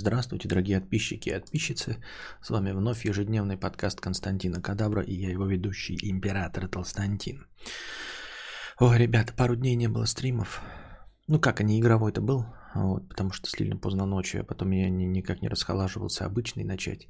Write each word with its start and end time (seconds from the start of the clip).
Здравствуйте, 0.00 0.48
дорогие 0.48 0.80
подписчики 0.80 1.28
и 1.28 1.34
подписчицы. 1.34 2.02
С 2.40 2.48
вами 2.48 2.70
вновь 2.70 3.04
ежедневный 3.04 3.58
подкаст 3.58 4.00
Константина 4.00 4.62
Кадабра 4.62 5.02
и 5.02 5.12
я 5.12 5.28
его 5.28 5.44
ведущий, 5.44 5.98
император 6.00 6.68
Толстантин. 6.68 7.46
Ой, 8.78 8.96
ребята, 8.96 9.34
пару 9.34 9.56
дней 9.56 9.76
не 9.76 9.88
было 9.88 10.06
стримов. 10.06 10.62
Ну 11.26 11.38
как, 11.38 11.60
они 11.60 11.78
игровой-то 11.78 12.22
был, 12.22 12.46
вот, 12.74 13.10
потому 13.10 13.32
что 13.32 13.50
слили 13.50 13.74
поздно 13.74 14.06
ночью, 14.06 14.40
а 14.40 14.44
потом 14.44 14.70
я 14.70 14.88
ни, 14.88 15.04
никак 15.04 15.42
не 15.42 15.48
расхолаживался 15.48 16.24
обычный 16.24 16.64
начать. 16.64 17.06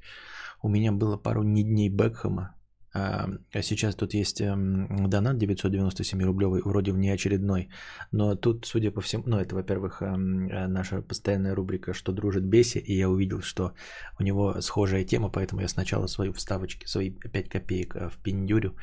У 0.61 0.67
меня 0.67 0.91
было 0.91 1.15
пару 1.15 1.43
не 1.43 1.63
дней 1.63 1.87
Бекхэма, 1.87 2.55
сейчас 2.93 3.95
тут 3.95 4.13
есть 4.13 4.41
эм, 4.41 5.09
донат 5.09 5.37
997 5.37 6.23
рублевый, 6.23 6.61
вроде 6.61 6.91
внеочередной. 6.91 7.69
Но 8.11 8.35
тут, 8.35 8.65
судя 8.65 8.91
по 8.91 9.01
всему, 9.01 9.23
ну 9.27 9.37
это, 9.37 9.55
во-первых, 9.55 10.01
эм, 10.01 10.49
э, 10.49 10.67
наша 10.67 11.01
постоянная 11.01 11.55
рубрика 11.55 11.93
«Что 11.93 12.11
дружит 12.11 12.43
Беси», 12.43 12.79
и 12.79 12.97
я 12.97 13.09
увидел, 13.09 13.41
что 13.41 13.73
у 14.19 14.23
него 14.23 14.61
схожая 14.61 15.05
тема, 15.05 15.29
поэтому 15.29 15.61
я 15.61 15.67
сначала 15.67 16.07
свои 16.07 16.31
вставочки, 16.31 16.85
свои 16.85 17.11
5 17.11 17.49
копеек 17.49 17.95
э, 17.95 18.09
в 18.09 18.17
пиндюрю. 18.17 18.75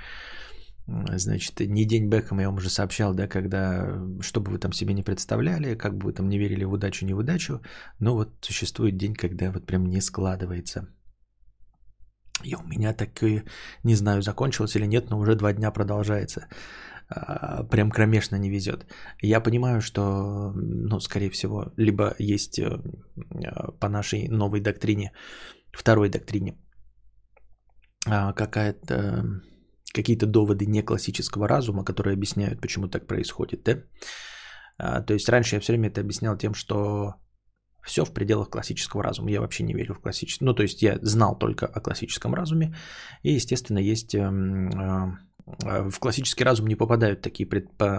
Значит, 1.17 1.61
не 1.61 1.85
день 1.85 2.09
Бекхэма, 2.09 2.41
я 2.41 2.49
вам 2.49 2.57
уже 2.57 2.71
сообщал, 2.71 3.13
да, 3.13 3.29
когда, 3.29 3.93
что 4.23 4.41
бы 4.41 4.53
вы 4.53 4.59
там 4.59 4.73
себе 4.73 4.95
не 4.95 5.03
представляли, 5.03 5.75
как 5.75 5.99
бы 5.99 6.07
вы 6.07 6.13
там 6.15 6.31
не 6.31 6.39
верили 6.39 6.65
в 6.65 6.73
удачу, 6.73 7.05
не 7.05 7.13
в 7.13 7.19
удачу, 7.19 7.61
но 7.99 8.15
вот 8.15 8.31
существует 8.41 8.97
день, 8.97 9.15
когда 9.15 9.53
вот 9.53 9.67
прям 9.67 9.85
не 9.85 10.01
складывается– 10.01 10.89
и 12.45 12.55
у 12.55 12.63
меня 12.63 12.95
такое, 12.95 13.45
не 13.85 13.95
знаю, 13.95 14.23
закончилось 14.23 14.77
или 14.77 14.87
нет, 14.87 15.11
но 15.11 15.19
уже 15.19 15.35
два 15.35 15.53
дня 15.53 15.71
продолжается. 15.71 16.49
А, 17.11 17.65
прям 17.65 17.91
кромешно 17.91 18.37
не 18.37 18.51
везет. 18.51 18.87
Я 19.23 19.41
понимаю, 19.41 19.81
что, 19.81 20.53
ну, 20.55 21.01
скорее 21.01 21.31
всего, 21.31 21.73
либо 21.77 22.15
есть 22.19 22.59
э, 22.59 22.79
по 23.81 23.89
нашей 23.89 24.29
новой 24.29 24.61
доктрине, 24.61 25.13
второй 25.73 26.11
доктрине, 26.11 26.59
а, 28.07 28.33
какая-то 28.33 29.25
какие-то 29.95 30.27
доводы 30.27 30.67
не 30.67 30.83
классического 30.83 31.49
разума, 31.49 31.85
которые 31.85 32.15
объясняют, 32.15 32.61
почему 32.61 32.89
так 32.89 33.07
происходит, 33.07 33.63
да? 33.65 33.83
А, 34.79 35.03
то 35.03 35.15
есть 35.15 35.29
раньше 35.29 35.57
я 35.57 35.61
все 35.61 35.73
время 35.73 35.89
это 35.89 36.01
объяснял 36.01 36.37
тем, 36.37 36.55
что 36.55 37.15
все 37.83 38.05
в 38.05 38.13
пределах 38.13 38.51
классического 38.51 39.03
разума. 39.03 39.31
Я 39.31 39.41
вообще 39.41 39.65
не 39.65 39.75
верю 39.75 39.95
в 39.95 40.01
классический. 40.01 40.45
Ну, 40.45 40.55
то 40.55 40.63
есть 40.63 40.83
я 40.83 40.99
знал 41.03 41.37
только 41.37 41.67
о 41.67 41.81
классическом 41.81 42.35
разуме. 42.35 42.75
И, 43.23 43.33
естественно, 43.33 43.79
есть 43.79 44.15
эм, 44.15 44.69
э, 44.71 45.19
в 45.59 45.99
классический 45.99 46.45
разум 46.45 46.67
не 46.67 46.77
попадают 46.77 47.23
такие 47.23 47.47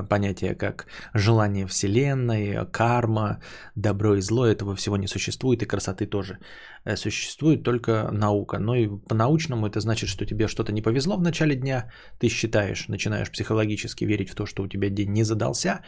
понятия, 0.10 0.56
как 0.56 0.88
желание 1.14 1.66
Вселенной, 1.66 2.66
карма, 2.72 3.42
добро 3.76 4.16
и 4.16 4.22
зло. 4.22 4.46
Этого 4.46 4.76
всего 4.76 4.98
не 4.98 5.08
существует, 5.08 5.62
и 5.62 5.66
красоты 5.66 6.06
тоже. 6.06 6.40
Э, 6.86 6.96
существует 6.96 7.64
только 7.64 8.10
наука. 8.12 8.60
Но 8.60 8.76
и 8.76 8.88
по-научному 8.88 9.68
это 9.68 9.80
значит, 9.80 10.10
что 10.10 10.26
тебе 10.26 10.48
что-то 10.48 10.72
не 10.72 10.82
повезло 10.82 11.18
в 11.18 11.22
начале 11.22 11.56
дня, 11.56 11.92
ты 12.20 12.30
считаешь, 12.30 12.88
начинаешь 12.88 13.32
психологически 13.32 14.06
верить 14.06 14.30
в 14.30 14.36
то, 14.36 14.46
что 14.46 14.64
у 14.64 14.68
тебя 14.68 14.90
день 14.90 15.12
не 15.12 15.24
задался, 15.24 15.82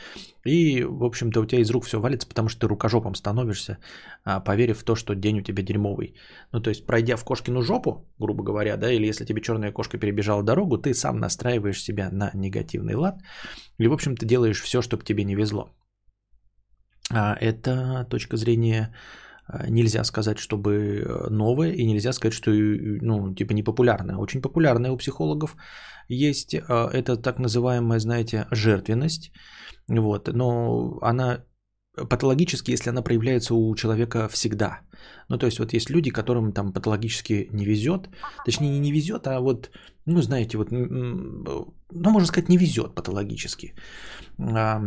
и, 0.46 0.84
в 0.84 1.04
общем-то, 1.04 1.42
у 1.42 1.46
тебя 1.46 1.62
из 1.62 1.70
рук 1.72 1.86
все 1.86 2.00
валится, 2.00 2.28
потому 2.28 2.50
что 2.50 2.62
ты 2.62 2.68
рукожопом 2.68 3.16
становишься, 3.16 3.78
а, 4.24 4.40
поверив 4.40 4.80
в 4.80 4.84
то, 4.84 4.96
что 4.96 5.16
день 5.16 5.40
у 5.40 5.44
тебя 5.44 5.64
дерьмовый. 5.64 6.16
Ну, 6.52 6.62
то 6.62 6.70
есть, 6.70 6.86
пройдя 6.86 7.16
в 7.16 7.24
кошкину 7.24 7.62
жопу, 7.62 8.06
грубо 8.20 8.44
говоря, 8.44 8.78
да, 8.78 8.92
или 8.92 9.08
если 9.08 9.26
тебе 9.26 9.42
черная 9.42 9.72
кошка 9.72 9.98
перебежала 9.98 10.44
дорогу, 10.44 10.78
ты 10.78 10.94
сам 10.94 11.20
настраиваешь 11.20 11.51
себя 11.84 12.10
на 12.12 12.32
негативный 12.34 12.96
лад, 12.96 13.22
и, 13.80 13.88
в 13.88 13.94
общем-то, 13.94 14.26
делаешь 14.26 14.62
все, 14.62 14.82
чтобы 14.82 15.04
тебе 15.04 15.24
не 15.24 15.36
везло. 15.36 15.76
А 17.14 17.36
это 17.42 18.06
точка 18.10 18.38
зрения 18.38 18.94
а, 19.48 19.70
нельзя 19.70 20.04
сказать, 20.04 20.38
чтобы 20.38 20.72
э, 20.72 21.30
новое, 21.30 21.72
и 21.74 21.86
нельзя 21.86 22.14
сказать, 22.14 22.34
что 22.34 22.52
ну, 22.52 23.34
типа 23.36 23.54
непопулярное. 23.54 24.16
Очень 24.16 24.42
популярное 24.42 24.92
у 24.92 24.98
психологов 24.98 25.56
есть. 26.08 26.56
А, 26.56 26.90
это 26.94 27.18
так 27.18 27.40
называемая, 27.40 28.00
знаете, 28.00 28.48
жертвенность. 28.52 29.32
Вот. 29.88 30.30
Но 30.34 31.00
она 31.02 31.44
патологически, 31.96 32.72
если 32.72 32.90
она 32.90 33.02
проявляется 33.02 33.54
у 33.54 33.76
человека 33.76 34.28
всегда. 34.30 34.80
Ну, 35.30 35.38
то 35.38 35.46
есть 35.46 35.60
вот 35.60 35.74
есть 35.74 35.90
люди, 35.90 36.12
которым 36.12 36.54
там 36.54 36.74
патологически 36.74 37.50
не 37.52 37.66
везет, 37.66 38.10
точнее 38.46 38.80
не 38.80 38.92
везет, 38.92 39.28
а 39.28 39.40
вот, 39.40 39.72
ну, 40.06 40.22
знаете, 40.22 40.58
вот, 40.58 40.72
ну, 40.72 41.74
можно 41.92 42.28
сказать, 42.28 42.50
не 42.50 42.58
везет 42.58 42.96
патологически. 42.96 43.74
А 44.40 44.82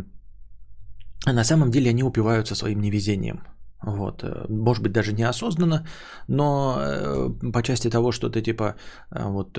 на 1.27 1.45
самом 1.45 1.71
деле 1.71 1.91
они 1.91 2.03
упиваются 2.03 2.55
своим 2.55 2.81
невезением. 2.81 3.41
Вот. 3.87 4.23
Э, 4.23 4.47
может 4.49 4.83
быть, 4.83 4.93
даже 4.93 5.13
неосознанно, 5.13 5.87
но 6.29 6.77
э, 6.79 7.51
по 7.53 7.63
части 7.63 7.91
того, 7.91 8.13
что 8.13 8.31
ты 8.31 8.43
типа 8.43 8.77
э, 9.11 9.29
вот, 9.29 9.59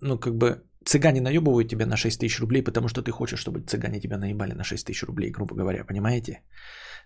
ну 0.00 0.18
как 0.18 0.36
бы 0.36 0.62
цыгане 0.88 1.20
наебывают 1.20 1.68
тебя 1.68 1.86
на 1.86 1.96
6 1.96 2.20
тысяч 2.20 2.40
рублей, 2.40 2.62
потому 2.62 2.88
что 2.88 3.02
ты 3.02 3.10
хочешь, 3.10 3.38
чтобы 3.38 3.60
цыгане 3.60 4.00
тебя 4.00 4.18
наебали 4.18 4.54
на 4.54 4.64
6 4.64 4.86
тысяч 4.86 5.02
рублей, 5.06 5.30
грубо 5.30 5.54
говоря, 5.54 5.84
понимаете? 5.84 6.40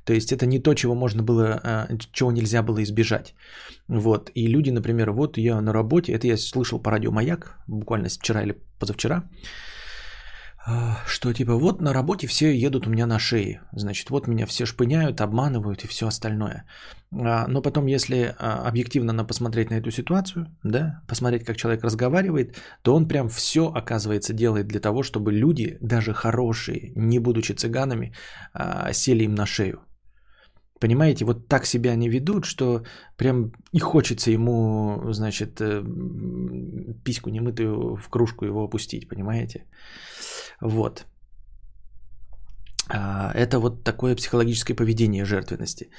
То 0.05 0.13
есть 0.13 0.33
это 0.33 0.47
не 0.47 0.63
то, 0.63 0.75
чего 0.75 0.95
можно 0.95 1.23
было, 1.23 1.89
чего 2.13 2.33
нельзя 2.33 2.63
было 2.63 2.83
избежать. 2.83 3.35
Вот. 3.89 4.31
И 4.35 4.47
люди, 4.49 4.71
например, 4.71 5.11
вот 5.11 5.39
я 5.39 5.61
на 5.61 5.73
работе, 5.73 6.13
это 6.13 6.27
я 6.27 6.37
слышал 6.37 6.83
по 6.83 6.91
радио 6.91 7.11
«Маяк», 7.11 7.59
буквально 7.69 8.09
вчера 8.09 8.43
или 8.43 8.55
позавчера, 8.79 9.29
что 11.07 11.33
типа 11.33 11.55
вот 11.55 11.81
на 11.81 11.93
работе 11.93 12.27
все 12.27 12.53
едут 12.57 12.87
у 12.87 12.91
меня 12.91 13.07
на 13.07 13.19
шее. 13.19 13.63
Значит, 13.73 14.11
вот 14.11 14.29
меня 14.29 14.47
все 14.47 14.65
шпыняют, 14.65 15.21
обманывают 15.21 15.85
и 15.85 15.89
все 15.89 16.07
остальное. 16.07 16.65
А, 17.13 17.47
но 17.49 17.63
потом, 17.63 17.87
если 17.87 18.35
а, 18.39 18.69
объективно 18.69 19.25
посмотреть 19.25 19.71
на 19.71 19.75
эту 19.75 19.91
ситуацию, 19.91 20.47
да, 20.63 21.03
посмотреть, 21.09 21.45
как 21.45 21.57
человек 21.57 21.85
разговаривает, 21.85 22.57
то 22.83 22.95
он 22.95 23.09
прям 23.09 23.29
все, 23.29 23.71
оказывается, 23.75 24.33
делает 24.33 24.67
для 24.67 24.81
того, 24.81 25.03
чтобы 25.03 25.33
люди, 25.33 25.79
даже 25.81 26.15
хорошие, 26.15 26.93
не 26.97 27.19
будучи 27.19 27.53
цыганами, 27.53 28.15
а, 28.55 28.93
сели 28.93 29.25
им 29.25 29.35
на 29.35 29.47
шею. 29.47 29.81
Понимаете, 30.83 31.25
вот 31.25 31.49
так 31.49 31.67
себя 31.67 31.93
они 31.93 32.09
ведут, 32.09 32.45
что 32.45 32.83
прям 33.17 33.53
и 33.73 33.79
хочется 33.79 34.31
ему, 34.33 35.13
значит, 35.13 35.61
э, 35.61 35.85
письку 37.05 37.31
немытую 37.31 37.97
в 37.97 38.09
кружку 38.09 38.45
его 38.45 38.65
опустить, 38.65 39.09
понимаете? 39.09 39.65
Вот. 40.61 41.07
А, 42.89 43.31
это 43.35 43.61
вот 43.61 43.85
такое 43.85 44.17
психологическое 44.17 44.75
поведение 44.75 45.25
жертвенности. 45.25 45.91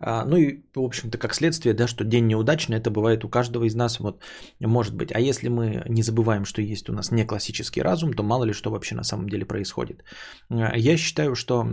А, 0.00 0.24
ну 0.24 0.36
и, 0.36 0.64
в 0.74 0.80
общем-то, 0.80 1.18
как 1.18 1.34
следствие, 1.34 1.74
да, 1.74 1.86
что 1.86 2.04
день 2.04 2.26
неудачный, 2.26 2.78
это 2.78 2.90
бывает 2.90 3.24
у 3.24 3.28
каждого 3.28 3.64
из 3.64 3.76
нас, 3.76 4.00
вот, 4.00 4.24
может 4.60 4.96
быть. 4.96 5.14
А 5.14 5.20
если 5.20 5.48
мы 5.48 5.84
не 5.88 6.02
забываем, 6.02 6.44
что 6.44 6.62
есть 6.62 6.90
у 6.90 6.92
нас 6.92 7.12
не 7.12 7.24
классический 7.24 7.82
разум, 7.82 8.12
то 8.12 8.24
мало 8.24 8.44
ли 8.44 8.52
что 8.52 8.70
вообще 8.70 8.96
на 8.96 9.04
самом 9.04 9.28
деле 9.28 9.46
происходит. 9.46 10.02
А, 10.50 10.76
я 10.76 10.96
считаю, 10.96 11.36
что 11.36 11.64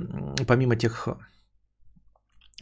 помимо 0.48 0.76
тех 0.76 1.08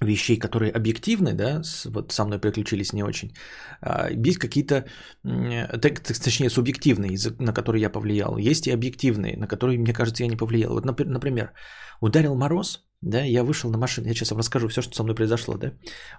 вещей, 0.01 0.37
которые 0.37 0.71
объективны, 0.71 1.33
да, 1.33 1.63
с, 1.63 1.85
вот 1.85 2.11
со 2.11 2.25
мной 2.25 2.39
приключились 2.39 2.93
не 2.93 3.03
очень, 3.03 3.33
а, 3.81 4.09
есть 4.11 4.37
какие-то, 4.37 4.85
точнее, 5.23 6.49
субъективные, 6.49 7.17
на 7.39 7.53
которые 7.53 7.81
я 7.81 7.89
повлиял, 7.89 8.37
есть 8.37 8.67
и 8.67 8.73
объективные, 8.73 9.37
на 9.37 9.47
которые, 9.47 9.79
мне 9.79 9.93
кажется, 9.93 10.23
я 10.23 10.29
не 10.29 10.37
повлиял. 10.37 10.73
Вот, 10.73 10.85
например, 10.85 11.53
ударил 12.01 12.35
мороз, 12.35 12.85
да, 13.01 13.21
я 13.21 13.43
вышел 13.43 13.71
на 13.71 13.77
машину, 13.77 14.07
я 14.07 14.13
сейчас 14.13 14.31
вам 14.31 14.39
расскажу 14.39 14.67
все, 14.67 14.81
что 14.81 14.95
со 14.95 15.03
мной 15.03 15.15
произошло, 15.15 15.57
да, 15.57 15.73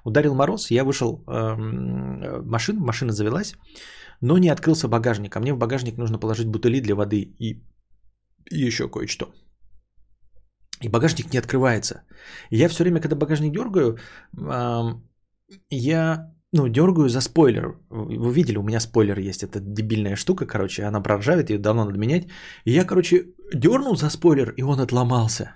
ударил 0.05 0.35
мороз, 0.35 0.71
я 0.71 0.85
вышел 0.85 1.25
э, 1.27 1.55
машина, 2.43 2.81
машина 2.81 3.13
завелась, 3.13 3.55
но 4.21 4.39
не 4.39 4.49
открылся 4.49 4.89
багажник, 4.89 5.37
а 5.37 5.41
мне 5.41 5.55
в 5.55 5.59
багажник 5.59 5.99
нужно 5.99 6.19
положить 6.19 6.49
бутыли 6.49 6.81
для 6.81 6.95
воды 6.95 7.21
и, 7.21 7.63
и 8.51 8.67
еще 8.67 8.89
кое-что. 8.89 9.33
И 10.83 10.89
багажник 10.89 11.33
не 11.33 11.39
открывается. 11.39 12.03
И 12.51 12.57
я 12.57 12.69
все 12.69 12.85
время, 12.85 13.01
когда 13.01 13.17
багажник 13.17 13.53
дергаю, 13.53 13.99
я 15.71 16.33
ну, 16.53 16.69
дергаю 16.69 17.09
за 17.09 17.21
спойлер. 17.21 17.79
Вы 17.91 18.33
видели, 18.33 18.59
у 18.59 18.63
меня 18.63 18.81
спойлер 18.81 19.19
есть. 19.19 19.43
Это 19.43 19.61
дебильная 19.61 20.17
штука, 20.17 20.47
короче, 20.47 20.85
она 20.85 21.01
проржавит, 21.01 21.51
ее 21.51 21.59
давно 21.59 21.85
надо 21.85 21.99
менять. 21.99 22.29
И 22.65 22.73
я, 22.73 22.85
короче, 22.85 23.27
дернул 23.55 23.97
за 23.97 24.11
спойлер, 24.11 24.55
и 24.57 24.63
он 24.63 24.81
отломался. 24.81 25.55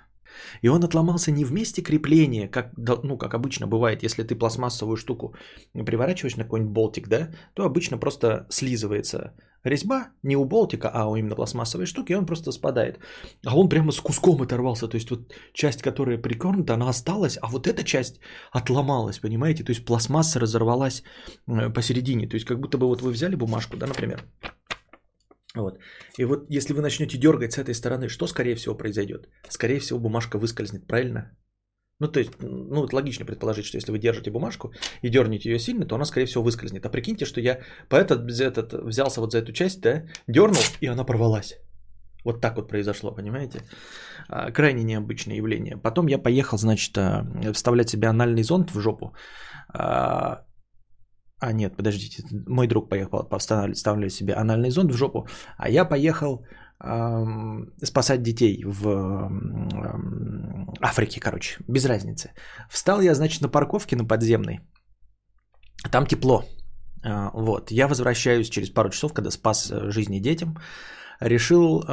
И 0.61 0.69
он 0.69 0.83
отломался 0.83 1.31
не 1.31 1.45
в 1.45 1.51
месте 1.51 1.81
крепления, 1.81 2.47
как, 2.47 2.71
ну, 3.03 3.17
как 3.17 3.33
обычно 3.33 3.67
бывает, 3.67 4.03
если 4.03 4.23
ты 4.23 4.35
пластмассовую 4.35 4.97
штуку 4.97 5.35
приворачиваешь 5.73 6.37
на 6.37 6.43
какой-нибудь 6.43 6.73
болтик, 6.73 7.07
да, 7.07 7.29
то 7.53 7.65
обычно 7.65 7.97
просто 7.97 8.45
слизывается 8.49 9.33
резьба, 9.63 10.09
не 10.23 10.35
у 10.35 10.45
болтика, 10.45 10.89
а 10.93 11.05
у 11.09 11.15
именно 11.15 11.35
пластмассовой 11.35 11.85
штуки, 11.85 12.11
и 12.11 12.15
он 12.15 12.25
просто 12.25 12.51
спадает. 12.51 12.99
А 13.45 13.57
он 13.57 13.69
прямо 13.69 13.91
с 13.91 13.99
куском 13.99 14.41
оторвался, 14.41 14.87
то 14.87 14.95
есть 14.95 15.09
вот 15.11 15.33
часть, 15.53 15.81
которая 15.81 16.21
прикорнута, 16.21 16.73
она 16.73 16.89
осталась, 16.89 17.37
а 17.41 17.47
вот 17.47 17.67
эта 17.67 17.83
часть 17.83 18.19
отломалась, 18.51 19.19
понимаете, 19.19 19.63
то 19.63 19.71
есть 19.71 19.85
пластмасса 19.85 20.39
разорвалась 20.39 21.03
э, 21.47 21.69
посередине, 21.73 22.27
то 22.27 22.35
есть 22.35 22.45
как 22.45 22.59
будто 22.59 22.77
бы 22.77 22.87
вот 22.87 23.01
вы 23.01 23.11
взяли 23.11 23.35
бумажку, 23.35 23.77
да, 23.77 23.87
например, 23.87 24.19
вот. 25.55 25.77
И 26.17 26.25
вот 26.25 26.45
если 26.49 26.73
вы 26.73 26.81
начнете 26.81 27.17
дергать 27.17 27.53
с 27.53 27.57
этой 27.57 27.75
стороны, 27.75 28.09
что 28.09 28.27
скорее 28.27 28.55
всего 28.55 28.75
произойдет? 28.75 29.29
Скорее 29.49 29.79
всего 29.79 29.99
бумажка 29.99 30.39
выскользнет, 30.39 30.87
правильно? 30.87 31.37
Ну, 32.03 32.11
то 32.11 32.19
есть, 32.19 32.31
ну, 32.41 32.81
вот 32.81 32.93
логично 32.93 33.25
предположить, 33.25 33.65
что 33.65 33.77
если 33.77 33.93
вы 33.93 33.99
держите 33.99 34.31
бумажку 34.31 34.73
и 35.03 35.09
дернете 35.09 35.49
ее 35.49 35.59
сильно, 35.59 35.85
то 35.85 35.95
она, 35.95 36.05
скорее 36.05 36.25
всего, 36.25 36.43
выскользнет. 36.43 36.85
А 36.85 36.89
прикиньте, 36.89 37.25
что 37.25 37.39
я 37.39 37.59
по 37.89 37.95
этот, 37.95 38.41
этот, 38.41 38.73
взялся 38.73 39.21
вот 39.21 39.31
за 39.31 39.37
эту 39.37 39.53
часть, 39.53 39.79
да, 39.81 40.03
дернул, 40.27 40.63
и 40.81 40.87
она 40.87 41.05
порвалась. 41.05 41.53
Вот 42.25 42.41
так 42.41 42.55
вот 42.55 42.67
произошло, 42.67 43.15
понимаете? 43.15 43.61
А, 44.27 44.51
крайне 44.51 44.83
необычное 44.83 45.37
явление. 45.37 45.77
Потом 45.77 46.07
я 46.07 46.17
поехал, 46.17 46.57
значит, 46.57 46.97
а, 46.97 47.25
вставлять 47.53 47.89
себе 47.89 48.09
анальный 48.09 48.43
зонд 48.43 48.71
в 48.71 48.79
жопу. 48.81 49.15
А, 49.73 50.45
а 51.39 51.53
нет, 51.53 51.77
подождите, 51.77 52.23
мой 52.47 52.67
друг 52.67 52.89
поехал 52.89 53.29
вставлять 53.39 54.11
себе 54.11 54.33
анальный 54.33 54.71
зонд 54.71 54.91
в 54.91 54.97
жопу, 54.97 55.27
а 55.57 55.69
я 55.69 55.85
поехал 55.85 56.45
спасать 57.83 58.21
детей 58.21 58.63
в 58.65 59.31
Африке, 60.81 61.19
короче, 61.19 61.57
без 61.67 61.85
разницы. 61.85 62.31
Встал 62.69 63.01
я, 63.01 63.15
значит, 63.15 63.41
на 63.41 63.49
парковке 63.49 63.95
на 63.95 64.05
подземной. 64.05 64.59
Там 65.91 66.05
тепло. 66.05 66.43
А, 67.03 67.31
вот. 67.33 67.71
Я 67.71 67.87
возвращаюсь 67.87 68.49
через 68.49 68.69
пару 68.69 68.89
часов, 68.89 69.13
когда 69.13 69.31
спас 69.31 69.71
э, 69.71 69.91
жизни 69.91 70.19
детям. 70.19 70.57
Решил 71.21 71.83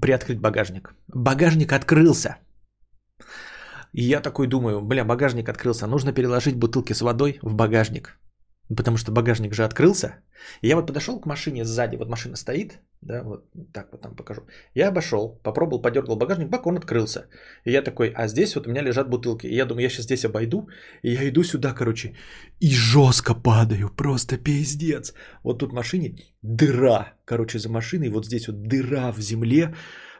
приоткрыть 0.00 0.40
багажник. 0.40 0.94
Багажник 1.08 1.72
открылся. 1.72 2.36
И 3.92 4.02
я 4.02 4.20
такой 4.20 4.46
думаю, 4.46 4.80
бля, 4.80 5.04
багажник 5.04 5.48
открылся. 5.48 5.86
Нужно 5.86 6.12
переложить 6.12 6.56
бутылки 6.56 6.92
с 6.92 7.00
водой 7.00 7.38
в 7.42 7.54
багажник. 7.54 8.18
Потому 8.76 8.96
что 8.98 9.12
багажник 9.12 9.54
же 9.54 9.64
открылся. 9.64 10.14
И 10.62 10.68
я 10.68 10.76
вот 10.76 10.86
подошел 10.86 11.20
к 11.20 11.26
машине 11.26 11.64
сзади. 11.64 11.96
Вот 11.96 12.08
машина 12.08 12.36
стоит. 12.36 12.78
Да, 13.02 13.22
вот 13.22 13.44
так 13.72 13.88
вот 13.92 14.02
там 14.02 14.14
покажу. 14.14 14.42
Я 14.74 14.88
обошел, 14.88 15.40
попробовал, 15.42 15.82
подергал 15.82 16.16
багажник, 16.16 16.50
бак, 16.50 16.66
он 16.66 16.76
открылся. 16.76 17.26
И 17.64 17.72
я 17.72 17.82
такой, 17.82 18.12
а 18.14 18.28
здесь 18.28 18.54
вот 18.54 18.66
у 18.66 18.70
меня 18.70 18.82
лежат 18.82 19.08
бутылки. 19.08 19.46
И 19.46 19.54
я 19.54 19.66
думаю, 19.66 19.82
я 19.82 19.88
сейчас 19.88 20.04
здесь 20.04 20.24
обойду. 20.24 20.68
И 21.02 21.12
я 21.12 21.28
иду 21.28 21.42
сюда, 21.42 21.72
короче, 21.72 22.14
и 22.60 22.70
жестко 22.70 23.34
падаю. 23.34 23.90
Просто 23.96 24.36
пиздец. 24.36 25.14
Вот 25.42 25.58
тут 25.58 25.72
машине 25.72 26.16
дыра, 26.42 27.14
короче, 27.24 27.58
за 27.58 27.68
машиной. 27.70 28.10
Вот 28.10 28.26
здесь 28.26 28.46
вот 28.48 28.62
дыра 28.62 29.12
в 29.12 29.20
земле 29.20 29.74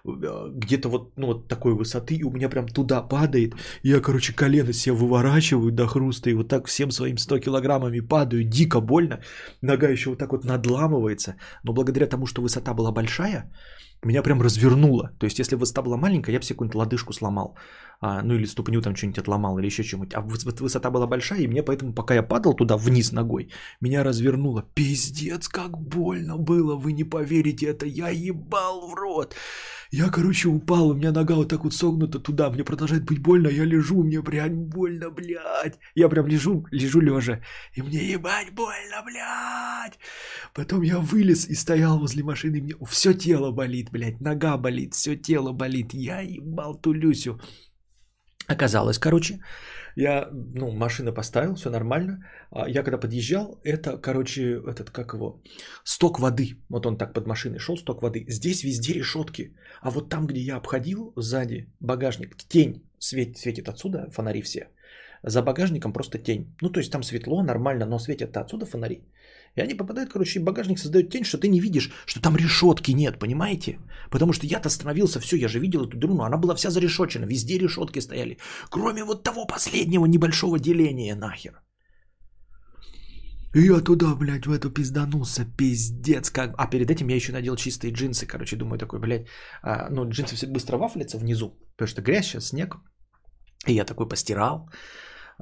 где-то 0.05 0.89
вот, 0.89 1.13
ну, 1.17 1.27
вот 1.27 1.49
такой 1.49 1.75
высоты, 1.75 2.15
и 2.15 2.25
у 2.25 2.31
меня 2.31 2.49
прям 2.49 2.67
туда 2.69 3.03
падает. 3.03 3.55
Я, 3.83 4.01
короче, 4.01 4.33
колено 4.33 4.73
себе 4.73 4.95
выворачиваю 4.95 5.73
до 5.73 5.87
хруста, 5.87 6.31
и 6.31 6.35
вот 6.35 6.49
так 6.49 6.67
всем 6.67 6.91
своим 6.91 7.19
100 7.19 7.39
килограммами 7.39 8.01
падаю, 8.01 8.45
дико 8.45 8.81
больно. 8.81 9.21
Нога 9.63 9.89
еще 9.89 10.11
вот 10.11 10.19
так 10.19 10.33
вот 10.33 10.45
надламывается. 10.45 11.37
Но 11.65 11.73
благодаря 11.73 12.07
тому, 12.07 12.27
что 12.27 12.43
высота 12.43 12.75
была 12.75 12.93
большая, 12.93 13.51
меня 14.03 14.23
прям 14.23 14.41
развернуло. 14.41 15.11
То 15.19 15.27
есть, 15.27 15.39
если 15.39 15.57
высота 15.57 15.83
была 15.83 15.97
маленькая, 15.97 16.33
я 16.33 16.39
бы 16.39 16.45
себе 16.45 16.55
какую-нибудь 16.55 16.75
лодыжку 16.75 17.13
сломал. 17.13 17.57
А, 18.01 18.23
ну, 18.23 18.35
или 18.35 18.47
ступню 18.47 18.81
там 18.81 18.97
что-нибудь 18.97 19.19
отломал, 19.19 19.59
или 19.59 19.67
еще 19.67 19.83
что-нибудь. 19.83 20.15
А 20.15 20.23
высота 20.23 20.91
была 20.91 21.07
большая, 21.07 21.41
и 21.41 21.47
мне 21.47 21.63
поэтому, 21.63 21.93
пока 21.93 22.15
я 22.15 22.23
падал 22.23 22.55
туда 22.55 22.79
вниз 22.79 23.13
ногой, 23.13 23.51
меня 23.81 24.03
развернуло. 24.03 24.65
Пиздец, 24.75 25.49
как 25.49 25.77
больно 25.77 26.39
было, 26.39 26.77
вы 26.77 26.93
не 26.93 27.05
поверите, 27.05 27.67
это 27.67 27.85
я 27.85 28.09
ебал 28.09 28.89
в 28.89 28.95
рот. 28.95 29.35
Я, 29.93 30.09
короче, 30.09 30.49
упал, 30.49 30.91
у 30.91 30.95
меня 30.95 31.11
нога 31.11 31.35
вот 31.35 31.49
так 31.49 31.65
вот 31.65 31.75
согнута 31.75 32.21
туда, 32.21 32.51
мне 32.51 32.65
продолжает 32.65 33.05
быть 33.05 33.19
больно, 33.19 33.49
я 33.49 33.65
лежу, 33.65 34.05
мне 34.05 34.23
прям 34.23 34.65
больно, 34.69 35.11
блядь. 35.11 35.79
Я 35.97 36.09
прям 36.09 36.29
лежу, 36.29 36.65
лежу 36.71 37.01
лежа, 37.01 37.41
и 37.75 37.83
мне 37.83 38.13
ебать 38.13 38.55
больно, 38.55 39.03
блядь. 39.05 39.99
Потом 40.55 40.83
я 40.83 40.99
вылез 40.99 41.49
и 41.49 41.55
стоял 41.55 41.99
возле 41.99 42.23
машины, 42.23 42.59
и 42.59 42.63
мне 42.63 42.75
все 42.89 43.15
тело 43.15 43.51
болит, 43.51 43.91
блядь, 43.91 44.21
нога 44.21 44.57
болит, 44.57 44.95
все 44.95 45.17
тело 45.17 45.53
болит. 45.53 45.93
Я 45.93 46.21
ебал 46.21 46.81
ту 46.81 46.93
Люсю. 46.93 47.41
Оказалось, 48.47 48.99
короче, 48.99 49.41
я, 49.97 50.29
ну, 50.33 50.71
машину 50.73 51.13
поставил, 51.13 51.55
все 51.55 51.71
нормально. 51.71 52.25
А 52.51 52.69
я 52.69 52.83
когда 52.83 52.99
подъезжал, 52.99 53.61
это, 53.65 53.99
короче, 53.99 54.61
этот, 54.67 54.91
как 54.91 55.15
его, 55.15 55.41
сток 55.85 56.19
воды. 56.19 56.57
Вот 56.69 56.87
он 56.87 56.97
так 56.97 57.13
под 57.13 57.27
машиной 57.27 57.59
шел, 57.59 57.77
сток 57.77 58.03
воды. 58.03 58.25
Здесь 58.29 58.65
везде 58.65 58.93
решетки. 58.93 59.55
А 59.83 59.91
вот 59.91 60.09
там, 60.09 60.27
где 60.27 60.41
я 60.41 60.57
обходил 60.57 61.13
сзади 61.17 61.69
багажник, 61.81 62.37
тень 62.49 62.83
светит, 62.99 63.39
светит 63.39 63.69
отсюда, 63.69 64.11
фонари 64.11 64.43
все. 64.43 64.69
За 65.23 65.43
багажником 65.43 65.93
просто 65.93 66.19
тень. 66.19 66.55
Ну, 66.63 66.71
то 66.71 66.81
есть 66.81 66.93
там 66.93 67.03
светло, 67.03 67.43
нормально, 67.43 67.87
но 67.87 67.99
светят 67.99 68.37
отсюда 68.37 68.67
фонари. 68.67 69.03
И 69.57 69.63
они 69.63 69.75
попадают, 69.75 70.13
короче, 70.13 70.41
в 70.41 70.45
багажник 70.45 70.79
создают 70.79 71.11
тень, 71.11 71.25
что 71.25 71.39
ты 71.39 71.49
не 71.49 71.61
видишь, 71.61 71.91
что 72.07 72.21
там 72.21 72.37
решетки 72.37 72.93
нет, 72.93 73.19
понимаете? 73.19 73.79
Потому 74.11 74.33
что 74.33 74.47
я-то 74.47 74.69
остановился, 74.69 75.21
все, 75.21 75.37
я 75.37 75.49
же 75.49 75.59
видел 75.59 75.87
эту 75.87 75.97
дыру, 75.97 76.15
но 76.15 76.25
она 76.25 76.37
была 76.37 76.55
вся 76.55 76.71
зарешочена, 76.71 77.27
везде 77.27 77.59
решетки 77.59 78.01
стояли. 78.01 78.39
Кроме 78.71 79.05
вот 79.05 79.23
того 79.23 79.47
последнего 79.47 80.07
небольшого 80.07 80.59
деления 80.59 81.17
нахер. 81.17 81.61
И 83.55 83.63
я 83.63 83.81
туда, 83.81 84.15
блядь, 84.15 84.47
в 84.47 84.53
эту 84.53 84.71
пизданулся, 84.71 85.45
пиздец 85.57 86.31
как. 86.31 86.55
А 86.57 86.71
перед 86.71 86.91
этим 86.91 87.09
я 87.09 87.17
еще 87.17 87.33
надел 87.33 87.57
чистые 87.57 87.93
джинсы, 87.93 88.27
короче, 88.27 88.57
думаю 88.57 88.79
такой, 88.79 89.01
блядь, 89.01 89.27
а, 89.63 89.89
ну 89.91 90.09
джинсы 90.09 90.37
все 90.37 90.47
быстро 90.47 90.79
вафлятся 90.79 91.19
внизу, 91.19 91.59
потому 91.77 91.89
что 91.89 92.03
грязь 92.03 92.27
сейчас, 92.27 92.49
снег. 92.49 92.77
И 93.67 93.73
я 93.73 93.85
такой 93.85 94.09
постирал, 94.09 94.71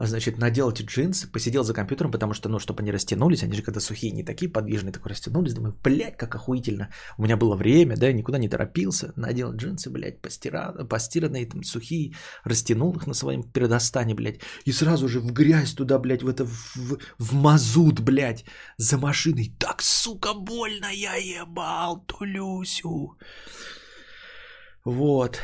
значит, 0.07 0.39
надел 0.39 0.71
эти 0.71 0.83
джинсы, 0.83 1.27
посидел 1.27 1.65
за 1.65 1.75
компьютером, 1.75 2.13
потому 2.13 2.35
что, 2.35 2.49
ну, 2.49 2.59
чтобы 2.59 2.83
они 2.83 2.93
растянулись, 2.93 3.43
они 3.43 3.55
же 3.55 3.63
когда 3.63 3.81
сухие, 3.81 4.13
не 4.13 4.23
такие 4.23 4.51
подвижные, 4.51 4.93
такой 4.93 5.11
растянулись, 5.11 5.55
думаю, 5.55 5.77
блядь, 5.83 6.17
как 6.17 6.35
охуительно. 6.35 6.91
У 7.17 7.23
меня 7.23 7.37
было 7.37 7.57
время, 7.57 7.97
да, 7.97 8.13
никуда 8.13 8.39
не 8.39 8.49
торопился, 8.49 9.13
надел 9.17 9.53
джинсы, 9.53 9.91
блядь, 9.91 10.21
постира... 10.21 10.73
постиранные, 10.89 11.47
там, 11.47 11.63
сухие, 11.65 12.15
растянул 12.45 12.95
их 12.97 13.07
на 13.07 13.15
своем 13.15 13.43
предостане, 13.43 14.15
блядь, 14.15 14.41
и 14.65 14.73
сразу 14.73 15.09
же 15.09 15.21
в 15.21 15.33
грязь 15.33 15.75
туда, 15.75 15.99
блядь, 15.99 16.23
в 16.23 16.29
это, 16.29 16.45
в, 16.45 16.99
в 17.19 17.35
мазут, 17.35 18.01
блядь, 18.01 18.45
за 18.77 18.99
машиной. 18.99 19.53
Так, 19.59 19.83
сука, 19.83 20.35
больно 20.35 20.87
я 20.93 21.17
ебал 21.17 22.05
Тулюсю. 22.07 23.17
Вот. 24.85 25.41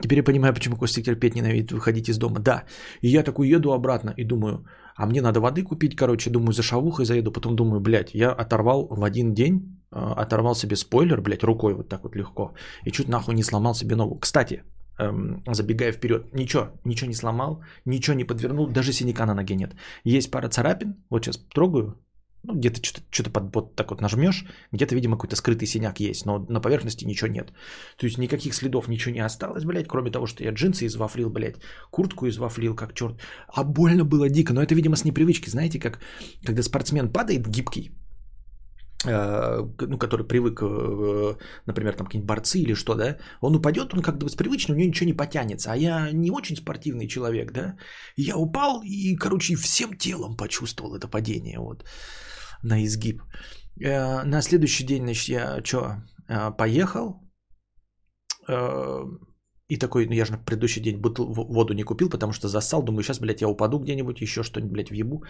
Теперь 0.00 0.18
я 0.18 0.24
понимаю, 0.24 0.54
почему 0.54 0.76
Костик 0.76 1.04
терпеть 1.04 1.34
ненавидит 1.34 1.72
выходить 1.72 2.08
из 2.08 2.18
дома. 2.18 2.40
Да, 2.40 2.64
и 3.00 3.08
я 3.08 3.22
такой 3.22 3.48
еду 3.48 3.72
обратно 3.72 4.14
и 4.16 4.24
думаю, 4.24 4.64
а 4.96 5.06
мне 5.06 5.22
надо 5.22 5.40
воды 5.40 5.62
купить, 5.62 5.96
короче, 5.96 6.30
думаю, 6.30 6.52
за 6.52 6.62
шавухой 6.62 7.04
заеду, 7.04 7.32
потом 7.32 7.56
думаю, 7.56 7.80
блядь, 7.80 8.14
я 8.14 8.30
оторвал 8.30 8.86
в 8.90 9.02
один 9.04 9.34
день, 9.34 9.80
а, 9.90 10.12
оторвал 10.22 10.54
себе 10.54 10.76
спойлер, 10.76 11.20
блядь, 11.20 11.44
рукой 11.44 11.74
вот 11.74 11.88
так 11.88 12.02
вот 12.04 12.16
легко, 12.16 12.54
и 12.84 12.90
чуть 12.90 13.08
нахуй 13.08 13.34
не 13.34 13.42
сломал 13.42 13.74
себе 13.74 13.96
ногу. 13.96 14.18
Кстати, 14.18 14.62
эм, 14.98 15.42
забегая 15.46 15.92
вперед, 15.92 16.34
ничего, 16.34 16.68
ничего 16.84 17.08
не 17.08 17.14
сломал, 17.14 17.62
ничего 17.84 18.16
не 18.16 18.24
подвернул, 18.24 18.68
даже 18.68 18.92
синяка 18.92 19.26
на 19.26 19.34
ноге 19.34 19.54
нет. 19.54 19.74
Есть 20.04 20.30
пара 20.30 20.48
царапин, 20.48 20.96
вот 21.10 21.24
сейчас 21.24 21.38
трогаю, 21.54 21.96
ну, 22.44 22.54
где-то 22.54 22.82
что-то, 22.82 23.00
что-то 23.10 23.30
под, 23.30 23.54
вот 23.54 23.76
так 23.76 23.90
вот 23.90 24.00
нажмешь, 24.00 24.44
где-то, 24.72 24.94
видимо, 24.94 25.16
какой-то 25.16 25.36
скрытый 25.36 25.68
синяк 25.68 26.00
есть, 26.00 26.26
но 26.26 26.38
на 26.48 26.60
поверхности 26.60 27.04
ничего 27.04 27.30
нет. 27.30 27.52
То 27.96 28.06
есть 28.06 28.18
никаких 28.18 28.54
следов 28.54 28.88
ничего 28.88 29.14
не 29.14 29.24
осталось, 29.24 29.64
блядь, 29.64 29.88
кроме 29.88 30.10
того, 30.10 30.26
что 30.26 30.42
я 30.42 30.50
джинсы 30.50 30.86
извафлил, 30.86 31.30
блядь, 31.30 31.56
куртку 31.90 32.26
извафлил, 32.28 32.74
как 32.74 32.94
черт. 32.94 33.20
А 33.48 33.64
больно 33.64 34.04
было 34.04 34.28
дико, 34.28 34.52
но 34.52 34.62
это, 34.62 34.74
видимо, 34.74 34.96
с 34.96 35.04
непривычки. 35.04 35.50
Знаете, 35.50 35.78
как 35.78 36.00
когда 36.44 36.62
спортсмен 36.62 37.12
падает 37.12 37.46
гибкий, 37.46 37.92
э, 39.04 39.68
ну, 39.80 39.98
который 39.98 40.26
привык, 40.26 40.62
э, 40.62 41.36
например, 41.66 41.94
там 41.94 42.06
какие-нибудь 42.06 42.28
борцы 42.28 42.58
или 42.58 42.74
что, 42.74 42.94
да, 42.94 43.18
он 43.40 43.54
упадет, 43.54 43.94
он 43.94 44.02
как 44.02 44.18
бы 44.18 44.28
с 44.28 44.34
привычным, 44.34 44.76
у 44.76 44.80
него 44.80 44.88
ничего 44.88 45.06
не 45.06 45.16
потянется, 45.16 45.72
а 45.72 45.76
я 45.76 46.10
не 46.12 46.30
очень 46.30 46.56
спортивный 46.56 47.06
человек, 47.06 47.52
да, 47.52 47.76
я 48.16 48.36
упал 48.36 48.82
и, 48.82 49.14
короче, 49.16 49.54
всем 49.54 49.96
телом 49.96 50.36
почувствовал 50.36 50.96
это 50.96 51.06
падение, 51.06 51.60
вот 51.60 51.84
на 52.62 52.84
изгиб. 52.84 53.22
Э, 53.80 54.22
на 54.24 54.42
следующий 54.42 54.84
день, 54.84 55.02
значит, 55.02 55.28
я 55.28 55.64
что, 55.64 56.02
э, 56.28 56.50
поехал, 56.56 57.20
э, 58.48 59.04
и 59.72 59.78
такой, 59.78 60.06
ну 60.06 60.12
я 60.12 60.24
же 60.24 60.32
на 60.32 60.38
предыдущий 60.38 60.82
день 60.82 61.00
бутыл, 61.00 61.32
воду 61.32 61.74
не 61.74 61.82
купил, 61.82 62.10
потому 62.10 62.32
что 62.32 62.48
засал. 62.48 62.82
Думаю, 62.82 63.02
сейчас, 63.02 63.20
блядь, 63.20 63.40
я 63.40 63.48
упаду 63.48 63.78
где-нибудь, 63.78 64.20
еще 64.20 64.42
что-нибудь, 64.42 64.72
блядь, 64.72 64.90
въебу. 64.90 65.24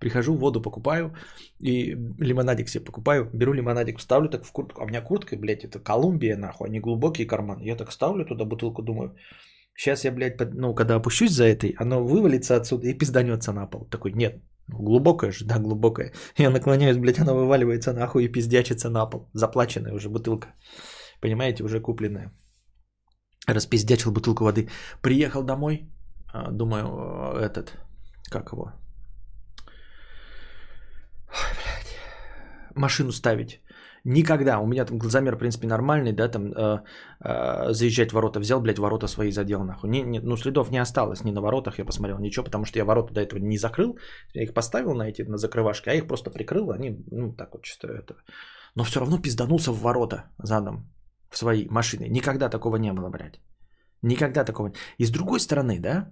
Прихожу, 0.00 0.34
воду 0.34 0.62
покупаю 0.62 1.14
и 1.60 1.94
лимонадик 2.18 2.68
себе 2.68 2.84
покупаю. 2.84 3.30
Беру 3.34 3.52
лимонадик, 3.52 4.00
ставлю 4.00 4.28
так 4.30 4.44
в 4.44 4.52
куртку. 4.52 4.80
А 4.80 4.84
у 4.84 4.88
меня 4.88 5.02
куртка, 5.02 5.36
блядь, 5.36 5.64
это 5.64 5.78
Колумбия, 5.78 6.36
нахуй, 6.36 6.68
а 6.68 6.70
не 6.70 6.80
глубокий 6.80 7.26
карман. 7.26 7.60
Я 7.60 7.76
так 7.76 7.92
ставлю 7.92 8.24
туда 8.24 8.44
бутылку, 8.44 8.82
думаю, 8.82 9.14
сейчас 9.74 10.04
я, 10.04 10.12
блядь, 10.12 10.40
ну, 10.54 10.74
когда 10.74 10.96
опущусь 10.96 11.32
за 11.32 11.44
этой, 11.44 11.74
оно 11.78 12.04
вывалится 12.04 12.56
отсюда 12.56 12.88
и 12.88 12.98
пизданется 12.98 13.52
на 13.52 13.66
пол. 13.66 13.88
Такой, 13.90 14.12
нет, 14.12 14.42
Глубокая 14.68 15.32
же, 15.32 15.44
да, 15.44 15.58
глубокая. 15.58 16.12
Я 16.38 16.50
наклоняюсь, 16.50 16.96
блядь, 16.96 17.18
она 17.18 17.34
вываливается 17.34 17.92
нахуй 17.92 18.24
и 18.24 18.32
пиздячится 18.32 18.90
на 18.90 19.06
пол. 19.06 19.28
Заплаченная 19.34 19.94
уже 19.94 20.08
бутылка. 20.08 20.48
Понимаете, 21.20 21.64
уже 21.64 21.80
купленная. 21.80 22.32
Распиздячил 23.46 24.12
бутылку 24.12 24.44
воды. 24.44 24.68
Приехал 25.02 25.42
домой, 25.42 25.90
а, 26.32 26.50
думаю, 26.50 27.36
этот, 27.36 27.76
как 28.30 28.52
его? 28.52 28.72
Ой, 31.28 31.52
блядь. 31.56 32.76
Машину 32.76 33.12
ставить. 33.12 33.60
Никогда. 34.04 34.58
У 34.58 34.66
меня 34.66 34.84
там 34.84 34.98
глазомер, 34.98 35.36
в 35.36 35.38
принципе, 35.38 35.68
нормальный, 35.68 36.12
да, 36.12 36.28
там 36.28 36.52
э, 36.52 36.82
э, 37.20 37.72
заезжать 37.72 38.10
в 38.10 38.14
ворота 38.14 38.40
взял, 38.40 38.60
блядь, 38.60 38.78
ворота 38.78 39.06
свои 39.06 39.30
задел, 39.30 39.62
нахуй. 39.64 39.90
Не, 39.90 40.02
не, 40.02 40.20
ну, 40.20 40.36
следов 40.36 40.70
не 40.70 40.78
осталось 40.78 41.24
ни 41.24 41.30
на 41.30 41.40
воротах, 41.40 41.78
я 41.78 41.84
посмотрел, 41.84 42.18
ничего, 42.18 42.44
потому 42.44 42.64
что 42.64 42.78
я 42.78 42.84
ворота 42.84 43.14
до 43.14 43.20
этого 43.20 43.38
не 43.38 43.58
закрыл. 43.58 43.96
Я 44.34 44.42
их 44.42 44.54
поставил 44.54 44.94
на 44.94 45.08
эти, 45.08 45.22
на 45.22 45.36
закрывашки, 45.36 45.88
а 45.88 45.94
их 45.94 46.08
просто 46.08 46.30
прикрыл, 46.30 46.72
они, 46.72 47.04
ну, 47.10 47.32
так 47.32 47.52
вот 47.52 47.62
чисто 47.62 47.86
это. 47.88 48.16
Но 48.74 48.84
все 48.84 49.00
равно 49.00 49.18
пизданулся 49.18 49.72
в 49.72 49.80
ворота 49.80 50.24
задом 50.42 50.90
в 51.30 51.38
своей 51.38 51.68
машине. 51.68 52.08
Никогда 52.08 52.48
такого 52.48 52.76
не 52.76 52.92
было, 52.92 53.08
блядь. 53.08 53.40
Никогда 54.02 54.44
такого. 54.44 54.72
И 54.98 55.04
с 55.04 55.10
другой 55.10 55.38
стороны, 55.38 55.78
да, 55.78 56.08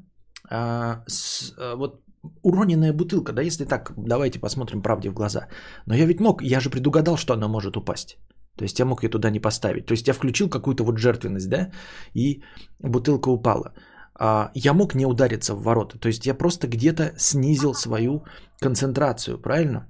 а, 0.48 1.02
с, 1.06 1.52
а, 1.58 1.74
вот 1.76 2.04
уроненная 2.42 2.92
бутылка, 2.92 3.32
да, 3.32 3.42
если 3.42 3.64
так, 3.64 3.92
давайте 3.96 4.40
посмотрим 4.40 4.82
правде 4.82 5.10
в 5.10 5.14
глаза. 5.14 5.48
Но 5.86 5.94
я 5.94 6.06
ведь 6.06 6.20
мог, 6.20 6.42
я 6.42 6.60
же 6.60 6.70
предугадал, 6.70 7.16
что 7.16 7.34
она 7.34 7.48
может 7.48 7.76
упасть. 7.76 8.18
То 8.56 8.64
есть 8.64 8.78
я 8.78 8.84
мог 8.84 9.02
ее 9.02 9.10
туда 9.10 9.30
не 9.30 9.40
поставить. 9.40 9.86
То 9.86 9.92
есть 9.92 10.08
я 10.08 10.14
включил 10.14 10.50
какую-то 10.50 10.84
вот 10.84 10.98
жертвенность, 10.98 11.48
да, 11.48 11.70
и 12.14 12.42
бутылка 12.78 13.30
упала. 13.30 13.72
А, 14.14 14.50
я 14.54 14.74
мог 14.74 14.94
не 14.94 15.06
удариться 15.06 15.54
в 15.54 15.62
ворота. 15.62 15.98
То 15.98 16.08
есть 16.08 16.26
я 16.26 16.34
просто 16.34 16.66
где-то 16.66 17.14
снизил 17.16 17.74
свою 17.74 18.24
концентрацию, 18.60 19.38
правильно? 19.38 19.86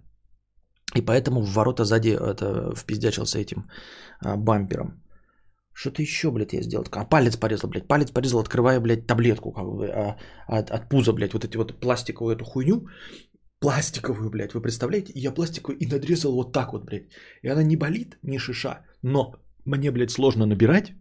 И 0.95 1.03
поэтому 1.03 1.43
в 1.43 1.53
ворота 1.53 1.85
сзади 1.85 2.11
это 2.11 2.75
впиздячился 2.77 3.39
этим 3.39 3.69
а, 4.25 4.37
бампером. 4.37 5.03
Что-то 5.81 6.03
еще, 6.03 6.31
блядь, 6.31 6.53
я 6.53 6.63
сделал. 6.63 6.85
А 6.93 7.05
палец 7.07 7.37
порезал, 7.37 7.71
блядь. 7.71 7.89
Палец 7.89 8.11
порезал, 8.11 8.41
открывая, 8.41 8.81
блядь, 8.81 9.07
таблетку 9.07 9.51
как 9.51 9.65
бы, 9.65 9.89
а, 9.89 10.17
от, 10.47 10.71
от 10.71 10.89
пуза, 10.91 11.13
блядь. 11.13 11.33
Вот 11.33 11.45
эти 11.45 11.57
вот 11.57 11.81
пластиковую 11.81 12.37
эту 12.37 12.45
хуйню. 12.45 12.87
Пластиковую, 13.61 14.29
блядь, 14.31 14.53
вы 14.53 14.61
представляете? 14.61 15.13
Я 15.15 15.33
пластиковую 15.33 15.79
и 15.79 15.87
надрезал 15.87 16.35
вот 16.35 16.53
так 16.53 16.73
вот, 16.73 16.85
блядь. 16.85 17.09
И 17.43 17.49
она 17.49 17.63
не 17.63 17.77
болит, 17.77 18.19
не 18.23 18.39
шиша. 18.39 18.85
Но 19.03 19.37
мне, 19.65 19.91
блядь, 19.91 20.11
сложно 20.11 20.45
набирать. 20.45 20.93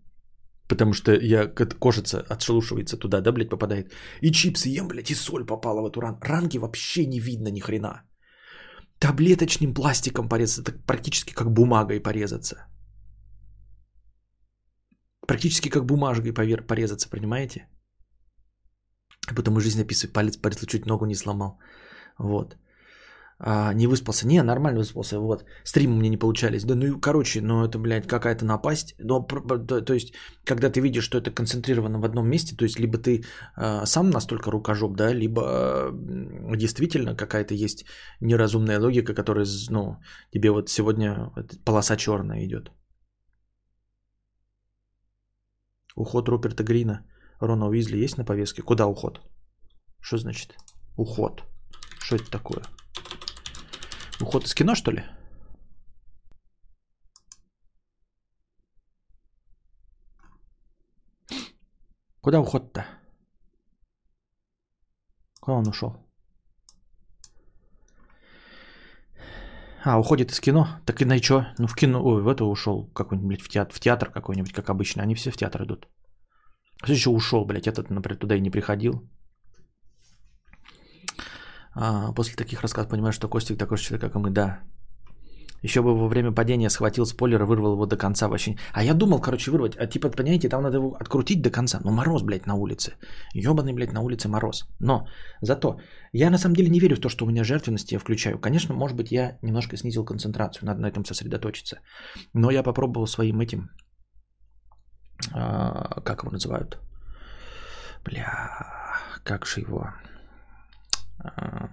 Потому 0.70 0.94
что 0.94 1.12
я, 1.12 1.48
кожица 1.80 2.26
отшелушивается 2.30 2.98
туда, 2.98 3.20
да, 3.20 3.34
блядь, 3.34 3.50
попадает. 3.50 3.92
И 4.22 4.32
чипсы 4.32 4.70
ем, 4.70 4.88
блядь, 4.88 5.12
и 5.12 5.16
соль 5.16 5.46
попала 5.46 5.82
в 5.82 5.92
эту 5.92 6.00
рану. 6.00 6.20
Ранки 6.22 6.58
вообще 6.58 7.06
не 7.06 7.20
видно 7.20 7.50
ни 7.50 7.60
хрена. 7.60 8.04
Таблеточным 9.00 9.74
пластиком 9.74 10.30
порезаться, 10.30 10.62
это 10.62 10.72
практически 10.88 11.34
как 11.34 11.52
бумагой 11.52 12.00
порезаться. 12.00 12.56
Практически 15.30 15.70
как 15.70 15.86
бумажкой 15.86 16.32
повер- 16.32 16.66
порезаться, 16.68 17.10
понимаете? 17.10 17.68
Потом 19.36 19.58
и 19.58 19.62
жизнь 19.62 19.82
описывает, 19.82 20.14
палец 20.14 20.38
порезал, 20.38 20.68
чуть 20.68 20.88
ногу 20.88 21.06
не 21.06 21.16
сломал. 21.16 21.60
Вот. 22.18 22.58
А, 23.38 23.74
не 23.74 23.88
выспался. 23.88 24.28
Не, 24.28 24.42
нормально 24.42 24.80
выспался. 24.80 25.20
Вот. 25.20 25.46
Стримы 25.64 25.96
мне 25.96 26.10
не 26.10 26.18
получались. 26.18 26.64
Да, 26.64 26.76
ну, 26.76 27.00
короче, 27.00 27.42
ну, 27.42 27.64
это, 27.64 27.78
блядь, 27.78 28.08
какая-то 28.08 28.44
напасть. 28.44 28.96
Но, 29.00 29.20
то, 29.20 29.82
то 29.82 29.94
есть, 29.94 30.14
когда 30.46 30.70
ты 30.72 30.82
видишь, 30.82 31.04
что 31.04 31.20
это 31.20 31.30
концентрировано 31.32 32.00
в 32.00 32.06
одном 32.06 32.28
месте, 32.28 32.56
то 32.56 32.66
есть, 32.66 32.80
либо 32.80 32.98
ты 32.98 33.24
а, 33.56 33.86
сам 33.86 34.10
настолько 34.10 34.50
рукожоп, 34.50 34.96
да, 34.96 35.14
либо 35.14 35.42
а, 35.44 36.56
действительно 36.56 37.16
какая-то 37.16 37.54
есть 37.54 37.86
неразумная 38.22 38.80
логика, 38.80 39.14
которая, 39.14 39.46
ну, 39.70 39.98
тебе 40.34 40.50
вот 40.50 40.70
сегодня 40.70 41.32
полоса 41.66 41.98
черная 41.98 42.46
идет. 42.46 42.72
Уход 45.96 46.30
Руперта 46.30 46.64
Грина, 46.64 47.06
Рона 47.40 47.68
Уизли 47.68 47.98
есть 47.98 48.18
на 48.18 48.26
повестке? 48.26 48.62
Куда 48.62 48.88
уход? 48.88 49.22
Что 50.02 50.18
значит 50.18 50.58
уход? 50.98 51.44
Что 52.00 52.16
это 52.16 52.30
такое? 52.32 52.64
Уход 54.22 54.46
из 54.46 54.54
кино, 54.54 54.76
что 54.76 54.92
ли? 54.92 55.04
Куда 62.22 62.42
уход-то? 62.42 62.86
Куда 65.40 65.58
он 65.58 65.68
ушел? 65.68 66.09
А, 69.84 69.98
уходит 70.00 70.32
из 70.32 70.40
кино? 70.40 70.68
Так 70.86 71.02
и 71.02 71.06
на 71.06 71.18
что? 71.22 71.46
Ну, 71.58 71.68
в 71.68 71.76
кино, 71.76 72.04
ой, 72.04 72.22
в 72.22 72.28
это 72.28 72.46
ушел 72.46 72.88
какой-нибудь, 72.94 73.28
блядь, 73.28 73.42
в 73.42 73.50
театр, 73.50 73.74
в 73.74 73.80
театр 73.80 74.12
какой-нибудь, 74.12 74.54
как 74.54 74.70
обычно. 74.70 75.04
Они 75.04 75.16
все 75.16 75.32
в 75.32 75.38
театр 75.38 75.64
идут. 75.64 75.88
Кто 76.82 76.94
еще 76.94 77.10
ушел, 77.10 77.46
блядь, 77.46 77.68
этот, 77.68 77.90
например, 77.90 78.18
туда 78.20 78.36
и 78.36 78.42
не 78.42 78.50
приходил. 78.50 79.10
А, 81.74 82.12
после 82.14 82.36
таких 82.36 82.62
рассказов 82.62 82.90
понимаю, 82.90 83.14
что 83.14 83.30
Костик 83.30 83.58
такой 83.58 83.78
же 83.78 83.84
человек, 83.84 84.02
как 84.02 84.16
и 84.16 84.20
мы, 84.20 84.30
да. 84.32 84.60
Еще 85.64 85.82
бы 85.82 85.94
во 85.94 86.08
время 86.08 86.32
падения 86.32 86.70
схватил 86.70 87.06
спойлер 87.06 87.44
вырвал 87.44 87.74
его 87.74 87.86
до 87.86 87.98
конца 87.98 88.28
вообще. 88.28 88.56
А 88.74 88.84
я 88.84 88.94
думал, 88.94 89.20
короче, 89.22 89.52
вырвать. 89.52 89.76
А 89.78 89.88
типа, 89.88 90.10
понимаете, 90.10 90.50
там 90.50 90.64
надо 90.64 90.78
его 90.78 90.96
открутить 91.00 91.42
до 91.42 91.52
конца. 91.52 91.80
Ну, 91.84 91.92
мороз, 91.92 92.24
блядь, 92.24 92.48
на 92.48 92.56
улице. 92.56 92.94
Ебаный, 93.34 93.74
блядь, 93.74 93.94
на 93.94 94.02
улице 94.02 94.30
мороз. 94.30 94.66
Но 94.80 95.08
зато 95.42 95.80
я 96.14 96.30
на 96.30 96.38
самом 96.38 96.56
деле 96.56 96.70
не 96.70 96.80
верю 96.80 96.96
в 96.96 97.00
то, 97.00 97.10
что 97.10 97.26
у 97.26 97.30
меня 97.30 97.44
жертвенности 97.44 97.94
я 97.94 98.00
включаю. 98.00 98.40
Конечно, 98.40 98.76
может 98.76 98.98
быть, 98.98 99.12
я 99.12 99.38
немножко 99.42 99.78
снизил 99.78 100.06
концентрацию. 100.06 100.66
Надо 100.66 100.82
на 100.82 100.88
этом 100.88 101.06
сосредоточиться. 101.06 101.80
Но 102.34 102.52
я 102.52 102.64
попробовал 102.64 103.08
своим 103.08 103.40
этим... 103.42 103.70
А, 105.34 106.02
как 106.02 106.24
его 106.24 106.32
называют? 106.32 106.80
Бля, 108.06 108.50
как 109.24 109.46
же 109.46 109.62
его? 109.62 109.90
А, 111.20 111.70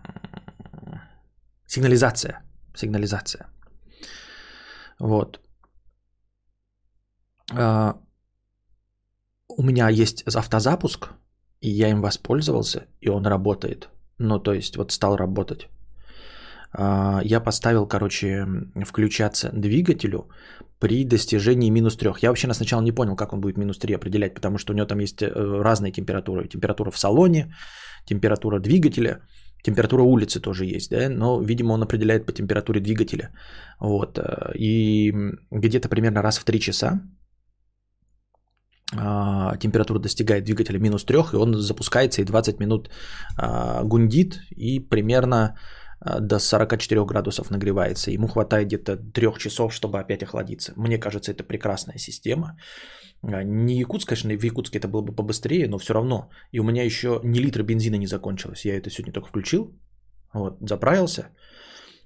сигнализация. 1.67 2.43
Сигнализация. 2.75 3.47
Вот. 5.01 5.41
А, 7.53 7.97
у 9.49 9.63
меня 9.63 9.89
есть 9.89 10.23
автозапуск, 10.37 11.11
и 11.61 11.71
я 11.71 11.91
им 11.91 12.01
воспользовался, 12.01 12.87
и 13.01 13.09
он 13.09 13.27
работает. 13.27 13.89
Ну, 14.19 14.39
то 14.39 14.53
есть, 14.53 14.77
вот 14.77 14.93
стал 14.93 15.17
работать. 15.17 15.69
А, 16.73 17.21
я 17.25 17.41
поставил, 17.41 17.87
короче, 17.87 18.47
включаться 18.87 19.51
двигателю 19.53 20.29
при 20.79 21.05
достижении 21.05 21.71
минус 21.71 21.97
трех. 21.97 22.23
Я 22.23 22.31
вообще 22.31 22.53
сначала 22.55 22.83
не 22.83 22.93
понял, 22.93 23.17
как 23.17 23.33
он 23.33 23.41
будет 23.41 23.57
минус 23.57 23.79
3 23.79 23.95
определять, 23.95 24.35
потому 24.35 24.59
что 24.59 24.73
у 24.73 24.77
него 24.77 24.87
там 24.87 25.01
есть 25.01 25.23
э, 25.23 25.63
разные 25.63 25.93
температуры. 25.93 26.49
Температура 26.49 26.91
в 26.91 26.99
салоне, 26.99 27.55
температура 28.05 28.61
двигателя– 28.61 29.21
Температура 29.67 30.03
улицы 30.03 30.41
тоже 30.41 30.65
есть, 30.77 30.91
да, 30.91 31.09
но, 31.09 31.43
видимо, 31.43 31.75
он 31.75 31.83
определяет 31.83 32.27
по 32.27 32.33
температуре 32.33 32.81
двигателя. 32.81 33.31
Вот. 33.81 34.19
Э, 34.19 34.53
и 34.55 35.13
где-то 35.51 35.89
примерно 35.89 36.23
раз 36.23 36.39
в 36.39 36.45
3 36.45 36.61
часа 36.61 37.01
а, 38.95 39.57
температура 39.57 39.99
достигает 39.99 40.45
двигателя 40.45 40.79
минус 40.79 41.05
3, 41.05 41.17
и 41.33 41.37
он 41.37 41.55
запускается 41.55 42.23
и 42.23 42.25
20 42.25 42.61
минут 42.61 42.91
а, 43.37 43.83
гундит, 43.83 44.39
и 44.57 44.79
примерно 44.79 45.57
до 46.01 46.39
44 46.39 47.05
градусов 47.05 47.51
нагревается. 47.51 48.11
Ему 48.11 48.29
хватает 48.29 48.67
где-то 48.67 48.97
3 48.97 49.39
часов, 49.39 49.73
чтобы 49.73 49.99
опять 49.99 50.23
охладиться. 50.23 50.73
Мне 50.77 50.99
кажется, 50.99 51.33
это 51.33 51.45
прекрасная 51.45 51.99
система. 51.99 52.59
А, 53.23 53.43
не 53.43 53.79
Якутск, 53.79 54.09
конечно, 54.09 54.35
в 54.35 54.45
Якутске 54.45 54.79
это 54.79 54.89
было 54.89 55.03
бы 55.03 55.15
побыстрее, 55.15 55.69
но 55.69 55.79
все 55.79 55.95
равно. 55.95 56.31
И 56.53 56.61
у 56.61 56.65
меня 56.65 56.85
еще 56.85 57.21
ни 57.25 57.41
литра 57.41 57.63
бензина 57.63 57.97
не 57.97 58.07
закончилось. 58.07 58.65
Я 58.65 58.77
это 58.77 58.91
сегодня 58.91 59.13
только 59.13 59.29
включил, 59.29 59.75
вот, 60.35 60.59
заправился, 60.61 61.29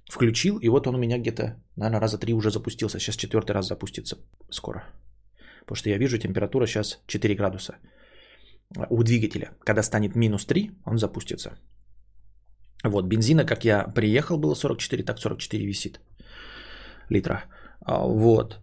включил, 0.09 0.59
и 0.59 0.69
вот 0.69 0.87
он 0.87 0.95
у 0.95 0.99
меня 0.99 1.19
где-то, 1.19 1.57
наверное, 1.77 2.01
раза 2.01 2.19
три 2.19 2.35
уже 2.35 2.51
запустился. 2.51 2.99
Сейчас 2.99 3.17
четвертый 3.17 3.53
раз 3.53 3.67
запустится 3.67 4.17
скоро. 4.51 4.85
Потому 5.61 5.77
что 5.77 5.91
я 5.91 5.99
вижу, 5.99 6.19
температура 6.19 6.67
сейчас 6.67 7.01
4 7.07 7.35
градуса 7.35 7.77
у 8.91 9.03
двигателя. 9.03 9.51
Когда 9.65 9.83
станет 9.83 10.17
минус 10.17 10.47
3, 10.47 10.71
он 10.85 10.99
запустится. 10.99 11.59
Вот, 12.85 13.07
бензина, 13.07 13.45
как 13.45 13.65
я 13.65 13.85
приехал, 13.95 14.39
было 14.39 14.55
44, 14.55 15.05
так 15.05 15.19
44 15.19 15.67
висит 15.67 16.01
литра. 17.11 17.45
А, 17.85 18.07
вот. 18.07 18.61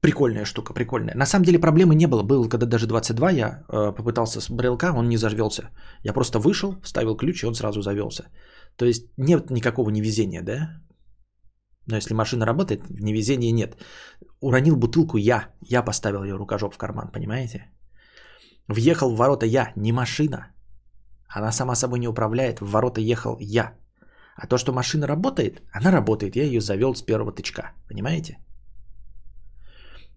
Прикольная 0.00 0.44
штука, 0.44 0.74
прикольная. 0.74 1.14
На 1.14 1.26
самом 1.26 1.44
деле 1.44 1.60
проблемы 1.60 1.94
не 1.94 2.06
было. 2.06 2.22
Было, 2.22 2.48
когда 2.48 2.66
даже 2.66 2.86
22 2.86 3.30
я 3.30 3.64
э, 3.68 3.92
попытался 3.92 4.40
с 4.40 4.50
брелка, 4.50 4.92
он 4.92 5.08
не 5.08 5.16
зажвелся. 5.16 5.70
Я 6.04 6.12
просто 6.12 6.38
вышел, 6.38 6.74
вставил 6.82 7.16
ключ, 7.16 7.42
и 7.42 7.46
он 7.46 7.54
сразу 7.54 7.82
завелся. 7.82 8.24
То 8.76 8.84
есть 8.84 9.06
нет 9.16 9.50
никакого 9.50 9.90
невезения, 9.90 10.42
да? 10.42 10.82
Но 11.86 11.96
если 11.96 12.14
машина 12.14 12.46
работает, 12.46 12.82
невезения 12.90 13.52
нет. 13.52 13.76
Уронил 14.40 14.76
бутылку 14.76 15.18
я. 15.18 15.48
Я 15.60 15.82
поставил 15.84 16.24
ее 16.24 16.36
рукожоп 16.36 16.74
в 16.74 16.78
карман, 16.78 17.10
понимаете? 17.12 17.72
Въехал 18.68 19.14
в 19.14 19.16
ворота 19.16 19.46
я, 19.46 19.72
не 19.76 19.92
машина. 19.92 20.51
Она 21.34 21.52
сама 21.52 21.74
собой 21.74 21.98
не 21.98 22.08
управляет, 22.08 22.60
в 22.60 22.70
ворота 22.70 23.00
ехал 23.00 23.36
я. 23.40 23.74
А 24.36 24.46
то, 24.46 24.58
что 24.58 24.72
машина 24.72 25.06
работает, 25.06 25.62
она 25.72 25.90
работает. 25.90 26.36
Я 26.36 26.44
ее 26.44 26.60
завел 26.60 26.94
с 26.94 27.02
первого 27.02 27.32
тычка. 27.32 27.72
Понимаете? 27.88 28.38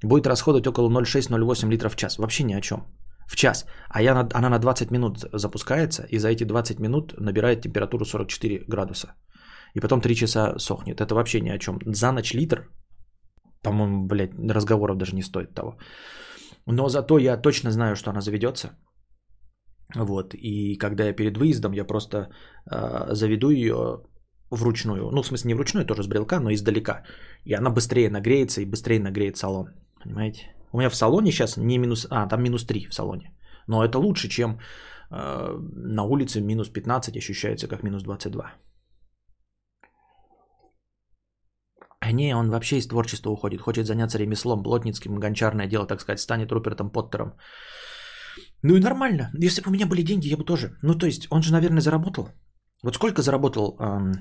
будет 0.03 0.27
расходовать 0.27 0.67
около 0.67 0.89
0,6-0,8 0.89 1.69
литров 1.69 1.93
в 1.93 1.95
час. 1.95 2.17
Вообще 2.17 2.43
ни 2.43 2.53
о 2.53 2.62
чем. 2.62 2.86
В 3.27 3.36
час. 3.36 3.65
А 3.89 4.01
я, 4.01 4.27
она 4.34 4.50
на 4.50 4.60
20 4.60 4.91
минут 4.91 5.19
запускается, 5.34 6.03
и 6.03 6.19
за 6.19 6.29
эти 6.29 6.43
20 6.43 6.79
минут 6.79 7.13
набирает 7.17 7.62
температуру 7.62 8.05
44 8.05 8.65
градуса. 8.67 9.07
И 9.74 9.79
потом 9.79 10.01
3 10.01 10.15
часа 10.15 10.60
сохнет. 10.60 11.01
Это 11.01 11.15
вообще 11.15 11.41
ни 11.41 11.50
о 11.50 11.57
чем. 11.57 11.79
За 11.86 12.12
ночь 12.12 12.34
литр 12.34 12.69
По-моему, 13.62 14.05
блядь, 14.05 14.34
разговоров 14.53 14.98
даже 14.98 15.15
не 15.15 15.24
стоит 15.24 15.53
того. 15.53 15.77
Но 16.67 16.89
зато 16.89 17.17
я 17.17 17.38
точно 17.41 17.72
знаю, 17.72 17.95
что 17.95 18.12
она 18.12 18.22
заведется. 18.22 18.69
Вот. 19.94 20.34
И 20.34 20.77
когда 20.77 21.06
я 21.06 21.13
перед 21.13 21.38
выездом, 21.38 21.74
я 21.74 21.86
просто 21.86 22.30
э, 22.72 23.13
заведу 23.13 23.50
ее 23.50 24.01
вручную. 24.51 25.12
Ну, 25.12 25.22
в 25.22 25.27
смысле, 25.27 25.48
не 25.50 25.54
вручную, 25.54 25.86
тоже 25.86 26.04
с 26.04 26.08
брелка, 26.08 26.39
но 26.39 26.51
издалека. 26.51 27.04
И 27.46 27.54
она 27.54 27.70
быстрее 27.70 28.10
нагреется 28.10 28.62
и 28.62 28.65
быстрее 28.65 29.00
нагреет 29.00 29.38
салон. 29.38 29.68
Понимаете? 30.04 30.56
У 30.72 30.77
меня 30.77 30.89
в 30.89 30.96
салоне 30.96 31.32
сейчас 31.32 31.58
не 31.58 31.77
минус... 31.77 32.08
А, 32.10 32.27
там 32.27 32.44
минус 32.44 32.65
3 32.65 32.88
в 32.89 32.94
салоне. 32.94 33.32
Но 33.68 33.84
это 33.84 33.98
лучше, 34.00 34.27
чем 34.27 34.60
э, 35.12 35.58
на 35.96 36.04
улице 36.04 36.42
минус 36.42 36.70
15 36.70 37.18
ощущается 37.18 37.68
как 37.68 37.84
минус 37.84 38.04
22. 38.04 38.54
А 42.01 42.12
не, 42.12 42.36
он 42.36 42.50
вообще 42.50 42.77
из 42.77 42.88
творчества 42.88 43.32
уходит. 43.32 43.62
Хочет 43.62 43.88
заняться 43.88 44.20
ремеслом, 44.20 44.63
плотницким, 44.63 45.20
гончарное 45.20 45.68
дело, 45.68 45.88
так 45.88 46.01
сказать, 46.01 46.20
станет 46.20 46.51
Рупертом 46.51 46.92
Поттером. 46.92 47.34
Ну 48.67 48.75
и 48.75 48.79
нормально. 48.79 49.29
Если 49.43 49.62
бы 49.62 49.69
у 49.69 49.74
меня 49.74 49.86
были 49.86 50.01
деньги, 50.01 50.29
я 50.29 50.38
бы 50.38 50.43
тоже. 50.43 50.69
Ну, 50.81 50.95
то 50.95 51.05
есть, 51.05 51.27
он 51.29 51.43
же, 51.43 51.51
наверное, 51.51 51.81
заработал. 51.81 52.29
Вот 52.84 52.95
сколько 52.95 53.22
заработал 53.22 53.77
эм, 53.79 54.13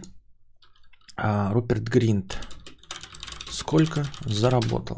э, 1.16 1.52
Руперт 1.52 1.88
Гринт? 1.88 2.38
Сколько 3.50 4.04
заработал? 4.26 4.96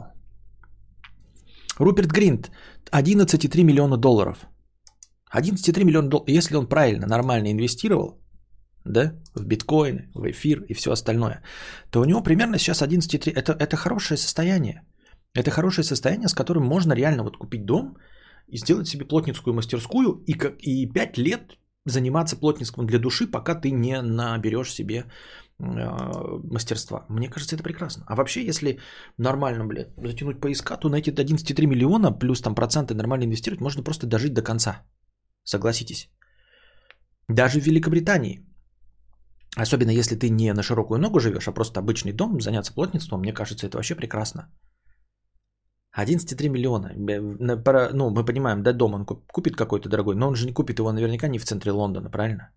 Руперт 1.79 2.11
Гринт 2.11 2.51
11,3 2.91 3.65
миллиона 3.65 3.97
долларов. 3.97 4.39
11,3 5.33 5.85
миллиона 5.85 6.09
долларов. 6.09 6.29
Если 6.29 6.57
он 6.57 6.67
правильно, 6.67 7.07
нормально 7.07 7.53
инвестировал, 7.53 8.21
да, 8.85 9.13
в 9.37 9.45
биткоины, 9.45 10.11
в 10.15 10.29
эфир 10.29 10.65
и 10.69 10.75
все 10.75 10.91
остальное, 10.91 11.41
то 11.91 12.01
у 12.01 12.05
него 12.05 12.21
примерно 12.21 12.59
сейчас 12.59 12.83
11,3. 12.83 13.31
Это, 13.31 13.53
это 13.53 13.77
хорошее 13.77 14.19
состояние. 14.19 14.83
Это 15.35 15.51
хорошее 15.51 15.85
состояние, 15.85 16.29
с 16.29 16.35
которым 16.35 16.65
можно 16.65 16.95
реально 16.95 17.23
вот 17.23 17.37
купить 17.37 17.65
дом 17.65 17.97
и 18.49 18.59
сделать 18.59 18.89
себе 18.89 19.05
плотницкую 19.05 19.55
мастерскую 19.55 20.23
и, 20.27 20.35
как, 20.35 20.57
и 20.63 20.87
5 20.87 21.19
лет 21.19 21.59
заниматься 21.85 22.37
плотницким 22.37 22.87
для 22.87 22.99
души, 22.99 23.31
пока 23.31 23.55
ты 23.55 23.71
не 23.71 24.03
наберешь 24.03 24.73
себе 24.73 25.05
э, 25.59 25.65
мастерства. 26.53 27.07
Мне 27.09 27.29
кажется, 27.29 27.57
это 27.57 27.63
прекрасно. 27.63 28.05
А 28.09 28.15
вообще, 28.15 28.45
если 28.45 28.79
нормально, 29.19 29.65
блядь, 29.65 29.93
затянуть 29.97 30.41
поиска, 30.41 30.77
то 30.77 30.89
на 30.89 30.97
эти 30.97 31.11
11,3 31.11 31.67
миллиона 31.67 32.13
плюс 32.13 32.41
там 32.41 32.55
проценты 32.55 32.95
нормально 32.95 33.25
инвестировать 33.25 33.61
можно 33.61 33.83
просто 33.83 34.07
дожить 34.07 34.35
до 34.35 34.43
конца. 34.43 34.83
Согласитесь. 35.45 36.11
Даже 37.29 37.61
в 37.61 37.67
Великобритании 37.67 38.47
Особенно 39.57 39.91
если 39.91 40.17
ты 40.17 40.29
не 40.29 40.53
на 40.53 40.63
широкую 40.63 40.99
ногу 41.01 41.19
живешь, 41.19 41.49
а 41.49 41.53
просто 41.53 41.81
обычный 41.81 42.13
дом, 42.13 42.41
заняться 42.41 42.75
плотництвом, 42.75 43.21
мне 43.21 43.33
кажется, 43.33 43.67
это 43.67 43.79
вообще 43.79 43.95
прекрасно. 43.95 44.51
11,3 45.97 46.49
миллиона. 46.49 46.93
Ну, 47.95 48.11
мы 48.11 48.25
понимаем, 48.25 48.63
да, 48.63 48.73
дом 48.73 48.95
он 48.95 49.07
купит 49.07 49.57
какой-то 49.57 49.89
дорогой, 49.89 50.15
но 50.15 50.29
он 50.29 50.35
же 50.35 50.47
не 50.47 50.53
купит 50.53 50.79
его 50.79 50.93
наверняка 50.93 51.29
не 51.29 51.39
в 51.39 51.45
центре 51.45 51.73
Лондона, 51.73 52.11
правильно? 52.11 52.51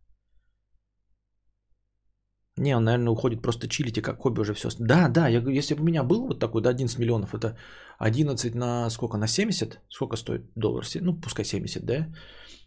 Не, 2.57 2.75
он, 2.75 2.83
наверное, 2.83 3.11
уходит 3.11 3.41
просто 3.41 3.67
чилить 3.69 3.97
и 3.97 4.01
как 4.01 4.19
хобби 4.19 4.41
уже 4.41 4.53
все. 4.53 4.69
Да, 4.79 5.07
да, 5.07 5.29
я, 5.29 5.39
если 5.39 5.75
бы 5.75 5.81
у 5.81 5.85
меня 5.85 6.03
был 6.03 6.27
вот 6.27 6.39
такой, 6.39 6.61
да, 6.61 6.69
11 6.69 6.99
миллионов, 6.99 7.33
это 7.33 7.57
11 7.99 8.55
на 8.55 8.89
сколько, 8.89 9.17
на 9.17 9.27
70? 9.27 9.79
Сколько 9.89 10.17
стоит 10.17 10.41
доллар? 10.55 10.83
Ну, 11.01 11.21
пускай 11.21 11.45
70, 11.45 11.85
да? 11.85 12.07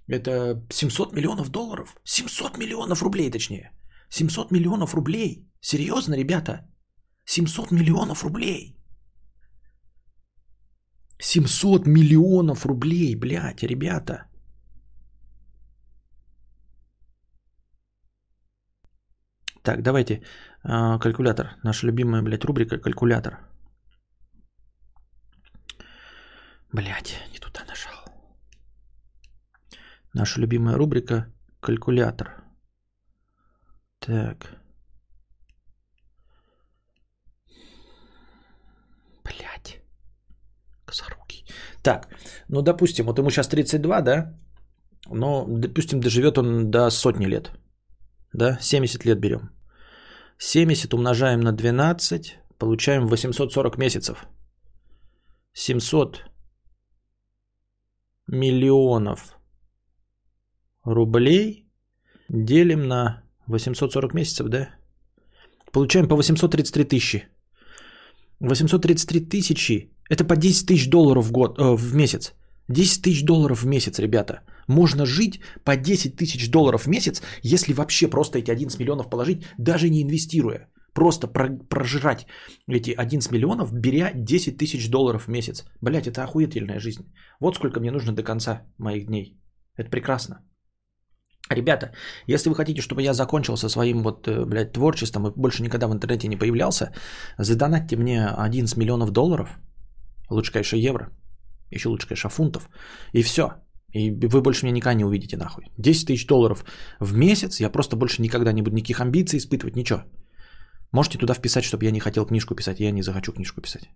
Это 0.09 0.65
700 0.71 1.13
миллионов 1.13 1.51
долларов. 1.51 1.97
700 2.05 2.57
миллионов 2.59 3.03
рублей, 3.03 3.31
точнее. 3.31 3.71
700 4.09 4.51
миллионов 4.51 4.95
рублей. 4.95 5.47
Серьезно, 5.61 6.15
ребята? 6.15 6.67
700 7.27 7.71
миллионов 7.71 8.25
рублей. 8.25 8.82
700 11.23 11.87
миллионов 11.87 12.67
рублей, 12.67 13.15
блядь, 13.15 13.63
ребята. 13.63 14.27
Так, 19.63 19.83
давайте. 19.83 20.23
А, 20.65 20.99
калькулятор. 20.99 21.57
Наша 21.63 21.87
любимая, 21.87 22.23
блядь, 22.23 22.45
рубрика 22.45 22.79
калькулятор. 22.79 23.39
Блядь, 26.73 27.15
не 27.33 27.39
туда 27.39 27.65
нажал. 27.69 28.05
Наша 30.15 30.41
любимая 30.41 30.77
рубрика 30.77 31.33
калькулятор. 31.61 32.43
Так. 34.01 34.57
Блять. 39.25 39.83
Косоруки. 40.93 41.45
Так, 41.83 42.09
ну 42.49 42.63
допустим, 42.63 43.07
вот 43.07 43.19
ему 43.19 43.31
сейчас 43.31 43.49
32, 43.49 44.01
да? 44.03 44.39
Но, 45.11 45.47
допустим, 45.49 46.01
доживет 46.01 46.39
он 46.39 46.71
до 46.71 46.91
сотни 46.91 47.27
лет. 47.27 47.51
Да, 48.35 48.59
70 48.61 49.05
лет 49.07 49.19
берем. 49.19 49.51
70 50.39 50.95
умножаем 50.95 51.41
на 51.41 51.53
12, 51.53 52.39
получаем 52.59 53.07
840 53.07 53.79
месяцев. 53.79 54.27
700 55.55 56.25
миллионов 58.29 59.39
рублей 60.85 61.71
делим 62.29 62.87
на 62.87 63.23
840 63.47 64.15
месяцев, 64.15 64.49
да? 64.49 64.69
Получаем 65.73 66.09
по 66.09 66.17
833 66.17 66.85
тысячи. 66.85 67.29
833 68.41 69.21
тысячи– 69.21 69.89
это 70.13 70.25
по 70.25 70.37
10 70.37 70.67
тысяч 70.67 70.91
долларов 70.91 71.25
в, 71.25 71.33
год, 71.33 71.59
э, 71.59 71.77
в 71.77 71.95
месяц. 71.95 72.35
10 72.69 73.03
тысяч 73.03 73.25
долларов 73.25 73.63
в 73.63 73.67
месяц, 73.67 73.99
ребята. 73.99 74.41
Можно 74.69 75.07
жить 75.07 75.41
по 75.65 75.77
10 75.77 76.17
тысяч 76.17 76.51
долларов 76.51 76.83
в 76.83 76.89
месяц, 76.89 77.23
если 77.43 77.73
вообще 77.73 78.09
просто 78.09 78.39
эти 78.39 78.51
11 78.51 78.79
миллионов 78.79 79.11
положить, 79.11 79.45
даже 79.59 79.89
не 79.89 80.03
инвестируя. 80.03 80.69
Просто 80.95 81.27
прожирать 81.69 82.27
эти 82.69 82.91
11 82.91 83.33
миллионов, 83.33 83.73
беря 83.73 84.13
10 84.15 84.59
тысяч 84.59 84.91
долларов 84.91 85.23
в 85.23 85.29
месяц. 85.29 85.65
Блять, 85.81 86.07
это 86.07 86.25
охуительная 86.25 86.79
жизнь. 86.79 87.11
Вот 87.41 87.57
сколько 87.57 87.81
мне 87.81 87.91
нужно 87.91 88.13
до 88.13 88.23
конца 88.23 88.63
моих 88.79 89.07
дней. 89.07 89.41
Это 89.79 89.91
прекрасно. 89.91 90.37
Ребята, 91.51 91.93
если 92.27 92.51
вы 92.51 92.55
хотите, 92.55 92.83
чтобы 92.83 93.03
я 93.03 93.15
закончил 93.15 93.57
со 93.57 93.69
своим 93.69 94.03
вот, 94.03 94.29
э, 94.29 94.45
блядь, 94.45 94.73
творчеством 94.73 95.27
и 95.27 95.33
больше 95.37 95.63
никогда 95.63 95.89
в 95.89 95.93
интернете 95.93 96.29
не 96.29 96.37
появлялся, 96.37 96.93
задонатьте 97.39 97.97
мне 97.97 98.27
11 98.27 98.77
миллионов 98.77 99.11
долларов, 99.11 99.59
лучше, 100.33 100.53
конечно, 100.53 100.77
евро, 100.77 101.11
еще 101.71 101.89
лучше, 101.89 102.09
конечно, 102.09 102.31
фунтов, 102.31 102.69
и 103.13 103.23
все. 103.23 103.45
И 103.93 104.11
вы 104.11 104.41
больше 104.41 104.65
меня 104.65 104.77
никогда 104.77 104.95
не 104.95 105.05
увидите 105.05 105.37
нахуй. 105.37 105.71
10 105.79 106.07
тысяч 106.07 106.27
долларов 106.27 106.65
в 106.99 107.15
месяц, 107.15 107.61
я 107.61 107.71
просто 107.71 107.97
больше 107.97 108.23
никогда 108.23 108.53
не 108.53 108.63
буду 108.63 108.77
никаких 108.77 109.01
амбиций 109.01 109.39
испытывать, 109.39 109.77
ничего. 109.77 110.03
Можете 110.93 111.19
туда 111.19 111.35
вписать, 111.35 111.65
чтобы 111.65 111.85
я 111.85 111.91
не 111.91 112.01
хотел 112.01 112.27
книжку 112.27 112.55
писать, 112.55 112.81
я 112.81 112.91
не 112.91 113.03
захочу 113.03 113.33
книжку 113.33 113.61
писать. 113.61 113.91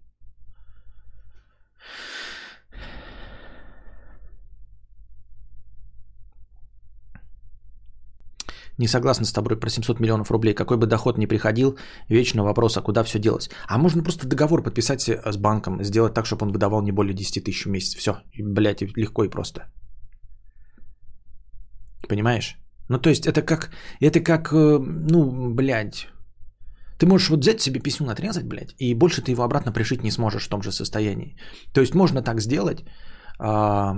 Не 8.79 8.89
согласен 8.89 9.25
с 9.25 9.33
тобой 9.33 9.57
про 9.59 9.71
700 9.71 10.01
миллионов 10.01 10.31
рублей. 10.31 10.55
Какой 10.55 10.77
бы 10.77 10.87
доход 10.87 11.19
ни 11.19 11.27
приходил, 11.27 11.79
вечно 12.09 12.45
вопрос, 12.45 12.77
а 12.77 12.83
куда 12.83 13.05
все 13.05 13.19
делать? 13.19 13.51
А 13.69 13.79
можно 13.79 14.03
просто 14.03 14.27
договор 14.27 14.63
подписать 14.63 15.09
с 15.09 15.37
банком, 15.37 15.83
сделать 15.85 16.15
так, 16.15 16.27
чтобы 16.27 16.47
он 16.47 16.53
выдавал 16.53 16.83
не 16.83 16.93
более 16.93 17.15
10 17.15 17.45
тысяч 17.45 17.65
в 17.65 17.71
месяц. 17.71 17.95
Все, 17.95 18.17
блядь, 18.39 18.83
легко 18.97 19.25
и 19.25 19.31
просто. 19.31 19.61
Понимаешь? 22.09 22.57
Ну, 22.89 22.99
то 22.99 23.11
есть 23.11 23.27
это 23.27 23.43
как, 23.43 23.71
это 24.01 24.21
как, 24.21 24.53
э, 24.53 24.79
ну, 24.79 25.55
блядь, 25.55 26.07
ты 26.99 27.07
можешь 27.07 27.31
вот 27.31 27.41
взять 27.41 27.61
себе 27.61 27.81
письмо 27.81 28.11
отрезать, 28.11 28.45
блядь, 28.45 28.75
и 28.79 28.95
больше 28.95 29.23
ты 29.23 29.33
его 29.33 29.43
обратно 29.43 29.73
пришить 29.73 30.05
не 30.05 30.11
сможешь 30.11 30.47
в 30.47 30.49
том 30.49 30.63
же 30.63 30.73
состоянии. 30.73 31.37
То 31.73 31.81
есть 31.81 31.95
можно 31.95 32.23
так 32.23 32.41
сделать, 32.41 32.85
а, 33.39 33.97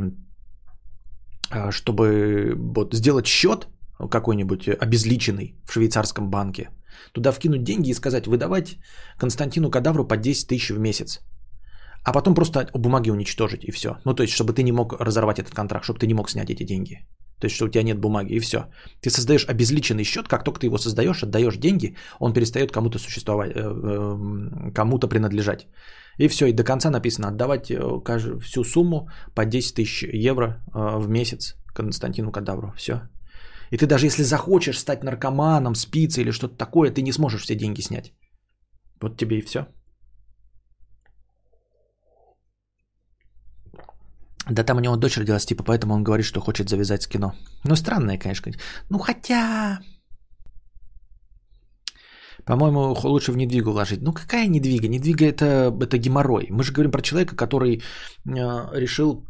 чтобы 1.70 2.54
вот 2.56 2.94
сделать 2.94 3.26
счет, 3.26 3.68
какой-нибудь 3.98 4.68
обезличенный 4.68 5.54
в 5.64 5.72
швейцарском 5.72 6.30
банке, 6.30 6.70
туда 7.12 7.32
вкинуть 7.32 7.64
деньги 7.64 7.90
и 7.90 7.94
сказать, 7.94 8.26
выдавать 8.26 8.78
Константину 9.18 9.70
Кадавру 9.70 10.04
по 10.04 10.16
10 10.16 10.48
тысяч 10.48 10.70
в 10.70 10.78
месяц. 10.78 11.20
А 12.04 12.12
потом 12.12 12.34
просто 12.34 12.70
бумаги 12.74 13.11
уничтожить 13.11 13.64
и 13.64 13.72
все. 13.72 13.96
Ну, 14.04 14.14
то 14.14 14.22
есть, 14.22 14.32
чтобы 14.32 14.52
ты 14.52 14.62
не 14.62 14.72
мог 14.72 14.92
разорвать 15.00 15.38
этот 15.38 15.54
контракт, 15.54 15.84
чтобы 15.84 15.98
ты 15.98 16.06
не 16.06 16.14
мог 16.14 16.30
снять 16.30 16.50
эти 16.50 16.64
деньги. 16.64 17.06
То 17.40 17.46
есть, 17.46 17.56
что 17.56 17.66
у 17.66 17.68
тебя 17.68 17.82
нет 17.82 18.00
бумаги 18.00 18.34
и 18.34 18.40
все. 18.40 18.58
Ты 19.00 19.11
создаешь 19.11 19.46
обезличенный 19.48 20.04
счет, 20.04 20.28
как 20.28 20.44
только 20.44 20.61
ты 20.61 20.66
его 20.66 20.78
создаешь, 20.78 21.22
отдаешь 21.22 21.56
деньги, 21.56 21.96
он 22.18 22.32
перестает 22.32 22.72
кому-то 22.72 22.98
существовать, 22.98 23.52
э, 23.54 23.61
э, 23.61 24.72
кому-то 24.74 25.08
принадлежать. 25.08 25.66
И 26.18 26.28
все, 26.28 26.46
и 26.46 26.52
до 26.52 26.64
конца 26.64 26.90
написано 26.90 27.28
отдавать 27.28 27.70
э, 27.70 27.78
всю 28.40 28.64
сумму 28.64 29.08
по 29.34 29.44
10 29.44 29.74
тысяч 29.74 30.02
евро 30.02 30.62
в 30.72 31.08
месяц 31.08 31.56
Константину 31.74 32.32
Кадавру. 32.32 32.72
Все. 32.76 33.02
И 33.70 33.76
ты 33.76 33.87
даже 33.87 34.07
если 34.07 34.22
захочешь 34.22 34.78
стать 34.78 35.04
наркоманом, 35.04 35.74
спицей 35.74 36.22
или 36.22 36.33
что-то 36.33 36.57
такое, 36.57 36.90
ты 36.90 37.02
не 37.02 37.12
сможешь 37.12 37.42
все 37.42 37.54
деньги 37.54 37.83
снять. 37.83 38.12
Вот 39.00 39.16
тебе 39.16 39.38
и 39.38 39.42
все. 39.42 39.66
Да 44.50 44.64
там 44.64 44.76
у 44.76 44.81
него 44.81 44.96
дочь 44.96 45.18
родилась, 45.18 45.46
типа, 45.46 45.62
поэтому 45.62 45.94
он 45.94 46.04
говорит, 46.04 46.26
что 46.26 46.40
хочет 46.40 46.68
завязать 46.68 47.02
с 47.02 47.07
кино. 47.07 47.33
Ну, 47.64 47.76
странное, 47.76 48.18
конечно. 48.18 48.52
Ну, 48.90 48.98
хотя... 48.98 49.81
По-моему, 52.44 52.96
лучше 53.04 53.33
в 53.33 53.37
недвигу 53.37 53.72
вложить. 53.72 54.00
Ну, 54.00 54.12
какая 54.12 54.48
недвига? 54.48 54.88
Недвига 54.88 55.26
это, 55.26 55.70
это 55.83 55.98
геморрой. 55.98 56.46
Мы 56.50 56.64
же 56.64 56.72
говорим 56.72 56.92
про 56.92 57.02
человека, 57.02 57.37
который 57.37 57.76
э, 57.76 57.81
решил 58.72 59.27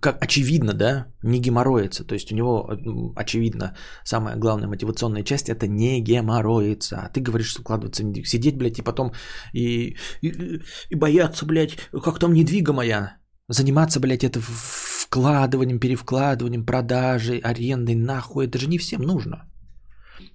как 0.00 0.22
очевидно, 0.22 0.72
да, 0.72 1.06
не 1.22 1.40
геморроиться. 1.40 2.04
То 2.04 2.14
есть 2.14 2.32
у 2.32 2.34
него, 2.34 2.70
очевидно, 3.16 3.76
самая 4.04 4.36
главная 4.36 4.68
мотивационная 4.68 5.24
часть 5.24 5.48
это 5.48 5.66
не 5.66 6.00
геморроиться. 6.00 6.96
А 6.96 7.08
ты 7.08 7.20
говоришь, 7.20 7.48
что 7.48 7.62
укладываться. 7.62 8.02
Сидеть, 8.24 8.56
блядь, 8.56 8.78
и 8.78 8.82
потом 8.82 9.12
и, 9.52 9.96
и, 10.22 10.60
и 10.90 10.94
бояться, 10.94 11.46
блядь, 11.46 11.76
как 12.04 12.18
там 12.18 12.32
недвига 12.32 12.72
моя. 12.72 13.16
Заниматься, 13.48 14.00
блядь, 14.00 14.24
это 14.24 14.40
вкладыванием, 14.40 15.78
перевкладыванием, 15.78 16.66
продажей, 16.66 17.38
арендой, 17.38 17.94
нахуй. 17.94 18.46
Это 18.46 18.58
же 18.58 18.68
не 18.68 18.78
всем 18.78 19.02
нужно. 19.02 19.46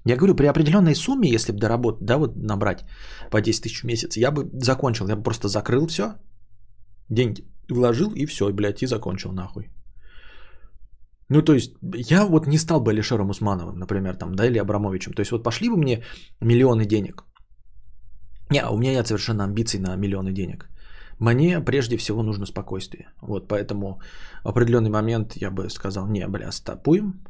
Я 0.06 0.16
говорю, 0.16 0.36
при 0.36 0.48
определенной 0.48 0.96
сумме, 0.96 1.30
если 1.30 1.52
бы 1.52 1.60
доработать, 1.60 2.06
да, 2.06 2.18
вот 2.18 2.36
набрать 2.36 2.86
по 3.30 3.42
10 3.42 3.64
тысяч 3.64 3.82
в 3.82 3.86
месяц, 3.86 4.18
я 4.18 4.32
бы 4.32 4.50
закончил, 4.54 5.08
я 5.08 5.16
бы 5.16 5.24
просто 5.24 5.48
закрыл 5.48 5.88
все, 5.88 6.16
деньги 7.12 7.44
вложил 7.70 8.12
и 8.16 8.26
все, 8.26 8.52
блядь, 8.52 8.84
и 8.84 8.88
закончил 8.88 9.32
нахуй. 9.32 9.70
Ну, 11.30 11.42
то 11.42 11.54
есть, 11.54 11.74
я 12.12 12.26
вот 12.26 12.48
не 12.48 12.58
стал 12.58 12.82
бы 12.82 12.92
Алишером 12.92 13.30
Усмановым, 13.30 13.80
например, 13.80 14.16
там, 14.16 14.36
да, 14.36 14.46
или 14.46 14.60
Абрамовичем. 14.60 15.14
То 15.14 15.22
есть, 15.22 15.32
вот 15.32 15.44
пошли 15.44 15.70
бы 15.70 15.78
мне 15.78 16.04
миллионы 16.42 16.86
денег. 16.86 17.24
Не, 18.50 18.66
у 18.70 18.78
меня 18.78 18.92
нет 18.92 19.08
совершенно 19.08 19.44
амбиций 19.44 19.80
на 19.80 19.96
миллионы 19.96 20.34
денег. 20.34 20.70
Мне 21.20 21.62
прежде 21.62 21.98
всего 21.98 22.24
нужно 22.24 22.46
спокойствие. 22.46 23.06
Вот 23.22 23.48
поэтому 23.48 24.02
в 24.44 24.50
определенный 24.50 24.90
момент 24.90 25.38
я 25.38 25.52
бы 25.52 25.70
сказал, 25.70 26.08
не, 26.08 26.28
бля, 26.28 26.52
стопуем, 26.52 27.22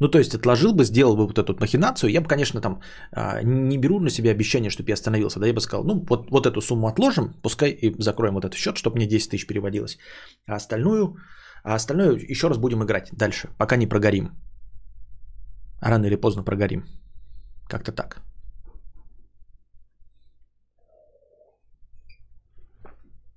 ну, 0.00 0.08
то 0.08 0.18
есть 0.18 0.34
отложил 0.34 0.74
бы, 0.74 0.84
сделал 0.84 1.16
бы 1.16 1.26
вот 1.26 1.38
эту 1.38 1.56
махинацию, 1.60 2.10
я 2.10 2.20
бы, 2.20 2.28
конечно, 2.28 2.60
там 2.60 2.80
а, 3.12 3.42
не 3.42 3.78
беру 3.78 4.00
на 4.00 4.10
себя 4.10 4.30
обещание, 4.30 4.70
чтобы 4.70 4.90
я 4.90 4.94
остановился, 4.94 5.40
да, 5.40 5.46
я 5.46 5.52
бы 5.52 5.60
сказал, 5.60 5.84
ну, 5.84 6.04
вот, 6.08 6.30
вот 6.30 6.46
эту 6.46 6.60
сумму 6.60 6.88
отложим, 6.88 7.34
пускай 7.42 7.70
и 7.70 7.94
закроем 8.02 8.34
вот 8.34 8.44
этот 8.44 8.58
счет, 8.58 8.76
чтобы 8.76 8.96
мне 8.96 9.06
10 9.06 9.30
тысяч 9.30 9.46
переводилось, 9.46 9.98
а 10.46 10.56
остальную, 10.56 11.16
а 11.64 11.74
остальное 11.74 12.16
еще 12.30 12.48
раз 12.48 12.58
будем 12.58 12.82
играть 12.82 13.08
дальше, 13.12 13.48
пока 13.58 13.76
не 13.76 13.86
прогорим. 13.86 14.30
Рано 15.80 16.06
или 16.06 16.16
поздно 16.16 16.42
прогорим. 16.42 16.84
Как-то 17.68 17.92
так. 17.92 18.22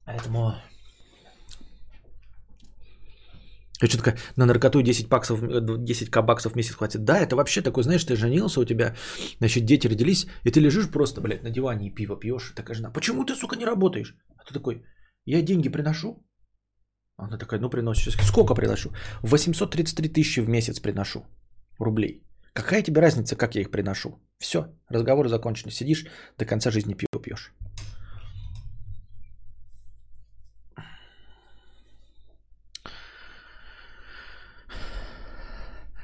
Поэтому 0.06 0.54
я 3.82 3.88
что 3.88 3.98
такое, 3.98 4.18
на 4.36 4.46
наркоту 4.46 4.82
10 4.82 5.08
баксов, 5.08 5.40
10 5.42 6.10
баксов 6.26 6.54
в 6.54 6.56
месяц 6.56 6.76
хватит. 6.76 7.04
Да, 7.04 7.20
это 7.20 7.36
вообще 7.36 7.62
такой, 7.62 7.84
знаешь, 7.84 8.04
ты 8.04 8.16
женился, 8.16 8.60
у 8.60 8.66
тебя, 8.66 8.96
значит, 9.40 9.66
дети 9.66 9.88
родились, 9.88 10.28
и 10.44 10.52
ты 10.52 10.60
лежишь 10.60 10.90
просто, 10.90 11.22
блядь, 11.22 11.44
на 11.44 11.50
диване 11.50 11.88
и 11.88 11.94
пиво 11.94 12.16
пьешь. 12.20 12.54
Такая 12.56 12.76
жена, 12.76 12.92
почему 12.92 13.24
ты, 13.24 13.36
сука, 13.36 13.56
не 13.56 13.66
работаешь? 13.66 14.16
А 14.38 14.46
ты 14.46 14.54
такой, 14.54 14.84
я 15.26 15.42
деньги 15.42 15.70
приношу. 15.70 16.24
Она 17.18 17.38
такая, 17.38 17.60
ну 17.60 17.70
приносишь. 17.70 18.18
Сколько 18.24 18.56
приношу? 18.56 18.92
833 19.24 20.10
тысячи 20.10 20.40
в 20.42 20.50
месяц 20.50 20.80
приношу 20.80 21.26
рублей. 21.80 22.24
Какая 22.54 22.82
тебе 22.82 23.02
разница, 23.02 23.36
как 23.36 23.56
я 23.56 23.62
их 23.62 23.70
приношу? 23.70 24.20
Все, 24.40 24.66
разговор 24.90 25.28
закончен. 25.28 25.70
Сидишь, 25.72 26.06
до 26.38 26.46
конца 26.46 26.72
жизни 26.72 26.96
пиво 26.96 27.22
пьешь. 27.22 27.54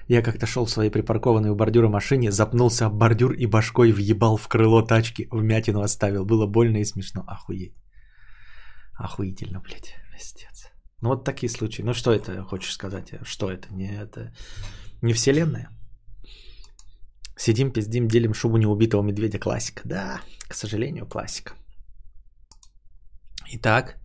Я 0.08 0.22
как-то 0.22 0.46
шел 0.46 0.66
в 0.66 0.70
своей 0.70 0.90
припаркованной 0.90 1.50
у 1.50 1.56
бордюра 1.56 1.90
машине, 1.90 2.32
запнулся 2.32 2.86
об 2.86 2.94
бордюр 2.94 3.34
и 3.34 3.46
башкой 3.46 3.92
въебал 3.92 4.38
в 4.38 4.48
крыло 4.48 4.82
тачки, 4.82 5.28
вмятину 5.32 5.82
оставил. 5.82 6.26
Было 6.26 6.48
больно 6.48 6.78
и 6.78 6.86
смешно. 6.86 7.24
Охуеть. 7.28 7.76
Охуительно, 8.94 9.60
блядь, 9.60 9.96
пиздец. 10.12 10.72
Ну 11.02 11.10
вот 11.10 11.24
такие 11.24 11.50
случаи. 11.50 11.84
Ну 11.84 11.94
что 11.94 12.12
это 12.12 12.44
хочешь 12.44 12.74
сказать? 12.74 13.14
Что 13.24 13.50
это? 13.50 13.74
Не 13.74 13.92
это 13.92 14.34
не 15.02 15.14
вселенная? 15.14 15.70
Сидим, 17.38 17.72
пиздим, 17.72 18.08
делим 18.08 18.34
шубу 18.34 18.58
неубитого 18.58 19.02
медведя. 19.02 19.40
Классика. 19.40 19.82
Да, 19.86 20.22
к 20.48 20.54
сожалению, 20.54 21.08
классика. 21.08 21.54
Итак, 23.56 23.98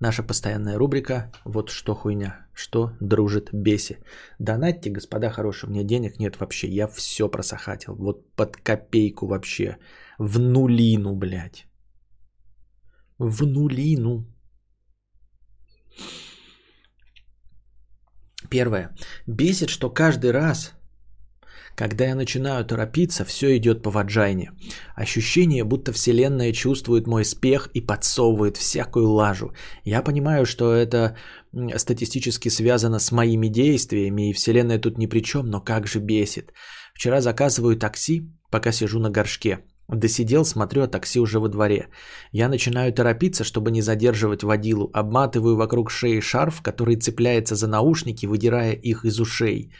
Наша 0.00 0.22
постоянная 0.22 0.78
рубрика 0.78 1.30
«Вот 1.44 1.68
что 1.68 1.94
хуйня, 1.94 2.46
что 2.54 2.92
дружит 3.00 3.50
беси». 3.52 3.98
Донатьте, 4.38 4.90
господа 4.90 5.30
хорошие, 5.30 5.68
у 5.68 5.72
меня 5.72 5.84
денег 5.84 6.18
нет 6.18 6.40
вообще, 6.40 6.68
я 6.68 6.88
все 6.88 7.28
просохатил. 7.28 7.94
Вот 7.96 8.34
под 8.34 8.56
копейку 8.56 9.26
вообще, 9.26 9.76
в 10.18 10.38
нулину, 10.38 11.14
блядь. 11.16 11.66
В 13.18 13.44
нулину. 13.44 14.24
Первое. 18.48 18.96
Бесит, 19.26 19.68
что 19.68 19.90
каждый 19.90 20.30
раз, 20.30 20.79
когда 21.80 22.04
я 22.04 22.14
начинаю 22.14 22.62
торопиться, 22.66 23.24
все 23.24 23.56
идет 23.56 23.82
по 23.82 23.90
ваджайне. 23.90 24.52
Ощущение, 24.96 25.64
будто 25.64 25.92
Вселенная 25.92 26.52
чувствует 26.52 27.06
мой 27.06 27.24
спех 27.24 27.70
и 27.72 27.80
подсовывает 27.80 28.58
всякую 28.58 29.08
лажу. 29.08 29.54
Я 29.84 30.02
понимаю, 30.02 30.44
что 30.44 30.74
это 30.74 31.16
статистически 31.76 32.50
связано 32.50 32.98
с 32.98 33.12
моими 33.12 33.48
действиями, 33.48 34.28
и 34.28 34.34
Вселенная 34.34 34.78
тут 34.78 34.98
ни 34.98 35.06
при 35.06 35.20
чем, 35.20 35.46
но 35.46 35.62
как 35.62 35.86
же 35.86 36.00
бесит. 36.00 36.52
Вчера 36.92 37.22
заказываю 37.22 37.76
такси, 37.76 38.30
пока 38.50 38.72
сижу 38.72 39.00
на 39.00 39.08
горшке. 39.08 39.60
Досидел, 39.92 40.44
смотрю, 40.44 40.82
а 40.82 40.86
такси 40.86 41.20
уже 41.20 41.38
во 41.38 41.48
дворе. 41.48 41.88
Я 42.32 42.48
начинаю 42.48 42.92
торопиться, 42.92 43.44
чтобы 43.44 43.70
не 43.70 43.82
задерживать 43.82 44.42
водилу. 44.42 44.90
Обматываю 44.92 45.56
вокруг 45.56 45.90
шеи 45.90 46.20
шарф, 46.20 46.62
который 46.62 46.96
цепляется 46.96 47.54
за 47.56 47.66
наушники, 47.66 48.26
выдирая 48.26 48.72
их 48.72 49.04
из 49.04 49.20
ушей. 49.20 49.72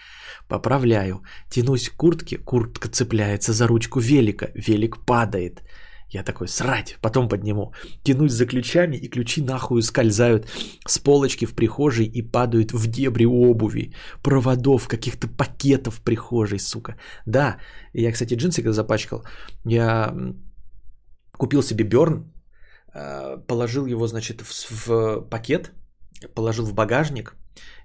Поправляю. 0.49 1.23
Тянусь 1.49 1.89
к 1.89 1.97
куртке, 1.97 2.39
куртка 2.39 2.89
цепляется 2.89 3.53
за 3.53 3.67
ручку 3.67 4.01
велика, 4.01 4.51
велик 4.55 4.99
падает. 5.07 5.63
Я 6.13 6.25
такой, 6.25 6.49
срать, 6.49 6.99
потом 7.01 7.29
подниму. 7.29 7.73
Тянусь 8.03 8.33
за 8.33 8.47
ключами, 8.47 8.97
и 8.97 9.09
ключи 9.09 9.43
нахуй 9.43 9.83
скользают 9.83 10.49
с 10.87 10.99
полочки 10.99 11.47
в 11.47 11.55
прихожей 11.55 12.07
и 12.07 12.23
падают 12.23 12.73
в 12.73 12.87
дебри 12.89 13.27
обуви, 13.27 13.95
проводов, 14.23 14.89
каких-то 14.89 15.29
пакетов 15.29 15.95
в 15.95 16.03
прихожей, 16.03 16.59
сука. 16.59 16.97
Да, 17.27 17.59
я, 17.95 18.13
кстати, 18.13 18.35
джинсы 18.35 18.63
когда 18.63 18.73
запачкал, 18.73 19.25
я 19.65 20.15
купил 21.39 21.63
себе 21.63 21.85
Берн, 21.85 22.25
э, 22.93 23.37
положил 23.47 23.87
его, 23.87 24.07
значит, 24.07 24.41
в, 24.41 24.87
в 24.87 25.21
пакет, 25.31 25.73
положил 26.35 26.67
в 26.67 26.75
багажник, 26.75 27.37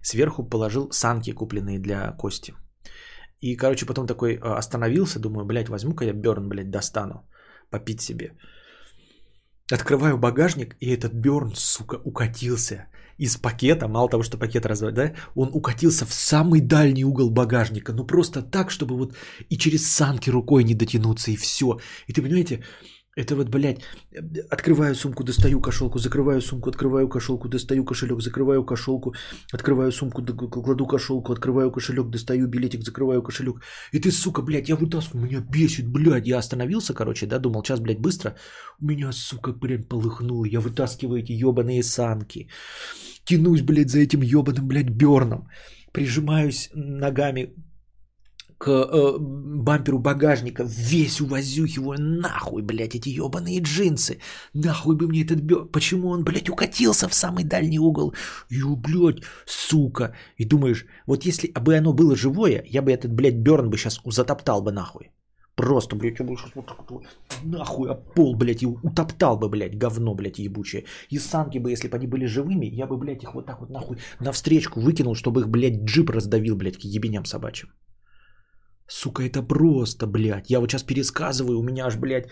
сверху 0.02 0.50
положил 0.50 0.92
санки, 0.92 1.32
купленные 1.32 1.80
для 1.80 2.12
Кости. 2.18 2.56
И, 3.40 3.56
короче, 3.56 3.86
потом 3.86 4.08
такой 4.08 4.34
э, 4.34 4.40
остановился, 4.40 5.20
думаю, 5.20 5.46
блядь, 5.46 5.70
возьму-ка 5.70 6.06
я 6.06 6.14
Берн, 6.14 6.50
блядь, 6.50 6.72
достану 6.72 7.24
попить 7.70 8.02
себе. 8.02 8.32
Открываю 9.72 10.18
багажник, 10.18 10.76
и 10.80 10.90
этот 10.90 11.14
Берн, 11.14 11.54
сука, 11.56 12.00
укатился 12.04 12.88
из 13.18 13.38
пакета, 13.38 13.88
мало 13.88 14.10
того, 14.10 14.24
что 14.24 14.38
пакет 14.38 14.66
развалил, 14.66 14.96
да, 14.96 15.14
он 15.36 15.50
укатился 15.54 16.06
в 16.06 16.14
самый 16.14 16.62
дальний 16.62 17.06
угол 17.06 17.32
багажника, 17.32 17.94
ну 17.94 18.06
просто 18.06 18.42
так, 18.42 18.70
чтобы 18.70 18.96
вот 18.96 19.16
и 19.50 19.58
через 19.58 19.90
санки 19.92 20.30
рукой 20.30 20.64
не 20.64 20.76
дотянуться, 20.76 21.32
и 21.32 21.36
все. 21.36 21.80
И 22.08 22.14
ты 22.14 22.22
понимаете, 22.22 22.64
это 23.16 23.36
вот, 23.36 23.50
блядь, 23.50 23.80
открываю 24.50 24.94
сумку, 24.94 25.24
достаю 25.24 25.62
кошелку, 25.62 26.00
закрываю 26.00 26.42
сумку, 26.42 26.70
открываю 26.70 27.08
кошелку, 27.08 27.48
достаю 27.48 27.86
кошелек, 27.86 28.22
закрываю 28.22 28.66
кошелку, 28.66 29.14
открываю 29.54 29.92
сумку, 29.92 30.22
кладу 30.50 30.86
кошелку, 30.86 31.32
открываю 31.32 31.72
кошелек, 31.72 32.10
достаю 32.10 32.48
билетик, 32.48 32.84
закрываю 32.84 33.24
кошелек. 33.24 33.62
И 33.94 34.00
ты, 34.00 34.12
сука, 34.12 34.42
блядь, 34.42 34.70
я 34.70 34.76
вытаскиваю, 34.76 35.26
меня 35.26 35.40
бесит, 35.40 35.88
блядь. 35.88 36.28
Я 36.28 36.40
остановился, 36.40 36.94
короче, 36.94 37.26
да, 37.26 37.40
думал, 37.40 37.64
сейчас, 37.64 37.80
блядь, 37.80 38.02
быстро. 38.02 38.36
У 38.82 38.86
меня, 38.86 39.12
сука, 39.14 39.54
блядь, 39.54 39.88
полыхнуло. 39.88 40.46
Я 40.46 40.60
вытаскиваю 40.60 41.24
эти 41.24 41.32
ебаные 41.32 41.84
санки. 41.84 42.50
Тянусь, 43.24 43.62
блядь, 43.62 43.90
за 43.90 44.00
этим 44.00 44.22
ебаным, 44.22 44.68
блядь, 44.68 44.90
берном. 44.90 45.48
Прижимаюсь 45.94 46.70
ногами 46.74 47.54
к 48.58 48.70
э, 48.70 49.18
бамперу 49.20 50.00
багажника, 50.00 50.64
весь 50.64 51.22
увозю 51.22 51.66
его 51.66 51.96
нахуй, 51.98 52.62
блядь, 52.62 52.96
эти 52.96 53.10
ебаные 53.10 53.60
джинсы. 53.60 54.20
Нахуй 54.54 54.96
бы 54.96 55.08
мне 55.08 55.24
этот 55.24 55.42
бё... 55.42 55.66
Почему 55.66 56.10
он, 56.10 56.24
блядь, 56.24 56.50
укатился 56.50 57.08
в 57.08 57.14
самый 57.14 57.44
дальний 57.44 57.80
угол? 57.80 58.14
Ё, 58.50 58.76
блядь, 58.76 59.24
сука. 59.46 60.16
И 60.38 60.46
думаешь, 60.46 60.86
вот 61.06 61.26
если 61.26 61.52
бы 61.52 61.76
оно 61.76 61.94
было 61.94 62.16
живое, 62.16 62.64
я 62.68 62.82
бы 62.82 62.92
этот, 62.92 63.14
блядь, 63.14 63.36
Берн 63.36 63.70
бы 63.70 63.78
сейчас 63.78 64.02
затоптал 64.06 64.62
бы 64.62 64.72
нахуй. 64.72 65.12
Просто, 65.56 65.96
блядь, 65.96 66.20
я 66.20 66.26
бы 66.26 66.36
сейчас 66.36 66.52
вот 66.56 66.66
так 66.66 66.92
вот 66.92 67.04
нахуй 67.44 67.90
а 67.90 67.96
пол, 67.96 68.36
блядь, 68.36 68.64
и 68.64 68.66
утоптал 68.66 69.38
бы, 69.38 69.50
блядь, 69.50 69.78
говно, 69.78 70.14
блядь, 70.14 70.40
ебучее. 70.40 70.84
И 71.10 71.18
санки 71.18 71.60
бы, 71.60 71.72
если 71.72 71.88
бы 71.88 71.96
они 71.96 72.08
были 72.08 72.26
живыми, 72.26 72.66
я 72.66 72.88
бы, 72.88 72.98
блядь, 72.98 73.24
их 73.24 73.34
вот 73.34 73.46
так 73.46 73.62
вот 73.62 73.70
нахуй 73.70 73.98
навстречку 74.20 74.82
выкинул, 74.82 75.16
чтобы 75.16 75.42
их, 75.42 75.48
блядь, 75.48 75.84
джип 75.84 76.10
раздавил, 76.10 76.56
блядь, 76.58 76.78
к 76.78 76.82
ебеням 76.82 77.26
собачьим. 77.26 77.70
Сука, 78.88 79.24
это 79.24 79.42
просто, 79.42 80.06
блядь. 80.06 80.52
Я 80.52 80.60
вот 80.60 80.70
сейчас 80.70 80.84
пересказываю, 80.84 81.60
у 81.60 81.64
меня 81.64 81.86
аж, 81.86 81.98
блядь, 81.98 82.28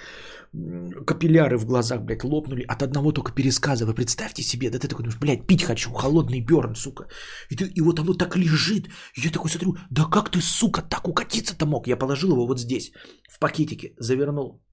капилляры 1.07 1.57
в 1.57 1.65
глазах, 1.65 2.01
блядь, 2.03 2.23
лопнули 2.23 2.63
от 2.67 2.83
одного 2.83 3.11
только 3.11 3.31
пересказывая. 3.31 3.95
Представьте 3.95 4.43
себе, 4.43 4.69
да 4.69 4.77
ты 4.77 4.87
такой 4.87 5.05
блядь, 5.19 5.47
пить 5.47 5.63
хочу, 5.63 5.91
холодный 5.93 6.41
берн, 6.41 6.75
сука. 6.75 7.07
И, 7.49 7.55
ты, 7.55 7.65
и 7.65 7.81
вот 7.81 7.99
оно 7.99 8.13
так 8.13 8.35
лежит. 8.35 8.87
И 9.17 9.21
я 9.21 9.31
такой 9.31 9.49
смотрю, 9.49 9.77
да 9.89 10.05
как 10.05 10.29
ты, 10.29 10.41
сука, 10.41 10.83
так 10.83 11.07
укатиться-то 11.07 11.65
мог? 11.65 11.87
Я 11.87 11.97
положил 11.97 12.31
его 12.31 12.45
вот 12.45 12.59
здесь, 12.59 12.91
в 13.29 13.39
пакетике, 13.39 13.95
завернул. 13.97 14.63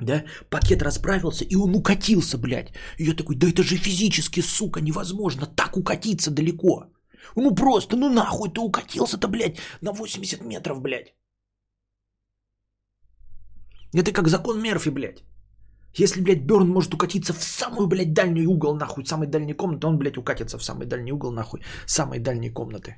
Да, 0.00 0.24
пакет 0.50 0.82
расправился, 0.82 1.44
и 1.44 1.56
он 1.56 1.74
укатился, 1.74 2.38
блядь. 2.38 2.72
И 2.98 3.04
я 3.04 3.14
такой, 3.14 3.36
да 3.36 3.48
это 3.48 3.62
же 3.62 3.76
физически, 3.76 4.40
сука, 4.40 4.80
невозможно 4.80 5.46
так 5.46 5.76
укатиться 5.76 6.30
далеко. 6.30 6.92
Ну 7.36 7.54
просто, 7.54 7.96
ну 7.96 8.08
нахуй 8.08 8.50
ты 8.50 8.60
укатился-то, 8.60 9.28
блядь, 9.28 9.58
на 9.80 9.92
80 9.92 10.44
метров, 10.44 10.80
блядь. 10.80 11.14
Это 13.94 14.12
как 14.12 14.28
закон 14.28 14.60
Мерфи, 14.60 14.90
блядь. 14.90 15.22
Если, 15.94 16.22
блядь, 16.22 16.46
Берн 16.46 16.68
может 16.68 16.94
укатиться 16.94 17.34
в 17.34 17.42
самую, 17.42 17.86
блядь, 17.86 18.14
дальний 18.14 18.46
угол, 18.46 18.74
нахуй, 18.76 19.04
самой 19.04 19.26
дальней 19.26 19.54
комнаты, 19.54 19.86
он, 19.86 19.98
блядь, 19.98 20.16
укатится 20.16 20.58
в 20.58 20.64
самый 20.64 20.86
дальний 20.86 21.12
угол, 21.12 21.32
нахуй, 21.32 21.60
самой 21.86 22.18
дальней 22.18 22.50
комнаты. 22.50 22.96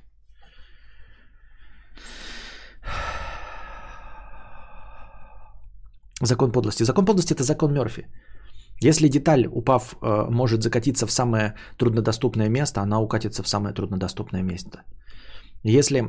Закон 6.22 6.52
подлости. 6.52 6.84
Закон 6.84 7.04
подлости– 7.04 7.32
это 7.34 7.42
закон 7.42 7.72
Мерфи. 7.72 8.06
Если 8.88 9.08
деталь, 9.08 9.46
упав, 9.46 9.96
э, 10.02 10.30
может 10.30 10.62
закатиться 10.62 11.06
в 11.06 11.10
самое 11.10 11.54
труднодоступное 11.78 12.48
место, 12.50 12.80
она 12.80 13.00
укатится 13.00 13.42
в 13.42 13.48
самое 13.48 13.74
труднодоступное 13.74 14.42
место. 14.42 14.82
Если 15.62 16.02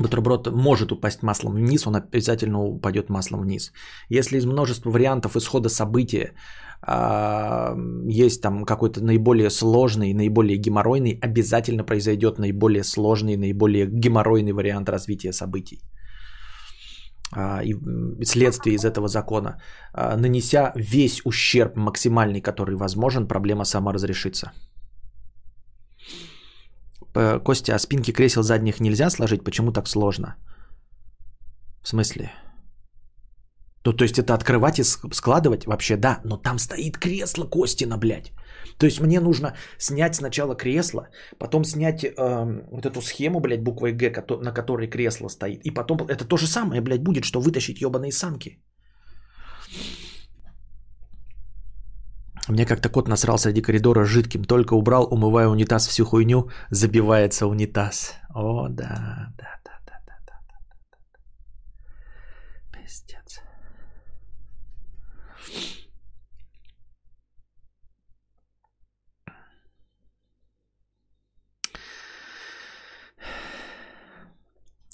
бутерброд 0.00 0.48
может 0.50 0.90
упасть 0.92 1.22
маслом 1.22 1.54
вниз, 1.54 1.86
он 1.86 1.94
обязательно 1.94 2.58
упадет 2.64 3.10
маслом 3.10 3.40
вниз. 3.42 3.72
Если 4.10 4.38
из 4.38 4.44
множества 4.46 4.90
вариантов 4.90 5.36
исхода 5.36 5.68
события 5.68 6.32
а, 6.86 7.76
есть 8.08 8.42
там 8.42 8.64
какой-то 8.64 9.00
наиболее 9.04 9.50
сложный, 9.50 10.14
наиболее 10.14 10.58
геморройный, 10.58 11.18
обязательно 11.22 11.84
произойдет 11.84 12.38
наиболее 12.38 12.82
сложный, 12.82 13.36
наиболее 13.36 13.86
геморройный 13.86 14.52
вариант 14.52 14.88
развития 14.88 15.32
событий. 15.32 15.78
А, 17.34 17.62
и 17.64 17.74
следствие 18.24 18.74
из 18.74 18.84
этого 18.84 19.08
закона, 19.08 19.60
а, 19.94 20.16
нанеся 20.16 20.72
весь 20.76 21.22
ущерб 21.24 21.76
максимальный, 21.76 22.40
который 22.40 22.76
возможен, 22.76 23.26
проблема 23.28 23.64
сама 23.64 23.92
разрешится. 23.92 24.52
Костя, 27.44 27.74
а 27.74 27.78
спинки 27.78 28.12
кресел 28.12 28.42
задних 28.42 28.80
нельзя 28.80 29.10
сложить? 29.10 29.44
Почему 29.44 29.72
так 29.72 29.86
сложно? 29.86 30.36
В 31.82 31.88
смысле? 31.88 32.30
Ну, 33.84 33.92
то 33.92 34.04
есть 34.04 34.18
это 34.18 34.32
открывать 34.32 34.78
и 34.78 34.84
складывать? 34.84 35.66
Вообще 35.66 35.96
да, 35.96 36.20
но 36.24 36.38
там 36.38 36.58
стоит 36.58 36.98
кресло 36.98 37.44
Костина, 37.44 37.98
блядь. 37.98 38.32
То 38.78 38.86
есть 38.86 39.00
мне 39.00 39.20
нужно 39.20 39.54
снять 39.78 40.14
сначала 40.14 40.54
кресло, 40.54 41.08
потом 41.38 41.64
снять 41.64 42.04
э, 42.04 42.12
вот 42.70 42.86
эту 42.86 43.00
схему, 43.00 43.40
блядь, 43.40 43.62
буквой 43.62 43.92
Г, 43.92 44.24
на 44.40 44.52
которой 44.52 44.88
кресло 44.88 45.28
стоит. 45.28 45.60
И 45.64 45.70
потом 45.70 45.98
это 46.08 46.24
то 46.24 46.36
же 46.36 46.46
самое, 46.46 46.80
блядь, 46.80 47.02
будет, 47.02 47.24
что 47.24 47.40
вытащить 47.40 47.80
ебаные 47.80 48.12
санки. 48.12 48.58
Мне 52.48 52.66
как-то 52.66 52.88
кот 52.88 53.08
насрал 53.08 53.38
среди 53.38 53.62
коридора 53.62 54.04
жидким. 54.04 54.44
Только 54.44 54.74
убрал, 54.74 55.06
умывая 55.10 55.48
унитаз 55.48 55.86
всю 55.86 56.04
хуйню, 56.04 56.50
забивается 56.70 57.46
унитаз. 57.46 58.14
О, 58.34 58.68
да, 58.68 59.32
да, 59.38 59.60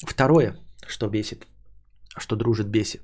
Второе, 0.06 0.56
что 0.86 1.08
бесит, 1.08 1.46
что 2.18 2.36
дружит 2.36 2.68
бесит. 2.68 3.02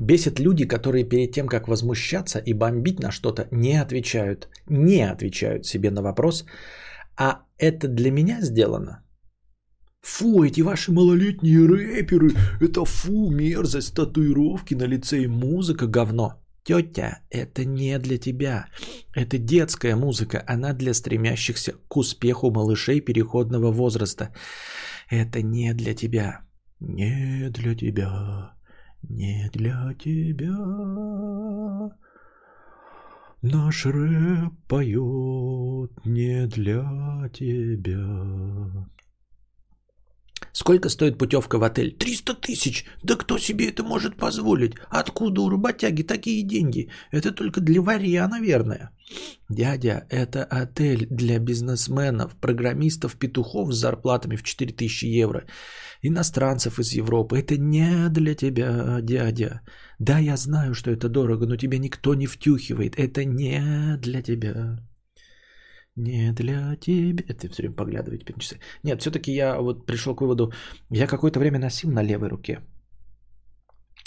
Бесит 0.00 0.40
люди, 0.40 0.66
которые 0.66 1.08
перед 1.08 1.32
тем, 1.32 1.46
как 1.46 1.68
возмущаться 1.68 2.38
и 2.38 2.52
бомбить 2.52 3.00
на 3.00 3.10
что-то, 3.10 3.48
не 3.52 3.80
отвечают, 3.80 4.48
не 4.68 5.02
отвечают 5.02 5.66
себе 5.66 5.90
на 5.90 6.02
вопрос, 6.02 6.44
а 7.16 7.44
это 7.58 7.88
для 7.88 8.10
меня 8.10 8.40
сделано? 8.42 9.04
Фу, 10.02 10.44
эти 10.44 10.60
ваши 10.62 10.92
малолетние 10.92 11.66
рэперы, 11.66 12.32
это 12.60 12.84
фу, 12.84 13.30
мерзость, 13.30 13.94
татуировки 13.94 14.74
на 14.74 14.84
лице 14.84 15.22
и 15.22 15.26
музыка, 15.26 15.86
говно. 15.86 16.43
Тетя, 16.64 17.20
это 17.30 17.64
не 17.66 17.98
для 17.98 18.16
тебя. 18.18 18.68
Это 19.14 19.36
детская 19.38 19.96
музыка. 19.96 20.42
Она 20.46 20.72
для 20.72 20.94
стремящихся 20.94 21.74
к 21.88 21.96
успеху 21.96 22.50
малышей 22.50 23.00
переходного 23.00 23.70
возраста. 23.70 24.34
Это 25.10 25.42
не 25.42 25.74
для 25.74 25.94
тебя. 25.94 26.40
Не 26.80 27.50
для 27.50 27.74
тебя. 27.74 28.54
Не 29.02 29.50
для 29.52 29.94
тебя. 30.02 30.56
Наш 33.42 33.84
рэп 33.84 34.54
поет 34.66 36.06
не 36.06 36.46
для 36.46 37.28
тебя. 37.34 38.88
Сколько 40.54 40.88
стоит 40.88 41.18
путевка 41.18 41.58
в 41.58 41.64
отель? 41.64 41.90
300 41.90 42.34
тысяч. 42.34 42.84
Да 43.02 43.16
кто 43.16 43.38
себе 43.38 43.68
это 43.70 43.82
может 43.82 44.16
позволить? 44.16 44.74
Откуда 44.88 45.40
у 45.40 45.50
работяги 45.50 46.04
такие 46.04 46.44
деньги? 46.44 46.90
Это 47.10 47.32
только 47.32 47.60
для 47.60 47.82
варья, 47.82 48.28
наверное. 48.28 48.90
Дядя, 49.48 50.06
это 50.10 50.44
отель 50.44 51.08
для 51.10 51.40
бизнесменов, 51.40 52.36
программистов, 52.40 53.16
петухов 53.16 53.72
с 53.72 53.80
зарплатами 53.80 54.36
в 54.36 54.42
4000 54.44 55.06
евро, 55.22 55.44
иностранцев 56.02 56.78
из 56.78 56.92
Европы. 56.92 57.36
Это 57.36 57.58
не 57.58 58.08
для 58.10 58.36
тебя, 58.36 59.00
дядя. 59.02 59.60
Да, 59.98 60.18
я 60.18 60.36
знаю, 60.36 60.74
что 60.74 60.90
это 60.92 61.08
дорого, 61.08 61.46
но 61.46 61.56
тебя 61.56 61.78
никто 61.78 62.14
не 62.14 62.26
втюхивает. 62.26 62.94
Это 62.96 63.24
не 63.24 63.96
для 63.98 64.22
тебя. 64.22 64.78
Не 65.96 66.32
для 66.32 66.76
тебя. 66.76 67.24
Это 67.28 67.48
все 67.48 67.62
время 67.62 67.76
поглядывать 67.76 68.28
на 68.28 68.40
часы. 68.40 68.58
Нет, 68.82 69.00
все-таки 69.00 69.32
я 69.32 69.60
вот 69.60 69.86
пришел 69.86 70.14
к 70.14 70.20
выводу, 70.20 70.52
я 70.90 71.06
какое-то 71.06 71.38
время 71.38 71.58
носил 71.58 71.90
на 71.90 72.02
левой 72.02 72.28
руке. 72.28 72.60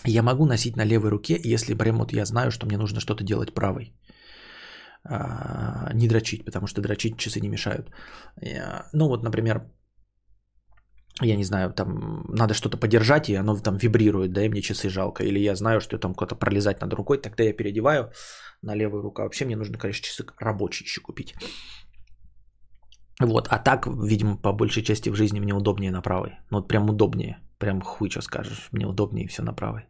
Я 0.05 0.21
могу 0.21 0.45
носить 0.45 0.75
на 0.75 0.85
левой 0.85 1.09
руке, 1.09 1.39
если 1.43 1.73
прям 1.73 1.97
вот 1.97 2.13
я 2.13 2.25
знаю, 2.25 2.51
что 2.51 2.65
мне 2.65 2.77
нужно 2.77 2.99
что-то 2.99 3.23
делать 3.23 3.53
правой. 3.53 3.93
А, 5.03 5.93
не 5.93 6.07
дрочить, 6.07 6.45
потому 6.45 6.67
что 6.67 6.81
дрочить 6.81 7.17
часы 7.17 7.39
не 7.39 7.49
мешают. 7.49 7.89
Ну 8.93 9.07
вот, 9.07 9.23
например, 9.23 9.61
я 11.21 11.35
не 11.35 11.45
знаю, 11.45 11.73
там 11.73 12.25
надо 12.29 12.53
что-то 12.53 12.77
подержать, 12.77 13.29
и 13.29 13.35
оно 13.35 13.57
там 13.57 13.77
вибрирует, 13.77 14.33
да, 14.33 14.45
и 14.45 14.49
мне 14.49 14.61
часы 14.61 14.89
жалко. 14.89 15.23
Или 15.23 15.39
я 15.39 15.55
знаю, 15.55 15.79
что 15.79 15.97
там 15.97 16.13
куда-то 16.13 16.35
пролезать 16.35 16.81
надо 16.81 16.95
рукой, 16.95 17.17
тогда 17.17 17.43
я 17.43 17.53
переодеваю 17.53 18.11
на 18.61 18.75
левую 18.75 19.03
руку. 19.03 19.21
А 19.21 19.25
вообще 19.25 19.45
мне 19.45 19.55
нужно, 19.55 19.77
конечно, 19.77 20.03
часы 20.03 20.25
рабочие 20.39 20.85
еще 20.85 21.01
купить. 21.01 21.33
Вот, 23.19 23.47
а 23.49 23.57
так, 23.57 23.87
видимо, 23.87 24.37
по 24.37 24.53
большей 24.53 24.83
части 24.83 25.09
в 25.09 25.15
жизни 25.15 25.39
мне 25.39 25.53
удобнее 25.53 25.91
на 25.91 26.01
правой. 26.01 26.31
Ну, 26.51 26.57
вот 26.57 26.67
прям 26.67 26.89
удобнее. 26.89 27.37
Прям 27.57 27.81
хуй, 27.81 28.09
что 28.09 28.21
скажешь. 28.21 28.69
Мне 28.71 28.85
удобнее 28.85 29.27
все 29.27 29.43
на 29.43 29.53
правой. 29.53 29.87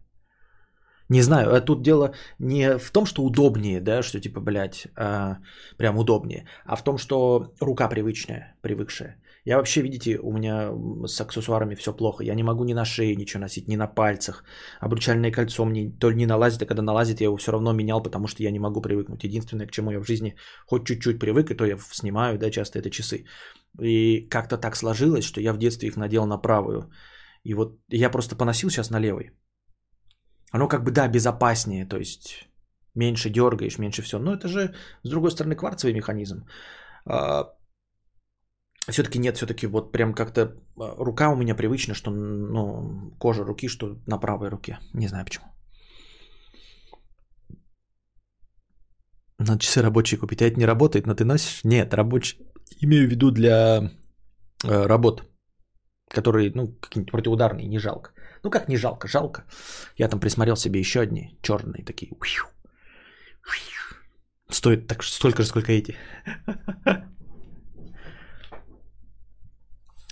Не 1.10 1.22
знаю, 1.22 1.56
а 1.56 1.62
тут 1.62 1.82
дело 1.84 2.14
не 2.40 2.78
в 2.78 2.92
том, 2.92 3.06
что 3.06 3.24
удобнее, 3.24 3.80
да, 3.80 4.04
что 4.04 4.20
типа, 4.20 4.42
блядь, 4.42 4.88
а, 4.96 5.38
прям 5.78 5.98
удобнее, 5.98 6.46
а 6.66 6.76
в 6.76 6.84
том, 6.84 6.98
что 6.98 7.54
рука 7.62 7.88
привычная, 7.88 8.56
привыкшая. 8.62 9.16
Я 9.48 9.58
вообще, 9.58 9.82
видите, 9.82 10.20
у 10.20 10.32
меня 10.34 10.72
с 11.08 11.22
аксессуарами 11.22 11.76
все 11.76 11.94
плохо. 11.94 12.24
Я 12.24 12.36
не 12.36 12.44
могу 12.44 12.66
ни 12.66 12.74
на 12.74 12.86
шее 12.86 13.16
ничего 13.16 13.42
носить, 13.42 13.68
ни 13.68 13.78
на 13.78 13.88
пальцах. 13.88 14.44
Обручальное 14.82 15.32
кольцо 15.32 15.66
мне 15.66 15.90
то 16.00 16.10
ли 16.10 16.18
не 16.18 16.26
налазит, 16.26 16.62
а 16.62 16.66
когда 16.66 16.82
налазит, 16.82 17.22
я 17.22 17.28
его 17.28 17.38
все 17.38 17.52
равно 17.52 17.74
менял, 17.74 18.04
потому 18.04 18.28
что 18.28 18.44
я 18.44 18.52
не 18.52 18.60
могу 18.60 18.82
привыкнуть. 18.82 19.24
Единственное, 19.24 19.68
к 19.68 19.72
чему 19.72 19.92
я 19.92 20.00
в 20.00 20.08
жизни 20.08 20.36
хоть 20.66 20.86
чуть-чуть 20.86 21.20
привык, 21.20 21.50
и 21.50 21.56
то 21.56 21.66
я 21.66 21.78
снимаю, 21.94 22.38
да, 22.38 22.52
часто 22.52 22.80
это 22.80 22.90
часы. 22.90 23.26
И 23.80 24.28
как-то 24.30 24.58
так 24.58 24.76
сложилось, 24.76 25.24
что 25.24 25.40
я 25.40 25.54
в 25.54 25.58
детстве 25.58 25.88
их 25.88 25.96
надел 25.96 26.26
на 26.26 26.42
правую. 26.42 26.92
И 27.46 27.54
вот 27.54 27.80
я 27.90 28.10
просто 28.10 28.36
поносил 28.36 28.70
сейчас 28.70 28.90
на 28.90 29.00
левой. 29.00 29.32
Оно 30.52 30.68
как 30.68 30.84
бы, 30.84 30.92
да, 30.92 31.08
безопаснее, 31.08 31.88
то 31.88 31.98
есть 31.98 32.50
меньше 32.96 33.30
дергаешь, 33.30 33.80
меньше 33.80 34.02
все. 34.02 34.20
Но 34.20 34.34
это 34.34 34.50
же, 34.50 34.74
с 35.04 35.10
другой 35.10 35.32
стороны, 35.32 35.56
кварцевый 35.56 35.96
механизм. 35.96 36.46
Все-таки 38.90 39.20
нет, 39.20 39.36
все-таки 39.36 39.68
вот 39.68 39.92
прям 39.92 40.14
как-то 40.14 40.56
а, 40.80 40.96
рука 40.98 41.30
у 41.30 41.36
меня 41.36 41.56
привычна, 41.56 41.94
что, 41.94 42.12
ну, 42.12 43.12
кожа 43.20 43.44
руки, 43.44 43.68
что 43.68 43.98
на 44.08 44.18
правой 44.18 44.50
руке. 44.50 44.80
Не 44.94 45.08
знаю 45.08 45.26
почему. 45.26 45.46
Надо 49.40 49.60
часы 49.60 49.82
рабочие 49.82 50.20
купить. 50.20 50.42
А 50.42 50.46
это 50.46 50.58
не 50.58 50.66
работает, 50.66 51.06
но 51.06 51.16
ты 51.16 51.26
носишь? 51.26 51.64
Нет, 51.64 51.94
рабочие. 51.94 52.42
Имею 52.82 53.08
в 53.08 53.12
виду 53.12 53.32
для 53.32 53.92
э, 54.64 54.88
работ, 54.88 55.24
которые, 56.10 56.52
ну, 56.56 56.68
какие-нибудь 56.68 57.12
противоударные, 57.12 57.68
не 57.68 57.80
жалко. 57.80 58.12
Ну, 58.44 58.50
как 58.50 58.70
не 58.70 58.78
жалко? 58.78 59.08
Жалко. 59.08 59.44
Я 59.98 60.08
там 60.08 60.20
присмотрел 60.20 60.56
себе 60.56 60.80
еще 60.80 61.02
одни, 61.02 61.38
черные 61.42 61.84
такие. 61.84 62.14
Стоит 64.50 64.88
так 64.88 65.04
столько 65.04 65.44
же, 65.44 65.50
сколько 65.50 65.72
эти. 65.74 65.96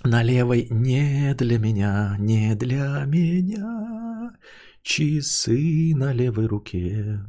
На 0.06 0.24
левой 0.24 0.68
не 0.70 1.34
для 1.34 1.58
меня, 1.58 2.16
не 2.20 2.56
для 2.56 3.06
меня. 3.08 4.32
Часы 4.84 5.94
на 5.96 6.14
левой 6.14 6.46
руке. 6.46 7.22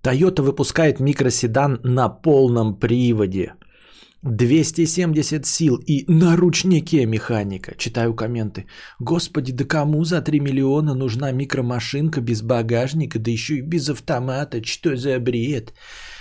Toyota 0.00 0.42
выпускает 0.42 1.00
микроседан 1.00 1.80
на 1.82 2.08
полном 2.08 2.78
приводе. 2.78 3.54
270 4.22 5.44
сил 5.44 5.80
и 5.88 6.04
на 6.06 6.36
ручнике 6.36 7.06
механика. 7.06 7.74
Читаю 7.76 8.14
комменты. 8.14 8.66
Господи, 9.00 9.52
да 9.52 9.64
кому 9.64 10.04
за 10.04 10.22
3 10.22 10.38
миллиона 10.38 10.94
нужна 10.94 11.32
микромашинка 11.32 12.20
без 12.20 12.42
багажника, 12.42 13.18
да 13.18 13.30
еще 13.32 13.54
и 13.54 13.62
без 13.62 13.88
автомата? 13.88 14.62
Что 14.62 14.94
за 14.96 15.18
бред? 15.18 15.72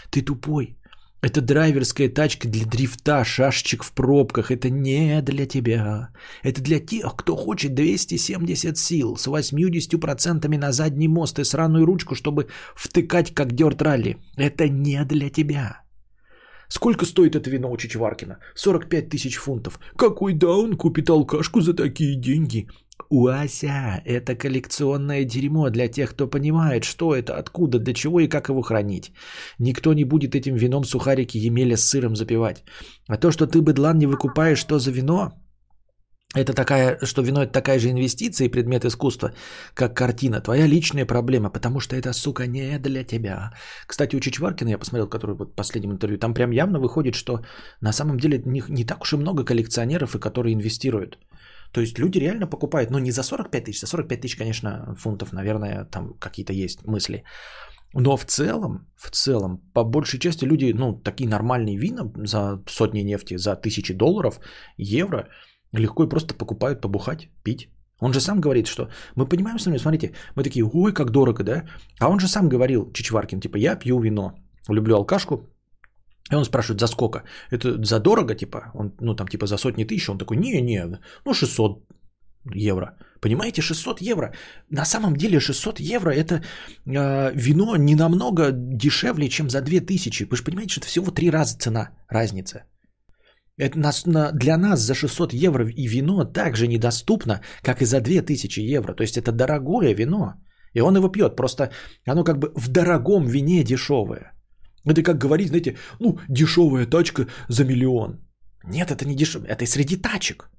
Ты 0.10 0.23
тупой. 0.23 0.80
Это 1.21 1.39
драйверская 1.39 2.10
тачка 2.10 2.47
для 2.47 2.65
дрифта, 2.65 3.23
шашечек 3.23 3.84
в 3.84 3.91
пробках. 3.91 4.49
Это 4.49 4.71
не 4.71 5.21
для 5.21 5.45
тебя. 5.45 6.10
Это 6.41 6.62
для 6.62 6.79
тех, 6.79 7.15
кто 7.15 7.36
хочет 7.36 7.75
270 7.75 8.77
сил 8.77 9.17
с 9.17 9.27
80% 9.27 10.57
на 10.57 10.71
задний 10.71 11.07
мост 11.07 11.38
и 11.39 11.43
сраную 11.43 11.86
ручку, 11.86 12.15
чтобы 12.15 12.47
втыкать 12.75 13.36
как 13.36 13.53
дёрт 13.53 13.81
ралли. 13.81 14.17
Это 14.36 14.67
не 14.67 15.05
для 15.05 15.29
тебя. 15.29 15.81
Сколько 16.67 17.05
стоит 17.05 17.36
это 17.36 17.49
вино 17.51 17.71
у 17.71 17.77
Чичваркина? 17.77 18.39
45 18.55 19.10
тысяч 19.10 19.36
фунтов. 19.36 19.79
Какой 19.97 20.34
даун 20.34 20.75
купит 20.75 21.10
алкашку 21.10 21.62
за 21.62 21.73
такие 21.73 22.15
деньги? 22.15 22.67
Уася, 23.09 24.01
это 24.05 24.35
коллекционное 24.35 25.25
дерьмо 25.25 25.69
для 25.69 25.87
тех, 25.87 26.11
кто 26.11 26.27
понимает, 26.27 26.83
что 26.83 27.15
это, 27.15 27.37
откуда, 27.37 27.79
для 27.79 27.93
чего 27.93 28.19
и 28.19 28.27
как 28.27 28.49
его 28.49 28.61
хранить. 28.61 29.11
Никто 29.59 29.93
не 29.93 30.05
будет 30.05 30.35
этим 30.35 30.55
вином 30.55 30.83
сухарики 30.83 31.37
Емеля 31.37 31.77
с 31.77 31.83
сыром 31.83 32.15
запивать. 32.15 32.63
А 33.07 33.17
то, 33.17 33.31
что 33.31 33.47
ты, 33.47 33.61
быдлан, 33.61 33.97
не 33.97 34.07
выкупаешь, 34.07 34.59
что 34.59 34.79
за 34.79 34.91
вино, 34.91 35.31
это 36.33 36.53
такая, 36.53 36.97
что 37.03 37.21
вино 37.21 37.43
это 37.43 37.51
такая 37.51 37.79
же 37.79 37.89
инвестиция 37.89 38.47
и 38.47 38.51
предмет 38.51 38.85
искусства, 38.85 39.33
как 39.73 39.97
картина. 39.97 40.41
Твоя 40.41 40.65
личная 40.65 41.05
проблема, 41.05 41.49
потому 41.49 41.79
что 41.81 41.95
это, 41.95 42.13
сука, 42.13 42.47
не 42.47 42.79
для 42.79 43.03
тебя. 43.03 43.51
Кстати, 43.85 44.15
у 44.15 44.19
Чичваркина, 44.19 44.69
я 44.69 44.77
посмотрел, 44.77 45.09
который 45.09 45.35
вот 45.35 45.51
в 45.51 45.55
последнем 45.55 45.91
интервью, 45.91 46.17
там 46.17 46.33
прям 46.33 46.51
явно 46.51 46.79
выходит, 46.79 47.15
что 47.15 47.41
на 47.81 47.91
самом 47.91 48.17
деле 48.17 48.41
не, 48.45 48.63
не 48.69 48.85
так 48.85 49.01
уж 49.01 49.13
и 49.13 49.17
много 49.17 49.43
коллекционеров, 49.43 50.15
и 50.15 50.19
которые 50.19 50.53
инвестируют. 50.53 51.17
То 51.71 51.81
есть 51.81 51.99
люди 51.99 52.19
реально 52.19 52.47
покупают, 52.47 52.91
но 52.91 52.99
не 52.99 53.12
за 53.12 53.23
45 53.23 53.63
тысяч, 53.63 53.79
за 53.81 53.88
45 53.88 54.21
тысяч, 54.21 54.36
конечно, 54.36 54.95
фунтов, 54.97 55.34
наверное, 55.34 55.86
там 55.86 56.13
какие-то 56.19 56.53
есть 56.53 56.86
мысли. 56.86 57.23
Но 57.93 58.17
в 58.17 58.25
целом, 58.25 58.88
в 58.95 59.10
целом, 59.12 59.57
по 59.73 59.84
большей 59.84 60.19
части 60.19 60.45
люди, 60.45 60.73
ну, 60.73 60.93
такие 60.93 61.29
нормальные 61.29 61.77
вина 61.77 62.12
за 62.27 62.62
сотни 62.67 63.03
нефти, 63.03 63.38
за 63.38 63.55
тысячи 63.55 63.93
долларов, 63.93 64.39
евро, 64.77 65.27
легко 65.73 66.03
и 66.03 66.10
просто 66.10 66.34
покупают 66.34 66.81
побухать, 66.81 67.29
пить. 67.43 67.69
Он 67.99 68.13
же 68.13 68.19
сам 68.19 68.41
говорит, 68.41 68.67
что 68.67 68.89
мы 69.15 69.29
понимаем 69.29 69.60
с 69.60 69.65
вами, 69.65 69.77
смотрите, 69.77 70.13
мы 70.36 70.43
такие, 70.43 70.65
ой, 70.65 70.93
как 70.93 71.12
дорого, 71.12 71.43
да? 71.43 71.63
А 71.99 72.10
он 72.10 72.19
же 72.19 72.27
сам 72.27 72.49
говорил, 72.49 72.91
Чичваркин, 72.93 73.39
типа, 73.39 73.57
я 73.57 73.75
пью 73.75 73.99
вино, 73.99 74.34
люблю 74.69 74.95
алкашку, 74.95 75.49
и 76.31 76.35
он 76.35 76.45
спрашивает, 76.45 76.79
за 76.79 76.87
сколько? 76.87 77.23
Это 77.51 77.85
за 77.85 77.99
дорого, 77.99 78.35
типа? 78.35 78.71
Он, 78.73 78.93
ну, 79.01 79.15
там, 79.15 79.27
типа, 79.27 79.45
за 79.47 79.57
сотни 79.57 79.83
тысяч. 79.85 80.09
Он 80.09 80.17
такой, 80.17 80.37
не-не, 80.37 80.99
ну, 81.25 81.33
600 81.33 81.83
евро. 82.55 82.97
Понимаете, 83.21 83.61
600 83.61 84.01
евро. 84.01 84.33
На 84.69 84.85
самом 84.85 85.15
деле 85.15 85.39
600 85.39 85.79
евро 85.79 86.11
это 86.11 86.35
э, 86.85 87.31
вино 87.35 87.75
не 87.75 87.95
намного 87.95 88.51
дешевле, 88.51 89.29
чем 89.29 89.49
за 89.49 89.61
2000. 89.61 90.27
Вы 90.29 90.37
же 90.37 90.43
понимаете, 90.43 90.71
что 90.71 90.81
это 90.81 90.87
всего 90.87 91.11
три 91.11 91.29
раза 91.29 91.57
цена, 91.57 91.89
разница. 92.09 92.63
Это 93.57 93.77
нас, 93.77 94.05
на, 94.05 94.31
для 94.31 94.57
нас 94.57 94.79
за 94.79 94.95
600 94.95 95.33
евро 95.33 95.67
и 95.67 95.87
вино 95.87 96.25
также 96.25 96.67
недоступно, 96.67 97.41
как 97.61 97.81
и 97.81 97.85
за 97.85 98.01
2000 98.01 98.59
евро. 98.59 98.95
То 98.95 99.03
есть 99.03 99.17
это 99.17 99.31
дорогое 99.31 99.93
вино. 99.93 100.33
И 100.73 100.81
он 100.81 100.95
его 100.95 101.09
пьет. 101.09 101.35
Просто 101.35 101.71
оно 102.07 102.23
как 102.23 102.39
бы 102.39 102.51
в 102.55 102.69
дорогом 102.69 103.27
вине 103.27 103.63
дешевое. 103.63 104.31
Это 104.85 105.03
как 105.03 105.17
говорить, 105.17 105.47
знаете, 105.49 105.77
ну, 105.99 106.19
дешевая 106.29 106.85
тачка 106.85 107.27
за 107.49 107.65
миллион. 107.65 108.19
Нет, 108.63 108.91
это 108.91 109.05
не 109.05 109.15
дешево, 109.15 109.45
это 109.45 109.63
и 109.63 109.67
среди 109.67 109.97
тачек. 109.97 110.49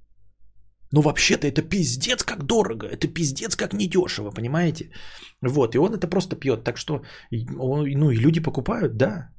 Но 0.92 1.00
вообще-то 1.00 1.46
это 1.46 1.62
пиздец 1.62 2.22
как 2.22 2.44
дорого, 2.44 2.86
это 2.86 3.08
пиздец 3.08 3.56
как 3.56 3.72
недешево, 3.72 4.30
понимаете? 4.30 4.90
Вот, 5.42 5.74
и 5.74 5.78
он 5.78 5.94
это 5.94 6.06
просто 6.06 6.36
пьет, 6.36 6.64
так 6.64 6.76
что, 6.76 7.02
ну, 7.30 8.10
и 8.10 8.16
люди 8.16 8.40
покупают, 8.40 8.96
да. 8.96 9.30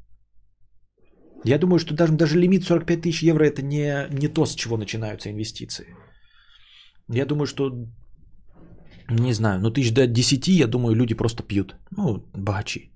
Я 1.45 1.59
думаю, 1.59 1.79
что 1.79 1.93
даже, 1.93 2.13
даже 2.13 2.39
лимит 2.39 2.63
45 2.63 3.01
тысяч 3.01 3.23
евро 3.23 3.43
это 3.43 3.61
не, 3.61 4.07
не 4.11 4.27
то, 4.27 4.45
с 4.45 4.55
чего 4.55 4.77
начинаются 4.77 5.29
инвестиции. 5.29 5.95
Я 7.09 7.25
думаю, 7.25 7.45
что, 7.45 7.69
не 9.09 9.33
знаю, 9.33 9.59
ну 9.59 9.71
тысяч 9.71 9.93
до 9.93 10.07
10, 10.07 10.47
я 10.47 10.67
думаю, 10.67 10.95
люди 10.95 11.13
просто 11.13 11.43
пьют. 11.43 11.75
Ну, 11.91 12.25
богачи. 12.33 12.92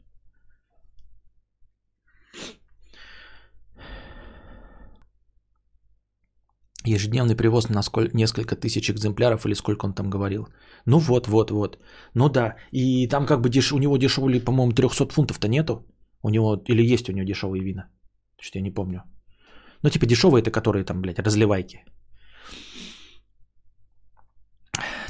Ежедневный 6.95 7.36
привоз 7.36 7.69
на 7.69 7.84
сколь... 7.84 8.10
несколько 8.13 8.56
тысяч 8.56 8.89
экземпляров 8.89 9.45
или 9.45 9.56
сколько 9.56 9.86
он 9.86 9.93
там 9.93 10.10
говорил. 10.10 10.47
Ну 10.86 11.00
вот, 11.00 11.28
вот, 11.28 11.52
вот. 11.52 11.78
Ну 12.13 12.30
да. 12.30 12.56
И 12.71 13.08
там 13.08 13.26
как 13.26 13.41
бы 13.41 13.50
деш... 13.50 13.71
у 13.71 13.78
него 13.78 13.97
дешевле, 13.97 14.39
по-моему, 14.39 14.73
300 14.73 15.10
фунтов-то 15.10 15.47
нету. 15.47 15.86
У 16.23 16.30
него, 16.30 16.56
или 16.67 16.93
есть 16.93 17.10
у 17.10 17.13
него 17.13 17.26
дешевые 17.26 17.63
вина. 17.63 17.89
Что 18.41 18.60
я 18.60 18.63
не 18.63 18.71
помню. 18.71 19.04
Ну 19.84 19.89
типа 19.89 20.06
дешевые 20.06 20.41
это 20.41 20.52
которые 20.52 20.86
там, 20.86 21.02
блядь, 21.02 21.19
разливайки. 21.19 21.84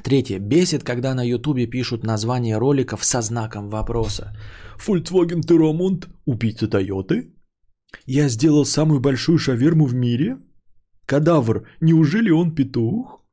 Третье. 0.03 0.39
Бесит, 0.39 0.83
когда 0.83 1.13
на 1.13 1.23
ютубе 1.25 1.67
пишут 1.67 2.03
название 2.03 2.57
роликов 2.57 3.03
со 3.03 3.21
знаком 3.21 3.69
вопроса. 3.69 4.33
Volkswagen 4.77 5.41
Terramont– 5.41 6.07
убийца 6.25 6.67
Тойоты? 6.67 7.33
Я 8.05 8.29
сделал 8.29 8.65
самую 8.65 8.99
большую 8.99 9.37
шаверму 9.37 9.85
в 9.85 9.93
мире? 9.93 10.37
Кадавр, 11.07 11.65
неужели 11.81 12.29
он 12.31 12.53
петух? 12.55 13.23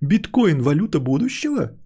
Биткоин– 0.00 0.62
валюта 0.62 0.98
будущего? 0.98 1.78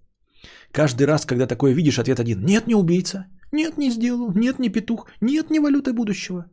Каждый 0.71 1.05
раз, 1.05 1.25
когда 1.25 1.47
такое 1.47 1.73
видишь, 1.73 1.99
ответ 1.99 2.19
один. 2.19 2.45
Нет, 2.45 2.67
не 2.67 2.75
убийца. 2.75 3.25
Нет, 3.51 3.77
не 3.77 3.91
сделал. 3.91 4.31
Нет, 4.35 4.59
не 4.59 4.69
петух. 4.69 5.07
Нет, 5.21 5.51
не 5.51 5.59
валюта 5.59 5.93
будущего. 5.93 6.45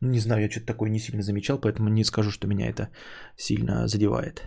Ну, 0.00 0.10
не 0.10 0.20
знаю, 0.20 0.42
я 0.42 0.50
что-то 0.50 0.66
такое 0.66 0.90
не 0.90 1.00
сильно 1.00 1.22
замечал, 1.22 1.58
поэтому 1.58 1.88
не 1.88 2.04
скажу, 2.04 2.30
что 2.30 2.46
меня 2.46 2.68
это 2.68 2.90
сильно 3.36 3.88
задевает. 3.88 4.42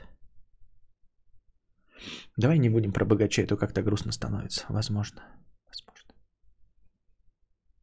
Давай 2.37 2.59
не 2.59 2.69
будем 2.69 2.93
про 2.93 3.05
богачей, 3.05 3.45
а 3.45 3.47
то 3.47 3.57
как-то 3.57 3.81
грустно 3.81 4.11
становится. 4.11 4.65
Возможно. 4.69 5.21
Возможно. 5.67 6.13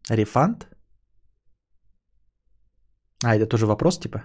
Рефанд? 0.08 0.68
А, 3.24 3.34
это 3.34 3.46
тоже 3.46 3.66
вопрос 3.66 3.98
типа? 3.98 4.22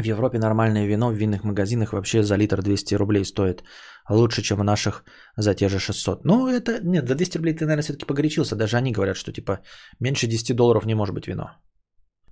В 0.00 0.06
Европе 0.06 0.38
нормальное 0.38 0.86
вино 0.86 1.10
в 1.10 1.14
винных 1.14 1.44
магазинах 1.44 1.92
вообще 1.92 2.22
за 2.22 2.36
литр 2.36 2.62
200 2.62 2.94
рублей 2.94 3.24
стоит. 3.24 3.64
Лучше, 4.08 4.42
чем 4.42 4.58
в 4.58 4.64
наших 4.64 5.04
за 5.36 5.54
те 5.54 5.68
же 5.68 5.78
600. 5.78 6.24
Ну, 6.24 6.46
это, 6.46 6.80
нет, 6.84 7.08
за 7.08 7.14
200 7.14 7.38
рублей 7.38 7.54
ты, 7.54 7.64
наверное, 7.64 7.82
все-таки 7.82 8.06
погорячился. 8.06 8.56
Даже 8.56 8.76
они 8.76 8.92
говорят, 8.92 9.16
что, 9.16 9.32
типа, 9.32 9.58
меньше 10.00 10.26
10 10.26 10.56
долларов 10.56 10.86
не 10.86 10.94
может 10.94 11.14
быть 11.14 11.26
вино. 11.26 11.50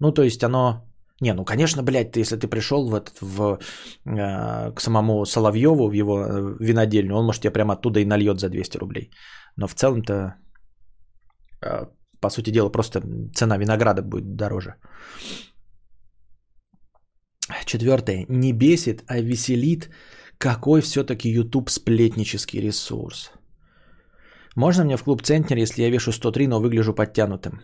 Ну, 0.01 0.13
то 0.13 0.23
есть 0.23 0.45
оно... 0.45 0.85
Не, 1.21 1.35
ну, 1.35 1.45
конечно, 1.45 1.83
блядь, 1.83 2.13
ты, 2.13 2.21
если 2.21 2.37
ты 2.37 2.47
пришел 2.47 2.89
в, 2.89 2.95
этот, 2.95 3.21
в, 3.21 3.59
э, 4.05 4.73
к 4.75 4.81
самому 4.81 5.25
Соловьеву 5.25 5.89
в 5.89 5.93
его 5.93 6.25
э, 6.25 6.57
винодельню, 6.61 7.17
он, 7.17 7.27
может, 7.27 7.43
тебе 7.43 7.53
прямо 7.53 7.73
оттуда 7.73 8.01
и 8.01 8.05
нальет 8.05 8.39
за 8.39 8.49
200 8.49 8.79
рублей. 8.79 9.11
Но 9.57 9.67
в 9.67 9.75
целом-то, 9.75 10.35
э, 11.63 11.87
по 12.21 12.31
сути 12.31 12.51
дела, 12.51 12.69
просто 12.69 13.01
цена 13.35 13.59
винограда 13.59 14.03
будет 14.03 14.37
дороже. 14.37 14.75
Четвертое. 17.65 18.27
Не 18.29 18.53
бесит, 18.53 19.05
а 19.07 19.21
веселит, 19.21 19.91
какой 20.39 20.81
все-таки 20.81 21.29
YouTube 21.29 21.71
сплетнический 21.71 22.61
ресурс. 22.61 23.33
Можно 24.57 24.85
мне 24.85 24.97
в 24.97 25.05
клуб 25.05 25.23
Центнер, 25.23 25.59
если 25.59 25.83
я 25.83 25.91
вешу 25.91 26.13
103, 26.13 26.47
но 26.49 26.61
выгляжу 26.61 26.95
подтянутым? 26.95 27.61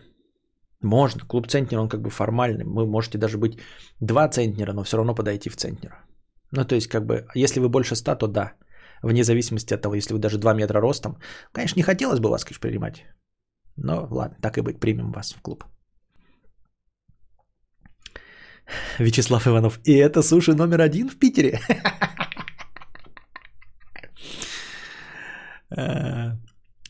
Можно. 0.81 1.25
Клуб 1.27 1.47
Центнер, 1.47 1.79
он 1.79 1.89
как 1.89 2.01
бы 2.01 2.09
формальный. 2.09 2.65
Вы 2.65 2.85
можете 2.85 3.17
даже 3.17 3.37
быть 3.37 3.57
два 3.99 4.27
Центнера, 4.27 4.73
но 4.73 4.83
все 4.83 4.97
равно 4.97 5.15
подойти 5.15 5.49
в 5.49 5.55
Центнера. 5.55 5.95
Ну, 6.51 6.65
то 6.65 6.75
есть, 6.75 6.87
как 6.87 7.05
бы, 7.05 7.25
если 7.35 7.59
вы 7.59 7.69
больше 7.69 7.95
100, 7.95 8.15
то 8.15 8.27
да. 8.27 8.53
Вне 9.01 9.23
зависимости 9.23 9.73
от 9.73 9.81
того, 9.81 9.95
если 9.95 10.13
вы 10.13 10.19
даже 10.19 10.37
2 10.37 10.53
метра 10.53 10.81
ростом. 10.81 11.17
Конечно, 11.51 11.79
не 11.79 11.83
хотелось 11.83 12.19
бы 12.19 12.29
вас, 12.29 12.45
конечно, 12.45 12.61
принимать. 12.61 13.05
Но 13.75 14.07
ладно, 14.11 14.37
так 14.41 14.57
и 14.57 14.61
быть, 14.61 14.79
примем 14.79 15.11
вас 15.11 15.33
в 15.33 15.41
клуб. 15.41 15.63
Вячеслав 18.99 19.47
Иванов. 19.47 19.79
И 19.83 19.93
это 19.93 20.21
суши 20.21 20.53
номер 20.53 20.81
один 20.81 21.09
в 21.09 21.15
Питере. 21.15 21.59
Э, 25.75 26.33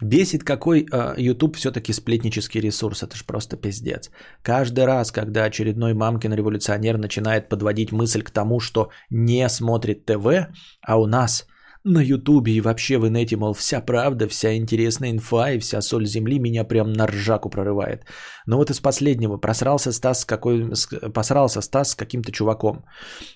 бесит, 0.02 0.44
какой 0.44 0.86
э, 0.92 1.14
YouTube 1.18 1.56
все-таки 1.56 1.94
сплетнический 1.94 2.62
ресурс. 2.62 3.04
Это 3.04 3.16
же 3.16 3.24
просто 3.24 3.56
пиздец. 3.58 4.12
Каждый 4.42 4.86
раз, 4.86 5.12
когда 5.12 5.46
очередной 5.46 5.94
мамкин 5.94 6.34
революционер 6.34 6.98
начинает 6.98 7.50
подводить 7.50 7.92
мысль 7.92 8.22
к 8.24 8.32
тому, 8.32 8.60
что 8.60 8.90
не 9.10 9.48
смотрит 9.50 10.06
ТВ, 10.06 10.48
а 10.82 11.00
у 11.00 11.08
нас 11.08 11.48
на 11.84 12.02
Ютубе 12.02 12.54
и 12.54 12.62
вообще 12.62 12.98
в 12.98 13.08
инете, 13.08 13.36
мол, 13.36 13.54
вся 13.54 13.82
правда, 13.82 14.28
вся 14.28 14.56
интересная 14.56 15.12
инфа 15.12 15.52
и 15.52 15.60
вся 15.60 15.82
соль 15.82 16.06
земли 16.06 16.40
меня 16.40 16.64
прям 16.64 16.94
на 16.94 17.08
ржаку 17.08 17.50
прорывает. 17.50 18.06
Но 18.46 18.58
вот 18.58 18.70
из 18.70 18.80
последнего 18.80 19.38
просрался 19.38 19.92
Стас 19.92 20.22
с 20.22 20.26
какой... 20.26 20.72
Посрался 21.14 21.62
Стас 21.62 21.92
с 21.92 21.96
каким-то 21.96 22.32
чуваком. 22.32 22.86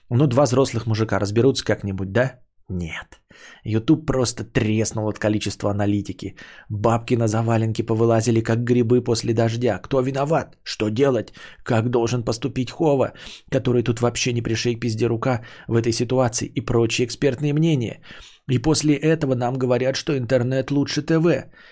Ну, 0.09 0.27
два 0.27 0.43
взрослых 0.43 0.85
мужика 0.87 1.19
разберутся 1.19 1.65
как-нибудь, 1.65 2.11
да? 2.11 2.39
Нет. 2.69 3.21
Ютуб 3.63 4.05
просто 4.05 4.43
треснул 4.43 5.07
от 5.07 5.19
количества 5.19 5.71
аналитики. 5.71 6.35
Бабки 6.69 7.15
на 7.15 7.27
заваленке 7.27 7.83
повылазили, 7.83 8.41
как 8.41 8.63
грибы 8.63 9.01
после 9.01 9.33
дождя. 9.33 9.79
Кто 9.79 10.01
виноват? 10.01 10.57
Что 10.63 10.89
делать? 10.89 11.33
Как 11.63 11.89
должен 11.89 12.23
поступить 12.23 12.71
Хова, 12.71 13.13
который 13.49 13.83
тут 13.83 14.01
вообще 14.01 14.33
не 14.33 14.41
пришей 14.41 14.75
пизде 14.75 15.07
рука 15.07 15.45
в 15.67 15.75
этой 15.75 15.93
ситуации 15.93 16.51
и 16.55 16.61
прочие 16.61 17.05
экспертные 17.05 17.53
мнения? 17.53 18.01
И 18.49 18.59
после 18.59 18.95
этого 18.95 19.35
нам 19.35 19.57
говорят, 19.57 19.95
что 19.95 20.17
интернет 20.17 20.71
лучше 20.71 21.01
ТВ. 21.01 21.25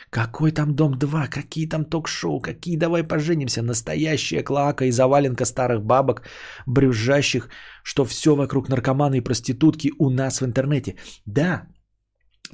Какой 0.09 0.51
там 0.51 0.75
Дом-2, 0.75 1.29
какие 1.29 1.69
там 1.69 1.85
ток-шоу, 1.85 2.41
какие 2.41 2.77
давай 2.77 3.03
поженимся. 3.03 3.61
Настоящая 3.61 4.43
клака 4.43 4.85
и 4.85 4.91
заваленка 4.91 5.45
старых 5.45 5.83
бабок, 5.83 6.21
брюзжащих, 6.67 7.49
что 7.83 8.05
все 8.05 8.35
вокруг 8.35 8.69
наркоманы 8.69 9.17
и 9.17 9.21
проститутки 9.21 9.93
у 9.99 10.09
нас 10.09 10.41
в 10.41 10.45
интернете. 10.45 10.95
Да, 11.25 11.67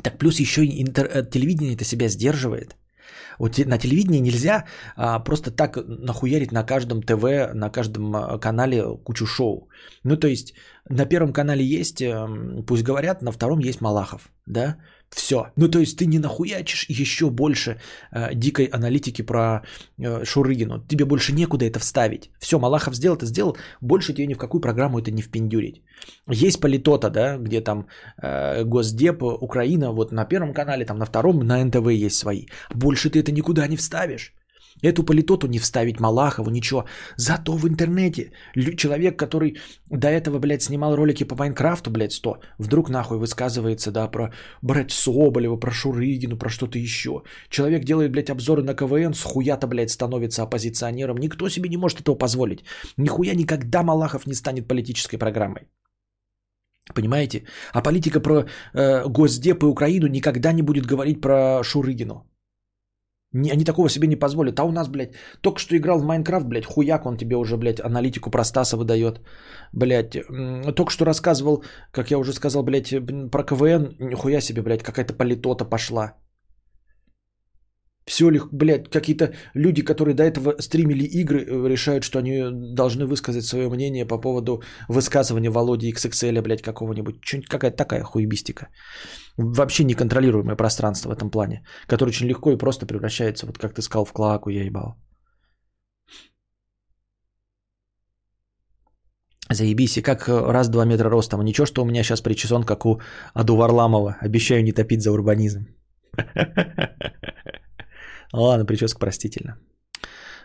так 0.03 0.17
плюс 0.17 0.39
еще 0.39 0.65
и 0.65 0.83
интер- 0.83 1.09
э, 1.09 1.29
телевидение 1.29 1.75
это 1.75 1.83
себя 1.83 2.07
сдерживает. 2.07 2.75
Вот 3.41 3.57
на 3.65 3.77
телевидении 3.77 4.21
нельзя 4.21 4.65
а, 4.95 5.19
просто 5.19 5.51
так 5.51 5.77
нахуярить 5.87 6.51
на 6.51 6.63
каждом 6.63 7.01
ТВ, 7.01 7.53
на 7.53 7.71
каждом 7.71 8.15
а, 8.15 8.37
канале 8.37 8.83
кучу 9.03 9.25
шоу. 9.25 9.67
Ну, 10.03 10.15
то 10.15 10.27
есть 10.27 10.53
на 10.89 11.05
первом 11.05 11.33
канале 11.33 11.65
есть, 11.65 12.01
эм, 12.01 12.63
пусть 12.67 12.83
говорят, 12.83 13.23
на 13.23 13.31
втором 13.31 13.59
есть 13.59 13.81
Малахов, 13.81 14.29
да? 14.45 14.77
Все. 15.15 15.51
Ну, 15.57 15.67
то 15.67 15.79
есть 15.79 15.97
ты 15.97 16.05
не 16.05 16.19
нахуячишь 16.19 16.85
еще 16.89 17.29
больше 17.29 17.81
э, 18.11 18.33
дикой 18.33 18.65
аналитики 18.65 19.21
про 19.21 19.61
э, 19.99 20.23
Шурыгину. 20.23 20.85
Тебе 20.87 21.05
больше 21.05 21.33
некуда 21.33 21.65
это 21.65 21.79
вставить. 21.79 22.31
Все, 22.39 22.59
Малахов 22.59 22.95
сделал, 22.95 23.17
это 23.17 23.25
сделал. 23.25 23.57
Больше 23.81 24.13
тебе 24.13 24.27
ни 24.27 24.33
в 24.35 24.37
какую 24.37 24.61
программу 24.61 24.99
это 24.99 25.11
не 25.11 25.21
впендюрить. 25.21 25.83
Есть 26.29 26.61
политота, 26.61 27.09
да, 27.09 27.37
где 27.37 27.61
там 27.61 27.87
э, 28.23 28.63
Госдеп, 28.63 29.21
Украина, 29.21 29.91
вот 29.91 30.11
на 30.11 30.25
первом 30.25 30.53
канале, 30.53 30.85
там 30.85 30.97
на 30.97 31.05
втором, 31.05 31.39
на 31.39 31.63
НТВ 31.65 31.91
есть 31.91 32.17
свои. 32.17 32.45
Больше 32.73 33.09
ты 33.09 33.19
это 33.19 33.33
никуда 33.33 33.67
не 33.67 33.75
вставишь. 33.75 34.33
Эту 34.81 35.03
политоту 35.03 35.47
не 35.47 35.59
вставить 35.59 35.99
Малахову, 35.99 36.49
ничего. 36.49 36.85
Зато 37.17 37.53
в 37.53 37.67
интернете 37.67 38.31
человек, 38.77 39.17
который 39.19 39.57
до 39.89 40.07
этого, 40.07 40.39
блядь, 40.39 40.63
снимал 40.63 40.95
ролики 40.95 41.23
по 41.23 41.35
Майнкрафту, 41.35 41.91
блядь, 41.91 42.13
100, 42.13 42.39
вдруг 42.57 42.89
нахуй 42.89 43.17
высказывается, 43.17 43.91
да, 43.91 44.07
про, 44.07 44.31
брать 44.61 44.91
Соболева, 44.91 45.57
про 45.57 45.71
Шурыгину, 45.71 46.37
про 46.37 46.49
что-то 46.49 46.79
еще. 46.79 47.23
Человек 47.49 47.83
делает, 47.83 48.11
блядь, 48.11 48.29
обзоры 48.29 48.63
на 48.63 48.73
КВН, 48.73 49.13
с 49.13 49.23
хуя-то, 49.23 49.67
блядь, 49.67 49.91
становится 49.91 50.43
оппозиционером. 50.43 51.17
Никто 51.17 51.49
себе 51.49 51.69
не 51.69 51.77
может 51.77 52.01
этого 52.01 52.15
позволить. 52.15 52.63
Нихуя 52.97 53.35
никогда 53.35 53.83
Малахов 53.83 54.27
не 54.27 54.33
станет 54.33 54.67
политической 54.67 55.17
программой. 55.17 55.67
Понимаете? 56.95 57.43
А 57.73 57.81
политика 57.81 58.19
про 58.19 58.45
э, 58.73 59.07
Госдеп 59.07 59.63
и 59.63 59.65
Украину 59.65 60.07
никогда 60.07 60.51
не 60.51 60.61
будет 60.61 60.85
говорить 60.85 61.21
про 61.21 61.63
Шурыгину. 61.63 62.30
Они 63.33 63.63
такого 63.63 63.89
себе 63.89 64.07
не 64.07 64.19
позволят. 64.19 64.59
А 64.59 64.63
у 64.63 64.71
нас, 64.71 64.89
блядь, 64.89 65.15
только 65.41 65.59
что 65.59 65.77
играл 65.77 65.99
в 65.99 66.03
Майнкрафт, 66.03 66.45
блядь, 66.47 66.65
хуяк 66.65 67.05
он 67.05 67.17
тебе 67.17 67.35
уже, 67.35 67.57
блядь, 67.57 67.79
аналитику 67.79 68.29
про 68.29 68.43
Стаса 68.43 68.77
выдает. 68.77 69.21
Блядь, 69.73 70.17
только 70.75 70.91
что 70.91 71.05
рассказывал, 71.05 71.63
как 71.91 72.11
я 72.11 72.19
уже 72.19 72.33
сказал, 72.33 72.63
блядь, 72.63 72.93
про 73.31 73.43
КВН, 73.43 73.95
нихуя 73.99 74.41
себе, 74.41 74.61
блядь, 74.61 74.83
какая-то 74.83 75.13
политота 75.13 75.65
пошла. 75.65 76.15
Все 78.05 78.29
ли, 78.29 78.41
блядь, 78.51 78.89
какие-то 78.89 79.33
люди, 79.53 79.83
которые 79.83 80.15
до 80.15 80.23
этого 80.23 80.55
стримили 80.59 81.03
игры, 81.03 81.45
э, 81.45 81.69
решают, 81.69 82.03
что 82.03 82.19
они 82.19 82.43
должны 82.75 83.05
высказать 83.05 83.45
свое 83.45 83.69
мнение 83.69 84.05
по 84.05 84.17
поводу 84.17 84.63
высказывания 84.89 85.51
Володи 85.51 85.91
XXL, 85.91 86.41
блядь, 86.41 86.61
какого-нибудь. 86.61 87.15
Что-нибудь 87.23 87.49
какая-то 87.49 87.77
такая 87.77 88.03
хуебистика. 88.03 88.67
Вообще 89.37 89.83
неконтролируемое 89.83 90.55
пространство 90.55 91.09
в 91.09 91.13
этом 91.13 91.31
плане, 91.31 91.63
которое 91.87 92.09
очень 92.09 92.27
легко 92.27 92.51
и 92.51 92.57
просто 92.57 92.85
превращается, 92.85 93.45
вот 93.45 93.57
как 93.57 93.73
ты 93.73 93.81
сказал, 93.81 94.05
в 94.05 94.13
клаку 94.13 94.49
я 94.49 94.63
ебал. 94.63 94.95
Заебись, 99.53 99.97
и 99.97 100.01
как 100.01 100.27
раз-два 100.27 100.85
метра 100.85 101.09
ростом. 101.09 101.43
Ничего, 101.43 101.65
что 101.65 101.81
у 101.81 101.85
меня 101.85 102.03
сейчас 102.03 102.21
причесон, 102.21 102.63
как 102.63 102.85
у 102.85 103.01
Аду 103.33 103.55
Варламова. 103.55 104.17
Обещаю 104.21 104.63
не 104.63 104.71
топить 104.71 105.01
за 105.01 105.11
урбанизм. 105.11 105.67
Ладно, 108.33 108.65
прическа 108.65 108.99
простительно. 108.99 109.57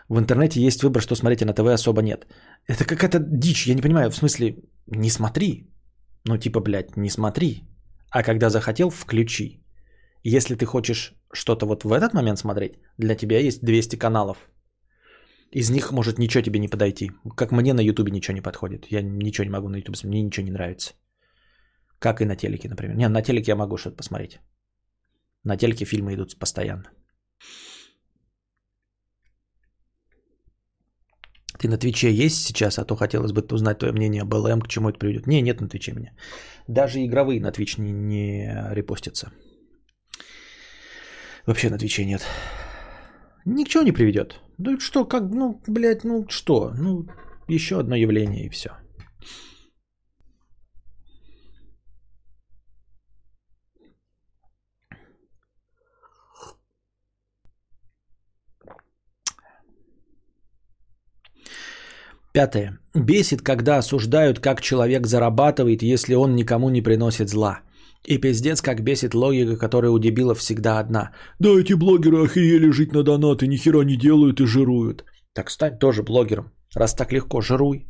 В 0.09 0.19
интернете 0.19 0.61
есть 0.61 0.83
выбор, 0.83 1.01
что 1.01 1.15
смотрите 1.15 1.45
на 1.45 1.53
ТВ, 1.53 1.67
особо 1.67 2.01
нет. 2.01 2.27
Это 2.67 2.85
какая-то 2.85 3.19
дичь, 3.19 3.67
я 3.67 3.75
не 3.75 3.81
понимаю, 3.81 4.09
в 4.09 4.15
смысле, 4.15 4.55
не 4.87 5.09
смотри. 5.09 5.69
Ну, 6.25 6.37
типа, 6.37 6.59
блядь, 6.59 6.97
не 6.97 7.09
смотри. 7.09 7.63
А 8.09 8.23
когда 8.23 8.49
захотел, 8.49 8.89
включи. 8.89 9.63
Если 10.23 10.55
ты 10.55 10.65
хочешь 10.65 11.13
что-то 11.33 11.65
вот 11.65 11.83
в 11.83 11.91
этот 11.91 12.13
момент 12.13 12.39
смотреть, 12.39 12.73
для 12.97 13.15
тебя 13.15 13.39
есть 13.39 13.63
200 13.63 13.97
каналов. 13.97 14.49
Из 15.51 15.69
них 15.69 15.91
может 15.91 16.19
ничего 16.19 16.43
тебе 16.43 16.59
не 16.59 16.67
подойти. 16.67 17.11
Как 17.35 17.51
мне 17.51 17.73
на 17.73 17.81
Ютубе 17.81 18.11
ничего 18.11 18.35
не 18.35 18.41
подходит. 18.41 18.91
Я 18.91 19.01
ничего 19.01 19.45
не 19.45 19.51
могу 19.51 19.69
на 19.69 19.77
Ютубе, 19.77 19.97
мне 20.03 20.21
ничего 20.21 20.45
не 20.45 20.51
нравится. 20.51 20.93
Как 21.99 22.21
и 22.21 22.25
на 22.25 22.35
телеке, 22.35 22.69
например. 22.69 22.95
Не, 22.95 23.07
на 23.07 23.21
телеке 23.21 23.51
я 23.51 23.55
могу 23.55 23.77
что-то 23.77 23.97
посмотреть. 23.97 24.39
На 25.43 25.57
телеке 25.57 25.85
фильмы 25.85 26.13
идут 26.13 26.37
постоянно. 26.39 26.85
Ты 31.57 31.67
на 31.67 31.77
Твиче 31.77 32.11
есть 32.11 32.45
сейчас, 32.45 32.79
а 32.79 32.85
то 32.85 32.95
хотелось 32.95 33.31
бы 33.31 33.41
узнать 33.51 33.79
твое 33.79 33.93
мнение 33.93 34.21
об 34.21 34.33
ЛМ, 34.33 34.61
к 34.61 34.67
чему 34.67 34.89
это 34.89 34.99
приведет. 34.99 35.27
Не, 35.27 35.41
нет 35.41 35.61
на 35.61 35.67
Твиче 35.67 35.93
меня. 35.93 36.11
Даже 36.67 37.03
игровые 37.03 37.41
на 37.41 37.51
Твич 37.51 37.77
не, 37.77 37.91
не 37.91 38.67
репостятся. 38.71 39.31
Вообще 41.45 41.69
на 41.69 41.77
Твиче 41.77 42.05
нет. 42.05 42.21
Ничего 43.45 43.83
не 43.83 43.93
приведет. 43.93 44.41
Ну 44.57 44.79
что, 44.79 45.05
как, 45.05 45.23
ну, 45.31 45.61
блядь, 45.67 46.03
ну 46.03 46.25
что? 46.29 46.73
Ну, 46.77 47.07
еще 47.47 47.79
одно 47.79 47.95
явление 47.95 48.45
и 48.45 48.49
все. 48.49 48.69
Пятое. 62.37 62.77
Бесит, 62.93 63.41
когда 63.41 63.77
осуждают, 63.79 64.39
как 64.39 64.61
человек 64.61 65.07
зарабатывает, 65.07 65.81
если 65.81 66.13
он 66.13 66.35
никому 66.35 66.69
не 66.69 66.83
приносит 66.83 67.29
зла. 67.29 67.61
И 68.05 68.19
пиздец, 68.19 68.61
как 68.61 68.83
бесит 68.83 69.15
логика, 69.15 69.57
которая 69.57 69.91
у 69.91 69.97
дебилов 69.97 70.37
всегда 70.37 70.77
одна. 70.77 71.13
Да 71.39 71.49
эти 71.49 71.73
блогеры 71.73 72.25
охерели 72.25 72.69
жить 72.69 72.93
на 72.93 73.01
донаты, 73.01 73.47
ни 73.47 73.57
хера 73.57 73.83
не 73.83 73.97
делают 73.97 74.39
и 74.39 74.45
жируют. 74.45 75.03
Так 75.33 75.49
стань 75.49 75.79
тоже 75.79 76.03
блогером, 76.03 76.51
раз 76.75 76.93
так 76.93 77.11
легко, 77.11 77.41
жируй. 77.41 77.87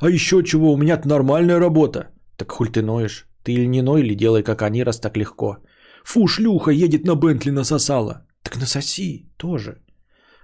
А 0.00 0.10
еще 0.10 0.42
чего, 0.42 0.72
у 0.72 0.76
меня-то 0.76 1.06
нормальная 1.06 1.60
работа. 1.60 2.08
Так 2.36 2.50
хуль 2.50 2.72
ты 2.72 2.82
ноешь? 2.82 3.28
Ты 3.44 3.52
или 3.52 3.68
не 3.68 3.82
ной, 3.82 4.00
или 4.00 4.16
делай 4.16 4.42
как 4.42 4.62
они, 4.62 4.82
раз 4.82 4.98
так 4.98 5.16
легко. 5.16 5.58
Фу, 6.04 6.26
шлюха 6.26 6.72
едет 6.72 7.04
на 7.04 7.14
Бентли 7.14 7.52
насосала. 7.52 8.26
Так 8.42 8.56
насоси 8.56 9.30
тоже. 9.36 9.76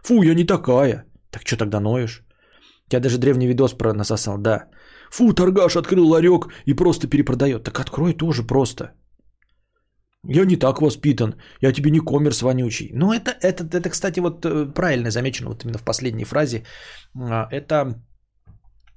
Фу, 0.05 0.23
я 0.23 0.35
не 0.35 0.45
такая. 0.45 1.05
Так 1.31 1.43
что 1.45 1.57
тогда 1.57 1.81
ноешь? 1.81 2.25
Я 2.93 3.01
даже 3.01 3.19
древний 3.19 3.47
видос 3.47 3.73
про 3.73 3.95
насосал, 3.95 4.39
да. 4.39 4.69
Фу, 5.11 5.33
торгаш 5.33 5.77
открыл 5.77 6.09
ларек 6.09 6.49
и 6.67 6.75
просто 6.75 7.09
перепродает. 7.09 7.65
Так 7.65 7.81
открой 7.81 8.15
тоже 8.15 8.43
просто. 8.43 8.93
Я 10.27 10.45
не 10.45 10.57
так 10.57 10.81
воспитан, 10.81 11.35
я 11.61 11.73
тебе 11.73 11.91
не 11.91 12.01
коммерс 12.01 12.43
вонючий. 12.43 12.91
Ну, 12.95 13.13
это, 13.13 13.31
это, 13.43 13.65
это, 13.65 13.91
кстати, 13.91 14.21
вот 14.21 14.45
э, 14.45 14.73
правильно 14.75 15.11
замечено 15.11 15.51
вот 15.51 15.65
именно 15.65 15.79
в 15.79 15.85
последней 15.85 16.25
фразе. 16.25 16.65
А, 17.15 17.47
это 17.51 18.03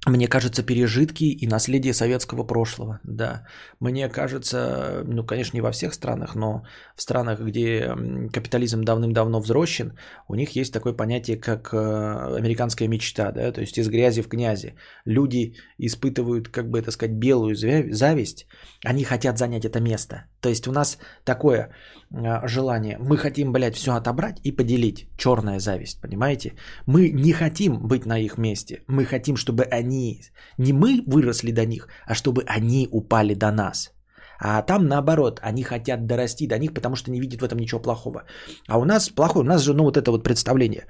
мне 0.06 0.28
кажется, 0.28 0.62
пережитки 0.62 1.24
и 1.24 1.46
наследие 1.48 1.92
советского 1.92 2.44
прошлого, 2.44 3.00
да. 3.02 3.46
Мне 3.80 4.08
кажется, 4.08 5.02
ну, 5.04 5.24
конечно, 5.26 5.56
не 5.56 5.60
во 5.60 5.72
всех 5.72 5.92
странах, 5.92 6.36
но 6.36 6.62
в 6.94 7.02
странах, 7.02 7.40
где 7.40 7.94
капитализм 8.32 8.82
давным-давно 8.82 9.40
взрощен, 9.40 9.98
у 10.28 10.34
них 10.34 10.56
есть 10.56 10.72
такое 10.72 10.92
понятие, 10.92 11.36
как 11.36 11.72
э, 11.72 12.36
американская 12.36 12.88
мечта, 12.88 13.32
да, 13.32 13.50
то 13.50 13.60
есть 13.60 13.76
из 13.76 13.88
грязи 13.88 14.22
в 14.22 14.28
князи. 14.28 14.76
Люди 15.04 15.54
испытывают, 15.78 16.48
как 16.48 16.70
бы 16.70 16.78
это 16.78 16.92
сказать, 16.92 17.16
белую 17.16 17.56
зависть, 17.56 18.46
они 18.84 19.04
хотят 19.04 19.38
занять 19.38 19.64
это 19.64 19.80
место. 19.80 20.26
То 20.40 20.48
есть 20.48 20.68
у 20.68 20.72
нас 20.72 20.98
такое 21.24 21.70
э, 22.10 22.46
желание, 22.46 22.98
мы 23.00 23.16
хотим, 23.16 23.52
блядь, 23.52 23.76
все 23.76 23.94
отобрать 23.94 24.40
и 24.44 24.52
поделить, 24.52 25.08
черная 25.16 25.58
зависть, 25.58 26.00
понимаете? 26.00 26.54
Мы 26.86 27.10
не 27.10 27.32
хотим 27.32 27.88
быть 27.88 28.06
на 28.06 28.18
их 28.18 28.38
месте, 28.38 28.84
мы 28.86 29.04
хотим, 29.04 29.36
чтобы 29.36 29.64
они 29.64 29.87
они, 29.88 30.20
не 30.58 30.72
мы 30.72 31.02
выросли 31.06 31.52
до 31.52 31.66
них, 31.66 31.88
а 32.06 32.14
чтобы 32.14 32.44
они 32.46 32.88
упали 32.92 33.34
до 33.34 33.50
нас. 33.50 33.92
А 34.40 34.62
там 34.62 34.86
наоборот, 34.86 35.40
они 35.42 35.62
хотят 35.62 36.06
дорасти 36.06 36.46
до 36.46 36.58
них, 36.58 36.74
потому 36.74 36.96
что 36.96 37.10
не 37.10 37.20
видят 37.20 37.40
в 37.40 37.44
этом 37.44 37.58
ничего 37.58 37.82
плохого. 37.82 38.22
А 38.68 38.78
у 38.78 38.84
нас 38.84 39.10
плохое, 39.10 39.44
у 39.44 39.48
нас 39.48 39.62
же, 39.62 39.74
ну, 39.74 39.84
вот 39.84 39.96
это 39.96 40.10
вот 40.10 40.24
представление. 40.24 40.86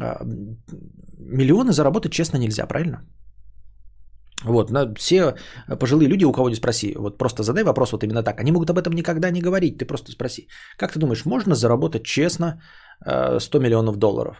А, 0.00 0.24
миллионы 1.18 1.72
заработать 1.72 2.12
честно 2.12 2.38
нельзя, 2.38 2.66
правильно? 2.66 2.98
Вот, 4.44 4.70
на, 4.70 4.94
все 4.94 5.34
пожилые 5.80 6.08
люди, 6.08 6.24
у 6.24 6.32
кого 6.32 6.48
не 6.48 6.56
спроси, 6.56 6.94
вот 6.96 7.18
просто 7.18 7.42
задай 7.42 7.64
вопрос 7.64 7.92
вот 7.92 8.02
именно 8.02 8.22
так. 8.22 8.40
Они 8.40 8.52
могут 8.52 8.70
об 8.70 8.78
этом 8.78 8.94
никогда 8.94 9.30
не 9.30 9.40
говорить, 9.40 9.78
ты 9.78 9.86
просто 9.86 10.12
спроси. 10.12 10.48
Как 10.76 10.92
ты 10.92 10.98
думаешь, 10.98 11.24
можно 11.24 11.54
заработать 11.54 12.04
честно 12.04 12.60
100 13.02 13.58
а, 13.58 13.60
миллионов 13.60 13.96
долларов? 13.96 14.36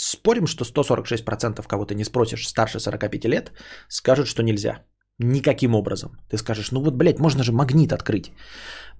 Спорим, 0.00 0.46
что 0.46 0.64
146% 0.64 1.66
кого 1.66 1.84
ты 1.84 1.94
не 1.94 2.04
спросишь 2.04 2.46
старше 2.46 2.78
45 2.78 3.24
лет, 3.24 3.52
скажут, 3.88 4.26
что 4.26 4.42
нельзя. 4.42 4.84
Никаким 5.18 5.74
образом. 5.74 6.10
Ты 6.30 6.36
скажешь, 6.38 6.70
ну 6.70 6.80
вот, 6.80 6.94
блядь, 6.94 7.18
можно 7.18 7.42
же 7.42 7.52
магнит 7.52 7.92
открыть. 7.92 8.32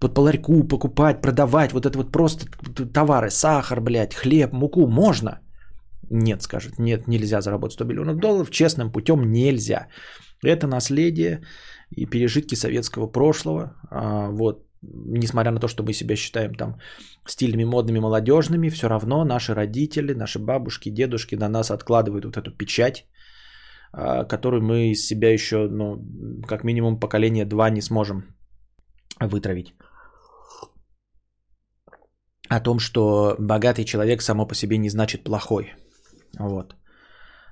Под 0.00 0.14
поларьку 0.14 0.64
покупать, 0.64 1.22
продавать, 1.22 1.72
вот 1.72 1.86
это 1.86 1.98
вот 1.98 2.10
просто 2.10 2.46
товары, 2.92 3.30
сахар, 3.30 3.80
блядь, 3.80 4.14
хлеб, 4.14 4.52
муку, 4.52 4.88
можно? 4.88 5.40
Нет, 6.10 6.42
скажет, 6.42 6.78
нет, 6.78 7.06
нельзя 7.06 7.40
заработать 7.40 7.74
100 7.74 7.84
миллионов 7.84 8.18
долларов, 8.18 8.50
честным 8.50 8.90
путем 8.90 9.30
нельзя. 9.30 9.86
Это 10.42 10.66
наследие 10.66 11.42
и 11.90 12.06
пережитки 12.06 12.56
советского 12.56 13.06
прошлого. 13.06 13.76
А, 13.90 14.30
вот, 14.30 14.67
несмотря 14.82 15.52
на 15.52 15.60
то, 15.60 15.68
что 15.68 15.82
мы 15.82 15.92
себя 15.92 16.16
считаем 16.16 16.54
там 16.54 16.76
стильными, 17.26 17.64
модными, 17.64 17.98
молодежными, 17.98 18.70
все 18.70 18.88
равно 18.88 19.24
наши 19.24 19.54
родители, 19.54 20.14
наши 20.14 20.38
бабушки, 20.38 20.90
дедушки 20.90 21.36
на 21.36 21.48
нас 21.48 21.70
откладывают 21.70 22.24
вот 22.24 22.36
эту 22.36 22.50
печать, 22.56 23.06
а, 23.92 24.24
которую 24.24 24.62
мы 24.62 24.90
из 24.90 25.06
себя 25.06 25.32
еще, 25.32 25.68
ну, 25.68 25.98
как 26.46 26.64
минимум 26.64 27.00
поколение 27.00 27.44
два 27.44 27.70
не 27.70 27.82
сможем 27.82 28.24
вытравить. 29.20 29.74
О 32.48 32.60
том, 32.60 32.78
что 32.78 33.36
богатый 33.38 33.84
человек 33.84 34.22
само 34.22 34.46
по 34.46 34.54
себе 34.54 34.78
не 34.78 34.88
значит 34.88 35.24
плохой. 35.24 35.74
Вот. 36.38 36.76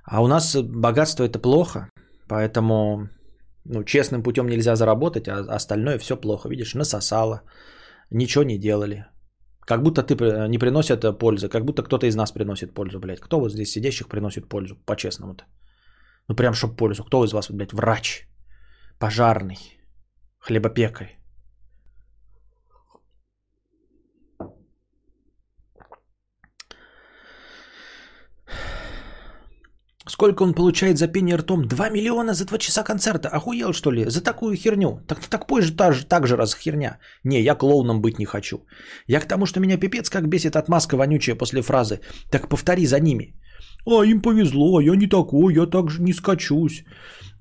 А 0.04 0.22
у 0.22 0.28
нас 0.28 0.56
богатство 0.56 1.24
это 1.24 1.38
плохо, 1.38 1.90
поэтому 2.28 3.08
ну, 3.68 3.84
честным 3.84 4.22
путем 4.22 4.46
нельзя 4.46 4.76
заработать, 4.76 5.28
а 5.28 5.56
остальное 5.56 5.98
все 5.98 6.16
плохо. 6.16 6.48
Видишь, 6.48 6.74
насосало, 6.74 7.42
ничего 8.10 8.44
не 8.44 8.58
делали. 8.58 9.06
Как 9.66 9.82
будто 9.82 10.02
ты 10.02 10.14
не 10.48 10.58
приносит 10.58 11.18
пользы, 11.18 11.48
как 11.48 11.64
будто 11.64 11.82
кто-то 11.82 12.06
из 12.06 12.16
нас 12.16 12.32
приносит 12.32 12.74
пользу, 12.74 13.00
блядь. 13.00 13.20
Кто 13.20 13.40
вот 13.40 13.52
здесь 13.52 13.70
сидящих 13.70 14.08
приносит 14.08 14.48
пользу, 14.48 14.76
по-честному-то? 14.86 15.44
Ну, 16.28 16.36
прям 16.36 16.54
чтоб 16.54 16.76
пользу. 16.76 17.04
Кто 17.04 17.24
из 17.24 17.32
вас, 17.32 17.50
блядь, 17.50 17.72
врач, 17.72 18.28
пожарный, 18.98 19.58
хлебопекарь? 20.38 21.15
Сколько 30.08 30.44
он 30.44 30.54
получает 30.54 30.98
за 30.98 31.08
пение 31.08 31.36
ртом? 31.36 31.66
2 31.66 31.90
миллиона 31.90 32.34
за 32.34 32.44
2 32.44 32.58
часа 32.58 32.84
концерта. 32.84 33.28
Охуел, 33.28 33.72
что 33.72 33.90
ли? 33.90 34.04
За 34.08 34.20
такую 34.22 34.56
херню. 34.56 35.00
Так, 35.06 35.20
так 35.20 35.46
позже 35.46 35.76
та 35.76 35.92
же, 35.92 36.06
так 36.06 36.26
же 36.26 36.36
раз 36.36 36.54
херня. 36.54 36.98
Не, 37.24 37.40
я 37.40 37.54
клоуном 37.54 38.00
быть 38.00 38.18
не 38.18 38.24
хочу. 38.24 38.58
Я 39.08 39.20
к 39.20 39.28
тому, 39.28 39.46
что 39.46 39.60
меня 39.60 39.78
пипец 39.78 40.08
как 40.08 40.28
бесит 40.28 40.54
отмазка 40.54 40.96
вонючая 40.96 41.36
после 41.36 41.62
фразы. 41.62 42.00
Так 42.30 42.48
повтори 42.48 42.86
за 42.86 43.00
ними. 43.00 43.34
А 43.86 44.04
им 44.04 44.20
повезло, 44.20 44.80
я 44.80 44.96
не 44.96 45.06
такой, 45.06 45.54
я 45.54 45.66
так 45.66 45.90
же 45.90 46.02
не 46.02 46.12
скачусь. 46.12 46.84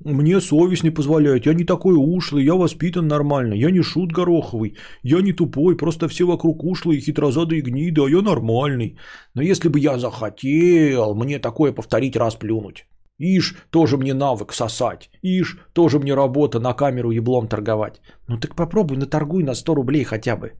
Мне 0.03 0.41
совесть 0.41 0.83
не 0.83 0.91
позволяет, 0.91 1.45
я 1.45 1.53
не 1.53 1.63
такой 1.63 1.95
ушлый, 1.95 2.43
я 2.43 2.53
воспитан 2.55 3.07
нормально, 3.07 3.53
я 3.53 3.71
не 3.71 3.81
шут 3.81 4.11
гороховый, 4.11 4.75
я 5.03 5.21
не 5.21 5.33
тупой, 5.33 5.77
просто 5.77 6.07
все 6.07 6.25
вокруг 6.25 6.63
ушлые, 6.63 7.01
хитрозадые 7.01 7.61
гниды, 7.61 8.01
а 8.01 8.09
я 8.09 8.21
нормальный. 8.21 8.97
Но 9.33 9.41
если 9.41 9.69
бы 9.69 9.79
я 9.79 9.97
захотел 9.97 11.15
мне 11.15 11.39
такое 11.39 11.71
повторить 11.71 12.15
раз 12.15 12.35
плюнуть. 12.35 12.85
Ишь, 13.17 13.55
тоже 13.71 13.97
мне 13.97 14.13
навык 14.13 14.53
сосать. 14.53 15.09
Ишь, 15.23 15.57
тоже 15.73 15.99
мне 15.99 16.13
работа 16.13 16.59
на 16.59 16.73
камеру 16.73 17.11
еблом 17.11 17.47
торговать. 17.47 18.01
Ну 18.27 18.37
так 18.37 18.55
попробуй, 18.55 18.97
наторгуй 18.97 19.43
на 19.43 19.55
100 19.55 19.75
рублей 19.75 20.03
хотя 20.03 20.35
бы. 20.35 20.51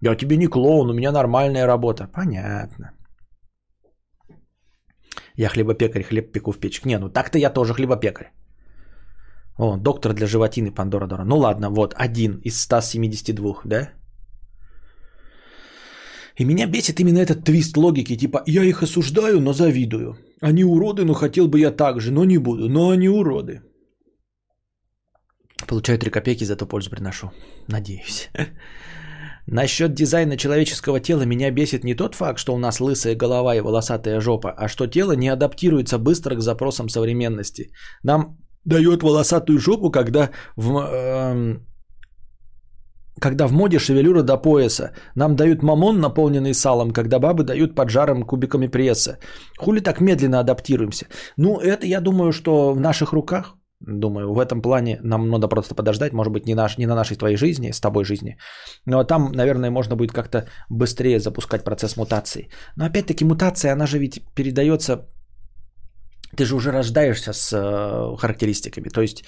Я 0.00 0.14
тебе 0.16 0.36
не 0.36 0.48
клоун, 0.48 0.90
у 0.90 0.94
меня 0.94 1.12
нормальная 1.12 1.66
работа. 1.66 2.08
Понятно. 2.12 2.92
Я 5.36 5.48
хлебопекарь, 5.48 6.02
хлеб 6.02 6.32
пеку 6.32 6.52
в 6.52 6.58
печке. 6.58 6.88
Не, 6.88 6.98
ну 6.98 7.08
так-то 7.08 7.38
я 7.38 7.50
тоже 7.50 7.74
хлебопекарь. 7.74 8.32
О, 9.58 9.76
доктор 9.76 10.12
для 10.14 10.26
животины 10.26 10.72
Пандора 10.72 11.06
Дора. 11.06 11.24
Ну 11.24 11.36
ладно, 11.36 11.70
вот 11.70 11.94
один 11.96 12.40
из 12.44 12.60
172, 12.60 13.62
да? 13.64 13.90
И 16.38 16.44
меня 16.44 16.66
бесит 16.66 17.00
именно 17.00 17.18
этот 17.18 17.44
твист 17.44 17.76
логики, 17.76 18.16
типа 18.16 18.42
я 18.46 18.64
их 18.64 18.82
осуждаю, 18.82 19.40
но 19.40 19.52
завидую. 19.52 20.16
Они 20.40 20.64
уроды, 20.64 21.04
но 21.04 21.14
хотел 21.14 21.48
бы 21.48 21.58
я 21.58 21.70
так 21.70 22.00
же, 22.00 22.10
но 22.10 22.24
не 22.24 22.38
буду, 22.38 22.68
но 22.68 22.88
они 22.88 23.08
уроды. 23.08 23.60
Получаю 25.66 25.98
3 25.98 26.10
копейки, 26.10 26.44
зато 26.44 26.66
пользу 26.66 26.90
приношу. 26.90 27.30
Надеюсь. 27.68 28.30
Насчет 29.46 29.94
дизайна 29.94 30.36
человеческого 30.36 31.00
тела 31.00 31.22
меня 31.22 31.50
бесит 31.50 31.84
не 31.84 31.94
тот 31.94 32.14
факт, 32.14 32.38
что 32.38 32.54
у 32.54 32.58
нас 32.58 32.80
лысая 32.80 33.14
голова 33.14 33.54
и 33.54 33.60
волосатая 33.60 34.20
жопа, 34.20 34.54
а 34.56 34.68
что 34.68 34.86
тело 34.86 35.12
не 35.12 35.28
адаптируется 35.28 35.98
быстро 35.98 36.36
к 36.36 36.40
запросам 36.40 36.88
современности. 36.88 37.72
Нам 38.02 38.38
дает 38.64 39.02
волосатую 39.02 39.58
жопу, 39.58 39.90
когда 39.90 40.30
в, 40.56 40.78
э, 40.78 41.58
когда 43.20 43.46
в 43.46 43.52
моде 43.52 43.78
шевелюра 43.78 44.22
до 44.22 44.36
пояса. 44.36 44.92
Нам 45.14 45.36
дают 45.36 45.62
мамон, 45.62 46.00
наполненный 46.00 46.54
салом, 46.54 46.90
когда 46.90 47.18
бабы 47.18 47.44
дают 47.44 47.74
поджаром 47.74 48.22
кубиками 48.22 48.66
пресса. 48.66 49.18
Хули 49.58 49.80
так 49.80 50.00
медленно 50.00 50.40
адаптируемся? 50.40 51.06
Ну, 51.36 51.58
это, 51.58 51.86
я 51.86 52.00
думаю, 52.00 52.32
что 52.32 52.72
в 52.72 52.80
наших 52.80 53.12
руках. 53.12 53.56
Думаю, 53.80 54.32
в 54.32 54.38
этом 54.38 54.62
плане 54.62 54.98
нам 55.02 55.28
надо 55.28 55.48
просто 55.48 55.74
подождать, 55.74 56.12
может 56.12 56.32
быть, 56.32 56.46
не, 56.46 56.54
наш, 56.54 56.78
не 56.78 56.86
на 56.86 56.94
нашей 56.94 57.16
твоей 57.16 57.36
жизни, 57.36 57.72
с 57.72 57.80
тобой 57.80 58.04
жизни. 58.04 58.36
Но 58.86 59.04
там, 59.04 59.32
наверное, 59.32 59.70
можно 59.70 59.96
будет 59.96 60.12
как-то 60.12 60.46
быстрее 60.68 61.18
запускать 61.18 61.64
процесс 61.64 61.96
мутации. 61.96 62.48
Но 62.76 62.84
опять-таки 62.84 63.24
мутация, 63.24 63.72
она 63.72 63.86
же 63.86 63.98
ведь 63.98 64.22
передается 64.34 65.08
ты 66.36 66.44
же 66.44 66.54
уже 66.54 66.70
рождаешься 66.70 67.32
с 67.32 67.52
э, 67.52 68.16
характеристиками. 68.16 68.88
То 68.88 69.00
есть 69.00 69.24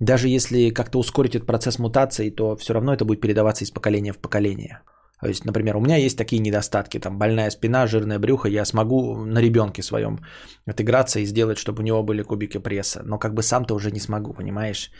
даже 0.00 0.28
если 0.28 0.70
как-то 0.70 0.98
ускорить 0.98 1.34
этот 1.34 1.46
процесс 1.46 1.78
мутации, 1.78 2.30
то 2.30 2.56
все 2.56 2.74
равно 2.74 2.92
это 2.92 3.04
будет 3.04 3.20
передаваться 3.20 3.64
из 3.64 3.70
поколения 3.70 4.12
в 4.12 4.18
поколение. 4.18 4.80
То 5.20 5.28
есть, 5.28 5.44
например, 5.44 5.76
у 5.76 5.80
меня 5.80 5.96
есть 5.96 6.18
такие 6.18 6.42
недостатки, 6.42 7.00
там 7.00 7.18
больная 7.18 7.50
спина, 7.50 7.86
жирное 7.86 8.18
брюхо, 8.18 8.48
я 8.48 8.64
смогу 8.64 9.24
на 9.24 9.40
ребенке 9.40 9.82
своем 9.82 10.18
отыграться 10.66 11.20
и 11.20 11.26
сделать, 11.26 11.58
чтобы 11.58 11.80
у 11.80 11.84
него 11.84 12.02
были 12.02 12.22
кубики 12.22 12.58
пресса, 12.58 13.02
но 13.04 13.18
как 13.18 13.32
бы 13.34 13.42
сам-то 13.42 13.74
уже 13.74 13.90
не 13.90 14.00
смогу, 14.00 14.34
понимаешь? 14.34 14.90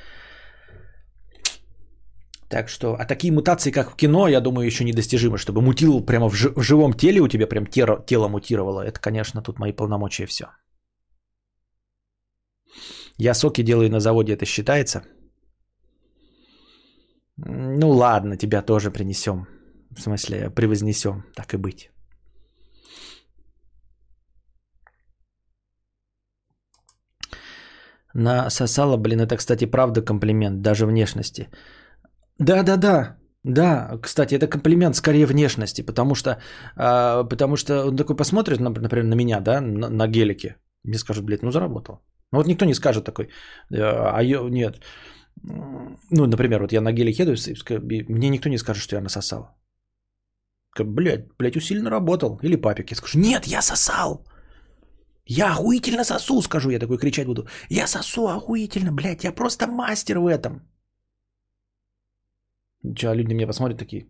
Так 2.49 2.69
что, 2.69 2.95
а 2.95 3.05
такие 3.05 3.33
мутации, 3.33 3.73
как 3.73 3.91
в 3.91 3.97
кино, 3.97 4.29
я 4.29 4.41
думаю, 4.41 4.67
еще 4.67 4.85
недостижимы, 4.85 5.37
чтобы 5.37 5.61
мутил 5.61 6.01
прямо 6.07 6.29
в, 6.29 6.35
жи- 6.35 6.53
в 6.57 6.63
живом 6.63 6.95
теле 6.95 7.21
у 7.21 7.29
тебя 7.29 7.47
прям 7.47 7.67
тело, 7.67 8.05
тело 8.07 8.29
мутировало. 8.29 8.83
Это, 8.83 9.01
конечно, 9.01 9.43
тут 9.43 9.59
мои 9.59 9.73
полномочия 9.73 10.27
все. 10.27 10.45
Я 13.19 13.35
соки 13.35 13.63
делаю 13.63 13.91
на 13.91 14.01
заводе, 14.01 14.33
это 14.33 14.47
считается? 14.47 15.03
Ну 17.37 17.91
ладно, 17.91 18.37
тебя 18.37 18.63
тоже 18.63 18.91
принесем. 18.91 19.56
В 19.97 20.01
смысле, 20.03 20.51
превознесем, 20.51 21.25
так 21.35 21.55
и 21.55 21.57
быть. 21.57 21.91
На 28.15 28.51
сосала, 28.51 28.97
блин, 28.97 29.21
это, 29.21 29.37
кстати, 29.37 29.67
правда 29.67 30.03
комплимент, 30.03 30.63
даже 30.63 30.87
внешности. 30.87 31.49
Да-да-да, 32.39 33.17
Да, 33.45 33.99
кстати, 34.03 34.35
это 34.35 34.49
комплимент 34.49 34.97
скорее 34.97 35.27
внешности, 35.27 35.83
потому 35.83 36.15
что, 36.15 36.31
э, 36.77 37.29
потому 37.29 37.57
что 37.57 37.87
он 37.87 37.97
такой 37.97 38.17
посмотрит, 38.17 38.61
например, 38.61 39.05
на 39.05 39.15
меня, 39.15 39.41
да, 39.41 39.61
на, 39.61 39.89
на 39.89 40.09
гелике, 40.09 40.57
мне 40.85 40.99
скажет, 40.99 41.25
блядь, 41.25 41.43
ну 41.43 41.51
заработал. 41.51 42.01
Ну 42.33 42.39
вот 42.39 42.47
никто 42.47 42.65
не 42.65 42.75
скажет 42.75 43.05
такой, 43.05 43.29
«Э, 43.71 43.83
а 44.17 44.23
я, 44.23 44.41
нет. 44.51 44.81
Ну, 46.11 46.27
например, 46.27 46.61
вот 46.63 46.73
я 46.73 46.81
на 46.81 46.93
гелике 46.93 47.23
еду, 47.23 47.35
мне 48.09 48.31
никто 48.31 48.49
не 48.49 48.59
скажет, 48.59 48.83
что 48.83 48.97
я 48.97 49.03
насосал. 49.03 49.57
Блядь, 50.85 51.27
блядь, 51.39 51.57
усиленно 51.57 51.91
работал. 51.91 52.39
Или 52.43 52.57
папик. 52.57 52.91
Я 52.91 52.97
скажу, 52.97 53.19
нет, 53.19 53.47
я 53.47 53.63
сосал. 53.63 54.25
Я 55.27 55.53
охуительно 55.53 56.05
сосу, 56.05 56.43
скажу, 56.43 56.71
я 56.71 56.79
такой 56.79 56.99
кричать 56.99 57.27
буду. 57.27 57.49
Я 57.69 57.87
сосу 57.87 58.29
охуительно, 58.29 58.93
блядь, 58.93 59.25
я 59.25 59.33
просто 59.33 59.67
мастер 59.67 60.19
в 60.19 60.27
этом. 60.27 60.61
Че, 62.95 63.15
люди 63.15 63.35
мне 63.35 63.47
посмотрят 63.47 63.79
такие, 63.79 64.07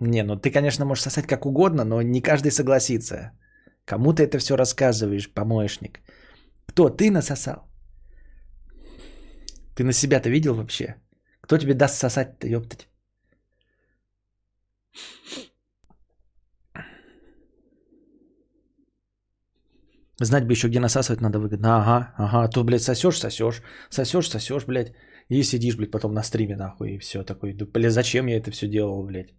не, 0.00 0.22
ну 0.22 0.36
ты, 0.36 0.50
конечно, 0.50 0.84
можешь 0.84 1.04
сосать 1.04 1.26
как 1.26 1.46
угодно, 1.46 1.84
но 1.84 2.02
не 2.02 2.20
каждый 2.20 2.50
согласится. 2.50 3.32
Кому 3.84 4.12
ты 4.12 4.24
это 4.24 4.38
все 4.38 4.56
рассказываешь, 4.56 5.32
помощник? 5.32 6.00
Кто, 6.66 6.88
ты 6.90 7.10
насосал? 7.10 7.68
Ты 9.74 9.84
на 9.84 9.92
себя-то 9.92 10.28
видел 10.28 10.54
вообще? 10.54 10.96
Кто 11.40 11.58
тебе 11.58 11.74
даст 11.74 11.96
сосать-то, 11.96 12.46
ёптать? 12.46 12.88
Знать 20.18 20.46
бы 20.46 20.52
еще, 20.52 20.68
где 20.68 20.80
насасывать 20.80 21.20
надо 21.20 21.38
выгодно. 21.38 21.76
Ага, 21.76 22.14
ага. 22.16 22.44
А 22.44 22.48
то, 22.48 22.64
блядь, 22.64 22.82
сосешь, 22.82 23.18
сосешь. 23.18 23.62
Сосешь, 23.90 24.30
сосешь, 24.30 24.64
блядь. 24.66 24.94
И 25.28 25.42
сидишь, 25.42 25.76
блядь, 25.76 25.90
потом 25.90 26.14
на 26.14 26.22
стриме, 26.22 26.56
нахуй, 26.56 26.94
и 26.94 26.98
все 26.98 27.22
такой. 27.22 27.52
Блядь, 27.52 27.92
зачем 27.92 28.26
я 28.26 28.36
это 28.38 28.50
все 28.50 28.68
делал, 28.68 29.04
блядь? 29.04 29.34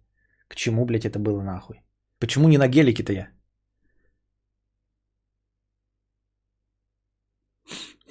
К 0.48 0.54
чему, 0.54 0.84
блядь, 0.84 1.04
это 1.04 1.18
было, 1.18 1.42
нахуй? 1.42 1.82
Почему 2.20 2.48
не 2.48 2.58
на 2.58 2.68
гелике-то 2.68 3.12
я? 3.12 3.28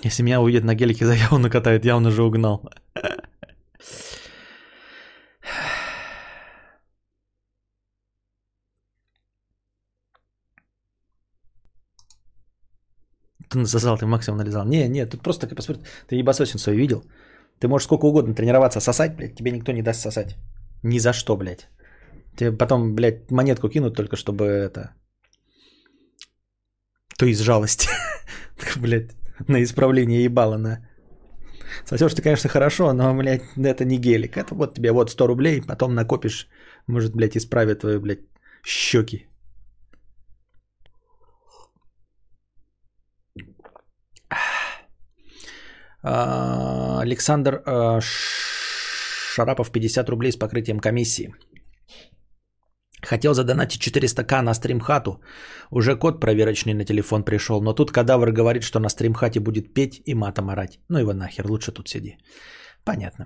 Если 0.03 0.23
меня 0.23 0.41
увидят 0.41 0.63
на 0.63 0.75
гелике, 0.75 1.05
за 1.07 1.13
явно 1.13 1.39
накатает, 1.39 1.85
явно 1.85 2.11
же 2.11 2.23
угнал. 2.23 2.69
Ты 13.49 13.59
насосал, 13.59 13.97
ты 13.97 14.05
максимум 14.05 14.37
нализал. 14.37 14.65
Не, 14.65 14.87
не, 14.89 15.05
тут 15.05 15.21
просто 15.21 15.47
посмотри, 15.47 15.83
ты 16.07 16.15
ебасосин 16.15 16.59
свой 16.59 16.75
видел. 16.75 17.03
Ты 17.59 17.67
можешь 17.67 17.85
сколько 17.85 18.05
угодно 18.05 18.35
тренироваться 18.35 18.79
сосать, 18.79 19.15
блядь, 19.15 19.35
тебе 19.35 19.51
никто 19.51 19.71
не 19.71 19.81
даст 19.81 20.01
сосать. 20.01 20.35
Ни 20.83 20.99
за 20.99 21.13
что, 21.13 21.37
блядь. 21.37 21.69
Тебе 22.35 22.51
потом, 22.51 22.95
блядь, 22.95 23.31
монетку 23.31 23.69
кинут 23.69 23.95
только, 23.95 24.15
чтобы 24.15 24.45
это... 24.45 24.93
То 27.17 27.25
из 27.25 27.39
жалости. 27.39 27.87
блядь, 28.75 29.11
на 29.47 29.63
исправление 29.63 30.23
ебала 30.23 30.57
на... 30.57 30.87
Сосешь 31.85 32.13
ты, 32.13 32.21
конечно, 32.21 32.49
хорошо, 32.49 32.93
но, 32.93 33.15
блядь, 33.15 33.43
это 33.57 33.85
не 33.85 33.97
гелик. 33.97 34.37
Это 34.37 34.55
вот 34.55 34.75
тебе 34.75 34.91
вот 34.91 35.09
100 35.09 35.27
рублей, 35.27 35.61
потом 35.61 35.95
накопишь, 35.95 36.47
может, 36.87 37.15
блядь, 37.15 37.37
исправит 37.37 37.79
твои, 37.79 37.97
блядь, 37.97 38.21
щеки. 38.63 39.27
Александр 47.01 47.61
а, 47.65 47.99
Шарапов 48.01 49.71
50 49.71 50.09
рублей 50.09 50.31
с 50.31 50.37
покрытием 50.37 50.79
комиссии. 50.79 51.33
Хотел 53.03 53.33
задонатить 53.33 53.81
400к 53.81 54.41
на 54.41 54.53
стримхату. 54.53 55.21
Уже 55.71 55.95
код 55.95 56.19
проверочный 56.19 56.73
на 56.73 56.85
телефон 56.85 57.23
пришел, 57.23 57.61
но 57.61 57.73
тут 57.73 57.91
кадавр 57.91 58.31
говорит, 58.31 58.63
что 58.63 58.79
на 58.79 58.89
стримхате 58.89 59.39
будет 59.39 59.73
петь 59.73 60.01
и 60.05 60.15
матом 60.15 60.49
орать. 60.49 60.79
Ну 60.89 60.99
его 60.99 61.13
нахер, 61.13 61.45
лучше 61.45 61.71
тут 61.71 61.87
сиди. 61.87 62.17
Понятно. 62.83 63.25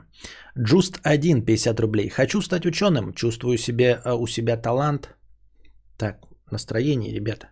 Just 0.58 1.00
1, 1.04 1.46
50 1.46 1.80
рублей. 1.80 2.10
Хочу 2.10 2.42
стать 2.42 2.66
ученым, 2.66 3.14
чувствую 3.14 3.58
себе, 3.58 4.02
а, 4.04 4.16
у 4.16 4.28
себя 4.28 4.58
талант. 4.58 5.16
Так, 5.98 6.18
настроение, 6.52 7.14
ребята. 7.14 7.48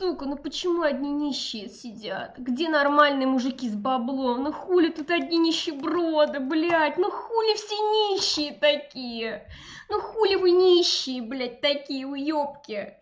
Сука, 0.00 0.24
ну 0.24 0.36
почему 0.36 0.80
одни 0.80 1.12
нищие 1.12 1.68
сидят? 1.68 2.38
Где 2.38 2.70
нормальные 2.70 3.26
мужики 3.26 3.68
с 3.68 3.74
баблом? 3.74 4.44
Ну 4.44 4.52
хули 4.52 4.88
тут 4.88 5.10
одни 5.10 5.36
нищеброды, 5.36 6.40
блядь? 6.40 6.96
Ну 6.96 7.10
хули 7.10 7.54
все 7.54 7.74
нищие 7.74 8.52
такие? 8.58 9.46
Ну 9.90 10.00
хули 10.00 10.36
вы 10.36 10.52
нищие, 10.52 11.20
блядь, 11.20 11.60
такие 11.60 12.06
уёбки? 12.06 12.94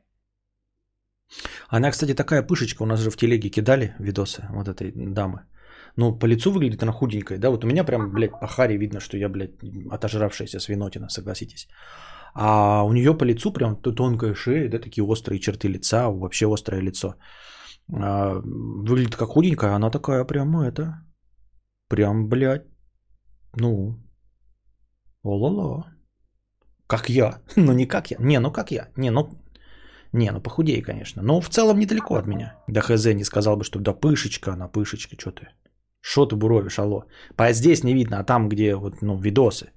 Она, 1.69 1.93
кстати, 1.93 2.15
такая 2.15 2.43
пышечка, 2.43 2.83
у 2.83 2.87
нас 2.87 2.99
же 2.99 3.11
в 3.11 3.17
телеге 3.17 3.49
кидали 3.49 3.95
видосы 4.01 4.49
вот 4.51 4.67
этой 4.67 4.91
дамы. 4.91 5.47
Ну, 5.95 6.19
по 6.19 6.27
лицу 6.27 6.51
выглядит 6.51 6.83
она 6.83 6.91
худенькая, 6.93 7.39
да, 7.39 7.51
вот 7.51 7.65
у 7.65 7.69
меня 7.69 7.85
прям, 7.85 8.11
блядь, 8.11 8.41
по 8.41 8.49
харе 8.49 8.77
видно, 8.77 8.99
что 8.99 9.17
я, 9.17 9.29
блядь, 9.29 9.53
отожравшаяся 9.91 10.59
свинотина, 10.59 11.09
согласитесь. 11.09 11.69
А 12.35 12.83
у 12.85 12.93
нее 12.93 13.15
по 13.15 13.25
лицу 13.25 13.53
прям 13.53 13.77
тонкая 13.77 14.35
шея, 14.35 14.69
да, 14.69 14.79
такие 14.79 15.05
острые 15.05 15.41
черты 15.41 15.69
лица, 15.69 16.11
вообще 16.11 16.47
острое 16.47 16.83
лицо. 16.83 17.15
А, 17.93 18.41
выглядит 18.85 19.17
как 19.17 19.29
худенькая, 19.29 19.75
она 19.75 19.91
такая 19.91 20.25
прям 20.25 20.57
это, 20.61 21.03
прям, 21.89 22.29
блядь, 22.29 22.67
ну, 23.57 23.97
о-ла-ла. 25.23 25.99
Как 26.87 27.09
я. 27.09 27.41
Ну, 27.57 27.73
не 27.73 27.87
как 27.87 28.11
я. 28.11 28.17
Не, 28.21 28.41
ну 28.41 28.53
как 28.53 28.71
я. 28.71 28.89
Не, 28.97 29.11
ну, 29.11 29.29
не, 30.13 30.31
ну 30.33 30.41
похудей, 30.41 30.83
конечно. 30.83 31.23
Но 31.23 31.41
в 31.41 31.49
целом 31.49 31.79
недалеко 31.79 32.15
от 32.15 32.27
меня. 32.27 32.55
Да 32.69 32.81
хз 32.81 33.05
не 33.15 33.25
сказал 33.25 33.57
бы, 33.57 33.65
что 33.65 33.79
да 33.79 33.93
пышечка, 33.93 34.53
она 34.53 34.69
пышечка, 34.69 35.17
что 35.19 35.31
ты. 35.31 35.49
Что 36.01 36.27
ты 36.27 36.37
буровишь, 36.37 36.79
алло. 36.79 37.05
По 37.37 37.53
здесь 37.53 37.85
не 37.85 37.95
видно, 37.95 38.19
а 38.19 38.25
там, 38.25 38.49
где 38.49 38.75
вот, 38.75 39.03
ну, 39.03 39.19
видосы. 39.19 39.73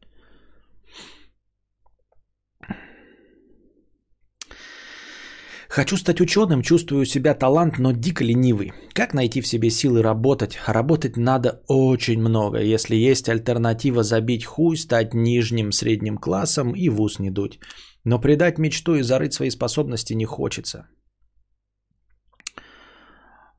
Хочу 5.72 5.96
стать 5.96 6.20
ученым, 6.20 6.62
чувствую 6.64 7.06
себя 7.06 7.34
талант, 7.34 7.80
но 7.80 7.94
дико 7.94 8.26
ленивый. 8.26 8.74
Как 8.94 9.14
найти 9.14 9.42
в 9.42 9.48
себе 9.48 9.70
силы 9.70 10.04
работать? 10.04 10.60
Работать 10.68 11.16
надо 11.16 11.62
очень 11.70 12.20
много. 12.20 12.60
Если 12.60 13.12
есть 13.12 13.30
альтернатива 13.30 14.04
забить 14.04 14.44
хуй, 14.44 14.76
стать 14.76 15.14
нижним 15.14 15.72
средним 15.72 16.18
классом 16.18 16.74
и 16.76 16.90
в 16.90 17.00
ус 17.00 17.20
не 17.20 17.32
дуть. 17.32 17.60
Но 18.04 18.20
предать 18.20 18.60
мечту 18.60 18.96
и 18.96 19.04
зарыть 19.04 19.34
свои 19.34 19.50
способности 19.50 20.14
не 20.14 20.26
хочется. 20.26 20.90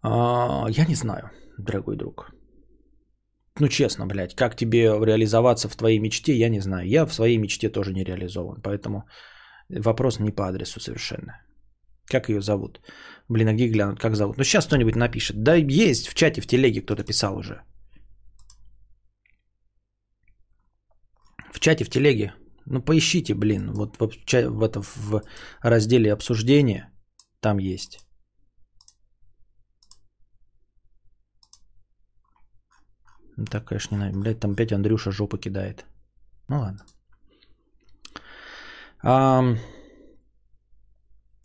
А, 0.03 0.67
я 0.69 0.85
не 0.85 0.95
знаю, 0.95 1.31
дорогой 1.59 1.97
друг. 1.97 2.31
Ну, 3.59 3.69
честно, 3.69 4.07
блядь, 4.07 4.35
как 4.35 4.55
тебе 4.55 4.83
реализоваться 4.83 5.69
в 5.69 5.77
твоей 5.77 5.99
мечте, 5.99 6.35
я 6.35 6.51
не 6.51 6.61
знаю. 6.61 6.87
Я 6.87 7.07
в 7.07 7.15
своей 7.15 7.39
мечте 7.39 7.71
тоже 7.71 7.95
не 7.95 8.05
реализован, 8.05 8.61
поэтому 8.63 9.05
вопрос 9.71 10.21
не 10.21 10.31
по 10.31 10.47
адресу 10.47 10.79
совершенно. 10.79 11.41
Как 12.07 12.29
ее 12.29 12.41
зовут? 12.41 12.81
Блин, 13.29 13.49
а 13.49 13.53
где 13.53 13.69
глянуть, 13.69 13.99
как 13.99 14.17
зовут? 14.17 14.37
Ну, 14.39 14.45
сейчас 14.45 14.67
кто-нибудь 14.67 14.97
напишет. 14.97 15.43
Да, 15.43 15.55
есть 15.55 16.09
в 16.09 16.15
чате, 16.15 16.41
в 16.41 16.47
телеге 16.47 16.83
кто-то 16.83 17.05
писал 17.05 17.37
уже. 17.37 17.63
В 21.53 21.61
чате, 21.61 21.85
в 21.85 21.91
телеге. 21.91 22.35
Ну, 22.67 22.83
поищите, 22.83 23.35
блин, 23.35 23.73
вот 23.73 23.97
в, 23.99 24.09
в, 24.31 24.63
это, 24.63 24.83
в 24.83 25.23
разделе 25.63 26.13
обсуждения 26.13 26.93
там 27.41 27.59
есть. 27.59 27.99
Ну, 33.37 33.45
так, 33.47 33.65
конечно, 33.65 33.97
не 33.97 34.01
надо. 34.01 34.19
Блядь, 34.19 34.41
там 34.41 34.53
опять 34.53 34.73
Андрюша 34.73 35.11
жопу 35.11 35.39
кидает. 35.39 35.87
Ну, 36.49 36.61
ладно. 36.61 36.85
Um... 39.03 39.59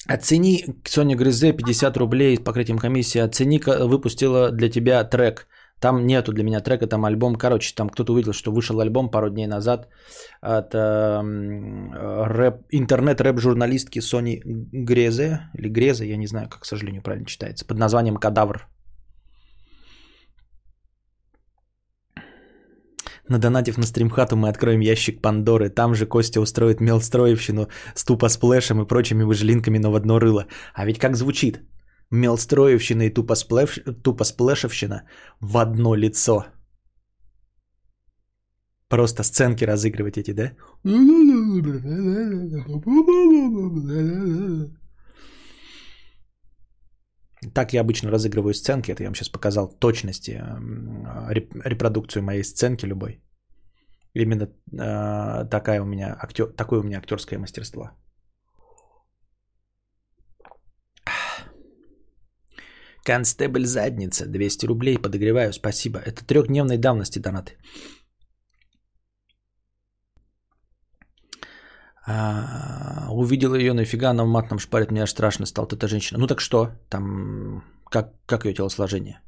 Оцени, 0.07 0.65
Соня 0.85 1.15
Грызе, 1.15 1.53
50 1.53 1.97
рублей 1.97 2.37
с 2.37 2.43
покрытием 2.43 2.77
комиссии. 2.77 3.19
Оцени, 3.19 3.59
выпустила 3.59 4.51
для 4.51 4.69
тебя 4.69 5.03
трек. 5.03 5.47
Там 5.79 6.07
нету 6.07 6.33
для 6.33 6.43
меня 6.43 6.59
трека, 6.61 6.87
там 6.87 7.05
альбом. 7.05 7.35
Короче, 7.35 7.75
там 7.75 7.89
кто-то 7.89 8.13
увидел, 8.13 8.33
что 8.33 8.51
вышел 8.51 8.79
альбом 8.79 9.11
пару 9.11 9.29
дней 9.29 9.47
назад 9.47 9.87
от 10.41 10.73
э, 10.73 11.21
рэп, 12.25 12.55
интернет-рэп-журналистки 12.71 14.01
Сони 14.01 14.41
Грезе, 14.45 15.51
или 15.53 15.69
Грезе, 15.69 16.07
я 16.07 16.17
не 16.17 16.27
знаю, 16.27 16.49
как, 16.49 16.61
к 16.61 16.65
сожалению, 16.65 17.03
правильно 17.03 17.27
читается, 17.27 17.65
под 17.65 17.77
названием 17.77 18.17
«Кадавр». 18.17 18.67
Надонатив 23.29 23.77
на 23.77 23.85
стримхату 23.85 24.35
мы 24.35 24.49
откроем 24.49 24.81
ящик 24.81 25.21
Пандоры. 25.21 25.69
Там 25.69 25.95
же 25.95 26.05
Костя 26.05 26.41
устроит 26.41 26.81
мелстроевщину 26.81 27.67
с 27.95 28.03
тупосплэшем 28.03 28.81
и 28.81 28.87
прочими 28.87 29.23
выжлинками, 29.23 29.79
но 29.79 29.91
в 29.91 29.95
одно 29.95 30.19
рыло. 30.19 30.45
А 30.73 30.85
ведь 30.85 30.99
как 30.99 31.15
звучит? 31.15 31.61
Мелстроевщина 32.11 33.03
и 33.03 33.13
тупосплэш... 33.13 33.79
тупосплэшевщина 34.03 35.03
в 35.41 35.57
одно 35.57 35.95
лицо. 35.95 36.45
Просто 38.89 39.23
сценки 39.23 39.65
разыгрывать 39.65 40.17
эти, 40.17 40.31
да? 40.31 40.51
Так 47.53 47.73
я 47.73 47.81
обычно 47.81 48.11
разыгрываю 48.11 48.53
сценки. 48.53 48.91
Это 48.91 49.03
я 49.03 49.09
вам 49.09 49.15
сейчас 49.15 49.29
показал 49.29 49.67
точности 49.79 50.31
э, 50.31 51.33
репродукцию 51.65 52.23
моей 52.23 52.43
сценки 52.43 52.85
любой. 52.85 53.21
Именно 54.13 54.43
э, 54.45 55.49
такая 55.49 55.81
у 55.81 55.85
меня 55.85 56.17
актер, 56.19 56.47
такое 56.55 56.79
у 56.79 56.83
меня 56.83 56.97
актерское 56.97 57.39
мастерство. 57.39 57.91
Констебль 63.07 63.65
задница, 63.65 64.25
200 64.25 64.65
рублей, 64.65 64.97
подогреваю, 64.97 65.53
спасибо. 65.53 65.99
Это 65.99 66.25
трехдневной 66.25 66.77
давности 66.77 67.19
донаты. 67.19 67.53
А, 72.09 73.09
увидел 73.11 73.53
ее, 73.53 73.73
нафига 73.73 74.09
она 74.09 74.23
в 74.23 74.27
матном 74.27 74.59
шпарит, 74.59 74.91
мне 74.91 75.03
аж 75.03 75.09
страшно 75.09 75.45
стало. 75.45 75.67
эта 75.67 75.87
женщина. 75.87 76.19
Ну 76.19 76.27
так 76.27 76.39
что? 76.39 76.69
Там, 76.89 77.63
как, 77.91 78.13
как 78.25 78.45
ее 78.45 78.53
телосложение? 78.53 79.19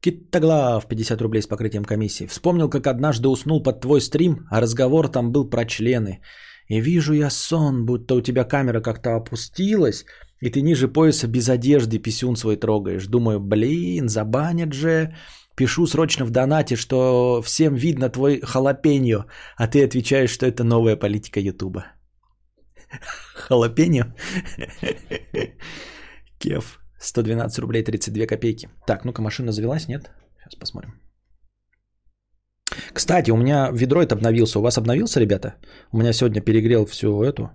Китоглав, 0.00 0.86
50 0.88 1.20
рублей 1.20 1.42
с 1.42 1.46
покрытием 1.46 1.84
комиссии. 1.84 2.26
Вспомнил, 2.26 2.70
как 2.70 2.86
однажды 2.86 3.28
уснул 3.28 3.62
под 3.62 3.80
твой 3.80 4.00
стрим, 4.00 4.46
а 4.50 4.60
разговор 4.60 5.08
там 5.08 5.32
был 5.32 5.50
про 5.50 5.64
члены. 5.66 6.20
И 6.68 6.80
вижу 6.80 7.14
я 7.14 7.30
сон, 7.30 7.84
будто 7.84 8.14
у 8.14 8.20
тебя 8.20 8.44
камера 8.44 8.80
как-то 8.80 9.16
опустилась, 9.16 10.04
и 10.40 10.50
ты 10.50 10.62
ниже 10.62 10.88
пояса 10.88 11.26
без 11.26 11.48
одежды 11.48 11.98
писюн 11.98 12.36
свой 12.36 12.56
трогаешь. 12.56 13.06
Думаю, 13.06 13.40
блин, 13.40 14.08
забанят 14.08 14.72
же. 14.72 15.14
Пишу 15.60 15.86
срочно 15.86 16.24
в 16.24 16.30
донате, 16.30 16.74
что 16.74 17.42
всем 17.42 17.74
видно 17.74 18.08
твой 18.08 18.40
халапеньо, 18.40 19.26
а 19.56 19.68
ты 19.68 19.84
отвечаешь, 19.84 20.30
что 20.30 20.46
это 20.46 20.64
новая 20.64 20.96
политика 20.96 21.38
Ютуба. 21.38 21.84
Халапеньо? 23.34 24.04
Кев. 26.38 26.78
112 26.98 27.58
рублей 27.58 27.84
32 27.84 28.26
копейки. 28.26 28.70
Так, 28.86 29.04
ну-ка, 29.04 29.20
машина 29.20 29.52
завелась, 29.52 29.86
нет? 29.86 30.10
Сейчас 30.38 30.58
посмотрим. 30.58 30.92
Кстати, 32.94 33.30
у 33.30 33.36
меня 33.36 33.70
ведроид 33.70 34.12
обновился. 34.12 34.58
У 34.58 34.62
вас 34.62 34.78
обновился, 34.78 35.20
ребята? 35.20 35.56
У 35.92 35.98
меня 35.98 36.14
сегодня 36.14 36.40
перегрел 36.40 36.86
всю 36.86 37.22
эту. 37.22 37.50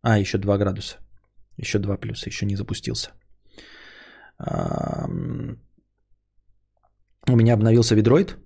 А, 0.00 0.18
еще 0.18 0.38
2 0.38 0.56
градуса. 0.56 0.96
Еще 1.58 1.78
2 1.78 1.98
плюса, 1.98 2.30
еще 2.30 2.46
не 2.46 2.56
запустился. 2.56 3.10
У 7.28 7.36
меня 7.36 7.54
обновился 7.54 7.94
ведроид. 7.94 8.36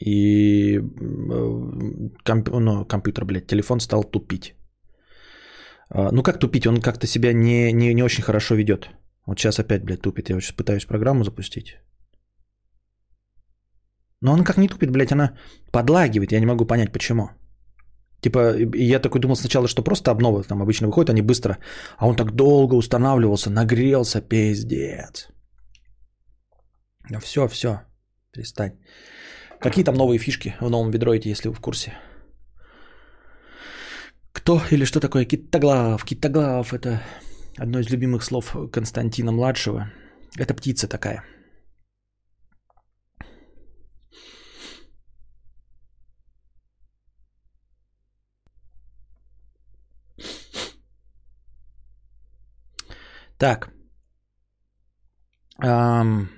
И 0.00 0.80
комп... 2.24 2.48
ну, 2.48 2.84
компьютер, 2.84 3.24
блядь, 3.24 3.46
телефон 3.46 3.80
стал 3.80 4.04
тупить. 4.04 4.54
А, 5.90 6.12
ну 6.12 6.22
как 6.22 6.38
тупить? 6.38 6.66
Он 6.66 6.80
как-то 6.80 7.06
себя 7.06 7.32
не, 7.32 7.72
не, 7.72 7.94
не 7.94 8.02
очень 8.02 8.22
хорошо 8.22 8.54
ведет. 8.54 8.90
Вот 9.26 9.38
сейчас 9.38 9.58
опять, 9.58 9.84
блядь, 9.84 10.02
тупит. 10.02 10.30
Я 10.30 10.36
вот 10.36 10.42
сейчас 10.42 10.56
пытаюсь 10.56 10.84
программу 10.86 11.24
запустить. 11.24 11.76
Но 14.20 14.32
он 14.32 14.44
как 14.44 14.56
не 14.56 14.68
тупит, 14.68 14.90
блядь, 14.90 15.12
она 15.12 15.36
подлагивает. 15.72 16.32
Я 16.32 16.40
не 16.40 16.46
могу 16.46 16.66
понять, 16.66 16.92
почему. 16.92 17.30
Типа, 18.20 18.56
я 18.74 18.98
такой 18.98 19.20
думал 19.20 19.36
сначала, 19.36 19.68
что 19.68 19.82
просто 19.82 20.10
обновы 20.10 20.42
там 20.42 20.60
обычно 20.60 20.86
выходят, 20.88 21.10
они 21.10 21.22
быстро. 21.22 21.58
А 21.98 22.08
он 22.08 22.16
так 22.16 22.32
долго 22.32 22.74
устанавливался, 22.74 23.50
нагрелся, 23.50 24.20
пиздец. 24.20 25.28
Все, 27.20 27.48
все, 27.48 27.80
перестань. 28.38 28.72
Какие 29.60 29.84
там 29.84 29.94
новые 29.94 30.18
фишки 30.18 30.54
в 30.60 30.70
новом 30.70 30.90
ведроиде, 30.90 31.30
если 31.30 31.48
вы 31.48 31.54
в 31.54 31.60
курсе? 31.60 31.92
Кто 34.32 34.62
или 34.70 34.84
что 34.84 35.00
такое 35.00 35.24
китоглав? 35.24 36.04
Китоглав– 36.04 36.72
это 36.72 37.02
одно 37.56 37.80
из 37.80 37.90
любимых 37.90 38.22
слов 38.22 38.56
Константина 38.72 39.32
Младшего. 39.32 39.90
Это 40.38 40.54
птица 40.54 40.86
такая– 40.86 41.24
Так. 53.38 53.70
Эм, 55.62 56.28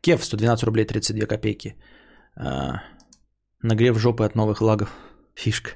Кев 0.00 0.24
112 0.24 0.64
рублей 0.64 0.86
32 0.86 1.26
копейки. 1.26 1.76
Э, 2.36 2.80
нагрев 3.62 3.98
жопы 3.98 4.24
от 4.24 4.34
новых 4.34 4.60
лагов. 4.60 4.90
Фишка. 5.34 5.70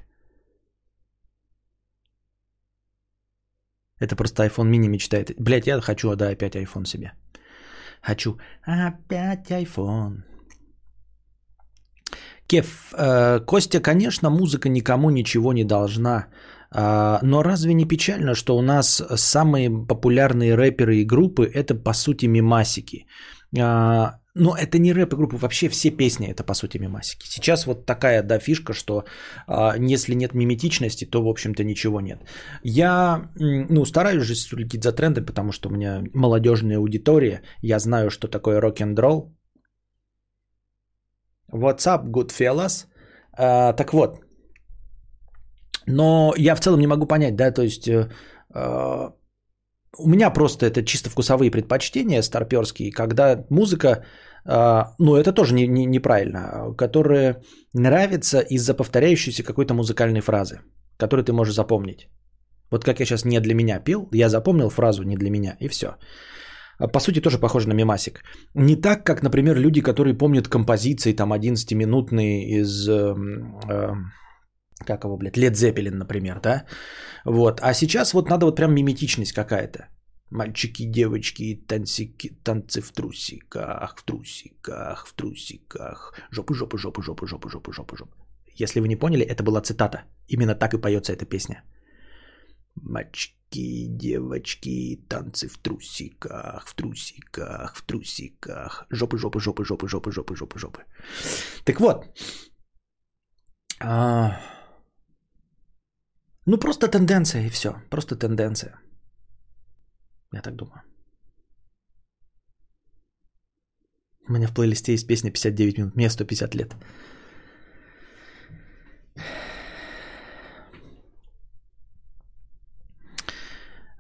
Это 4.00 4.16
просто 4.16 4.44
iPhone 4.44 4.70
mini 4.70 4.88
мечтает. 4.88 5.30
Блять, 5.38 5.66
я 5.66 5.80
хочу, 5.80 6.16
да, 6.16 6.30
опять 6.30 6.56
iPhone 6.56 6.86
себе. 6.86 7.12
Хочу 8.02 8.38
опять 8.62 9.50
iPhone. 9.50 10.22
Кев, 12.46 12.92
э, 12.92 13.40
Костя, 13.46 13.80
конечно, 13.80 14.30
музыка 14.30 14.68
никому 14.68 15.10
ничего 15.10 15.52
не 15.52 15.64
должна. 15.64 16.26
А, 16.70 17.20
но 17.22 17.42
разве 17.42 17.74
не 17.74 17.86
печально, 17.86 18.34
что 18.34 18.56
у 18.56 18.62
нас 18.62 19.02
самые 19.16 19.70
популярные 19.70 20.56
рэперы 20.56 20.96
и 20.96 21.04
группы 21.04 21.46
это 21.46 21.74
по 21.74 21.92
сути 21.94 22.26
мимасики? 22.26 23.06
А, 23.61 24.18
но 24.34 24.57
это 24.57 24.78
не 24.78 24.92
рэп 24.92 25.12
и 25.12 25.16
группы, 25.16 25.36
вообще 25.36 25.68
все 25.68 25.90
песни 25.90 26.26
это 26.26 26.44
по 26.44 26.55
сути 26.55 26.78
мимасики. 26.78 27.26
Сейчас 27.26 27.66
вот 27.66 27.86
такая 27.86 28.22
да 28.22 28.38
фишка, 28.38 28.72
что 28.72 29.05
а, 29.46 29.74
если 29.78 30.14
нет 30.14 30.34
миметичности, 30.34 31.05
то 31.05 31.22
в 31.22 31.28
общем-то 31.28 31.64
ничего 31.64 32.00
нет. 32.00 32.18
Я 32.62 33.30
ну, 33.36 33.84
стараюсь 33.84 34.24
же 34.24 34.34
следить 34.34 34.82
за 34.82 34.92
трендами, 34.92 35.26
потому 35.26 35.52
что 35.52 35.68
у 35.68 35.72
меня 35.72 36.02
молодежная 36.14 36.78
аудитория, 36.78 37.42
я 37.62 37.78
знаю, 37.78 38.11
что 38.11 38.28
такое 38.28 38.61
рок-н-ролл. 38.61 39.36
What's 41.52 41.86
up, 41.86 42.05
good 42.07 42.32
fellas? 42.32 42.86
А, 43.36 43.72
так 43.72 43.92
вот, 43.92 44.24
но 45.86 46.34
я 46.36 46.55
в 46.55 46.61
целом 46.61 46.80
не 46.80 46.86
могу 46.86 47.07
понять, 47.07 47.36
да, 47.36 47.50
то 47.50 47.62
есть 47.62 47.88
э, 47.88 48.09
э, 48.55 49.11
у 49.99 50.09
меня 50.09 50.30
просто 50.30 50.66
это 50.66 50.84
чисто 50.84 51.11
вкусовые 51.11 51.51
предпочтения 51.51 52.22
старперские, 52.22 52.92
когда 52.92 53.45
музыка, 53.51 54.05
э, 54.45 54.84
ну 54.99 55.16
это 55.16 55.32
тоже 55.32 55.55
не, 55.55 55.66
не, 55.66 55.86
неправильно, 55.86 56.74
которая 56.76 57.42
нравится 57.72 58.40
из-за 58.40 58.74
повторяющейся 58.74 59.42
какой-то 59.42 59.74
музыкальной 59.74 60.20
фразы, 60.20 60.61
которую 60.97 61.24
ты 61.24 61.32
можешь 61.32 61.55
запомнить. 61.55 62.09
Вот 62.70 62.84
как 62.84 63.01
я 63.01 63.07
сейчас 63.07 63.24
не 63.24 63.40
для 63.40 63.55
меня 63.55 63.80
пил, 63.80 64.09
я 64.12 64.28
запомнил 64.28 64.70
фразу 64.70 65.03
не 65.03 65.16
для 65.16 65.30
меня, 65.30 65.57
и 65.61 65.68
все. 65.68 65.97
По 66.92 67.01
сути, 67.01 67.20
тоже 67.20 67.38
похоже 67.38 67.68
на 67.68 67.74
мемасик. 67.74 68.22
Не 68.55 68.76
так, 68.76 69.05
как, 69.05 69.22
например, 69.22 69.57
люди, 69.57 69.80
которые 69.80 70.14
помнят 70.14 70.49
композиции 70.49 71.12
там 71.12 71.32
11-минутные 71.32 72.61
из... 72.61 72.88
Э, 72.88 73.14
э, 73.68 73.92
как 74.86 75.04
его, 75.04 75.16
блядь, 75.16 75.36
Лед 75.36 75.56
Зеппелин, 75.56 75.98
например, 75.98 76.40
да? 76.40 76.66
Вот. 77.24 77.60
А 77.60 77.74
сейчас 77.74 78.12
вот 78.14 78.28
надо 78.28 78.46
вот 78.46 78.56
прям 78.56 78.74
миметичность 78.74 79.32
какая-то. 79.32 79.88
Мальчики, 80.30 80.84
девочки, 80.84 81.64
танцики, 81.68 82.30
танцы 82.44 82.80
в 82.80 82.92
трусиках, 82.92 83.96
в 83.96 84.04
трусиках, 84.04 85.06
в 85.06 85.14
трусиках. 85.14 86.12
Жопы, 86.30 86.54
жопы, 86.54 86.78
жопы, 86.78 87.02
жопы, 87.02 87.26
жопы, 87.26 87.48
жопы, 87.50 87.72
жопы, 87.72 87.96
жопы. 87.96 88.16
Если 88.56 88.80
вы 88.80 88.88
не 88.88 88.96
поняли, 88.96 89.24
это 89.24 89.42
была 89.42 89.60
цитата. 89.60 90.04
Именно 90.28 90.54
так 90.54 90.74
и 90.74 90.80
поется 90.80 91.12
эта 91.12 91.26
песня. 91.26 91.62
Мальчики, 92.74 93.86
девочки, 93.86 95.04
танцы 95.08 95.48
в 95.48 95.58
трусиках, 95.58 96.66
в 96.66 96.74
трусиках, 96.74 97.76
в 97.76 97.82
трусиках. 97.86 98.86
Жопы, 98.90 99.18
жопы, 99.18 99.40
жопы, 99.40 99.64
жопы, 99.64 99.88
жопы, 99.88 100.12
жопы, 100.12 100.36
жопы, 100.36 100.58
жопы. 100.58 100.84
Так 101.64 101.80
вот. 101.80 102.04
А... 103.80 104.40
Ну, 106.47 106.59
просто 106.59 106.88
тенденция 106.88 107.47
и 107.47 107.51
все. 107.51 107.74
Просто 107.90 108.16
тенденция. 108.16 108.80
Я 110.32 110.42
так 110.42 110.55
думаю. 110.57 110.82
У 114.28 114.32
меня 114.32 114.49
в 114.49 114.55
плейлисте 114.55 114.92
есть 114.92 115.07
песня 115.07 115.30
59 115.30 115.78
минут. 115.78 115.97
Мне 115.97 116.11
150 116.11 116.55
лет. 116.55 116.74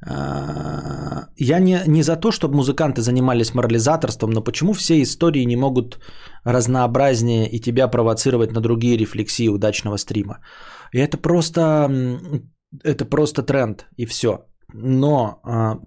А, 0.06 0.73
я 1.36 1.60
не, 1.60 1.82
не 1.86 2.02
за 2.02 2.16
то, 2.16 2.30
чтобы 2.30 2.56
музыканты 2.56 3.02
занимались 3.02 3.54
морализаторством, 3.54 4.30
но 4.30 4.44
почему 4.44 4.72
все 4.72 5.02
истории 5.02 5.44
не 5.46 5.56
могут 5.56 5.98
разнообразнее 6.44 7.48
и 7.48 7.60
тебя 7.60 7.88
провоцировать 7.88 8.52
на 8.52 8.60
другие 8.60 8.96
рефлексии 8.96 9.48
удачного 9.48 9.98
стрима? 9.98 10.38
И 10.92 10.98
это 10.98 11.16
просто, 11.16 11.90
это 12.84 13.04
просто 13.04 13.42
тренд, 13.42 13.86
и 13.96 14.06
все. 14.06 14.46
Но 14.72 15.40
а, 15.44 15.78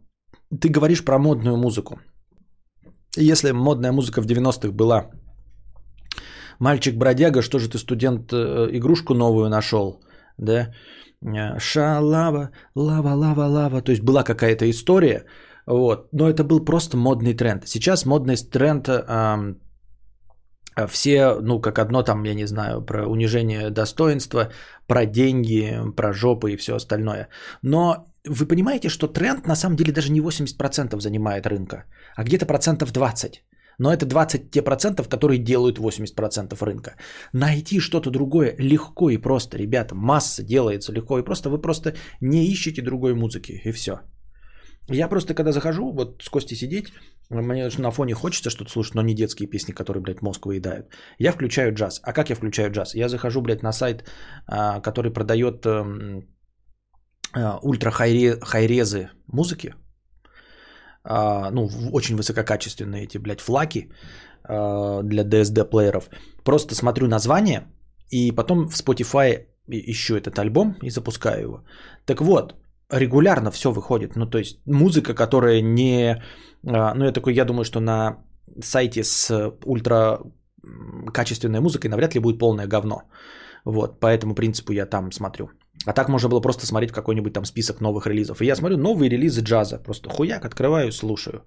ты 0.61 0.69
говоришь 0.69 1.03
про 1.03 1.17
модную 1.17 1.57
музыку. 1.57 1.99
Если 3.17 3.51
модная 3.51 3.91
музыка 3.91 4.21
в 4.21 4.25
90-х 4.25 4.71
была 4.71 5.09
мальчик-бродяга, 6.59 7.41
что 7.41 7.59
же 7.59 7.69
ты, 7.69 7.77
студент, 7.77 8.31
э, 8.33 8.69
игрушку 8.71 9.13
новую 9.13 9.49
нашел, 9.49 10.01
да, 10.37 10.73
шалава, 11.59 12.49
лава, 12.75 13.13
лава, 13.15 13.45
лава, 13.47 13.81
то 13.81 13.91
есть 13.91 14.03
была 14.03 14.23
какая-то 14.23 14.69
история, 14.69 15.25
вот, 15.65 16.09
но 16.13 16.29
это 16.29 16.43
был 16.43 16.65
просто 16.65 16.97
модный 16.97 17.33
тренд. 17.33 17.67
Сейчас 17.67 18.05
модный 18.05 18.35
тренд 18.37 18.87
э, 18.87 19.55
все, 20.87 21.39
ну, 21.41 21.59
как 21.59 21.79
одно 21.79 22.03
там, 22.03 22.23
я 22.23 22.35
не 22.35 22.47
знаю, 22.47 22.85
про 22.85 23.07
унижение 23.07 23.69
достоинства, 23.69 24.51
про 24.87 25.05
деньги, 25.05 25.77
про 25.95 26.13
жопы 26.13 26.51
и 26.51 26.57
все 26.57 26.75
остальное. 26.75 27.29
Но 27.63 28.05
вы 28.25 28.45
понимаете, 28.45 28.89
что 28.89 29.07
тренд 29.07 29.47
на 29.47 29.55
самом 29.55 29.75
деле 29.75 29.91
даже 29.91 30.11
не 30.11 30.21
80% 30.21 30.99
занимает 30.99 31.47
рынка, 31.47 31.85
а 32.15 32.23
где-то 32.23 32.45
процентов 32.45 32.91
20%. 32.91 33.41
Но 33.79 33.93
это 33.93 34.05
20 34.05 34.51
те 34.51 34.61
процентов, 34.61 35.07
которые 35.07 35.39
делают 35.39 35.79
80% 35.79 36.65
рынка. 36.65 36.95
Найти 37.33 37.79
что-то 37.79 38.09
другое 38.09 38.55
легко 38.57 39.09
и 39.09 39.17
просто, 39.17 39.57
ребята, 39.57 39.95
масса 39.95 40.43
делается 40.43 40.91
легко 40.91 41.19
и 41.19 41.23
просто. 41.23 41.49
Вы 41.49 41.61
просто 41.61 41.93
не 42.21 42.47
ищете 42.47 42.81
другой 42.81 43.13
музыки 43.13 43.61
и 43.63 43.71
все. 43.71 43.99
Я 44.89 45.09
просто 45.09 45.33
когда 45.33 45.51
захожу, 45.51 45.91
вот 45.91 46.23
с 46.23 46.29
Костей 46.29 46.55
сидеть, 46.55 46.93
мне 47.29 47.69
на 47.77 47.91
фоне 47.91 48.13
хочется 48.13 48.49
что-то 48.49 48.71
слушать, 48.71 48.95
но 48.95 49.01
не 49.01 49.13
детские 49.13 49.49
песни, 49.49 49.73
которые, 49.73 50.01
блядь, 50.01 50.21
мозг 50.21 50.45
выедают. 50.45 50.85
Я 51.19 51.31
включаю 51.31 51.73
джаз. 51.73 51.99
А 52.03 52.13
как 52.13 52.29
я 52.29 52.35
включаю 52.35 52.71
джаз? 52.71 52.95
Я 52.95 53.09
захожу, 53.09 53.41
блядь, 53.41 53.63
на 53.63 53.73
сайт, 53.73 54.09
а, 54.47 54.79
который 54.79 55.11
продает 55.11 55.65
эм, 55.65 56.23
а, 57.33 57.59
ультра 57.61 57.91
хайрезы 57.91 59.09
музыки, 59.27 59.73
ну, 61.09 61.69
очень 61.93 62.15
высококачественные 62.17 63.03
эти, 63.05 63.17
блядь, 63.17 63.41
флаки 63.41 63.89
для 64.43 65.23
DSD-плееров. 65.23 66.09
Просто 66.43 66.75
смотрю 66.75 67.07
название, 67.07 67.67
и 68.09 68.31
потом 68.31 68.67
в 68.69 68.75
Spotify 68.75 69.45
ищу 69.67 70.15
этот 70.15 70.39
альбом 70.39 70.75
и 70.81 70.89
запускаю 70.89 71.41
его. 71.41 71.63
Так 72.05 72.21
вот, 72.21 72.55
регулярно 72.89 73.51
все 73.51 73.71
выходит. 73.71 74.15
Ну, 74.15 74.29
то 74.29 74.37
есть 74.37 74.59
музыка, 74.65 75.13
которая 75.13 75.61
не... 75.61 76.21
А, 76.65 76.93
ну, 76.95 77.05
я 77.05 77.11
такой, 77.11 77.33
я 77.33 77.45
думаю, 77.45 77.63
что 77.65 77.79
на 77.79 78.17
сайте 78.61 79.03
с 79.03 79.53
ультра 79.65 80.19
качественной 81.13 81.59
музыкой 81.59 81.89
навряд 81.89 82.15
ли 82.15 82.21
будет 82.21 82.39
полное 82.39 82.67
говно. 82.67 83.03
Вот, 83.65 83.99
по 83.99 84.07
этому 84.07 84.35
принципу 84.35 84.71
я 84.73 84.85
там 84.85 85.11
смотрю. 85.11 85.49
А 85.85 85.93
так 85.93 86.09
можно 86.09 86.29
было 86.29 86.41
просто 86.41 86.65
смотреть 86.65 86.91
какой-нибудь 86.91 87.33
там 87.33 87.45
список 87.45 87.81
новых 87.81 88.07
релизов. 88.07 88.41
И 88.41 88.45
я 88.45 88.55
смотрю 88.55 88.77
новые 88.77 89.09
релизы 89.09 89.41
джаза. 89.41 89.77
Просто 89.77 90.09
хуяк, 90.09 90.45
открываю, 90.45 90.91
слушаю. 90.91 91.43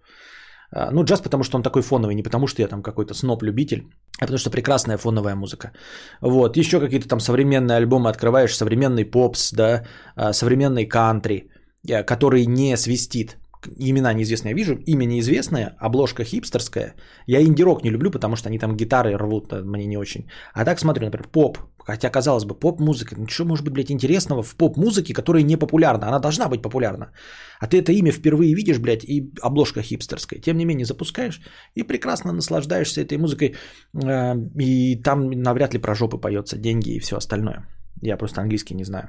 А, 0.72 0.90
ну, 0.92 1.02
джаз, 1.04 1.20
потому 1.20 1.44
что 1.44 1.56
он 1.56 1.62
такой 1.62 1.82
фоновый, 1.82 2.14
не 2.14 2.22
потому 2.22 2.46
что 2.46 2.62
я 2.62 2.68
там 2.68 2.82
какой-то 2.82 3.14
сноп-любитель, 3.14 3.82
а 4.18 4.20
потому 4.20 4.38
что 4.38 4.50
прекрасная 4.50 4.98
фоновая 4.98 5.34
музыка. 5.34 5.72
Вот, 6.20 6.56
еще 6.56 6.80
какие-то 6.80 7.08
там 7.08 7.20
современные 7.20 7.76
альбомы 7.76 8.08
открываешь, 8.08 8.56
современный 8.56 9.04
попс, 9.04 9.52
да, 9.52 9.84
а, 10.16 10.32
современный 10.32 10.86
кантри, 10.86 11.50
э, 11.88 12.04
который 12.04 12.46
не 12.46 12.76
свистит. 12.76 13.39
Имена 13.78 14.14
неизвестные 14.14 14.50
я 14.50 14.56
вижу, 14.56 14.74
имя 14.86 15.04
неизвестное, 15.04 15.76
обложка 15.78 16.24
хипстерская. 16.24 16.94
Я 17.26 17.42
инди-рок 17.42 17.84
не 17.84 17.90
люблю, 17.90 18.10
потому 18.10 18.36
что 18.36 18.48
они 18.48 18.58
там 18.58 18.76
гитары 18.76 19.16
рвут, 19.16 19.52
э, 19.52 19.62
мне 19.62 19.86
не 19.86 19.98
очень. 19.98 20.28
А 20.54 20.64
так 20.64 20.78
смотрю, 20.78 21.04
например, 21.04 21.28
поп, 21.28 21.58
Хотя, 21.86 22.10
казалось 22.10 22.44
бы, 22.44 22.54
поп-музыка, 22.54 23.16
ну 23.18 23.26
что 23.26 23.44
может 23.44 23.64
быть, 23.64 23.72
блядь, 23.72 23.90
интересного 23.90 24.42
в 24.42 24.54
поп-музыке, 24.54 25.14
которая 25.14 25.42
не 25.42 25.56
популярна? 25.56 26.08
Она 26.08 26.18
должна 26.18 26.48
быть 26.48 26.62
популярна. 26.62 27.10
А 27.58 27.66
ты 27.66 27.78
это 27.78 27.92
имя 27.92 28.12
впервые 28.12 28.54
видишь, 28.54 28.78
блядь, 28.78 29.04
и 29.04 29.32
обложка 29.42 29.82
хипстерская. 29.82 30.40
Тем 30.40 30.56
не 30.56 30.64
менее, 30.64 30.84
запускаешь 30.84 31.40
и 31.74 31.82
прекрасно 31.82 32.32
наслаждаешься 32.32 33.00
этой 33.00 33.18
музыкой. 33.18 33.54
Э, 33.94 34.34
и 34.60 35.02
там 35.02 35.30
навряд 35.30 35.74
ли 35.74 35.80
про 35.80 35.94
жопы 35.94 36.18
поется, 36.18 36.58
деньги 36.58 36.90
и 36.90 37.00
все 37.00 37.16
остальное. 37.16 37.66
Я 38.02 38.16
просто 38.16 38.40
английский 38.40 38.74
не 38.74 38.84
знаю. 38.84 39.08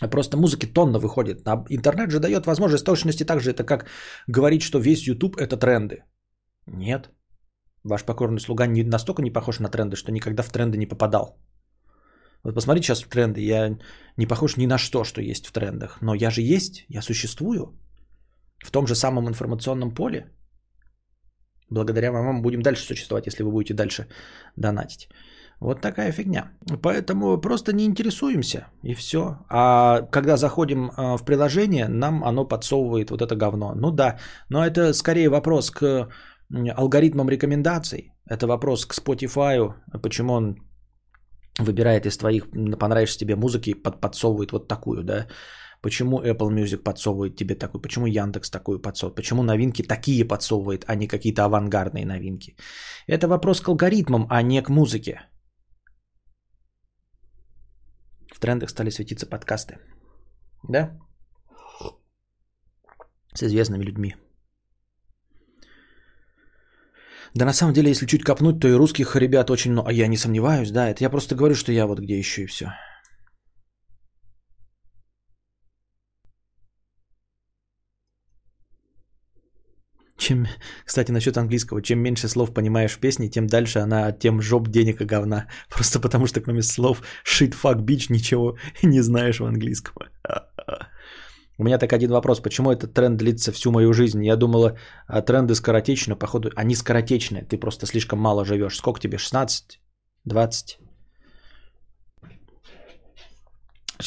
Просто 0.00 0.36
музыки 0.36 0.66
тонна 0.66 0.98
выходит. 0.98 1.46
А 1.46 1.64
интернет 1.70 2.10
же 2.10 2.20
дает 2.20 2.46
возможность 2.46 2.84
точности 2.84 3.24
так 3.24 3.40
же. 3.40 3.50
Это 3.50 3.64
как 3.64 3.86
говорить, 4.28 4.62
что 4.62 4.78
весь 4.78 5.06
YouTube 5.06 5.36
это 5.36 5.56
тренды. 5.56 6.04
Нет. 6.66 7.10
Ваш 7.84 8.04
покорный 8.04 8.40
слуга 8.40 8.66
не 8.66 8.82
настолько 8.82 9.22
не 9.22 9.30
похож 9.30 9.60
на 9.60 9.68
тренды, 9.68 9.96
что 9.96 10.12
никогда 10.12 10.42
в 10.42 10.50
тренды 10.50 10.78
не 10.78 10.86
попадал. 10.86 11.38
Вот 12.42 12.54
посмотрите 12.54 12.86
сейчас 12.86 13.02
в 13.02 13.08
тренды. 13.08 13.40
Я 13.40 13.78
не 14.16 14.26
похож 14.26 14.56
ни 14.56 14.66
на 14.66 14.78
что, 14.78 15.04
что 15.04 15.20
есть 15.20 15.46
в 15.46 15.52
трендах. 15.52 15.98
Но 16.02 16.14
я 16.14 16.30
же 16.30 16.40
есть, 16.40 16.84
я 16.88 17.02
существую. 17.02 17.78
В 18.64 18.70
том 18.70 18.86
же 18.86 18.94
самом 18.94 19.28
информационном 19.28 19.94
поле. 19.94 20.30
Благодаря 21.70 22.12
вам 22.12 22.42
будем 22.42 22.62
дальше 22.62 22.84
существовать, 22.84 23.26
если 23.26 23.44
вы 23.44 23.50
будете 23.50 23.74
дальше 23.74 24.06
донатить. 24.56 25.08
Вот 25.60 25.80
такая 25.80 26.12
фигня. 26.12 26.50
Поэтому 26.82 27.40
просто 27.40 27.72
не 27.72 27.84
интересуемся 27.84 28.66
и 28.82 28.94
все. 28.94 29.38
А 29.48 30.02
когда 30.10 30.36
заходим 30.36 30.90
а, 30.96 31.16
в 31.16 31.24
приложение, 31.24 31.88
нам 31.88 32.24
оно 32.24 32.44
подсовывает 32.44 33.10
вот 33.10 33.22
это 33.22 33.36
говно. 33.36 33.74
Ну 33.74 33.90
да, 33.90 34.18
но 34.48 34.64
это 34.64 34.92
скорее 34.92 35.28
вопрос 35.28 35.70
к 35.70 36.08
алгоритмам 36.76 37.28
рекомендаций. 37.28 38.12
Это 38.30 38.46
вопрос 38.46 38.86
к 38.86 38.94
Spotify, 38.94 39.72
почему 40.02 40.32
он 40.34 40.56
выбирает 41.58 42.06
из 42.06 42.18
твоих 42.18 42.50
понравившейся 42.78 43.18
тебе 43.18 43.36
музыки 43.36 43.74
под, 43.74 44.00
подсовывает 44.00 44.52
вот 44.52 44.68
такую, 44.68 45.02
да. 45.04 45.26
Почему 45.82 46.22
Apple 46.22 46.50
Music 46.50 46.82
подсовывает 46.82 47.36
тебе 47.36 47.54
такую? 47.54 47.82
Почему 47.82 48.06
Яндекс 48.06 48.50
такую 48.50 48.80
подсовывает? 48.80 49.16
Почему 49.16 49.42
новинки 49.42 49.82
такие 49.82 50.24
подсовывает, 50.24 50.84
а 50.88 50.94
не 50.94 51.06
какие-то 51.06 51.44
авангардные 51.44 52.06
новинки? 52.06 52.56
Это 53.06 53.28
вопрос 53.28 53.60
к 53.60 53.68
алгоритмам, 53.68 54.26
а 54.30 54.42
не 54.42 54.62
к 54.62 54.70
музыке. 54.70 55.20
В 58.34 58.40
трендах 58.40 58.70
стали 58.70 58.90
светиться 58.90 59.26
подкасты. 59.26 59.78
Да? 60.68 60.98
С 63.34 63.42
известными 63.42 63.84
людьми. 63.84 64.16
Да 67.34 67.44
на 67.44 67.52
самом 67.52 67.72
деле, 67.74 67.90
если 67.90 68.06
чуть 68.06 68.24
копнуть, 68.24 68.60
то 68.60 68.68
и 68.68 68.72
русских 68.72 69.16
ребят 69.16 69.50
очень 69.50 69.72
много. 69.72 69.88
А 69.88 69.92
я 69.92 70.08
не 70.08 70.16
сомневаюсь, 70.16 70.70
да. 70.70 70.88
Это 70.88 71.04
я 71.04 71.10
просто 71.10 71.34
говорю, 71.34 71.54
что 71.54 71.72
я 71.72 71.86
вот 71.86 72.00
где 72.00 72.18
еще 72.18 72.42
и 72.42 72.46
все. 72.46 72.66
Чем, 80.24 80.46
кстати, 80.86 81.12
насчет 81.12 81.36
английского, 81.36 81.82
чем 81.82 81.98
меньше 81.98 82.28
слов 82.28 82.54
понимаешь 82.54 82.92
в 82.92 82.98
песне, 82.98 83.28
тем 83.28 83.46
дальше 83.46 83.80
она 83.80 84.10
тем 84.12 84.40
жоп 84.40 84.68
денег 84.68 85.02
и 85.02 85.04
говна. 85.04 85.48
Просто 85.68 86.00
потому 86.00 86.26
что 86.26 86.40
кроме 86.40 86.62
слов 86.62 87.02
shit, 87.24 87.54
fuck, 87.62 87.84
bitch 87.84 88.06
ничего 88.08 88.56
не 88.82 89.02
знаешь 89.02 89.40
в 89.40 89.44
английском. 89.44 89.94
У 91.58 91.64
меня 91.64 91.78
так 91.78 91.92
один 91.92 92.10
вопрос. 92.10 92.40
Почему 92.40 92.70
этот 92.72 92.94
тренд 92.94 93.18
длится 93.18 93.52
всю 93.52 93.70
мою 93.70 93.92
жизнь? 93.92 94.24
Я 94.24 94.36
думала, 94.36 94.78
а, 95.06 95.20
тренды 95.20 95.54
скоротечны, 95.54 96.16
походу. 96.16 96.50
Они 96.56 96.74
скоротечные. 96.74 97.44
Ты 97.44 97.58
просто 97.58 97.86
слишком 97.86 98.18
мало 98.18 98.44
живешь. 98.44 98.76
Сколько 98.76 99.00
тебе? 99.00 99.18
16? 99.18 99.78
20? 100.24 100.78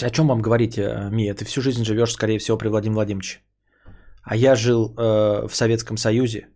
О 0.01 0.09
чем 0.09 0.28
вам 0.28 0.41
говорить, 0.41 0.78
э, 0.80 1.09
Мия? 1.11 1.36
Ты 1.36 1.45
всю 1.45 1.61
жизнь 1.61 1.86
живешь, 1.86 2.11
скорее 2.11 2.39
всего, 2.39 2.57
при 2.57 2.70
Владимире 2.70 2.95
Владимировиче. 2.95 3.39
А 4.30 4.36
я 4.36 4.56
жил 4.56 4.94
э, 4.98 5.48
в 5.48 5.56
Советском 5.56 5.98
Союзе. 5.98 6.50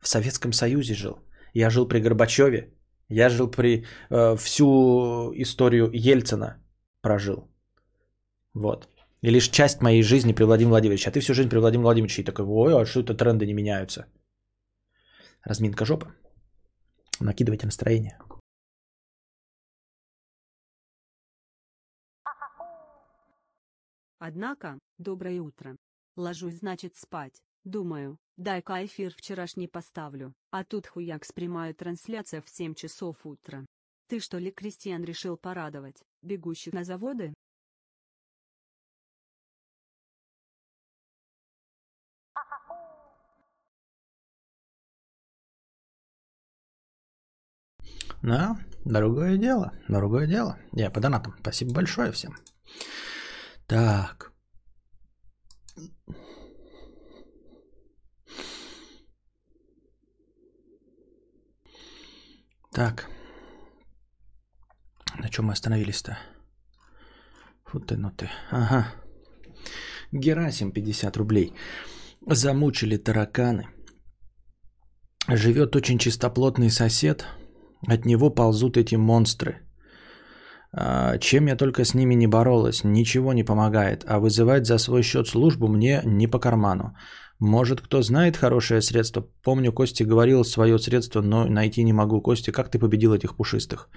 В 0.00 0.08
Советском 0.08 0.52
Союзе 0.52 0.94
жил. 0.94 1.18
Я 1.52 1.70
жил 1.70 1.88
при 1.88 2.00
Горбачеве. 2.00 2.72
Я 3.10 3.28
жил 3.28 3.50
при 3.50 3.84
э, 4.10 4.36
всю 4.36 5.32
историю 5.34 5.90
Ельцина 5.92 6.56
прожил. 7.02 7.48
Вот. 8.54 8.88
И 9.20 9.30
лишь 9.30 9.50
часть 9.50 9.82
моей 9.82 10.02
жизни 10.02 10.32
при 10.32 10.44
Владимире 10.44 10.70
Владимировиче. 10.70 11.10
А 11.10 11.12
ты 11.12 11.20
всю 11.20 11.34
жизнь 11.34 11.50
при 11.50 11.58
Владимире 11.58 11.82
Владимировиче. 11.82 12.22
И 12.22 12.24
такой, 12.24 12.46
ой, 12.46 12.72
а 12.72 12.86
что 12.86 13.00
это 13.00 13.14
тренды 13.14 13.46
не 13.46 13.52
меняются? 13.52 14.06
Разминка 15.44 15.84
жопы. 15.84 16.06
Накидывайте 17.20 17.66
настроение. 17.66 18.18
Однако, 24.18 24.78
доброе 24.98 25.42
утро. 25.42 25.76
Ложусь, 26.16 26.58
значит, 26.58 26.96
спать. 26.96 27.42
Думаю, 27.64 28.18
дай-ка 28.36 28.84
эфир 28.84 29.14
вчерашний 29.14 29.68
поставлю. 29.68 30.34
А 30.50 30.64
тут 30.64 30.86
хуяк 30.86 31.24
прямая 31.34 31.74
трансляция 31.74 32.40
в 32.40 32.48
7 32.48 32.74
часов 32.74 33.16
утра. 33.24 33.66
Ты 34.08 34.18
что 34.18 34.38
ли, 34.38 34.50
Кристиан, 34.50 35.04
решил 35.04 35.36
порадовать, 35.36 36.02
бегущих 36.22 36.72
на 36.72 36.84
заводы? 36.84 37.34
Да, 48.22 48.58
другое 48.84 49.36
дело, 49.38 49.72
другое 49.88 50.26
дело. 50.26 50.58
Я 50.72 50.90
по 50.90 51.00
донатам. 51.00 51.34
Спасибо 51.40 51.72
большое 51.72 52.12
всем. 52.12 52.36
Так. 53.66 54.29
Так. 62.72 63.10
На 65.18 65.28
чем 65.28 65.46
мы 65.46 65.52
остановились-то? 65.52 66.18
Вот 67.72 67.86
ты, 67.86 67.96
ну 67.96 68.10
ты. 68.10 68.30
Ага. 68.50 68.94
Герасим 70.12 70.72
50 70.72 71.16
рублей. 71.16 71.54
Замучили 72.26 72.96
тараканы. 72.96 73.68
Живет 75.28 75.76
очень 75.76 75.98
чистоплотный 75.98 76.70
сосед. 76.70 77.26
От 77.86 78.04
него 78.04 78.30
ползут 78.30 78.76
эти 78.76 78.96
монстры. 78.96 79.69
А, 80.72 81.18
чем 81.18 81.46
я 81.46 81.56
только 81.56 81.84
с 81.84 81.94
ними 81.94 82.14
не 82.14 82.26
боролась, 82.26 82.84
ничего 82.84 83.32
не 83.32 83.44
помогает, 83.44 84.04
а 84.06 84.18
вызывать 84.18 84.66
за 84.66 84.78
свой 84.78 85.02
счет 85.02 85.26
службу 85.26 85.68
мне 85.68 86.02
не 86.04 86.28
по 86.28 86.38
карману. 86.38 86.94
Может, 87.40 87.80
кто 87.80 88.02
знает 88.02 88.36
хорошее 88.36 88.82
средство? 88.82 89.26
Помню, 89.42 89.72
Костя 89.72 90.04
говорил 90.04 90.44
свое 90.44 90.78
средство, 90.78 91.22
но 91.22 91.44
найти 91.46 91.82
не 91.82 91.92
могу. 91.92 92.20
Костя, 92.20 92.52
как 92.52 92.70
ты 92.70 92.78
победил 92.78 93.14
этих 93.14 93.34
пушистых? 93.34 93.88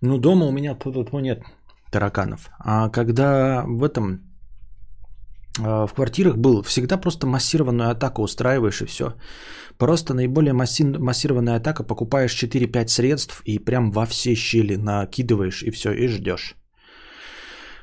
Ну, 0.00 0.18
дома 0.18 0.46
у 0.46 0.50
меня 0.50 0.76
нет 1.20 1.42
тараканов. 1.90 2.48
А 2.58 2.88
когда 2.88 3.64
в 3.66 3.84
этом 3.84 4.31
в 5.58 5.90
квартирах 5.94 6.36
был, 6.36 6.62
всегда 6.62 6.96
просто 6.96 7.26
массированную 7.26 7.90
атаку 7.90 8.22
устраиваешь 8.22 8.82
и 8.82 8.86
все. 8.86 9.14
Просто 9.78 10.14
наиболее 10.14 10.52
масси... 10.52 10.84
массированная 10.84 11.56
атака, 11.56 11.84
покупаешь 11.84 12.42
4-5 12.42 12.88
средств 12.88 13.42
и 13.44 13.58
прям 13.58 13.90
во 13.90 14.06
все 14.06 14.34
щели 14.34 14.76
накидываешь 14.76 15.62
и 15.62 15.70
все, 15.70 15.92
и 15.92 16.06
ждешь. 16.08 16.56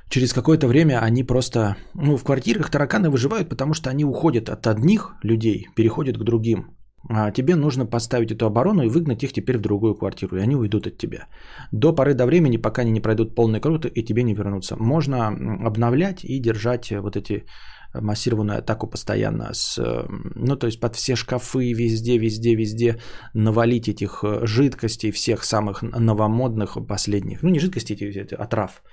Через 0.10 0.34
какое-то 0.34 0.68
время 0.68 1.04
они 1.04 1.24
просто, 1.24 1.76
ну, 1.94 2.18
в 2.18 2.24
квартирах 2.24 2.72
тараканы 2.72 3.12
выживают, 3.12 3.48
потому 3.48 3.76
что 3.76 3.92
они 3.92 4.06
уходят 4.06 4.50
от 4.50 4.66
одних 4.66 5.14
людей, 5.22 5.68
переходят 5.76 6.18
к 6.18 6.24
другим. 6.24 6.79
А 7.08 7.32
тебе 7.32 7.56
нужно 7.56 7.86
поставить 7.86 8.32
эту 8.32 8.46
оборону 8.46 8.84
и 8.84 8.90
выгнать 8.90 9.24
их 9.24 9.32
теперь 9.32 9.58
в 9.58 9.62
другую 9.62 9.96
квартиру, 9.96 10.38
и 10.38 10.42
они 10.42 10.56
уйдут 10.56 10.88
от 10.88 10.98
тебя. 10.98 11.28
До 11.72 11.96
поры 11.96 12.14
до 12.14 12.26
времени, 12.26 12.58
пока 12.58 12.82
они 12.82 12.92
не 12.92 13.02
пройдут 13.02 13.36
полный 13.36 13.62
круг, 13.62 13.86
и 13.86 14.04
тебе 14.04 14.24
не 14.24 14.34
вернутся. 14.34 14.76
Можно 14.76 15.28
обновлять 15.68 16.26
и 16.26 16.40
держать 16.40 16.92
вот 16.92 17.16
эти 17.16 17.46
массированную 17.94 18.60
атаку 18.60 18.88
постоянно 18.88 19.54
с, 19.54 20.06
ну 20.36 20.56
то 20.56 20.68
есть 20.68 20.80
под 20.80 20.96
все 20.96 21.16
шкафы 21.16 21.74
везде, 21.74 22.18
везде, 22.18 22.56
везде 22.56 23.00
навалить 23.34 23.88
этих 23.88 24.24
э, 24.24 24.46
жидкостей 24.46 25.12
всех 25.12 25.44
самых 25.44 25.82
новомодных 25.82 26.78
последних, 26.88 27.42
ну 27.42 27.50
не 27.50 27.60
жидкостей, 27.60 27.96
эти, 27.96 28.36
отрав, 28.36 28.84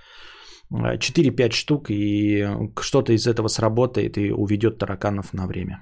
4-5 0.72 1.50
штук 1.52 1.90
и 1.90 2.48
что-то 2.80 3.12
из 3.12 3.26
этого 3.26 3.48
сработает 3.48 4.16
и 4.18 4.32
уведет 4.32 4.78
тараканов 4.78 5.34
на 5.34 5.46
время. 5.46 5.80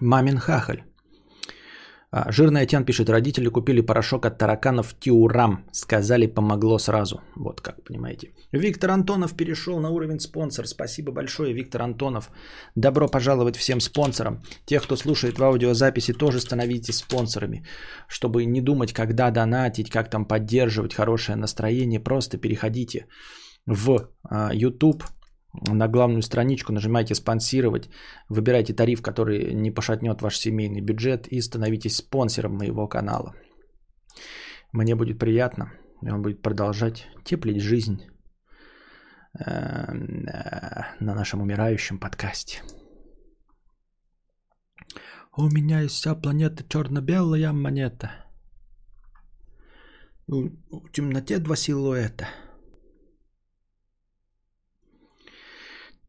Мамин 0.00 0.38
хахаль. 0.38 0.82
А, 2.12 2.32
жирный 2.32 2.66
Тян 2.66 2.84
пишет, 2.84 3.10
родители 3.10 3.48
купили 3.48 3.80
порошок 3.80 4.26
от 4.26 4.38
тараканов 4.38 4.94
Тиурам. 5.00 5.64
Сказали, 5.72 6.26
помогло 6.26 6.78
сразу. 6.78 7.20
Вот 7.36 7.60
как, 7.60 7.84
понимаете. 7.84 8.32
Виктор 8.52 8.90
Антонов 8.90 9.36
перешел 9.36 9.80
на 9.80 9.90
уровень 9.90 10.20
спонсор. 10.20 10.66
Спасибо 10.66 11.12
большое, 11.12 11.52
Виктор 11.52 11.82
Антонов. 11.82 12.30
Добро 12.76 13.08
пожаловать 13.08 13.56
всем 13.56 13.80
спонсорам. 13.80 14.42
Тех, 14.66 14.82
кто 14.82 14.96
слушает 14.96 15.38
в 15.38 15.42
аудиозаписи, 15.42 16.12
тоже 16.12 16.40
становитесь 16.40 16.98
спонсорами. 16.98 17.66
Чтобы 18.08 18.46
не 18.46 18.60
думать, 18.60 18.92
когда 18.92 19.30
донатить, 19.30 19.90
как 19.90 20.08
там 20.08 20.24
поддерживать 20.24 20.94
хорошее 20.94 21.36
настроение, 21.36 22.00
просто 22.00 22.38
переходите 22.38 23.06
в 23.66 24.08
а, 24.30 24.54
YouTube, 24.54 25.04
на 25.68 25.88
главную 25.88 26.22
страничку, 26.22 26.72
нажимайте 26.72 27.14
«Спонсировать», 27.14 27.88
выбирайте 28.28 28.74
тариф, 28.74 29.02
который 29.02 29.54
не 29.54 29.70
пошатнет 29.70 30.22
ваш 30.22 30.38
семейный 30.38 30.80
бюджет 30.80 31.26
и 31.28 31.40
становитесь 31.40 31.96
спонсором 31.96 32.56
моего 32.56 32.88
канала. 32.88 33.34
Мне 34.72 34.94
будет 34.94 35.18
приятно, 35.18 35.72
и 36.02 36.10
он 36.10 36.22
будет 36.22 36.42
продолжать 36.42 37.06
теплить 37.24 37.62
жизнь 37.62 38.02
э, 39.38 39.92
на 41.00 41.14
нашем 41.14 41.40
умирающем 41.40 41.98
подкасте. 41.98 42.62
У 45.36 45.48
меня 45.50 45.80
есть 45.80 45.96
вся 45.96 46.14
планета 46.14 46.64
черно-белая 46.68 47.52
монета. 47.52 48.10
В 50.26 50.90
темноте 50.92 51.38
два 51.38 51.56
силуэта– 51.56 52.26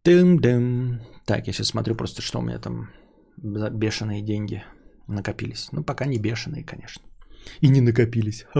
Тым-дым. 0.08 1.02
Так, 1.26 1.48
я 1.48 1.54
сейчас 1.54 1.68
смотрю 1.68 1.94
просто, 1.94 2.22
что 2.22 2.40
у 2.40 2.42
меня 2.42 2.60
там 2.60 2.90
за 3.36 3.70
бешеные 3.70 4.22
деньги 4.22 4.64
накопились. 5.08 5.68
Ну, 5.74 5.84
пока 5.84 6.06
не 6.06 6.18
бешеные, 6.18 6.64
конечно. 6.64 7.04
И 7.60 7.68
не 7.68 7.82
накопились. 7.82 8.46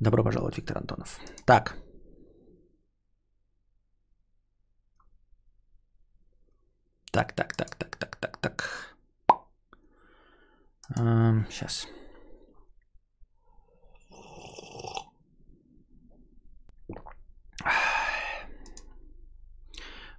Добро 0.00 0.24
пожаловать, 0.24 0.56
Виктор 0.56 0.78
Антонов. 0.78 1.20
Так. 1.44 1.76
Так, 7.12 7.32
так, 7.34 7.54
так, 7.54 7.76
так, 7.76 7.96
так, 7.96 8.16
так, 8.16 8.36
так. 8.38 8.96
сейчас. 11.48 11.86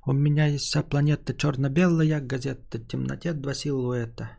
У 0.06 0.14
меня 0.14 0.48
есть 0.48 0.66
вся 0.66 0.82
планета 0.84 1.34
черно-белая, 1.34 2.20
газета 2.22 2.80
темноте, 2.80 3.34
два 3.34 3.54
силуэта. 3.54 4.38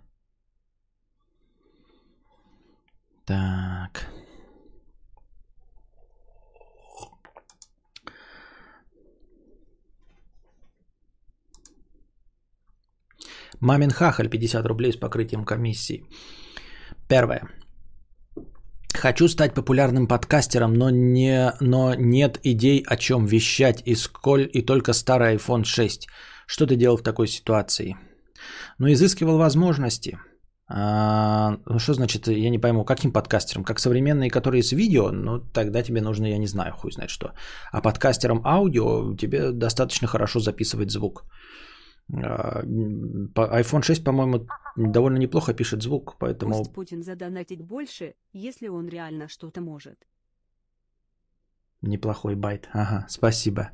Так. 3.24 4.06
Мамин 13.60 13.90
хахаль 13.90 14.28
50 14.28 14.66
рублей 14.66 14.92
с 14.92 14.96
покрытием 14.96 15.44
комиссии. 15.44 16.04
Первое. 17.08 17.59
Хочу 19.00 19.28
стать 19.28 19.54
популярным 19.54 20.06
подкастером, 20.06 20.74
но, 20.74 20.90
не, 20.90 21.54
но 21.60 21.94
нет 21.94 22.38
идей, 22.44 22.84
о 22.86 22.96
чем 22.96 23.24
вещать, 23.24 23.82
и, 23.86 23.94
сколь, 23.94 24.46
и 24.52 24.60
только 24.60 24.92
старый 24.92 25.36
iPhone 25.36 25.64
6. 25.64 26.06
Что 26.46 26.66
ты 26.66 26.76
делал 26.76 26.98
в 26.98 27.02
такой 27.02 27.26
ситуации? 27.26 27.96
Ну, 28.78 28.88
изыскивал 28.92 29.38
возможности. 29.38 30.18
А, 30.68 31.56
ну, 31.66 31.78
что 31.78 31.94
значит, 31.94 32.28
я 32.28 32.50
не 32.50 32.58
пойму, 32.60 32.84
каким 32.84 33.10
подкастером? 33.12 33.64
Как 33.64 33.80
современные, 33.80 34.28
которые 34.28 34.62
с 34.62 34.72
видео? 34.72 35.10
Ну, 35.12 35.38
тогда 35.38 35.82
тебе 35.82 36.02
нужно, 36.02 36.26
я 36.26 36.38
не 36.38 36.46
знаю, 36.46 36.74
хуй 36.74 36.92
знает 36.92 37.10
что. 37.10 37.32
А 37.72 37.80
подкастером 37.80 38.42
аудио 38.44 39.16
тебе 39.16 39.52
достаточно 39.52 40.08
хорошо 40.08 40.40
записывать 40.40 40.90
звук. 40.90 41.24
А, 42.12 42.62
iPhone 43.60 43.82
6, 43.82 44.04
по-моему, 44.04 44.46
довольно 44.76 45.18
неплохо 45.18 45.54
пишет 45.54 45.82
звук, 45.82 46.16
поэтому... 46.18 46.58
Пусть 46.58 46.72
Путин 46.72 47.02
задонатить 47.02 47.62
больше, 47.62 48.14
если 48.32 48.68
он 48.68 48.88
реально 48.88 49.28
что-то 49.28 49.60
может. 49.60 50.06
Неплохой 51.82 52.34
байт. 52.34 52.68
Ага, 52.72 53.06
спасибо. 53.08 53.70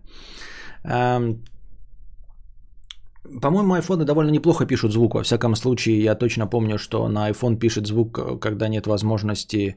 По-моему, 3.43 3.75
айфоны 3.75 4.05
довольно 4.05 4.31
неплохо 4.31 4.67
пишут 4.67 4.93
звук. 4.93 5.15
Во 5.15 5.23
всяком 5.23 5.57
случае, 5.57 6.03
я 6.03 6.15
точно 6.15 6.47
помню, 6.47 6.79
что 6.79 7.09
на 7.09 7.31
iPhone 7.31 7.57
пишет 7.59 7.87
звук, 7.87 8.41
когда 8.41 8.69
нет 8.69 8.87
возможности 8.87 9.77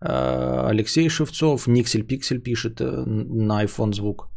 а, 0.00 0.68
Алексей 0.68 1.08
Шевцов, 1.08 1.66
Никсель 1.66 2.06
Пиксель 2.06 2.40
пишет 2.40 2.80
э, 2.80 3.04
на 3.06 3.64
iPhone 3.64 3.92
звук. 3.92 4.28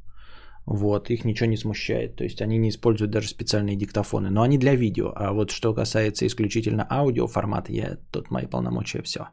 Вот, 0.68 1.09
их 1.09 1.24
ничего 1.24 1.49
не 1.49 1.57
смущает. 1.57 2.18
То 2.18 2.26
есть 2.26 2.41
они 2.41 2.57
не 2.57 2.70
используют 2.70 3.11
даже 3.11 3.30
специальные 3.30 3.78
диктофоны. 3.78 4.30
Но 4.30 4.41
они 4.41 4.57
для 4.57 4.76
видео. 4.76 5.13
А 5.15 5.32
вот 5.32 5.51
что 5.51 5.74
касается 5.74 6.26
исключительно 6.26 6.86
аудио 6.89 7.28
формата, 7.28 7.72
я 7.72 7.97
тут 8.11 8.32
мои 8.32 8.47
полномочия 8.47 9.01
все. 9.01 9.30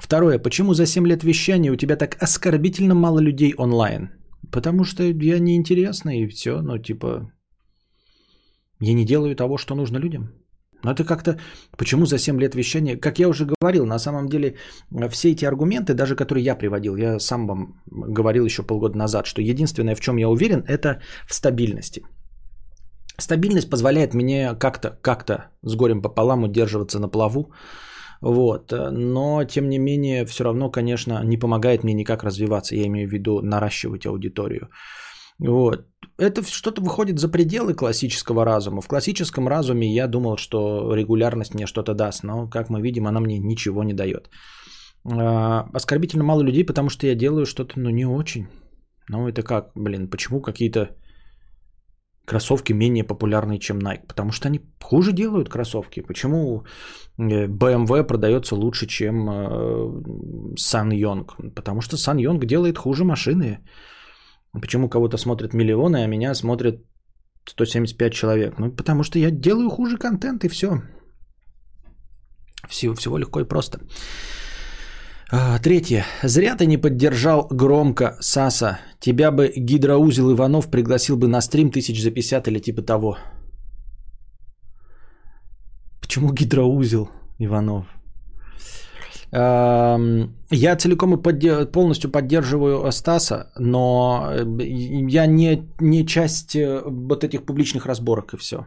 Второе. 0.00 0.40
Почему 0.40 0.74
за 0.74 0.86
7 0.86 1.06
лет 1.06 1.22
вещания 1.22 1.72
у 1.72 1.76
тебя 1.76 1.96
так 1.96 2.20
оскорбительно 2.20 2.94
мало 2.94 3.20
людей 3.20 3.54
онлайн? 3.56 4.10
Потому 4.50 4.84
что 4.84 5.04
я 5.04 5.38
неинтересный 5.38 6.22
и 6.22 6.26
все. 6.26 6.60
Ну, 6.60 6.78
типа, 6.78 7.32
я 8.80 8.94
не 8.94 9.04
делаю 9.04 9.36
того, 9.36 9.58
что 9.58 9.76
нужно 9.76 9.98
людям. 9.98 10.32
Но 10.84 10.92
это 10.92 11.04
как-то... 11.04 11.38
Почему 11.76 12.06
за 12.06 12.18
7 12.18 12.40
лет 12.40 12.54
вещания? 12.54 12.96
Как 12.96 13.18
я 13.18 13.28
уже 13.28 13.46
говорил, 13.46 13.86
на 13.86 13.98
самом 13.98 14.28
деле 14.28 14.56
все 15.10 15.32
эти 15.32 15.44
аргументы, 15.44 15.94
даже 15.94 16.16
которые 16.16 16.44
я 16.44 16.54
приводил, 16.54 16.96
я 16.96 17.18
сам 17.18 17.46
вам 17.46 17.82
говорил 17.86 18.44
еще 18.44 18.62
полгода 18.62 18.96
назад, 18.98 19.26
что 19.26 19.42
единственное, 19.42 19.94
в 19.94 20.00
чем 20.00 20.18
я 20.18 20.28
уверен, 20.28 20.64
это 20.68 21.00
в 21.26 21.34
стабильности. 21.34 22.02
Стабильность 23.20 23.70
позволяет 23.70 24.14
мне 24.14 24.54
как-то, 24.54 24.96
как-то 25.02 25.50
с 25.64 25.74
горем 25.74 26.02
пополам 26.02 26.44
удерживаться 26.44 27.00
на 27.00 27.08
плаву, 27.08 27.52
Вот. 28.20 28.72
Но, 28.72 29.44
тем 29.44 29.68
не 29.68 29.78
менее, 29.78 30.24
все 30.26 30.44
равно, 30.44 30.70
конечно, 30.70 31.22
не 31.24 31.36
помогает 31.38 31.84
мне 31.84 31.94
никак 31.94 32.24
развиваться. 32.24 32.76
Я 32.76 32.86
имею 32.86 33.08
в 33.08 33.12
виду 33.12 33.40
наращивать 33.42 34.06
аудиторию. 34.06 34.70
Вот. 35.38 35.86
Это 36.18 36.42
что-то 36.42 36.82
выходит 36.82 37.18
за 37.18 37.28
пределы 37.28 37.74
классического 37.74 38.44
разума. 38.44 38.80
В 38.80 38.88
классическом 38.88 39.48
разуме 39.48 39.94
я 39.94 40.08
думал, 40.08 40.36
что 40.36 40.94
регулярность 40.94 41.54
мне 41.54 41.66
что-то 41.66 41.94
даст, 41.94 42.24
но, 42.24 42.48
как 42.48 42.70
мы 42.70 42.80
видим, 42.82 43.06
она 43.06 43.20
мне 43.20 43.38
ничего 43.38 43.84
не 43.84 43.94
дает. 43.94 44.30
А, 45.04 45.68
оскорбительно 45.72 46.24
мало 46.24 46.42
людей, 46.42 46.64
потому 46.64 46.90
что 46.90 47.06
я 47.06 47.14
делаю 47.14 47.46
что-то, 47.46 47.78
ну, 47.78 47.90
не 47.90 48.04
очень. 48.04 48.48
Ну, 49.08 49.28
это 49.28 49.42
как, 49.42 49.70
блин, 49.76 50.10
почему 50.10 50.40
какие-то 50.40 50.96
кроссовки 52.26 52.72
менее 52.74 53.04
популярные, 53.04 53.58
чем 53.60 53.78
Nike? 53.78 54.06
Потому 54.08 54.32
что 54.32 54.48
они 54.48 54.60
хуже 54.82 55.12
делают 55.12 55.48
кроссовки. 55.48 56.02
Почему 56.02 56.64
BMW 57.18 58.06
продается 58.06 58.56
лучше, 58.56 58.86
чем 58.86 60.54
Сан 60.56 60.90
Йонг? 60.90 61.36
Потому 61.54 61.80
что 61.80 61.96
Сан 61.96 62.18
Йонг 62.18 62.44
делает 62.44 62.76
хуже 62.76 63.04
машины. 63.04 63.58
Почему 64.60 64.88
кого-то 64.88 65.18
смотрят 65.18 65.54
миллионы, 65.54 66.04
а 66.04 66.06
меня 66.06 66.34
смотрят 66.34 66.82
175 67.46 68.12
человек? 68.12 68.58
Ну, 68.58 68.72
потому 68.72 69.02
что 69.02 69.18
я 69.18 69.30
делаю 69.30 69.70
хуже 69.70 69.96
контент 69.98 70.44
и 70.44 70.48
все. 70.48 70.82
Всего, 72.68 72.94
всего 72.94 73.18
легко 73.18 73.40
и 73.40 73.48
просто. 73.48 73.80
А, 75.30 75.58
третье. 75.58 76.04
Зря 76.22 76.56
ты 76.56 76.66
не 76.66 76.78
поддержал 76.78 77.48
громко 77.50 78.16
Саса. 78.20 78.78
Тебя 79.00 79.30
бы 79.30 79.52
гидроузел 79.56 80.32
Иванов 80.32 80.70
пригласил 80.70 81.16
бы 81.16 81.28
на 81.28 81.40
стрим 81.40 81.70
тысяч 81.70 82.02
за 82.02 82.10
50 82.10 82.48
или 82.48 82.58
типа 82.58 82.82
того. 82.82 83.18
Почему 86.00 86.32
гидроузел 86.32 87.10
Иванов? 87.38 87.97
Я 89.30 90.76
целиком 90.76 91.14
и 91.14 91.64
полностью 91.72 92.10
поддерживаю 92.10 92.90
Стаса, 92.92 93.52
но 93.58 94.30
э, 94.30 94.64
я 95.10 95.26
не, 95.26 95.68
не 95.80 96.06
часть 96.06 96.56
э, 96.56 96.82
вот 96.86 97.24
этих 97.24 97.44
публичных 97.44 97.84
разборок 97.86 98.32
и 98.32 98.36
все. 98.38 98.66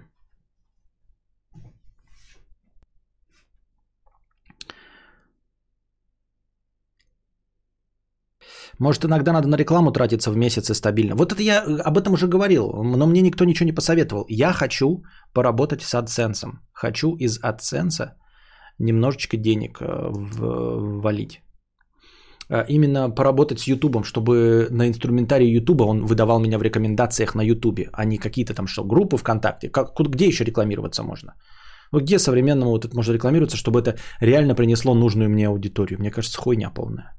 Может, 8.79 9.05
иногда 9.05 9.33
надо 9.33 9.47
на 9.47 9.57
рекламу 9.57 9.91
тратиться 9.91 10.31
в 10.31 10.37
месяце 10.37 10.73
стабильно. 10.73 11.15
Вот 11.15 11.31
это 11.31 11.41
я 11.41 11.61
об 11.85 11.97
этом 11.97 12.13
уже 12.13 12.27
говорил, 12.27 12.83
но 12.83 13.07
мне 13.07 13.21
никто 13.21 13.45
ничего 13.45 13.65
не 13.65 13.75
посоветовал. 13.75 14.25
Я 14.27 14.53
хочу 14.53 15.03
поработать 15.33 15.81
с 15.81 15.93
AdSense. 15.93 16.51
Хочу 16.73 17.15
из 17.15 17.39
AdSense 17.39 18.11
немножечко 18.79 19.37
денег 19.37 19.81
э, 19.81 20.11
ввалить. 20.11 21.41
Э, 22.49 22.65
именно 22.67 23.09
поработать 23.09 23.59
с 23.59 23.67
Ютубом, 23.67 24.03
чтобы 24.03 24.67
на 24.71 24.87
инструментарии 24.87 25.57
Ютуба 25.57 25.83
он 25.83 26.05
выдавал 26.05 26.39
меня 26.39 26.57
в 26.57 26.63
рекомендациях 26.63 27.35
на 27.35 27.41
Ютубе, 27.43 27.89
а 27.93 28.05
не 28.05 28.17
какие-то 28.17 28.53
там 28.53 28.67
что, 28.67 28.83
группы 28.83 29.17
ВКонтакте. 29.17 29.69
Как, 29.69 29.95
где 29.99 30.27
еще 30.27 30.43
рекламироваться 30.43 31.03
можно? 31.03 31.33
Вот 31.91 32.03
где 32.03 32.19
современному 32.19 32.71
вот 32.71 32.85
это 32.85 32.95
можно 32.95 33.13
рекламироваться, 33.13 33.57
чтобы 33.57 33.79
это 33.79 33.97
реально 34.21 34.55
принесло 34.55 34.93
нужную 34.93 35.29
мне 35.29 35.47
аудиторию? 35.47 35.99
Мне 35.99 36.11
кажется, 36.11 36.41
хуйня 36.41 36.69
полная. 36.69 37.13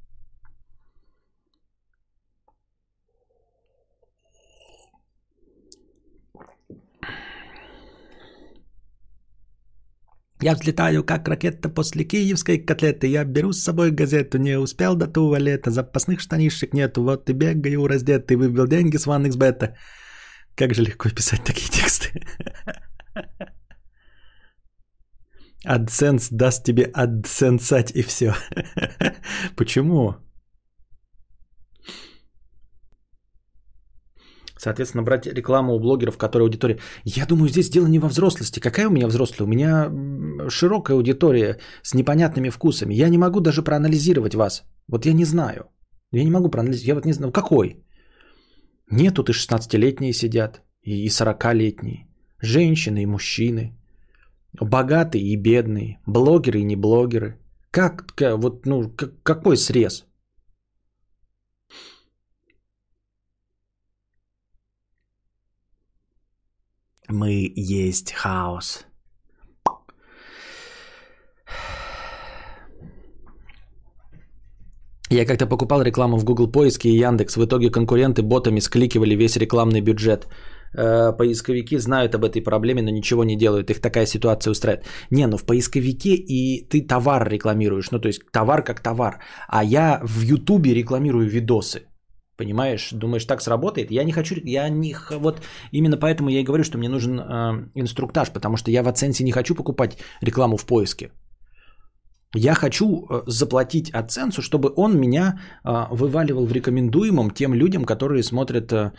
Я 10.42 10.54
взлетаю, 10.54 11.04
как 11.04 11.28
ракета 11.28 11.68
после 11.68 12.04
киевской 12.04 12.58
котлеты. 12.58 13.06
Я 13.06 13.24
беру 13.24 13.52
с 13.52 13.62
собой 13.62 13.92
газету, 13.92 14.38
не 14.38 14.58
успел 14.58 14.96
до 14.96 15.06
туалета. 15.06 15.70
Запасных 15.70 16.20
штанишек 16.20 16.74
нету, 16.74 17.02
вот 17.02 17.30
и 17.30 17.32
бегаю 17.32 17.86
раздетый. 17.86 18.36
Выбил 18.36 18.66
деньги 18.66 18.96
с 18.96 19.06
OneXBet. 19.06 19.74
Как 20.56 20.74
же 20.74 20.82
легко 20.82 21.08
писать 21.10 21.44
такие 21.44 21.70
тексты. 21.70 22.22
AdSense 25.64 26.28
даст 26.32 26.64
тебе 26.64 26.90
адсенсать 26.92 27.92
и 27.94 28.02
все. 28.02 28.34
Почему? 29.56 30.16
Соответственно, 34.62 35.02
брать 35.02 35.26
рекламу 35.26 35.74
у 35.74 35.80
блогеров, 35.80 36.16
которые 36.16 36.44
аудитория. 36.44 36.78
Я 37.04 37.26
думаю, 37.26 37.48
здесь 37.48 37.70
дело 37.70 37.88
не 37.88 37.98
во 37.98 38.08
взрослости. 38.08 38.60
Какая 38.60 38.86
у 38.86 38.92
меня 38.92 39.08
взрослая? 39.08 39.46
У 39.46 39.50
меня 39.50 39.90
широкая 40.50 40.96
аудитория 40.96 41.58
с 41.82 41.94
непонятными 41.94 42.50
вкусами. 42.50 42.94
Я 42.94 43.08
не 43.08 43.18
могу 43.18 43.40
даже 43.40 43.62
проанализировать 43.62 44.34
вас. 44.34 44.62
Вот 44.86 45.04
я 45.04 45.14
не 45.14 45.24
знаю. 45.24 45.64
Я 46.12 46.22
не 46.22 46.30
могу 46.30 46.48
проанализировать. 46.48 46.86
Я 46.86 46.94
вот 46.94 47.06
не 47.06 47.12
знаю, 47.12 47.32
какой? 47.32 47.84
Нет, 48.88 49.14
тут 49.14 49.30
и 49.30 49.32
16-летние 49.32 50.12
сидят, 50.12 50.62
и 50.82 51.08
40-летние. 51.08 52.06
Женщины 52.40 53.02
и 53.02 53.06
мужчины. 53.06 53.76
Богатые 54.60 55.24
и 55.24 55.36
бедные. 55.36 55.98
Блогеры 56.06 56.60
и 56.60 56.64
не 56.64 56.76
блогеры. 56.76 57.40
Как, 57.72 58.04
вот, 58.20 58.66
ну, 58.66 58.94
какой 59.24 59.56
срез? 59.56 60.06
Мы 67.12 67.52
есть 67.54 68.12
хаос. 68.12 68.86
Я 75.10 75.26
как-то 75.26 75.46
покупал 75.46 75.82
рекламу 75.82 76.16
в 76.16 76.24
Google 76.24 76.50
поиске 76.50 76.88
и 76.88 76.96
Яндекс. 76.96 77.36
В 77.36 77.44
итоге 77.44 77.70
конкуренты 77.70 78.22
ботами 78.22 78.60
скликивали 78.60 79.14
весь 79.14 79.36
рекламный 79.36 79.82
бюджет. 79.82 80.26
Э, 80.74 81.12
поисковики 81.12 81.78
знают 81.78 82.14
об 82.14 82.24
этой 82.24 82.40
проблеме, 82.40 82.82
но 82.82 82.90
ничего 82.90 83.24
не 83.24 83.36
делают. 83.36 83.70
Их 83.70 83.80
такая 83.80 84.06
ситуация 84.06 84.50
устраивает. 84.50 84.86
Не, 85.10 85.26
ну 85.26 85.36
в 85.36 85.44
поисковике 85.44 86.14
и 86.14 86.66
ты 86.66 86.80
товар 86.80 87.28
рекламируешь. 87.28 87.90
Ну 87.90 87.98
то 87.98 88.08
есть 88.08 88.22
товар 88.32 88.64
как 88.64 88.80
товар. 88.80 89.20
А 89.48 89.62
я 89.62 90.00
в 90.02 90.22
Ютубе 90.22 90.72
рекламирую 90.72 91.28
видосы. 91.28 91.91
Понимаешь, 92.42 92.90
думаешь, 92.92 93.24
так 93.24 93.40
сработает? 93.40 93.90
Я 93.92 94.04
не 94.04 94.12
хочу, 94.12 94.34
я 94.44 94.68
не, 94.68 94.96
вот 95.20 95.42
именно 95.72 95.96
поэтому 95.96 96.28
я 96.28 96.40
и 96.40 96.44
говорю, 96.44 96.64
что 96.64 96.78
мне 96.78 96.88
нужен 96.88 97.20
э, 97.20 97.70
инструктаж, 97.80 98.30
потому 98.32 98.56
что 98.56 98.70
я 98.70 98.82
в 98.82 98.88
оценке 98.88 99.24
не 99.24 99.32
хочу 99.32 99.54
покупать 99.54 99.98
рекламу 100.22 100.56
в 100.56 100.64
поиске. 100.64 101.10
Я 102.34 102.54
хочу 102.54 102.84
э, 102.84 103.22
заплатить 103.28 103.94
оценцу, 103.94 104.42
чтобы 104.42 104.72
он 104.76 104.98
меня 104.98 105.38
э, 105.64 105.86
вываливал 105.90 106.46
в 106.46 106.52
рекомендуемом 106.52 107.30
тем 107.30 107.54
людям, 107.54 107.84
которые 107.84 108.22
смотрят 108.24 108.72
э, 108.72 108.90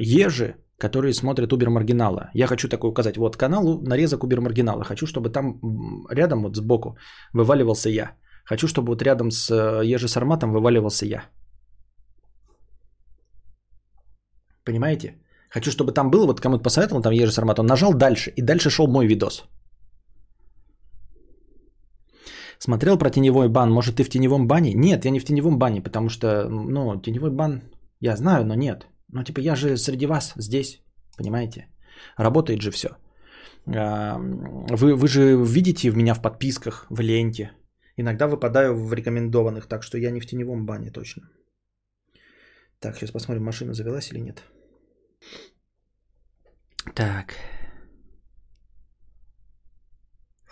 ежи, 0.00 0.54
которые 0.78 1.12
смотрят 1.12 1.52
Убер 1.52 1.68
Маргинала. 1.68 2.30
Я 2.34 2.46
хочу 2.46 2.68
такой 2.68 2.88
указать, 2.88 3.16
вот 3.18 3.36
каналу 3.36 3.82
нарезок 3.82 4.24
Убер 4.24 4.40
Маргинала. 4.40 4.84
Хочу, 4.84 5.06
чтобы 5.06 5.28
там 5.28 5.60
рядом 6.10 6.42
вот 6.42 6.56
сбоку 6.56 6.96
вываливался 7.34 7.90
я. 7.90 8.12
Хочу, 8.46 8.66
чтобы 8.68 8.88
вот 8.92 9.02
рядом 9.02 9.30
с 9.30 9.54
Ежи 9.84 10.08
Сарматом 10.08 10.52
вываливался 10.52 11.06
я. 11.06 11.24
Понимаете? 14.64 15.14
Хочу, 15.50 15.70
чтобы 15.70 15.92
там 15.92 16.10
было, 16.10 16.26
вот 16.26 16.40
кому-то 16.40 16.62
посоветовал, 16.62 17.02
там 17.02 17.12
Ежи 17.12 17.32
Сармат, 17.32 17.58
он 17.58 17.66
нажал 17.66 17.94
дальше, 17.94 18.32
и 18.36 18.42
дальше 18.42 18.70
шел 18.70 18.86
мой 18.86 19.06
видос. 19.06 19.44
Смотрел 22.58 22.98
про 22.98 23.10
теневой 23.10 23.48
бан, 23.48 23.70
может 23.70 23.96
ты 23.96 24.04
в 24.04 24.10
теневом 24.10 24.46
бане? 24.46 24.74
Нет, 24.74 25.04
я 25.04 25.10
не 25.10 25.20
в 25.20 25.24
теневом 25.24 25.58
бане, 25.58 25.82
потому 25.82 26.08
что, 26.08 26.48
ну, 26.48 27.00
теневой 27.00 27.30
бан, 27.30 27.62
я 28.00 28.16
знаю, 28.16 28.44
но 28.44 28.54
нет. 28.54 28.86
Ну, 29.08 29.24
типа, 29.24 29.40
я 29.40 29.56
же 29.56 29.76
среди 29.76 30.06
вас 30.06 30.34
здесь, 30.36 30.82
понимаете? 31.16 31.66
Работает 32.18 32.60
же 32.60 32.70
все. 32.70 32.88
А, 33.66 34.18
вы, 34.70 34.94
вы 34.94 35.08
же 35.08 35.36
видите 35.42 35.90
меня 35.90 36.14
в 36.14 36.22
подписках, 36.22 36.86
в 36.90 37.00
ленте. 37.00 37.50
Иногда 37.96 38.26
выпадаю 38.28 38.74
в 38.74 38.92
рекомендованных, 38.92 39.66
так 39.66 39.82
что 39.82 39.98
я 39.98 40.10
не 40.10 40.20
в 40.20 40.26
теневом 40.26 40.66
бане 40.66 40.90
точно. 40.90 41.22
Так, 42.80 42.96
сейчас 42.96 43.12
посмотрим, 43.12 43.44
машина 43.44 43.74
завелась 43.74 44.10
или 44.10 44.20
нет. 44.20 44.42
Так. 46.94 47.34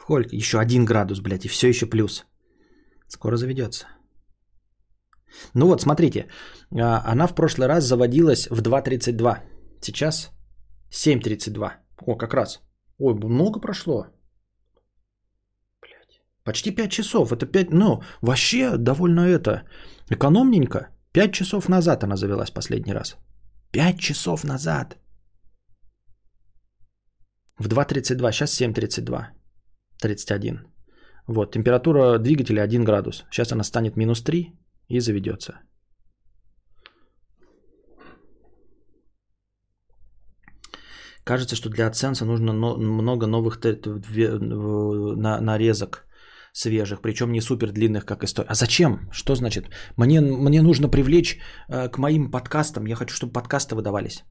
Сколько? 0.09 0.37
Еще 0.37 0.59
один 0.59 0.85
градус, 0.85 1.21
блядь, 1.21 1.45
и 1.45 1.49
все 1.49 1.69
еще 1.69 1.87
плюс. 1.87 2.27
Скоро 3.09 3.37
заведется. 3.37 3.87
Ну 5.55 5.67
вот, 5.67 5.81
смотрите. 5.81 6.29
А, 6.71 7.03
она 7.13 7.27
в 7.27 7.35
прошлый 7.35 7.69
раз 7.69 7.85
заводилась 7.85 8.49
в 8.51 8.63
2.32. 8.63 9.43
Сейчас 9.81 10.31
7.32. 10.91 11.73
О, 12.07 12.17
как 12.17 12.35
раз. 12.35 12.61
Ой, 12.99 13.15
много 13.15 13.61
прошло. 13.61 14.07
Блядь. 15.83 16.21
Почти 16.45 16.71
5 16.75 16.91
часов. 16.91 17.33
Это 17.33 17.47
5... 17.47 17.71
Ну, 17.71 18.03
вообще 18.23 18.77
довольно 18.77 19.21
это... 19.21 19.63
Экономненько. 20.11 20.89
Пять 21.19 21.33
часов 21.33 21.69
назад 21.69 22.05
она 22.05 22.17
завелась 22.17 22.51
последний 22.53 22.95
раз. 22.95 23.17
Пять 23.73 23.99
часов 23.99 24.45
назад. 24.45 24.97
В 27.59 27.67
2.32, 27.67 28.33
сейчас 28.33 28.61
7.32. 28.61 29.27
31. 30.01 30.59
Вот, 31.27 31.51
температура 31.51 32.19
двигателя 32.19 32.63
1 32.63 32.85
градус. 32.85 33.25
Сейчас 33.33 33.53
она 33.53 33.65
станет 33.65 33.97
минус 33.97 34.23
3 34.23 34.53
и 34.89 35.01
заведется. 35.01 35.61
Кажется, 41.25 41.57
что 41.57 41.69
для 41.69 41.89
AdSense 41.89 42.25
нужно 42.25 42.53
но- 42.53 42.77
много 42.77 43.27
новых 43.27 43.59
нарезок 45.41 46.08
свежих, 46.59 47.01
причем 47.01 47.33
не 47.33 47.41
супер 47.41 47.73
длинных, 47.73 48.05
как 48.05 48.25
история. 48.25 48.49
А 48.51 48.55
зачем? 48.55 49.09
Что 49.13 49.35
значит? 49.35 49.67
Мне, 49.97 50.21
мне 50.21 50.63
нужно 50.63 50.89
привлечь 50.89 51.39
э, 51.69 51.89
к 51.89 51.99
моим 51.99 52.31
подкастам. 52.31 52.87
Я 52.87 52.97
хочу, 52.97 53.15
чтобы 53.15 53.33
подкасты 53.33 53.75
выдавались. 53.75 54.25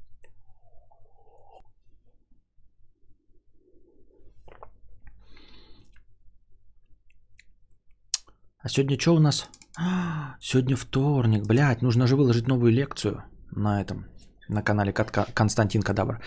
А 8.60 8.70
сегодня 8.70 9.00
что 9.00 9.16
у 9.16 9.20
нас? 9.20 9.50
А, 9.80 10.36
Сегодня 10.42 10.76
вторник, 10.76 11.48
блядь, 11.48 11.82
нужно 11.82 12.08
же 12.08 12.16
выложить 12.16 12.48
новую 12.48 12.72
лекцию 12.72 13.24
на 13.56 13.82
этом, 13.82 14.06
на 14.50 14.64
канале 14.64 14.94
Константин 15.34 15.82
Кадавр. 15.82 16.20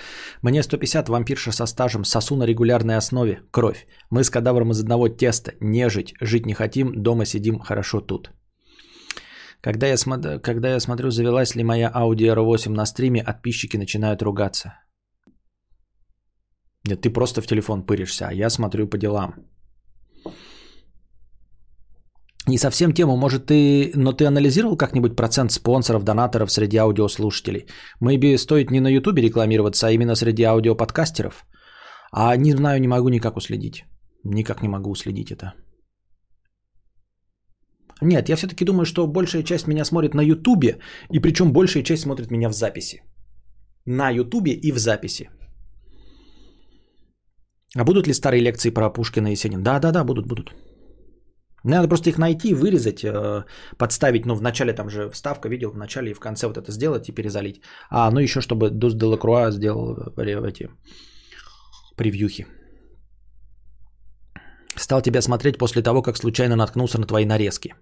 Мне 0.43 0.63
150, 0.63 1.09
вампирша 1.09 1.53
со 1.53 1.67
стажем, 1.67 2.05
сосу 2.05 2.37
на 2.37 2.47
регулярной 2.47 2.97
основе, 2.97 3.43
кровь. 3.51 3.87
Мы 4.11 4.25
с 4.25 4.31
Кадавром 4.31 4.71
из 4.71 4.81
одного 4.81 5.09
теста, 5.09 5.53
не 5.61 5.89
жить, 5.89 6.15
жить 6.21 6.47
не 6.47 6.55
хотим, 6.55 7.03
дома 7.03 7.25
сидим 7.25 7.59
хорошо 7.59 8.01
тут. 8.01 8.31
Когда 9.63 9.87
я, 9.87 9.95
смо- 9.95 10.39
когда 10.41 10.71
я 10.71 10.81
смотрю, 10.81 11.11
завелась 11.11 11.55
ли 11.55 11.65
моя 11.65 11.91
Audi 11.95 12.35
R8 12.35 12.71
на 12.71 12.87
стриме, 12.87 13.25
подписчики 13.25 13.77
начинают 13.77 14.23
ругаться. 14.23 14.73
Нет, 16.85 17.03
ты 17.03 17.11
просто 17.11 17.43
в 17.43 17.47
телефон 17.47 17.85
пыришься, 17.85 18.29
а 18.29 18.33
я 18.33 18.51
смотрю 18.51 18.89
по 18.89 18.97
делам. 18.97 19.35
Не 22.51 22.59
совсем 22.59 22.93
тему, 22.93 23.17
может 23.17 23.47
ты, 23.47 23.93
но 23.95 24.13
ты 24.13 24.27
анализировал 24.27 24.77
как-нибудь 24.77 25.17
процент 25.17 25.53
спонсоров, 25.53 26.03
донаторов 26.03 26.51
среди 26.51 26.79
аудиослушателей? 26.79 27.67
Maybe 28.03 28.37
стоит 28.39 28.71
не 28.71 28.81
на 28.81 28.89
ютубе 28.89 29.23
рекламироваться, 29.23 29.87
а 29.87 29.91
именно 29.93 30.17
среди 30.17 30.43
аудиоподкастеров? 30.43 31.47
А 32.13 32.37
не 32.37 32.53
знаю, 32.53 32.81
не 32.81 32.89
могу 32.89 33.09
никак 33.09 33.37
уследить. 33.37 33.85
Никак 34.25 34.63
не 34.63 34.69
могу 34.69 34.91
уследить 34.91 35.31
это. 35.31 35.55
Нет, 38.03 38.29
я 38.29 38.37
все-таки 38.37 38.65
думаю, 38.65 38.85
что 38.85 39.07
большая 39.07 39.45
часть 39.45 39.69
меня 39.69 39.85
смотрит 39.85 40.15
на 40.15 40.23
ютубе, 40.23 40.79
и 41.13 41.21
причем 41.21 41.53
большая 41.53 41.85
часть 41.85 42.03
смотрит 42.03 42.31
меня 42.31 42.49
в 42.49 42.53
записи. 42.53 43.03
На 43.87 44.11
ютубе 44.11 44.53
и 44.53 44.73
в 44.73 44.79
записи. 44.79 45.31
А 47.77 47.85
будут 47.85 48.09
ли 48.09 48.15
старые 48.15 48.43
лекции 48.43 48.71
про 48.71 48.91
Пушкина 48.91 49.29
и 49.29 49.33
Есенина? 49.35 49.63
Да, 49.63 49.79
да, 49.79 49.93
да, 49.93 50.05
будут, 50.05 50.27
будут. 50.27 50.53
Надо 51.65 51.89
просто 51.89 52.11
их 52.11 52.19
найти, 52.19 52.55
вырезать, 52.55 53.05
э, 53.05 53.45
подставить. 53.77 54.27
Ну, 54.27 54.35
в 54.35 54.43
начале 54.43 54.73
там 54.73 54.89
же 54.91 55.11
вставка, 55.11 55.49
видел, 55.49 55.71
в 55.71 55.77
начале 55.77 56.11
и 56.11 56.15
в 56.15 56.21
конце 56.21 56.47
вот 56.47 56.57
это 56.57 56.73
сделать 56.73 57.09
и 57.09 57.13
перезалить. 57.13 57.61
А, 57.91 58.11
ну 58.11 58.21
еще 58.21 58.41
чтобы 58.41 58.71
Дус 58.71 58.95
де 58.95 59.07
Лакруа 59.07 59.51
сделал 59.51 59.97
э, 60.17 60.49
эти 60.49 60.71
превьюхи. 61.97 62.47
Стал 64.77 65.03
тебя 65.03 65.23
смотреть 65.23 65.59
после 65.59 65.83
того, 65.83 66.03
как 66.03 66.17
случайно 66.17 66.57
наткнулся 66.57 66.99
на 66.99 67.07
твои 67.07 67.27
нарезки. 67.27 67.75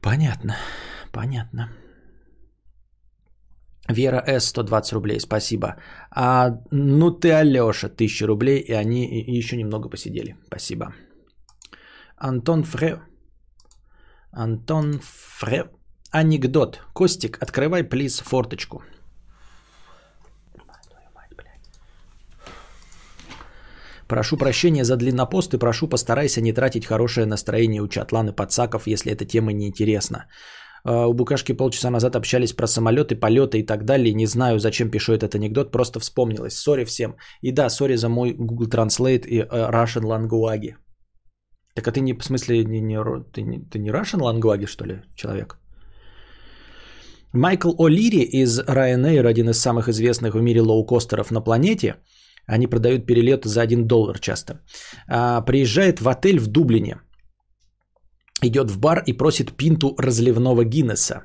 Понятно, 0.00 0.56
понятно. 1.12 1.68
Вера 3.88 4.22
С. 4.26 4.48
120 4.48 4.92
рублей, 4.92 5.20
спасибо. 5.20 5.76
А, 6.10 6.58
ну 6.70 7.10
ты 7.10 7.32
Алеша, 7.32 7.88
1000 7.88 8.26
рублей, 8.26 8.58
и 8.58 8.72
они 8.72 9.06
еще 9.38 9.56
немного 9.56 9.88
посидели. 9.88 10.36
Спасибо. 10.46 10.94
Антон 12.20 12.64
Фре. 12.64 13.00
Антон 14.30 15.00
Фре. 15.02 15.70
Анекдот. 16.12 16.78
Костик, 16.92 17.38
открывай, 17.42 17.82
плиз, 17.82 18.20
форточку. 18.20 18.82
Прошу 24.06 24.36
прощения 24.36 24.84
за 24.84 24.96
длиннопост 24.96 25.54
и 25.54 25.58
прошу 25.58 25.88
постарайся 25.88 26.40
не 26.40 26.52
тратить 26.52 26.84
хорошее 26.84 27.26
настроение 27.26 27.80
у 27.80 27.88
Чатлан 27.88 28.28
и 28.28 28.32
Пацаков, 28.32 28.86
если 28.86 29.12
эта 29.12 29.24
тема 29.24 29.52
неинтересна. 29.52 30.26
А, 30.84 31.06
У 31.06 31.14
Букашки 31.14 31.52
полчаса 31.52 31.90
назад 31.90 32.16
общались 32.16 32.52
про 32.52 32.66
самолеты, 32.66 33.16
полеты 33.16 33.60
и 33.60 33.66
так 33.66 33.84
далее. 33.84 34.12
Не 34.12 34.26
знаю, 34.26 34.58
зачем 34.58 34.90
пишу 34.90 35.12
этот 35.14 35.34
анекдот, 35.34 35.70
просто 35.70 36.00
вспомнилось. 36.00 36.58
Сорри 36.58 36.84
всем. 36.84 37.16
И 37.40 37.52
да, 37.52 37.70
сорри 37.70 37.96
за 37.96 38.08
мой 38.08 38.34
Google 38.34 38.68
Translate 38.68 39.26
и 39.26 39.38
э, 39.38 39.46
Russian 39.70 40.04
Language. 40.04 40.74
Так 41.80 41.88
а 41.88 41.92
ты 41.92 42.00
не, 42.00 42.12
в 42.12 42.24
смысле, 42.24 42.64
не, 42.64 42.80
не, 42.80 42.98
ты, 43.32 43.42
не, 43.42 43.58
ты 43.58 43.78
не 43.78 43.90
Russian 43.90 44.20
Language, 44.20 44.66
что 44.66 44.84
ли, 44.84 45.00
человек? 45.14 45.56
Майкл 47.32 47.70
О'Лири 47.70 48.22
из 48.42 48.60
Ryanair, 48.60 49.26
один 49.26 49.48
из 49.48 49.58
самых 49.58 49.88
известных 49.88 50.34
в 50.34 50.42
мире 50.42 50.60
лоукостеров 50.60 51.30
на 51.30 51.40
планете, 51.40 51.94
они 52.46 52.66
продают 52.66 53.06
перелеты 53.06 53.48
за 53.48 53.62
1 53.62 53.86
доллар 53.86 54.18
часто, 54.18 54.60
а, 55.08 55.40
приезжает 55.40 56.00
в 56.00 56.08
отель 56.08 56.38
в 56.38 56.48
Дублине, 56.48 57.00
идет 58.42 58.70
в 58.70 58.78
бар 58.78 59.02
и 59.06 59.14
просит 59.14 59.56
пинту 59.56 59.94
разливного 59.96 60.64
Гиннесса. 60.64 61.22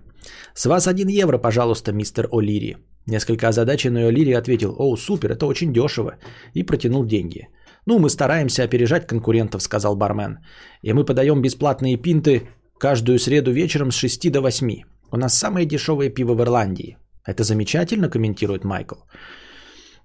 «С 0.54 0.66
вас 0.66 0.88
1 0.88 1.10
евро, 1.10 1.38
пожалуйста, 1.38 1.92
мистер 1.92 2.30
О'Лири». 2.32 2.78
Несколько 3.08 3.50
озадаченный 3.50 4.10
О'Лири 4.10 4.38
ответил, 4.38 4.74
«О, 4.80 4.96
супер, 4.96 5.32
это 5.32 5.48
очень 5.48 5.74
дешево», 5.74 6.14
и 6.54 6.64
протянул 6.64 7.06
деньги. 7.06 7.50
«Ну, 7.86 8.00
мы 8.00 8.10
стараемся 8.10 8.64
опережать 8.64 9.08
конкурентов»,— 9.08 9.62
сказал 9.64 9.96
бармен. 9.96 10.40
«И 10.82 10.94
мы 10.94 11.06
подаем 11.06 11.42
бесплатные 11.42 11.98
пинты 11.98 12.50
каждую 12.80 13.20
среду 13.20 13.52
вечером 13.52 13.92
с 13.92 13.96
6 13.96 14.32
до 14.32 14.42
8. 14.42 14.84
У 15.12 15.18
нас 15.18 15.38
самое 15.38 15.66
дешевое 15.68 16.10
пиво 16.10 16.34
в 16.34 16.42
Ирландии». 16.42 16.98
«Это 17.26 17.44
замечательно»,— 17.44 18.10
комментирует 18.12 18.64
Майкл. 18.64 18.96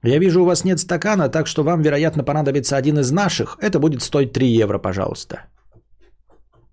«Я 0.02 0.18
вижу, 0.18 0.42
у 0.42 0.46
вас 0.46 0.64
нет 0.64 0.78
стакана, 0.78 1.28
так 1.28 1.46
что 1.46 1.62
вам, 1.62 1.82
вероятно, 1.82 2.24
понадобится 2.24 2.76
один 2.76 2.98
из 2.98 3.10
наших. 3.12 3.56
Это 3.60 3.78
будет 3.78 4.02
стоить 4.02 4.32
3 4.32 4.62
евро, 4.62 4.78
пожалуйста». 4.78 5.36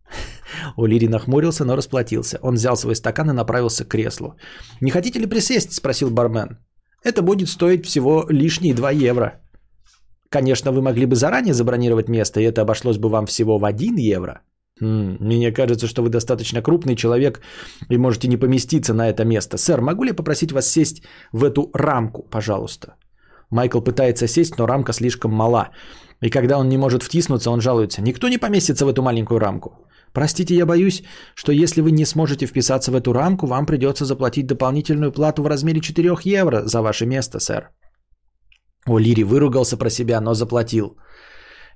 О'Лири 0.78 1.10
нахмурился, 1.10 1.66
но 1.66 1.76
расплатился. 1.76 2.40
Он 2.42 2.56
взял 2.56 2.76
свой 2.76 2.96
стакан 2.96 3.30
и 3.30 3.34
направился 3.34 3.86
к 3.86 3.90
креслу. 3.90 4.36
«Не 4.82 4.92
хотите 4.92 5.20
ли 5.20 5.28
присесть?»– 5.28 5.74
спросил 5.74 6.10
бармен. 6.10 6.58
«Это 7.04 7.22
будет 7.22 7.50
стоить 7.50 7.86
всего 7.86 8.26
лишние 8.30 8.74
2 8.74 8.92
евро». 8.92 9.42
Конечно, 10.30 10.72
вы 10.72 10.82
могли 10.82 11.06
бы 11.06 11.16
заранее 11.16 11.54
забронировать 11.54 12.10
место, 12.10 12.40
и 12.40 12.44
это 12.44 12.62
обошлось 12.62 12.98
бы 12.98 13.10
вам 13.10 13.26
всего 13.26 13.58
в 13.60 13.66
1 13.66 13.95
евро. 13.95 14.41
Мне 14.80 15.52
кажется, 15.52 15.88
что 15.88 16.04
вы 16.04 16.10
достаточно 16.10 16.62
крупный 16.62 16.95
человек 16.95 17.41
и 17.90 17.98
можете 17.98 18.28
не 18.28 18.38
поместиться 18.38 18.94
на 18.94 19.10
это 19.10 19.26
место. 19.26 19.58
Сэр, 19.58 19.82
могу 19.82 20.04
ли 20.04 20.10
я 20.10 20.16
попросить 20.16 20.52
вас 20.52 20.68
сесть 20.68 21.04
в 21.32 21.44
эту 21.44 21.72
рамку, 21.74 22.24
пожалуйста? 22.30 22.95
Майкл 23.49 23.82
пытается 23.82 24.28
сесть, 24.28 24.58
но 24.58 24.68
рамка 24.68 24.94
слишком 24.94 25.32
мала. 25.32 25.70
И 26.22 26.30
когда 26.30 26.58
он 26.58 26.70
не 26.70 26.78
может 26.78 27.04
втиснуться, 27.04 27.49
он 27.49 27.62
жалуется. 27.62 28.02
Никто 28.02 28.28
не 28.28 28.38
поместится 28.38 28.86
в 28.86 28.90
эту 28.90 29.02
маленькую 29.02 29.40
рамку. 29.40 29.88
Простите, 30.14 30.56
я 30.56 30.66
боюсь, 30.66 31.04
что 31.36 31.52
если 31.52 31.82
вы 31.82 31.91
не 31.91 32.06
сможете 32.06 32.45
вписаться 32.45 32.91
в 32.91 32.95
эту 32.95 33.14
рамку, 33.14 33.48
вам 33.48 33.66
придется 33.66 34.06
заплатить 34.06 34.48
дополнительную 34.48 35.12
плату 35.12 35.44
в 35.44 35.48
размере 35.48 35.80
4 35.80 36.16
евро 36.24 36.66
за 36.66 36.82
ваше 36.82 37.06
место, 37.06 37.40
сэр. 37.40 37.70
О'Лири 38.88 39.23
выругался 39.23 39.77
про 39.77 39.89
себя, 39.89 40.22
но 40.22 40.34
заплатил. 40.34 40.97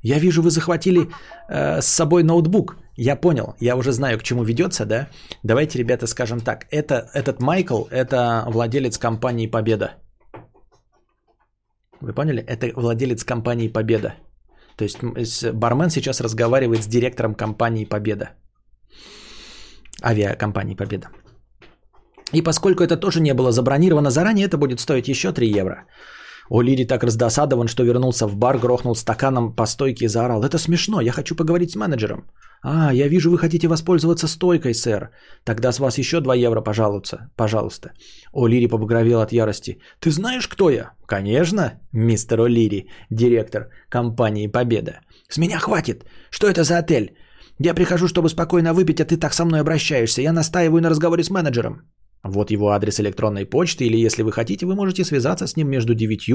Я 0.03 0.19
вижу, 0.19 0.41
вы 0.41 0.49
захватили 0.49 1.09
э, 1.49 1.81
с 1.81 1.87
собой 1.87 2.23
ноутбук. 2.23 2.77
Я 2.97 3.15
понял, 3.15 3.55
я 3.59 3.75
уже 3.75 3.91
знаю, 3.91 4.17
к 4.17 4.23
чему 4.23 4.43
ведется, 4.43 4.85
да? 4.85 5.07
Давайте, 5.43 5.79
ребята, 5.79 6.07
скажем 6.07 6.39
так. 6.39 6.65
Это, 6.71 7.09
этот 7.13 7.41
Майкл, 7.41 7.83
это 7.91 8.45
владелец 8.47 8.97
компании 8.97 9.47
«Победа». 9.47 9.91
Вы 12.01 12.13
поняли? 12.13 12.43
Это 12.47 12.71
владелец 12.75 13.23
компании 13.23 13.67
«Победа». 13.67 14.15
То 14.75 14.83
есть 14.83 14.97
бармен 15.53 15.89
сейчас 15.89 16.21
разговаривает 16.21 16.83
с 16.83 16.87
директором 16.87 17.35
компании 17.35 17.85
«Победа». 17.85 18.29
Авиакомпании 20.03 20.75
«Победа». 20.75 21.09
И 22.33 22.41
поскольку 22.41 22.83
это 22.83 22.97
тоже 22.97 23.21
не 23.21 23.33
было 23.33 23.51
забронировано 23.51 24.09
заранее, 24.09 24.47
это 24.47 24.57
будет 24.57 24.79
стоить 24.79 25.07
еще 25.07 25.31
3 25.31 25.59
евро. 25.59 25.85
О'Лири 26.51 26.85
так 26.85 27.03
раздосадован, 27.03 27.67
что 27.67 27.83
вернулся 27.83 28.27
в 28.27 28.35
бар, 28.35 28.57
грохнул 28.57 28.95
стаканом 28.95 29.55
по 29.55 29.65
стойке 29.65 30.05
и 30.05 30.09
заорал. 30.09 30.43
«Это 30.43 30.57
смешно, 30.57 31.01
я 31.01 31.11
хочу 31.11 31.35
поговорить 31.35 31.71
с 31.71 31.75
менеджером». 31.75 32.29
«А, 32.63 32.93
я 32.93 33.07
вижу, 33.07 33.31
вы 33.31 33.37
хотите 33.37 33.67
воспользоваться 33.67 34.27
стойкой, 34.27 34.73
сэр. 34.73 35.09
Тогда 35.45 35.71
с 35.71 35.79
вас 35.79 35.97
еще 35.97 36.19
2 36.19 36.35
евро, 36.35 36.61
пожалуйста». 36.61 37.29
пожалуйста. 37.37 37.91
О'Лири 38.33 38.67
побагровел 38.67 39.21
от 39.21 39.31
ярости. 39.31 39.79
«Ты 39.99 40.11
знаешь, 40.11 40.47
кто 40.47 40.69
я?» 40.69 40.91
«Конечно, 41.05 41.79
мистер 41.93 42.39
О'Лири, 42.39 42.87
директор 43.09 43.69
компании 43.89 44.47
«Победа». 44.47 44.99
«С 45.29 45.37
меня 45.37 45.57
хватит! 45.57 46.05
Что 46.29 46.47
это 46.47 46.63
за 46.63 46.79
отель? 46.79 47.15
Я 47.59 47.73
прихожу, 47.73 48.07
чтобы 48.07 48.29
спокойно 48.29 48.73
выпить, 48.73 48.99
а 48.99 49.05
ты 49.05 49.17
так 49.17 49.33
со 49.33 49.45
мной 49.45 49.61
обращаешься. 49.61 50.21
Я 50.21 50.33
настаиваю 50.33 50.81
на 50.81 50.89
разговоре 50.89 51.23
с 51.23 51.29
менеджером». 51.29 51.81
Вот 52.23 52.51
его 52.51 52.69
адрес 52.69 52.99
электронной 52.99 53.45
почты, 53.45 53.85
или 53.85 53.97
если 53.97 54.23
вы 54.23 54.31
хотите, 54.31 54.65
вы 54.65 54.75
можете 54.75 55.03
связаться 55.03 55.47
с 55.47 55.57
ним 55.57 55.69
между 55.69 55.93
9 55.95 56.29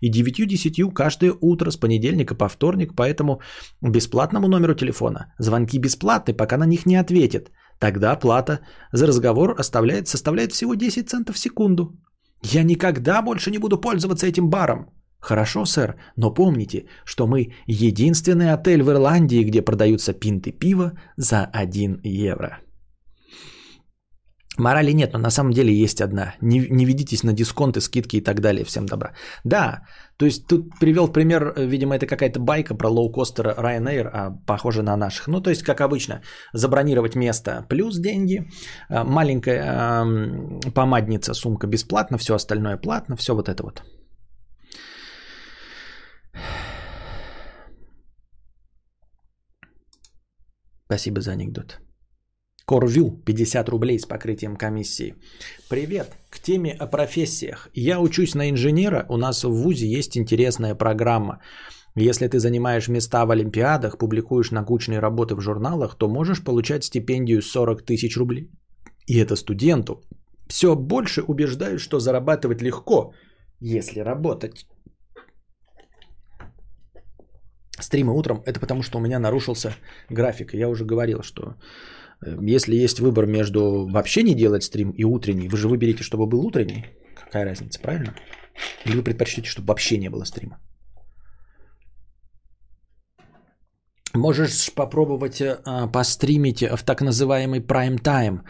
и 0.00 0.10
9.10 0.10 0.92
каждое 0.92 1.32
утро 1.40 1.70
с 1.70 1.76
понедельника 1.76 2.34
по 2.34 2.48
вторник 2.48 2.94
по 2.94 3.02
этому 3.02 3.40
бесплатному 3.80 4.48
номеру 4.48 4.74
телефона. 4.74 5.32
Звонки 5.38 5.78
бесплатны, 5.78 6.34
пока 6.34 6.56
на 6.56 6.66
них 6.66 6.86
не 6.86 6.96
ответит. 6.96 7.50
Тогда 7.78 8.16
плата 8.16 8.60
за 8.92 9.06
разговор 9.06 9.54
оставляет, 9.58 10.08
составляет 10.08 10.52
всего 10.52 10.74
10 10.74 11.08
центов 11.08 11.36
в 11.36 11.38
секунду. 11.38 11.96
Я 12.42 12.64
никогда 12.64 13.22
больше 13.22 13.50
не 13.50 13.58
буду 13.58 13.80
пользоваться 13.80 14.26
этим 14.26 14.50
баром. 14.50 14.90
Хорошо, 15.20 15.64
сэр, 15.64 15.96
но 16.16 16.34
помните, 16.34 16.86
что 17.04 17.26
мы 17.26 17.52
единственный 17.66 18.52
отель 18.52 18.82
в 18.82 18.90
Ирландии, 18.90 19.44
где 19.44 19.62
продаются 19.62 20.12
пинты 20.12 20.52
пива 20.52 20.92
за 21.16 21.44
1 21.44 22.00
евро. 22.04 22.58
Морали 24.58 24.92
нет, 24.92 25.12
но 25.12 25.18
на 25.18 25.30
самом 25.30 25.52
деле 25.52 25.72
есть 25.72 26.00
одна. 26.00 26.34
Не, 26.40 26.66
не 26.70 26.84
ведитесь 26.84 27.22
на 27.22 27.32
дисконты, 27.32 27.80
скидки 27.80 28.16
и 28.16 28.20
так 28.20 28.40
далее. 28.40 28.64
Всем 28.64 28.86
добра. 28.86 29.12
Да, 29.44 29.82
то 30.18 30.26
есть 30.26 30.46
тут 30.46 30.78
привел 30.80 31.06
в 31.06 31.12
пример, 31.12 31.54
видимо, 31.56 31.94
это 31.94 32.06
какая-то 32.06 32.40
байка 32.40 32.74
про 32.74 32.88
лоукостера 32.88 33.54
Ryanair, 33.54 34.10
а 34.12 34.30
похоже 34.46 34.82
на 34.82 34.96
наших. 34.96 35.28
Ну, 35.28 35.40
то 35.40 35.50
есть, 35.50 35.62
как 35.62 35.80
обычно, 35.80 36.22
забронировать 36.52 37.14
место 37.14 37.66
плюс 37.68 37.98
деньги, 37.98 38.48
а, 38.90 39.04
маленькая 39.04 39.60
э, 39.60 40.70
помадница, 40.74 41.34
сумка 41.34 41.66
бесплатно, 41.66 42.18
все 42.18 42.34
остальное 42.34 42.76
платно, 42.76 43.16
все 43.16 43.34
вот 43.34 43.48
это 43.48 43.62
вот. 43.62 43.82
Спасибо 50.86 51.20
за 51.20 51.32
анекдот. 51.32 51.78
Корвю 52.68 53.10
50 53.24 53.68
рублей 53.70 53.98
с 53.98 54.04
покрытием 54.04 54.56
комиссии. 54.56 55.14
Привет. 55.70 56.06
К 56.28 56.38
теме 56.38 56.76
о 56.78 56.86
профессиях. 56.86 57.70
Я 57.72 57.98
учусь 57.98 58.34
на 58.34 58.50
инженера. 58.50 59.06
У 59.08 59.16
нас 59.16 59.44
в 59.44 59.50
ВУЗе 59.50 59.86
есть 59.86 60.18
интересная 60.18 60.74
программа. 60.74 61.40
Если 61.96 62.28
ты 62.28 62.38
занимаешь 62.38 62.88
места 62.88 63.24
в 63.24 63.30
олимпиадах, 63.30 63.96
публикуешь 63.96 64.50
научные 64.50 65.00
работы 65.00 65.34
в 65.34 65.40
журналах, 65.40 65.96
то 65.96 66.08
можешь 66.08 66.44
получать 66.44 66.84
стипендию 66.84 67.40
40 67.40 67.86
тысяч 67.86 68.18
рублей. 68.18 68.50
И 69.06 69.16
это 69.16 69.36
студенту. 69.36 70.02
Все 70.46 70.76
больше 70.76 71.22
убеждают, 71.22 71.80
что 71.80 71.98
зарабатывать 71.98 72.60
легко, 72.60 73.14
если 73.60 74.00
работать. 74.00 74.66
Стримы 77.80 78.12
утром, 78.12 78.42
это 78.44 78.60
потому 78.60 78.82
что 78.82 78.98
у 78.98 79.00
меня 79.00 79.18
нарушился 79.18 79.72
график. 80.10 80.52
Я 80.52 80.68
уже 80.68 80.84
говорил, 80.84 81.22
что 81.22 81.54
если 82.24 82.74
есть 82.74 82.98
выбор 83.00 83.26
между 83.26 83.86
вообще 83.86 84.22
не 84.22 84.34
делать 84.34 84.62
стрим 84.62 84.90
и 84.90 85.04
утренний, 85.04 85.48
вы 85.48 85.56
же 85.56 85.68
выберете, 85.68 86.02
чтобы 86.02 86.26
был 86.26 86.44
утренний. 86.44 86.84
Какая 87.14 87.44
разница, 87.44 87.80
правильно? 87.80 88.14
Или 88.86 88.96
вы 88.96 89.02
предпочтете, 89.02 89.48
чтобы 89.48 89.68
вообще 89.68 89.98
не 89.98 90.10
было 90.10 90.24
стрима? 90.24 90.58
Можешь 94.14 94.74
попробовать 94.74 95.40
э, 95.40 95.92
постримить 95.92 96.62
в 96.62 96.82
так 96.84 97.02
называемый 97.02 97.60
prime 97.60 98.00
time. 98.00 98.40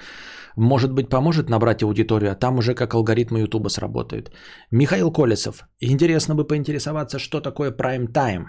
Может 0.57 0.93
быть, 0.93 1.11
поможет 1.11 1.51
набрать 1.51 1.83
аудиторию, 1.83 2.33
а 2.33 2.35
там 2.35 2.59
уже 2.59 2.75
как 2.75 2.95
алгоритмы 2.95 3.41
Ютуба 3.41 3.69
сработают. 3.69 4.31
Михаил 4.71 5.13
Колесов. 5.13 5.65
Интересно 5.81 6.35
бы 6.35 6.47
поинтересоваться, 6.47 7.19
что 7.19 7.41
такое 7.41 7.71
prime 7.71 8.07
time. 8.13 8.45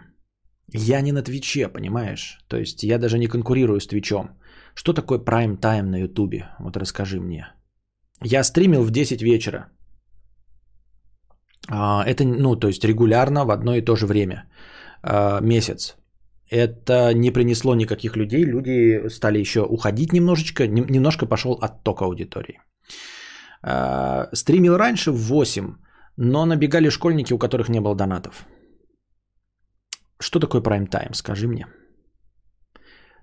Я 0.74 1.02
не 1.02 1.12
на 1.12 1.22
Твиче, 1.22 1.68
понимаешь? 1.68 2.40
То 2.48 2.58
есть 2.58 2.84
я 2.84 2.98
даже 2.98 3.18
не 3.18 3.28
конкурирую 3.28 3.80
с 3.80 3.88
Твичом. 3.88 4.39
Что 4.74 4.94
такое 4.94 5.20
прайм 5.20 5.58
тайм 5.58 5.92
на 5.92 5.98
Ютубе? 5.98 6.50
Вот 6.60 6.78
расскажи 6.78 7.20
мне. 7.20 7.48
Я 8.24 8.44
стримил 8.44 8.84
в 8.84 8.92
10 8.92 9.22
вечера. 9.22 9.70
А, 11.72 12.04
это, 12.06 12.24
ну, 12.24 12.56
то 12.56 12.68
есть 12.68 12.84
регулярно 12.84 13.46
в 13.46 13.52
одно 13.52 13.76
и 13.76 13.82
то 13.82 13.96
же 13.96 14.06
время. 14.06 14.50
А, 15.04 15.42
месяц. 15.42 15.96
Это 16.52 17.14
не 17.14 17.32
принесло 17.32 17.76
никаких 17.76 18.16
людей. 18.16 18.44
Люди 18.44 19.10
стали 19.10 19.40
еще 19.40 19.62
уходить 19.62 20.14
немножечко. 20.14 20.68
Немножко 20.68 21.26
пошел 21.26 21.54
отток 21.62 22.02
аудитории. 22.02 22.60
А, 23.62 24.30
стримил 24.34 24.78
раньше 24.78 25.12
в 25.12 25.18
8, 25.18 25.76
но 26.18 26.46
набегали 26.46 26.90
школьники, 26.90 27.34
у 27.34 27.38
которых 27.38 27.70
не 27.70 27.82
было 27.82 27.96
донатов. 27.96 28.46
Что 30.20 30.40
такое 30.40 30.62
прайм 30.62 30.88
тайм? 30.88 31.14
Скажи 31.14 31.48
мне. 31.48 31.66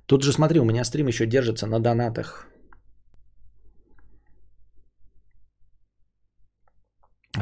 Тут 0.06 0.22
же 0.22 0.32
смотри, 0.32 0.60
у 0.60 0.64
меня 0.64 0.84
стрим 0.84 1.08
еще 1.08 1.26
держится 1.26 1.66
на 1.66 1.80
донатах. 1.80 2.46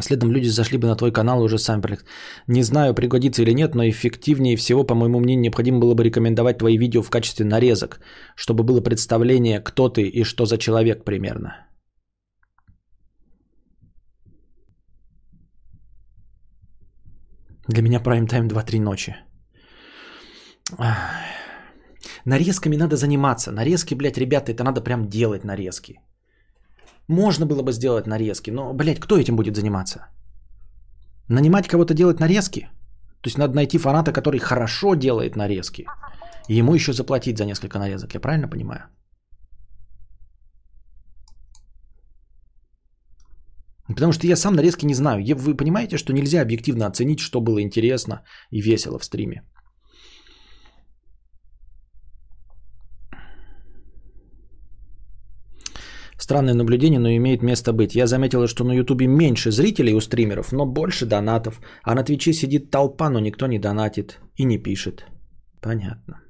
Следом 0.00 0.32
люди 0.32 0.48
зашли 0.48 0.78
бы 0.78 0.88
на 0.88 0.96
твой 0.96 1.12
канал 1.12 1.42
уже 1.42 1.58
сами. 1.58 1.98
Не 2.48 2.62
знаю, 2.62 2.94
пригодится 2.94 3.42
или 3.42 3.52
нет, 3.54 3.74
но 3.74 3.84
эффективнее 3.84 4.56
всего, 4.56 4.84
по 4.84 4.94
моему 4.94 5.20
мнению, 5.20 5.42
необходимо 5.42 5.78
было 5.78 5.94
бы 5.94 6.02
рекомендовать 6.04 6.58
твои 6.58 6.78
видео 6.78 7.02
в 7.02 7.10
качестве 7.10 7.46
нарезок, 7.46 8.00
чтобы 8.34 8.64
было 8.64 8.80
представление, 8.80 9.60
кто 9.60 9.88
ты 9.88 10.02
и 10.02 10.24
что 10.24 10.46
за 10.46 10.58
человек 10.58 11.04
примерно. 11.04 11.68
Для 17.68 17.82
меня 17.82 18.00
прайм 18.00 18.26
тайм 18.26 18.48
2-3 18.48 18.80
ночи. 18.80 19.16
Ах. 20.78 21.43
Нарезками 22.26 22.76
надо 22.76 22.96
заниматься. 22.96 23.52
Нарезки, 23.52 23.94
блядь, 23.94 24.18
ребята, 24.18 24.52
это 24.52 24.64
надо 24.64 24.80
прям 24.80 25.09
делать 25.09 25.44
нарезки. 25.44 26.01
Можно 27.09 27.46
было 27.46 27.62
бы 27.62 27.72
сделать 27.72 28.06
нарезки, 28.06 28.51
но, 28.51 28.72
блядь, 28.72 29.01
кто 29.01 29.18
этим 29.18 29.36
будет 29.36 29.56
заниматься? 29.56 30.06
Нанимать 31.28 31.68
кого-то 31.68 31.94
делать 31.94 32.20
нарезки? 32.20 32.68
То 33.20 33.28
есть 33.28 33.38
надо 33.38 33.55
найти 33.55 33.78
фаната, 33.78 34.12
который 34.12 34.40
хорошо 34.40 34.94
делает 34.94 35.36
нарезки. 35.36 35.86
И 36.48 36.55
ему 36.59 36.74
еще 36.74 36.92
заплатить 36.92 37.38
за 37.38 37.44
несколько 37.44 37.78
нарезок. 37.78 38.14
Я 38.14 38.20
правильно 38.20 38.48
понимаю? 38.48 38.84
Потому 43.88 44.12
что 44.12 44.26
я 44.26 44.36
сам 44.36 44.55
нарезки 44.55 44.86
не 44.86 44.94
знаю. 44.94 45.22
Вы 45.36 45.56
понимаете, 45.56 45.98
что 45.98 46.12
нельзя 46.12 46.42
объективно 46.42 46.86
оценить, 46.86 47.20
что 47.20 47.40
было 47.40 47.60
интересно 47.60 48.22
и 48.51 48.62
весело 48.62 48.98
в 48.98 49.05
стриме. 49.05 49.42
Странное 56.18 56.54
наблюдение, 56.54 57.00
но 57.00 57.08
имеет 57.08 57.42
место 57.42 57.72
быть. 57.72 57.94
Я 57.94 58.06
заметила, 58.06 58.46
что 58.46 58.64
на 58.64 58.72
Ютубе 58.72 59.06
меньше 59.06 59.50
зрителей 59.50 59.94
у 59.94 60.00
стримеров, 60.00 60.52
но 60.52 60.66
больше 60.66 61.06
донатов. 61.06 61.60
А 61.82 61.94
на 61.94 62.04
Твиче 62.04 62.32
сидит 62.32 62.70
толпа, 62.70 63.10
но 63.10 63.20
никто 63.20 63.46
не 63.46 63.58
донатит 63.58 64.20
и 64.36 64.44
не 64.44 64.58
пишет. 64.58 65.06
Понятно. 65.60 66.20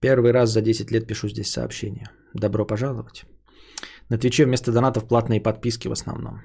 Первый 0.00 0.32
раз 0.32 0.50
за 0.50 0.60
10 0.60 0.92
лет 0.92 1.06
пишу 1.06 1.28
здесь 1.28 1.50
сообщение. 1.50 2.06
Добро 2.34 2.66
пожаловать. 2.66 3.24
На 4.10 4.18
Твиче 4.18 4.44
вместо 4.44 4.72
донатов 4.72 5.08
платные 5.08 5.40
подписки 5.40 5.88
в 5.88 5.92
основном. 5.92 6.40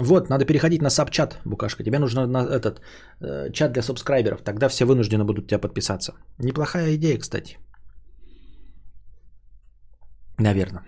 Вот, 0.00 0.30
надо 0.30 0.44
переходить 0.46 0.82
на 0.82 0.90
сабчат, 0.90 1.38
Букашка. 1.44 1.84
Тебе 1.84 1.98
нужно 1.98 2.26
на 2.26 2.38
этот 2.38 2.80
э, 3.20 3.50
чат 3.52 3.72
для 3.72 3.82
субскрайберов. 3.82 4.42
Тогда 4.42 4.68
все 4.68 4.84
вынуждены 4.84 5.24
будут 5.24 5.46
тебя 5.46 5.58
подписаться. 5.58 6.12
Неплохая 6.38 6.94
идея, 6.94 7.18
кстати. 7.18 7.58
Наверное. 10.38 10.82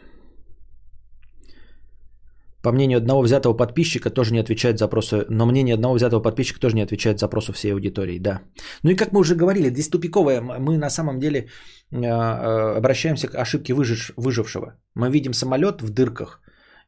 По 2.62 2.72
мнению 2.72 2.98
одного 2.98 3.22
взятого 3.22 3.56
подписчика 3.56 4.10
тоже 4.10 4.32
не 4.32 4.40
отвечает 4.40 4.78
запросу, 4.78 5.24
но 5.28 5.46
мнение 5.46 5.74
одного 5.74 5.94
взятого 5.94 6.22
подписчика 6.22 6.60
тоже 6.60 6.76
не 6.76 6.82
отвечает 6.82 7.18
запросу 7.18 7.52
всей 7.52 7.72
аудитории, 7.72 8.18
да. 8.18 8.40
Ну 8.84 8.90
и 8.90 8.96
как 8.96 9.12
мы 9.12 9.20
уже 9.20 9.34
говорили, 9.34 9.68
здесь 9.68 9.88
тупиковое, 9.88 10.40
мы 10.40 10.78
на 10.78 10.90
самом 10.90 11.18
деле 11.18 11.38
э, 11.38 11.96
э, 11.96 12.76
обращаемся 12.76 13.28
к 13.28 13.34
ошибке 13.34 13.74
выжив, 13.74 14.12
выжившего. 14.16 14.74
Мы 14.94 15.10
видим 15.10 15.32
самолет 15.34 15.82
в 15.82 15.90
дырках, 15.90 16.40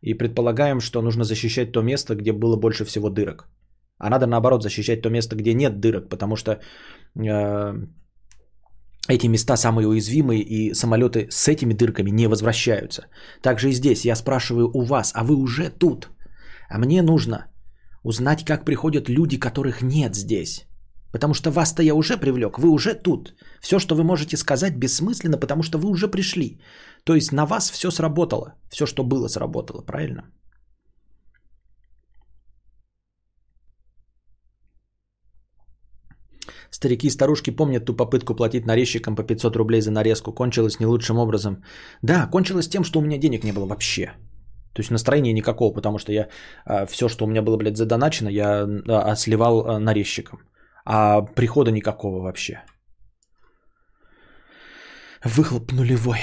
и 0.04 0.14
предполагаем, 0.14 0.80
что 0.80 1.02
нужно 1.02 1.24
защищать 1.24 1.72
то 1.72 1.82
место, 1.82 2.14
где 2.14 2.32
было 2.32 2.56
больше 2.56 2.84
всего 2.84 3.10
дырок. 3.10 3.48
А 3.98 4.10
надо 4.10 4.26
наоборот 4.26 4.62
защищать 4.62 5.02
то 5.02 5.10
место, 5.10 5.36
где 5.36 5.54
нет 5.54 5.80
дырок, 5.80 6.08
потому 6.08 6.36
что 6.36 6.50
э, 6.50 7.74
эти 9.08 9.28
места 9.28 9.56
самые 9.56 9.86
уязвимые, 9.86 10.42
и 10.42 10.74
самолеты 10.74 11.26
с 11.30 11.48
этими 11.48 11.74
дырками 11.74 12.10
не 12.10 12.28
возвращаются. 12.28 13.06
Также 13.42 13.68
и 13.68 13.72
здесь 13.72 14.04
я 14.04 14.16
спрашиваю 14.16 14.70
у 14.74 14.84
вас, 14.84 15.12
а 15.14 15.24
вы 15.24 15.36
уже 15.36 15.70
тут? 15.70 16.10
А 16.68 16.78
мне 16.78 17.02
нужно 17.02 17.46
узнать, 18.02 18.44
как 18.44 18.64
приходят 18.64 19.08
люди, 19.08 19.38
которых 19.38 19.82
нет 19.82 20.14
здесь. 20.14 20.66
Потому 21.14 21.34
что 21.34 21.50
вас-то 21.50 21.82
я 21.82 21.94
уже 21.94 22.16
привлек, 22.16 22.58
вы 22.58 22.68
уже 22.68 22.94
тут. 22.94 23.34
Все, 23.60 23.78
что 23.78 23.94
вы 23.94 24.02
можете 24.02 24.36
сказать, 24.36 24.74
бессмысленно, 24.76 25.38
потому 25.38 25.62
что 25.62 25.78
вы 25.78 25.88
уже 25.88 26.08
пришли. 26.08 26.58
То 27.04 27.14
есть 27.14 27.32
на 27.32 27.46
вас 27.46 27.70
все 27.70 27.90
сработало. 27.90 28.54
Все, 28.68 28.84
что 28.84 29.04
было, 29.04 29.28
сработало, 29.28 29.82
правильно? 29.82 30.22
Старики 36.70 37.06
и 37.06 37.10
старушки 37.10 37.50
помнят 37.50 37.84
ту 37.84 37.94
попытку 37.94 38.34
платить 38.34 38.66
нарезчикам 38.66 39.14
по 39.14 39.22
500 39.22 39.56
рублей 39.56 39.80
за 39.82 39.92
нарезку. 39.92 40.32
Кончилось 40.32 40.80
не 40.80 40.86
лучшим 40.86 41.18
образом. 41.18 41.62
Да, 42.02 42.26
кончилось 42.26 42.68
тем, 42.68 42.82
что 42.82 42.98
у 42.98 43.02
меня 43.02 43.18
денег 43.18 43.44
не 43.44 43.52
было 43.52 43.66
вообще. 43.66 44.06
То 44.72 44.80
есть 44.80 44.90
настроения 44.90 45.32
никакого, 45.32 45.72
потому 45.72 45.98
что 45.98 46.12
я 46.12 46.28
а, 46.66 46.86
все, 46.86 47.08
что 47.08 47.24
у 47.24 47.28
меня 47.28 47.42
было, 47.42 47.56
блядь, 47.56 47.76
задоначено, 47.76 48.28
я 48.28 48.66
а, 48.88 49.14
сливал 49.14 49.60
а, 49.60 49.78
нарезчикам. 49.78 50.40
А 50.84 51.22
прихода 51.22 51.70
никакого 51.70 52.22
вообще. 52.22 52.62
Выхлоп 55.24 55.72
нулевой. 55.72 56.18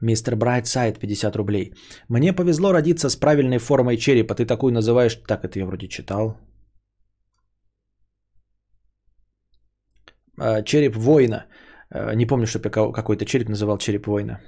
Мистер 0.00 0.36
Брайтсайд, 0.36 0.98
50 0.98 1.36
рублей. 1.36 1.74
Мне 2.08 2.32
повезло 2.32 2.72
родиться 2.72 3.08
с 3.08 3.16
правильной 3.16 3.58
формой 3.58 3.96
черепа. 3.96 4.34
Ты 4.34 4.46
такую 4.46 4.72
называешь... 4.72 5.16
Так, 5.26 5.44
это 5.44 5.58
я 5.58 5.66
вроде 5.66 5.88
читал. 5.88 6.38
А, 10.38 10.62
череп 10.62 10.96
воина. 10.96 11.46
А, 11.90 12.14
не 12.14 12.26
помню, 12.26 12.46
чтобы 12.46 12.64
я 12.68 12.92
какой-то 12.92 13.24
череп 13.24 13.48
называл 13.48 13.78
череп 13.78 14.06
воина. 14.06 14.40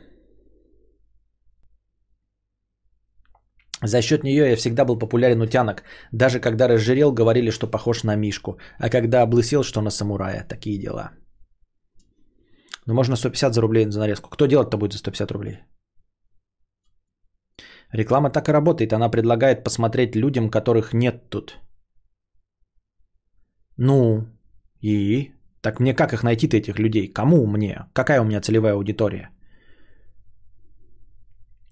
За 3.86 4.02
счет 4.02 4.24
нее 4.24 4.50
я 4.50 4.56
всегда 4.56 4.84
был 4.84 4.98
популярен 4.98 5.42
у 5.42 5.46
тянок. 5.46 5.82
Даже 6.12 6.40
когда 6.40 6.68
разжирел, 6.68 7.12
говорили, 7.12 7.50
что 7.50 7.70
похож 7.70 8.04
на 8.04 8.16
Мишку. 8.16 8.58
А 8.78 8.88
когда 8.88 9.22
облысел, 9.22 9.62
что 9.62 9.82
на 9.82 9.90
самурая. 9.90 10.46
Такие 10.48 10.78
дела. 10.78 11.10
Ну, 12.86 12.94
можно 12.94 13.16
150 13.16 13.54
за 13.54 13.60
рублей 13.60 13.90
за 13.90 14.00
нарезку. 14.00 14.30
Кто 14.30 14.46
делать-то 14.46 14.78
будет 14.78 14.92
за 14.92 14.98
150 14.98 15.32
рублей? 15.32 15.58
Реклама 17.92 18.30
так 18.30 18.48
и 18.48 18.52
работает. 18.52 18.92
Она 18.92 19.10
предлагает 19.10 19.64
посмотреть 19.64 20.16
людям, 20.16 20.50
которых 20.50 20.94
нет 20.94 21.28
тут. 21.30 21.58
Ну, 23.76 24.26
и? 24.80 25.32
Так 25.60 25.80
мне 25.80 25.94
как 25.94 26.12
их 26.12 26.22
найти-то, 26.22 26.56
этих 26.56 26.78
людей? 26.78 27.12
Кому 27.12 27.46
мне? 27.46 27.86
Какая 27.92 28.20
у 28.20 28.24
меня 28.24 28.40
целевая 28.40 28.74
аудитория? 28.74 29.30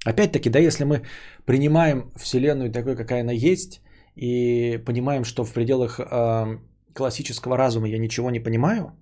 Опять-таки, 0.05 0.51
да, 0.51 0.59
если 0.59 0.85
мы 0.85 1.03
принимаем 1.47 2.13
Вселенную 2.17 2.73
такой, 2.73 2.97
какая 2.97 3.23
она 3.23 3.33
есть, 3.33 3.81
и 4.17 4.79
понимаем, 4.87 5.25
что 5.25 5.45
в 5.45 5.53
пределах 5.53 6.01
э, 6.01 6.59
классического 6.95 7.57
разума 7.57 7.89
я 7.89 7.99
ничего 7.99 8.31
не 8.31 8.41
понимаю, 8.41 8.93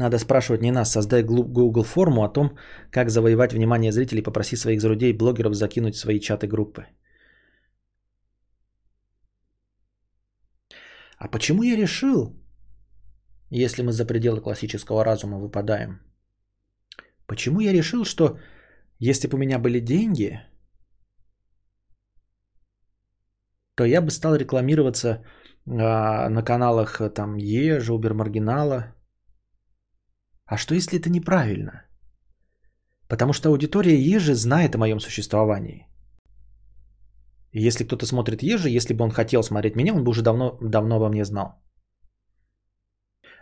надо 0.00 0.18
спрашивать 0.18 0.62
не 0.62 0.72
нас, 0.72 0.90
создай 0.90 1.22
Google 1.22 1.84
форму 1.84 2.22
о 2.22 2.32
том, 2.32 2.56
как 2.90 3.10
завоевать 3.10 3.52
внимание 3.52 3.92
зрителей, 3.92 4.22
попроси 4.22 4.56
своих 4.56 4.80
зарудей 4.80 5.12
блогеров 5.12 5.54
закинуть 5.54 5.96
свои 5.96 6.20
чаты 6.20 6.46
группы. 6.46 6.86
А 11.18 11.28
почему 11.28 11.62
я 11.62 11.76
решил, 11.76 12.34
если 13.50 13.82
мы 13.82 13.92
за 13.92 14.06
пределы 14.06 14.40
классического 14.40 15.04
разума 15.04 15.38
выпадаем, 15.38 16.00
почему 17.26 17.60
я 17.60 17.72
решил, 17.72 18.06
что 18.06 18.38
если 19.00 19.28
бы 19.28 19.36
у 19.36 19.38
меня 19.38 19.58
были 19.58 19.80
деньги, 19.80 20.40
то 23.74 23.84
я 23.84 24.02
бы 24.02 24.10
стал 24.10 24.36
рекламироваться 24.36 25.24
а, 25.66 26.28
на 26.28 26.42
каналах 26.42 27.00
там 27.14 27.36
Ежа, 27.36 27.94
Убер 27.94 28.14
Маргинала, 28.14 28.94
а 30.46 30.58
что 30.58 30.74
если 30.74 30.98
это 30.98 31.10
неправильно? 31.10 31.86
Потому 33.08 33.32
что 33.32 33.48
аудитория 33.48 33.96
Ежи 33.96 34.34
знает 34.34 34.74
о 34.74 34.78
моем 34.78 35.00
существовании. 35.00 35.86
И 37.52 37.66
если 37.66 37.84
кто-то 37.84 38.06
смотрит 38.06 38.42
Ежи, 38.42 38.68
если 38.68 38.94
бы 38.94 39.04
он 39.04 39.10
хотел 39.10 39.42
смотреть 39.42 39.76
меня, 39.76 39.94
он 39.94 40.04
бы 40.04 40.10
уже 40.10 40.22
давно, 40.22 40.58
давно 40.60 40.96
обо 40.96 41.08
мне 41.08 41.24
знал. 41.24 41.62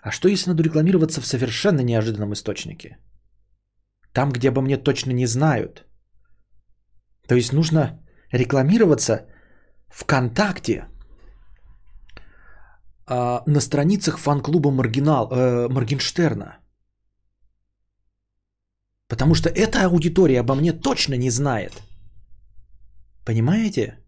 А 0.02 0.10
что 0.10 0.28
если 0.28 0.50
надо 0.50 0.62
рекламироваться 0.62 1.20
в 1.20 1.26
совершенно 1.26 1.80
неожиданном 1.80 2.32
источнике? 2.32 2.98
Там, 4.12 4.30
где 4.30 4.48
обо 4.48 4.60
мне 4.60 4.76
точно 4.76 5.12
не 5.12 5.26
знают. 5.26 5.86
То 7.28 7.34
есть 7.34 7.52
нужно 7.52 8.00
рекламироваться 8.32 9.26
ВКонтакте 9.88 10.88
э, 13.06 13.40
на 13.46 13.60
страницах 13.60 14.18
фан-клуба 14.18 14.70
Маргинал, 14.70 15.28
э, 15.30 15.68
Моргенштерна. 15.68 16.58
Потому 19.08 19.34
что 19.34 19.48
эта 19.48 19.84
аудитория 19.84 20.40
обо 20.40 20.54
мне 20.54 20.72
точно 20.72 21.16
не 21.16 21.30
знает. 21.30 21.82
Понимаете? 23.24 23.98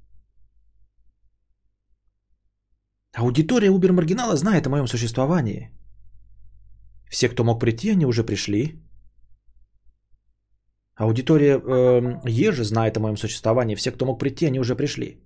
Аудитория 3.15 3.71
Убер 3.71 3.93
Маргинала 3.93 4.37
знает 4.37 4.67
о 4.67 4.71
моем 4.71 4.87
существовании. 4.87 5.71
Все, 7.11 7.29
кто 7.29 7.45
мог 7.45 7.61
прийти, 7.61 7.91
они 7.91 8.07
уже 8.07 8.25
пришли. 8.25 8.81
Аудитория 11.01 11.57
э, 11.57 12.21
Ежи 12.29 12.63
знает 12.63 12.97
о 12.97 13.01
моем 13.01 13.17
существовании. 13.17 13.75
Все, 13.75 13.91
кто 13.91 14.05
мог 14.05 14.19
прийти, 14.19 14.47
они 14.47 14.61
уже 14.61 14.77
пришли. 14.77 15.25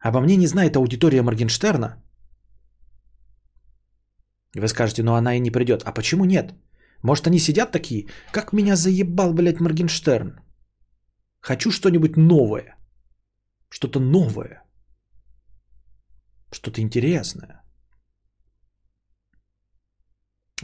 Обо 0.00 0.20
мне 0.20 0.36
не 0.36 0.46
знает 0.46 0.76
аудитория 0.76 1.22
Моргенштерна. 1.22 2.02
Вы 4.56 4.66
скажете, 4.66 5.02
ну 5.02 5.14
она 5.14 5.36
и 5.36 5.40
не 5.40 5.52
придет. 5.52 5.82
А 5.84 5.92
почему 5.92 6.24
нет? 6.24 6.54
Может, 7.02 7.26
они 7.26 7.38
сидят 7.38 7.70
такие, 7.70 8.08
как 8.32 8.52
меня 8.52 8.74
заебал, 8.76 9.32
блядь, 9.32 9.60
Моргенштерн. 9.60 10.40
Хочу 11.40 11.70
что-нибудь 11.70 12.16
новое. 12.16 12.76
Что-то 13.70 14.00
новое. 14.00 14.64
Что-то 16.50 16.80
интересное. 16.80 17.62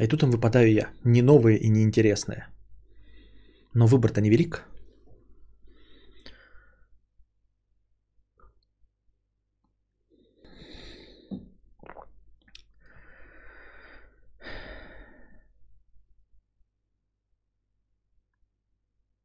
И 0.01 0.09
тут 0.09 0.23
им 0.23 0.31
выпадаю 0.33 0.73
я. 0.73 0.89
Не 1.05 1.23
новое 1.23 1.55
и 1.55 1.69
не 1.71 1.83
интересное. 1.83 2.49
Но 3.75 3.87
выбор-то 3.87 4.21
невелик. 4.21 4.65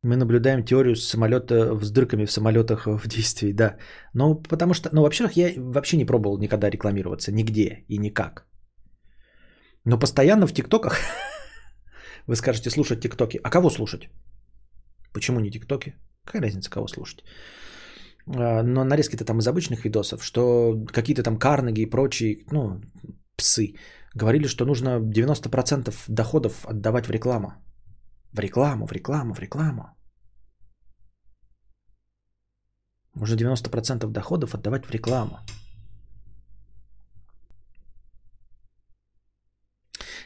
Мы 0.05 0.17
наблюдаем 0.17 0.63
теорию 0.63 0.95
самолета 0.95 1.75
с 1.81 1.91
дырками 1.91 2.25
в 2.25 2.31
самолетах 2.31 2.85
в 2.85 3.07
действии, 3.07 3.51
да. 3.51 3.77
Ну, 4.13 4.35
потому 4.35 4.73
что, 4.75 4.89
ну, 4.93 5.01
вообще, 5.01 5.27
я 5.35 5.53
вообще 5.57 5.97
не 5.97 6.05
пробовал 6.05 6.37
никогда 6.37 6.69
рекламироваться 6.69 7.31
нигде 7.31 7.85
и 7.89 7.97
никак. 7.97 8.45
Но 9.83 9.97
постоянно 9.97 10.45
в 10.47 10.53
ТикТоках 10.53 10.99
вы 12.27 12.35
скажете 12.35 12.69
слушать 12.69 13.01
ТикТоки. 13.01 13.39
А 13.43 13.49
кого 13.49 13.71
слушать? 13.71 14.09
Почему 15.15 15.39
не 15.39 15.49
ТикТоки? 15.49 15.93
Какая 16.25 16.41
разница, 16.43 16.69
кого 16.69 16.87
слушать? 16.87 17.23
А, 18.27 18.63
но 18.63 18.83
нарезки-то 18.83 19.23
там 19.23 19.39
из 19.39 19.47
обычных 19.47 19.85
видосов, 19.85 20.23
что 20.23 20.85
какие-то 20.93 21.23
там 21.23 21.39
Карнеги 21.39 21.81
и 21.81 21.89
прочие, 21.89 22.43
ну, 22.51 22.81
псы, 23.37 23.75
говорили, 24.13 24.47
что 24.47 24.65
нужно 24.65 24.99
90% 24.99 25.93
доходов 26.09 26.65
отдавать 26.65 27.07
в 27.07 27.11
рекламу. 27.11 27.53
В 28.33 28.39
рекламу, 28.39 28.87
в 28.87 28.91
рекламу, 28.91 29.33
в 29.33 29.39
рекламу. 29.39 29.83
Уже 33.21 33.37
90% 33.37 34.11
доходов 34.11 34.53
отдавать 34.53 34.85
в 34.85 34.91
рекламу. 34.91 35.39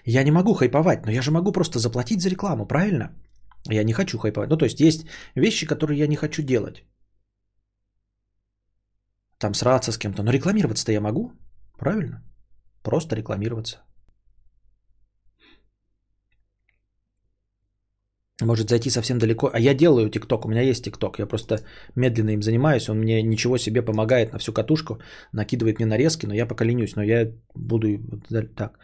Я 0.06 0.24
не 0.24 0.32
могу 0.32 0.56
хайповать, 0.56 1.06
но 1.06 1.12
я 1.12 1.22
же 1.22 1.32
могу 1.32 1.52
просто 1.52 1.78
заплатить 1.78 2.22
за 2.22 2.30
рекламу, 2.30 2.66
правильно? 2.66 3.12
Я 3.68 3.84
не 3.84 3.94
хочу 3.94 4.18
хайповать. 4.18 4.50
Ну, 4.50 4.58
то 4.58 4.66
есть 4.66 4.80
есть 4.80 5.06
вещи, 5.36 5.68
которые 5.68 6.00
я 6.00 6.08
не 6.08 6.16
хочу 6.16 6.44
делать. 6.44 6.84
Там 9.38 9.54
сраться 9.54 9.92
с 9.92 9.98
кем-то. 9.98 10.24
Но 10.24 10.32
рекламироваться-то 10.32 10.92
я 10.92 11.02
могу, 11.02 11.32
правильно? 11.78 12.24
Просто 12.84 13.16
рекламироваться. 13.16 13.80
может 18.46 18.70
зайти 18.70 18.90
совсем 18.90 19.18
далеко. 19.18 19.50
А 19.54 19.60
я 19.60 19.74
делаю 19.74 20.10
ТикТок, 20.10 20.46
у 20.46 20.50
меня 20.50 20.62
есть 20.62 20.84
ТикТок, 20.84 21.20
я 21.20 21.28
просто 21.28 21.56
медленно 21.96 22.32
им 22.32 22.42
занимаюсь, 22.42 22.90
он 22.90 23.00
мне 23.00 23.22
ничего 23.22 23.58
себе 23.58 23.82
помогает 23.82 24.34
на 24.34 24.40
всю 24.40 24.54
катушку, 24.54 25.00
накидывает 25.34 25.80
мне 25.80 25.86
нарезки, 25.86 26.26
но 26.26 26.34
я 26.34 26.46
пока 26.46 26.66
ленюсь, 26.66 26.96
но 26.96 27.04
я 27.04 27.32
буду 27.56 27.88
так. 28.56 28.80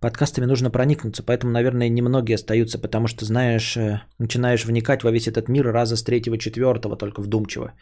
Подкастами 0.00 0.46
нужно 0.46 0.70
проникнуться, 0.70 1.24
поэтому, 1.24 1.52
наверное, 1.52 1.88
немногие 1.88 2.36
остаются, 2.36 2.78
потому 2.78 3.08
что, 3.08 3.24
знаешь, 3.24 3.76
э, 3.76 4.02
начинаешь 4.18 4.64
вникать 4.64 5.02
во 5.02 5.10
весь 5.10 5.26
этот 5.26 5.48
мир 5.48 5.72
раза 5.72 5.96
с 5.96 6.04
третьего, 6.04 6.38
четвертого, 6.38 6.96
только 6.96 7.20
вдумчиво, 7.20 7.72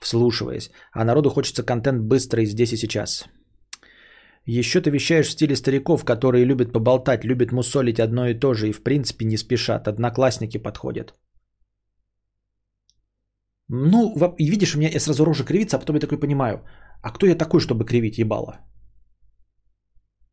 вслушиваясь. 0.00 0.70
А 0.92 1.04
народу 1.04 1.30
хочется 1.30 1.62
контент 1.62 2.02
быстро 2.02 2.42
и 2.42 2.46
здесь 2.46 2.72
и 2.72 2.76
сейчас. 2.76 3.28
Еще 4.44 4.80
ты 4.80 4.90
вещаешь 4.90 5.28
в 5.28 5.30
стиле 5.30 5.54
стариков, 5.54 6.04
которые 6.04 6.44
любят 6.44 6.72
поболтать, 6.72 7.24
любят 7.24 7.52
мусолить 7.52 8.00
одно 8.00 8.26
и 8.26 8.34
то 8.34 8.54
же 8.54 8.68
и 8.68 8.72
в 8.72 8.82
принципе 8.82 9.24
не 9.24 9.36
спешат. 9.36 9.86
Одноклассники 9.86 10.58
подходят. 10.58 11.14
Ну, 13.68 14.14
и 14.38 14.50
видишь, 14.50 14.74
у 14.74 14.78
меня 14.78 14.90
я 14.92 15.00
сразу 15.00 15.24
рожа 15.24 15.44
кривится, 15.44 15.76
а 15.76 15.80
потом 15.80 15.94
я 15.94 16.00
такой 16.00 16.18
понимаю, 16.18 16.64
а 17.02 17.10
кто 17.10 17.26
я 17.26 17.36
такой, 17.36 17.60
чтобы 17.60 17.84
кривить 17.84 18.18
ебало? 18.18 18.58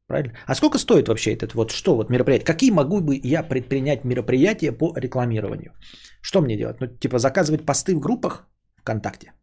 Правильно? 0.10 0.34
А 0.48 0.56
сколько 0.56 0.80
стоит 0.80 1.07
вообще 1.07 1.34
этот 1.36 1.53
вот 1.53 1.72
что 1.72 1.95
вот 1.95 2.10
мероприятие? 2.10 2.45
Какие 2.45 2.72
могу 2.72 2.99
бы 2.99 3.19
я 3.23 3.44
предпринять 3.44 4.03
мероприятия 4.03 4.72
по 4.72 4.91
рекламированию? 4.98 5.72
Что 6.22 6.41
мне 6.41 6.57
делать? 6.57 6.81
Ну, 6.81 6.88
типа 6.88 7.19
заказывать 7.19 7.65
посты 7.65 7.95
в 7.95 7.99
группах 7.99 8.48
ВКонтакте? 8.77 9.34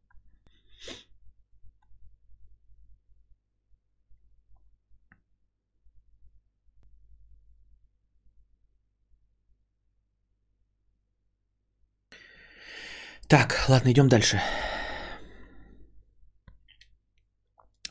Так, 13.29 13.67
ладно, 13.69 13.91
идем 13.93 14.09
дальше. 14.09 14.41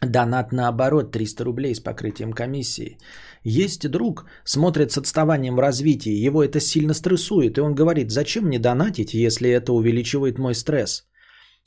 Донат 0.06 0.52
наоборот 0.52 1.12
300 1.12 1.44
рублей 1.44 1.76
с 1.76 1.80
покрытием 1.80 2.34
комиссии. 2.34 2.98
Есть 3.44 3.90
друг, 3.90 4.26
смотрит 4.44 4.92
с 4.92 4.98
отставанием 4.98 5.56
в 5.56 5.60
развитии, 5.60 6.26
его 6.26 6.44
это 6.44 6.60
сильно 6.60 6.94
стрессует, 6.94 7.58
и 7.58 7.62
он 7.62 7.76
говорит, 7.76 8.12
зачем 8.12 8.46
мне 8.46 8.60
донатить, 8.60 9.14
если 9.14 9.50
это 9.50 9.74
увеличивает 9.74 10.40
мой 10.40 10.56
стресс? 10.56 11.08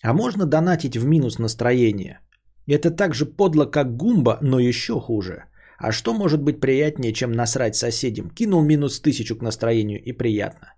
А 0.02 0.12
можно 0.12 0.46
донатить 0.46 0.96
в 0.96 1.06
минус 1.06 1.38
настроение? 1.38 2.20
Это 2.66 2.90
так 2.90 3.14
же 3.14 3.26
подло, 3.26 3.64
как 3.64 3.96
гумба, 3.96 4.38
но 4.42 4.58
еще 4.58 5.00
хуже. 5.00 5.44
А 5.78 5.92
что 5.92 6.12
может 6.14 6.42
быть 6.42 6.60
приятнее, 6.60 7.12
чем 7.12 7.32
насрать 7.32 7.76
соседям? 7.76 8.30
Кинул 8.30 8.62
минус 8.62 9.00
тысячу 9.00 9.36
к 9.36 9.42
настроению 9.42 10.02
и 10.02 10.12
приятно. 10.12 10.74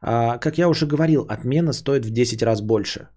А, 0.00 0.38
как 0.38 0.58
я 0.58 0.68
уже 0.68 0.86
говорил, 0.86 1.26
отмена 1.28 1.72
стоит 1.72 2.06
в 2.06 2.10
10 2.10 2.42
раз 2.42 2.60
больше. 2.60 3.08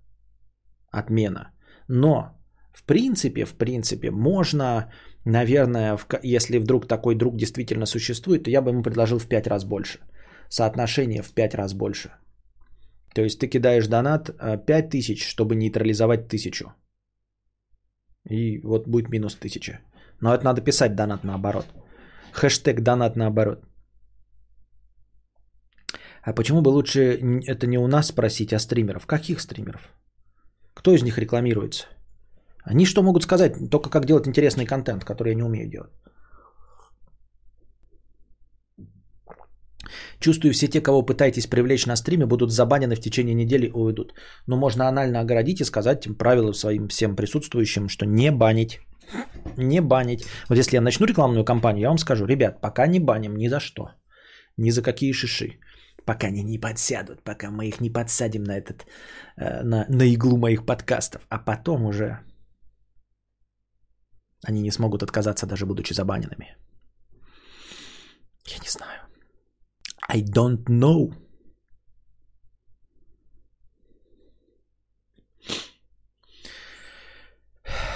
Отмена. 0.92 1.52
Но, 1.88 2.32
в 2.74 2.84
принципе, 2.86 3.46
в 3.46 3.54
принципе, 3.54 4.12
можно, 4.12 4.92
наверное, 5.26 5.96
в 5.96 6.08
если 6.24 6.60
вдруг 6.60 6.88
такой 6.88 7.16
друг 7.16 7.38
действительно 7.38 7.86
существует, 7.86 8.44
то 8.44 8.50
я 8.50 8.62
бы 8.62 8.72
ему 8.72 8.84
предложил 8.84 9.20
в 9.20 9.28
5 9.28 9.48
раз 9.48 9.64
больше. 9.64 10.00
Соотношение 10.50 11.22
в 11.22 11.34
5 11.34 11.56
раз 11.56 11.74
больше. 11.74 12.10
То 13.16 13.22
есть 13.22 13.40
ты 13.40 13.48
кидаешь 13.48 13.88
донат 13.88 14.30
а, 14.40 14.58
5 14.58 14.90
тысяч, 14.90 15.24
чтобы 15.24 15.56
нейтрализовать 15.56 16.28
тысячу. 16.28 16.74
И 18.30 18.60
вот 18.64 18.88
будет 18.88 19.10
минус 19.10 19.36
тысяча. 19.36 19.80
Но 20.20 20.34
это 20.34 20.46
надо 20.46 20.62
писать 20.62 20.96
донат 20.96 21.24
наоборот. 21.24 21.66
Хэштег 22.32 22.82
донат 22.82 23.16
наоборот. 23.16 23.64
А 26.24 26.34
почему 26.34 26.62
бы 26.62 26.70
лучше 26.70 27.20
это 27.46 27.68
не 27.68 27.78
у 27.78 27.88
нас 27.88 28.08
спросить, 28.08 28.54
а 28.54 28.60
стримеров? 28.60 29.06
Каких 29.06 29.42
стримеров? 29.42 29.94
Кто 30.74 30.92
из 30.92 31.04
них 31.04 31.18
рекламируется? 31.18 31.88
Они 32.66 32.86
что 32.86 33.04
могут 33.04 33.24
сказать? 33.24 33.70
Только 33.70 33.90
как 33.90 34.06
делать 34.06 34.28
интересный 34.28 34.66
контент, 34.66 35.04
который 35.04 35.30
я 35.30 35.36
не 35.36 35.44
умею 35.44 35.70
делать. 35.70 35.92
Чувствую, 40.20 40.54
все 40.54 40.68
те, 40.68 40.82
кого 40.82 41.06
пытаетесь 41.06 41.48
привлечь 41.48 41.86
на 41.86 41.96
стриме, 41.96 42.26
будут 42.26 42.52
забанены 42.52 42.96
в 42.96 43.02
течение 43.02 43.36
недели 43.36 43.66
и 43.66 43.72
уйдут. 43.72 44.14
Но 44.48 44.58
можно 44.58 44.88
анально 44.88 45.20
огородить 45.20 45.62
и 45.62 45.66
сказать 45.66 46.06
им 46.06 46.16
правила 46.16 46.54
своим 46.54 46.88
всем 46.88 47.16
присутствующим, 47.16 47.90
что 47.90 48.06
не 48.06 48.32
банить. 48.32 48.80
Не 49.58 49.82
банить. 49.82 50.26
Вот 50.50 50.58
если 50.58 50.78
я 50.78 50.82
начну 50.82 51.06
рекламную 51.06 51.44
кампанию, 51.44 51.82
я 51.82 51.90
вам 51.90 51.98
скажу, 51.98 52.26
ребят, 52.26 52.62
пока 52.62 52.88
не 52.88 53.00
баним 53.00 53.36
ни 53.36 53.50
за 53.50 53.60
что. 53.60 53.90
Ни 54.58 54.72
за 54.72 54.82
какие 54.82 55.12
шиши. 55.12 55.60
Пока 56.06 56.28
они 56.28 56.44
не 56.44 56.58
подсядут, 56.58 57.24
пока 57.24 57.52
мы 57.52 57.68
их 57.68 57.82
не 57.82 57.90
подсадим 57.90 58.44
на 58.44 58.58
этот, 58.58 58.86
э, 59.38 59.64
на, 59.64 59.86
на 59.90 60.04
иглу 60.04 60.38
моих 60.38 60.66
подкастов. 60.66 61.22
А 61.30 61.40
потом 61.40 61.86
уже 61.86 62.20
они 64.44 64.62
не 64.62 64.72
смогут 64.72 65.04
отказаться, 65.04 65.46
даже 65.46 65.66
будучи 65.66 65.94
забаненными. 65.94 66.58
Я 68.46 68.58
не 68.60 68.68
знаю. 68.68 69.02
I 70.10 70.22
don't 70.22 70.64
know. 70.66 71.14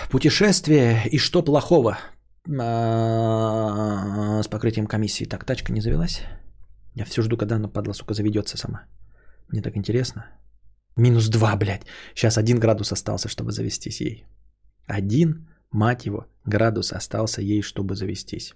Путешествие 0.09 1.09
и 1.11 1.17
что 1.19 1.43
плохого 1.43 1.97
А, 2.59 4.41
с 4.41 4.47
покрытием 4.47 4.87
комиссии. 4.87 5.25
Так, 5.25 5.43
тачка 5.43 5.73
не 5.73 5.81
завелась? 5.81 6.21
Я 6.95 7.05
все 7.05 7.21
жду, 7.21 7.37
когда 7.37 7.55
она, 7.55 7.67
падла, 7.67 7.93
сука, 7.93 8.13
заведется 8.13 8.57
сама. 8.57 8.85
Мне 9.49 9.61
так 9.61 9.75
интересно. 9.75 10.25
Минус 10.95 11.29
2, 11.29 11.55
блядь. 11.57 11.85
Сейчас 12.15 12.37
один 12.37 12.59
градус 12.59 12.91
остался, 12.91 13.27
чтобы 13.27 13.51
завестись 13.51 14.01
ей. 14.01 14.25
Один, 14.87 15.47
мать 15.71 16.05
его, 16.05 16.25
градус 16.45 16.93
остался 16.93 17.41
ей, 17.41 17.61
чтобы 17.61 17.95
завестись. 17.95 18.53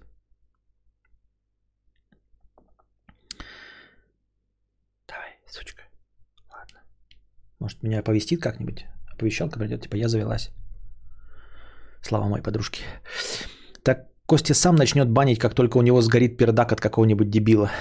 Давай, 5.08 5.38
сучка. 5.46 5.82
Ладно. 6.50 6.80
Может, 7.58 7.82
меня 7.82 8.00
оповестит 8.00 8.40
как-нибудь? 8.40 8.86
Оповещалка 9.12 9.58
придет, 9.58 9.82
типа, 9.82 9.96
я 9.96 10.08
завелась. 10.08 10.50
Слава 12.02 12.28
моей 12.28 12.42
подружке. 12.42 12.82
Так 13.82 14.12
Костя 14.26 14.54
сам 14.54 14.76
начнет 14.76 15.10
банить, 15.10 15.38
как 15.38 15.54
только 15.54 15.78
у 15.78 15.82
него 15.82 16.00
сгорит 16.00 16.36
пердак 16.36 16.72
от 16.72 16.80
какого-нибудь 16.80 17.30
дебила. 17.30 17.70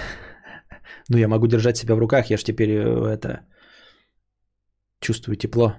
Ну, 1.10 1.18
я 1.18 1.28
могу 1.28 1.48
держать 1.48 1.78
себя 1.78 1.96
в 1.96 2.00
руках, 2.00 2.30
я 2.30 2.38
же 2.38 2.44
теперь 2.44 2.70
э, 2.70 3.16
это... 3.16 3.42
Чувствую 5.00 5.36
тепло. 5.36 5.74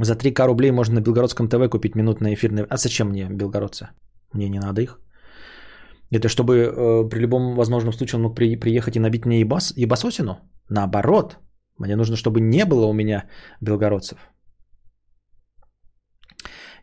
За 0.00 0.14
3к 0.14 0.46
рублей 0.46 0.70
можно 0.70 0.94
на 0.94 1.00
Белгородском 1.00 1.48
ТВ 1.48 1.68
купить 1.70 1.94
минутное 1.94 2.34
эфирное... 2.34 2.66
А 2.70 2.76
зачем 2.76 3.08
мне 3.08 3.28
белгородцы? 3.30 3.88
Мне 4.32 4.48
не 4.48 4.60
надо 4.60 4.82
их. 4.82 5.00
Это 6.10 6.28
чтобы 6.28 6.54
э, 6.54 7.08
при 7.08 7.20
любом 7.20 7.54
возможном 7.54 7.92
случае 7.92 8.16
он 8.16 8.22
мог 8.22 8.36
при- 8.36 8.56
приехать 8.56 8.96
и 8.96 9.00
набить 9.00 9.26
мне 9.26 9.40
ебас, 9.40 9.72
ебасосину? 9.76 10.38
Наоборот. 10.70 11.38
Мне 11.78 11.96
нужно, 11.96 12.16
чтобы 12.16 12.40
не 12.40 12.64
было 12.64 12.86
у 12.86 12.92
меня 12.92 13.28
белгородцев. 13.60 14.18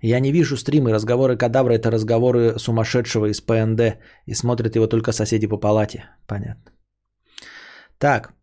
Я 0.01 0.19
не 0.19 0.31
вижу 0.31 0.57
стримы, 0.57 0.93
разговоры 0.93 1.37
кадавра 1.37 1.73
это 1.73 1.91
разговоры 1.91 2.59
сумасшедшего 2.59 3.25
из 3.31 3.41
ПНД 3.41 3.97
и 4.27 4.33
смотрят 4.35 4.75
его 4.75 4.87
только 4.87 5.11
соседи 5.11 5.47
по 5.47 5.57
палате. 5.57 6.05
Понятно. 6.27 6.71
Так, 7.97 8.33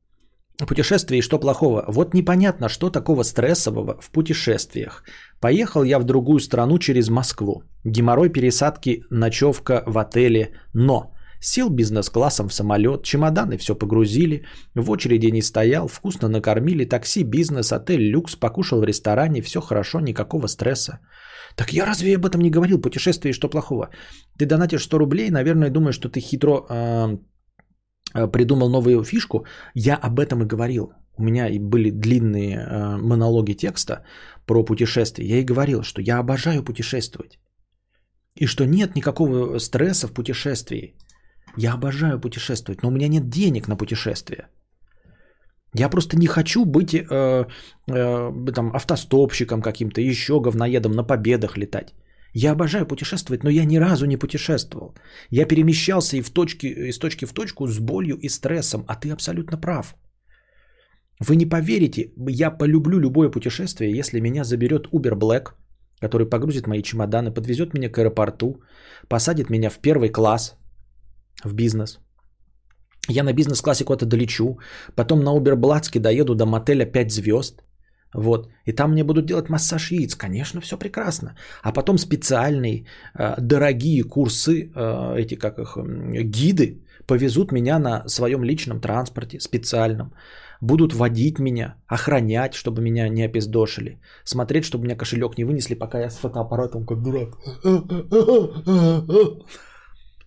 путешествие 0.59 1.19
и 1.19 1.23
что 1.23 1.39
плохого? 1.39 1.85
Вот 1.89 2.15
непонятно, 2.15 2.69
что 2.69 2.91
такого 2.91 3.23
стрессового 3.25 4.01
в 4.01 4.11
путешествиях. 4.11 5.05
Поехал 5.41 5.85
я 5.85 5.99
в 5.99 6.05
другую 6.05 6.41
страну 6.41 6.79
через 6.79 7.09
Москву. 7.09 7.63
Геморрой 7.85 8.31
пересадки, 8.31 9.05
ночевка 9.11 9.83
в 9.87 9.99
отеле, 9.99 10.51
но 10.75 11.13
сел 11.41 11.71
бизнес-классом 11.71 12.49
в 12.49 12.55
самолет, 12.55 13.03
чемоданы 13.03 13.59
все 13.59 13.75
погрузили, 13.75 14.45
в 14.75 14.91
очереди 14.91 15.27
не 15.27 15.43
стоял, 15.43 15.89
вкусно 15.89 16.29
накормили, 16.29 16.85
такси, 16.85 17.25
бизнес, 17.25 17.73
отель, 17.73 18.11
люкс, 18.11 18.37
покушал 18.37 18.81
в 18.81 18.85
ресторане, 18.85 19.43
все 19.43 19.61
хорошо, 19.61 20.01
никакого 20.01 20.47
стресса. 20.47 21.01
Так 21.57 21.73
я 21.73 21.85
разве 21.85 22.15
об 22.15 22.25
этом 22.25 22.41
не 22.41 22.51
говорил? 22.51 22.81
Путешествие 22.81 23.31
и 23.31 23.35
что 23.35 23.49
плохого? 23.49 23.91
Ты 24.39 24.47
донатишь 24.47 24.85
100 24.85 24.99
рублей, 24.99 25.31
наверное, 25.31 25.71
думаешь, 25.71 25.97
что 25.97 26.09
ты 26.09 26.21
хитро 26.21 26.67
э, 26.69 27.19
придумал 28.13 28.71
новую 28.71 29.05
фишку. 29.05 29.47
Я 29.75 29.97
об 29.97 30.19
этом 30.19 30.43
и 30.43 30.47
говорил. 30.47 30.93
У 31.19 31.23
меня 31.23 31.49
и 31.49 31.59
были 31.59 31.91
длинные 31.91 32.57
э, 32.57 32.97
монологи 32.97 33.53
текста 33.53 34.05
про 34.47 34.65
путешествия. 34.65 35.27
Я 35.27 35.41
и 35.41 35.45
говорил, 35.45 35.83
что 35.83 36.01
я 36.01 36.19
обожаю 36.19 36.65
путешествовать. 36.65 37.39
И 38.35 38.47
что 38.47 38.65
нет 38.65 38.97
никакого 38.97 39.59
стресса 39.59 40.09
в 40.09 40.13
путешествии. 40.13 40.95
Я 41.57 41.75
обожаю 41.75 42.21
путешествовать, 42.21 42.83
но 42.83 42.89
у 42.89 42.93
меня 42.93 43.09
нет 43.09 43.29
денег 43.29 43.69
на 43.69 43.77
путешествие. 43.77 44.49
Я 45.75 45.89
просто 45.89 46.17
не 46.17 46.27
хочу 46.27 46.65
быть 46.65 46.95
э, 46.95 47.05
э, 47.11 48.53
там, 48.55 48.73
автостопщиком 48.75 49.63
каким-то, 49.63 50.01
еще 50.01 50.41
говноедом 50.41 50.93
на 50.93 51.05
победах 51.05 51.57
летать. 51.57 51.95
Я 52.35 52.53
обожаю 52.53 52.87
путешествовать, 52.87 53.45
но 53.45 53.51
я 53.51 53.65
ни 53.65 53.79
разу 53.79 54.07
не 54.07 54.17
путешествовал. 54.17 54.95
Я 55.31 55.47
перемещался 55.47 56.17
и 56.17 56.23
в 56.23 56.31
точке, 56.31 56.69
из 56.89 56.99
точки 56.99 57.27
в 57.27 57.33
точку 57.33 57.67
с 57.67 57.79
болью 57.79 58.17
и 58.17 58.29
стрессом, 58.29 58.85
а 58.89 58.97
ты 58.97 59.11
абсолютно 59.13 59.61
прав. 59.61 59.95
Вы 61.21 61.37
не 61.37 61.47
поверите, 61.47 62.13
я 62.29 62.51
полюблю 62.51 62.99
любое 62.99 63.31
путешествие, 63.31 63.99
если 63.99 64.21
меня 64.21 64.45
заберет 64.45 64.89
Uber 64.93 65.15
Black, 65.15 65.53
который 66.01 66.29
погрузит 66.29 66.67
мои 66.67 66.83
чемоданы, 66.83 67.33
подвезет 67.33 67.75
меня 67.75 67.89
к 67.89 67.99
аэропорту, 67.99 68.63
посадит 69.09 69.51
меня 69.51 69.71
в 69.71 69.79
первый 69.79 70.09
класс, 70.09 70.57
в 71.45 71.55
бизнес. 71.55 72.01
Я 73.09 73.25
на 73.25 73.33
бизнес-классе 73.33 73.85
куда-то 73.85 74.07
долечу, 74.07 74.59
потом 74.97 75.21
на 75.21 75.33
Уберблатске 75.33 76.01
доеду 76.01 76.35
до 76.35 76.47
мотеля 76.47 76.87
5 76.87 77.13
звезд, 77.13 77.63
вот, 78.15 78.49
и 78.67 78.73
там 78.73 78.91
мне 78.93 79.05
будут 79.05 79.27
делать 79.27 79.49
массаж 79.49 79.91
яиц, 79.91 80.15
конечно, 80.15 80.61
все 80.61 80.77
прекрасно. 80.77 81.35
А 81.63 81.73
потом 81.73 81.99
специальные 81.99 82.87
э, 83.19 83.35
дорогие 83.41 84.05
курсы, 84.05 84.71
э, 84.75 85.15
эти 85.19 85.35
как 85.37 85.59
их, 85.59 85.77
м, 85.77 86.13
гиды, 86.31 86.83
повезут 87.07 87.53
меня 87.53 87.79
на 87.79 88.09
своем 88.09 88.45
личном 88.45 88.81
транспорте 88.81 89.41
специальном. 89.41 90.13
будут 90.63 90.93
водить 90.95 91.39
меня, 91.39 91.75
охранять, 91.89 92.55
чтобы 92.55 92.83
меня 92.83 93.09
не 93.09 93.25
опиздошили, 93.25 93.99
смотреть, 94.25 94.65
чтобы 94.65 94.85
меня 94.85 94.97
кошелек 94.97 95.37
не 95.37 95.45
вынесли, 95.45 95.75
пока 95.75 95.99
я 96.01 96.09
с 96.11 96.17
фотоаппаратом 96.17 96.87
как 96.87 97.03
дурак. 97.03 97.37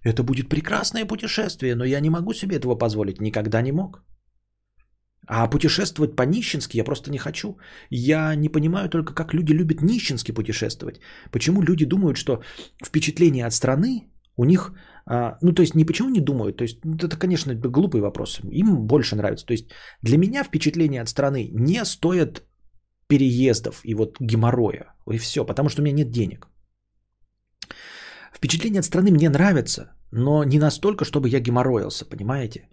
Это 0.04 0.24
будет 0.24 0.50
прекрасное 0.50 1.06
путешествие, 1.06 1.76
но 1.76 1.86
я 1.86 2.00
не 2.02 2.10
могу 2.10 2.34
себе 2.34 2.58
этого 2.58 2.76
позволить, 2.76 3.22
никогда 3.22 3.62
не 3.62 3.72
мог. 3.72 4.04
А 5.28 5.48
путешествовать 5.48 6.16
по-нищенски 6.16 6.78
я 6.78 6.84
просто 6.84 7.12
не 7.12 7.18
хочу. 7.18 7.58
Я 7.90 8.36
не 8.36 8.50
понимаю 8.50 8.90
только, 8.90 9.14
как 9.14 9.34
люди 9.34 9.54
любят 9.54 9.82
нищенски 9.82 10.32
путешествовать. 10.32 11.00
Почему 11.32 11.62
люди 11.62 11.86
думают, 11.86 12.18
что 12.18 12.42
впечатление 12.84 13.46
от 13.46 13.54
страны 13.54 14.08
у 14.38 14.46
них... 14.46 14.74
А, 15.08 15.38
ну, 15.42 15.54
то 15.54 15.62
есть, 15.62 15.76
не 15.76 15.86
почему 15.86 16.10
не 16.10 16.20
думают. 16.20 16.58
То 16.58 16.64
есть, 16.64 16.80
это, 16.84 17.18
конечно, 17.18 17.54
глупый 17.56 18.02
вопрос. 18.02 18.40
Им 18.52 18.88
больше 18.88 19.16
нравится. 19.16 19.46
То 19.46 19.54
есть, 19.54 19.70
для 20.02 20.18
меня 20.18 20.44
впечатление 20.44 21.02
от 21.02 21.10
страны 21.10 21.50
не 21.54 21.86
стоят 21.86 22.44
переездов 23.08 23.82
и 23.84 23.94
вот 23.96 24.18
геморроя. 24.20 24.96
И 25.12 25.18
все, 25.18 25.46
потому 25.46 25.70
что 25.70 25.82
у 25.82 25.86
меня 25.86 25.96
нет 25.96 26.12
денег. 26.12 26.48
Впечатление 28.34 28.80
от 28.80 28.86
страны 28.86 29.12
мне 29.12 29.30
нравится, 29.30 29.92
но 30.12 30.44
не 30.44 30.60
настолько, 30.60 31.06
чтобы 31.06 31.30
я 31.30 31.40
геморроился, 31.40 32.06
понимаете? 32.06 32.68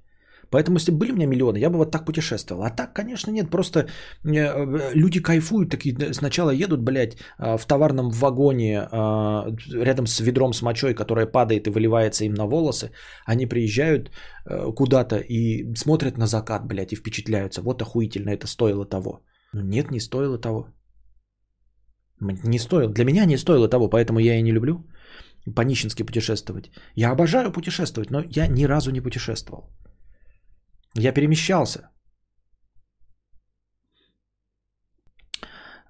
Поэтому, 0.52 0.76
если 0.76 0.92
были 0.92 1.12
у 1.12 1.14
меня 1.14 1.26
миллионы, 1.26 1.58
я 1.58 1.70
бы 1.70 1.78
вот 1.78 1.90
так 1.90 2.04
путешествовал. 2.04 2.62
А 2.62 2.70
так, 2.70 2.92
конечно, 2.92 3.32
нет. 3.32 3.50
Просто 3.50 3.78
э, 3.78 4.94
люди 4.94 5.22
кайфуют, 5.22 5.70
такие 5.70 6.12
сначала 6.12 6.50
едут, 6.50 6.82
блядь, 6.82 7.16
э, 7.38 7.56
в 7.56 7.66
товарном 7.66 8.10
вагоне 8.10 8.88
э, 8.92 9.84
рядом 9.84 10.06
с 10.06 10.20
ведром 10.20 10.52
с 10.52 10.62
мочой, 10.62 10.94
которая 10.94 11.26
падает 11.26 11.66
и 11.66 11.70
выливается 11.70 12.24
им 12.24 12.34
на 12.34 12.46
волосы. 12.46 12.90
Они 13.26 13.46
приезжают 13.46 14.10
куда-то 14.76 15.16
и 15.16 15.74
смотрят 15.76 16.18
на 16.18 16.26
закат, 16.26 16.66
блядь, 16.66 16.92
и 16.92 16.96
впечатляются. 16.96 17.62
Вот 17.62 17.80
охуительно, 17.82 18.30
это 18.30 18.46
стоило 18.46 18.84
того. 18.84 19.20
Но 19.54 19.62
нет, 19.62 19.90
не 19.90 20.00
стоило 20.00 20.38
того. 20.38 20.66
Не 22.20 22.58
стоило. 22.58 22.92
Для 22.92 23.04
меня 23.04 23.24
не 23.24 23.38
стоило 23.38 23.68
того, 23.68 23.88
поэтому 23.88 24.18
я 24.18 24.36
и 24.36 24.42
не 24.42 24.52
люблю 24.52 24.84
по-нищенски 25.56 26.02
путешествовать. 26.02 26.70
Я 26.96 27.12
обожаю 27.12 27.52
путешествовать, 27.52 28.10
но 28.10 28.22
я 28.36 28.48
ни 28.48 28.64
разу 28.64 28.90
не 28.90 29.00
путешествовал. 29.00 29.70
Я 30.98 31.12
перемещался. 31.12 31.88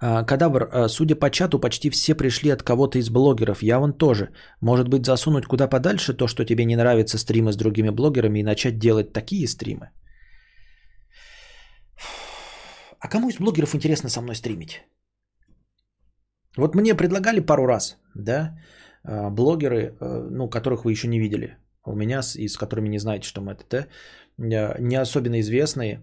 А, 0.00 0.24
Кадабр, 0.24 0.68
а, 0.72 0.88
судя 0.88 1.14
по 1.14 1.30
чату, 1.30 1.60
почти 1.60 1.90
все 1.90 2.14
пришли 2.14 2.50
от 2.50 2.62
кого-то 2.62 2.98
из 2.98 3.08
блогеров. 3.08 3.62
Я 3.62 3.78
вон 3.78 3.92
тоже. 3.92 4.32
Может 4.60 4.88
быть, 4.88 5.06
засунуть 5.06 5.46
куда 5.46 5.68
подальше 5.68 6.14
то, 6.14 6.26
что 6.26 6.44
тебе 6.44 6.64
не 6.64 6.76
нравится 6.76 7.18
стримы 7.18 7.52
с 7.52 7.56
другими 7.56 7.90
блогерами 7.90 8.40
и 8.40 8.44
начать 8.44 8.78
делать 8.78 9.12
такие 9.12 9.46
стримы? 9.46 9.90
А 12.98 13.08
кому 13.08 13.28
из 13.28 13.38
блогеров 13.38 13.74
интересно 13.74 14.08
со 14.08 14.20
мной 14.20 14.34
стримить? 14.34 14.82
Вот 16.56 16.74
мне 16.74 16.96
предлагали 16.96 17.40
пару 17.40 17.66
раз, 17.66 17.96
да, 18.14 18.58
а, 19.04 19.30
блогеры, 19.30 19.96
ну, 20.00 20.50
которых 20.50 20.84
вы 20.84 20.92
еще 20.92 21.08
не 21.08 21.20
видели 21.20 21.58
у 21.84 21.94
меня, 21.94 22.20
и 22.36 22.48
с 22.48 22.56
которыми 22.56 22.88
не 22.88 22.98
знаете, 22.98 23.26
что 23.28 23.40
мы 23.40 23.52
это, 23.52 23.64
да, 23.70 23.88
Э, 24.38 24.80
не 24.80 24.96
особенно 24.96 25.40
известные, 25.40 26.02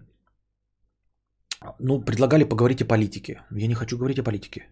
ну, 1.78 2.04
предлагали 2.04 2.44
поговорить 2.44 2.82
о 2.82 2.86
политике. 2.86 3.42
Я 3.50 3.66
не 3.66 3.74
хочу 3.74 3.98
говорить 3.98 4.18
о 4.18 4.24
политике. 4.24 4.68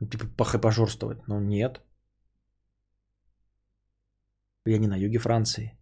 Ну, 0.00 0.08
типа 0.08 0.26
пожорствовать. 0.58 1.28
Но 1.28 1.40
нет. 1.40 1.80
Я 4.66 4.78
не 4.78 4.88
на 4.88 4.96
юге 4.96 5.18
Франции. 5.18 5.78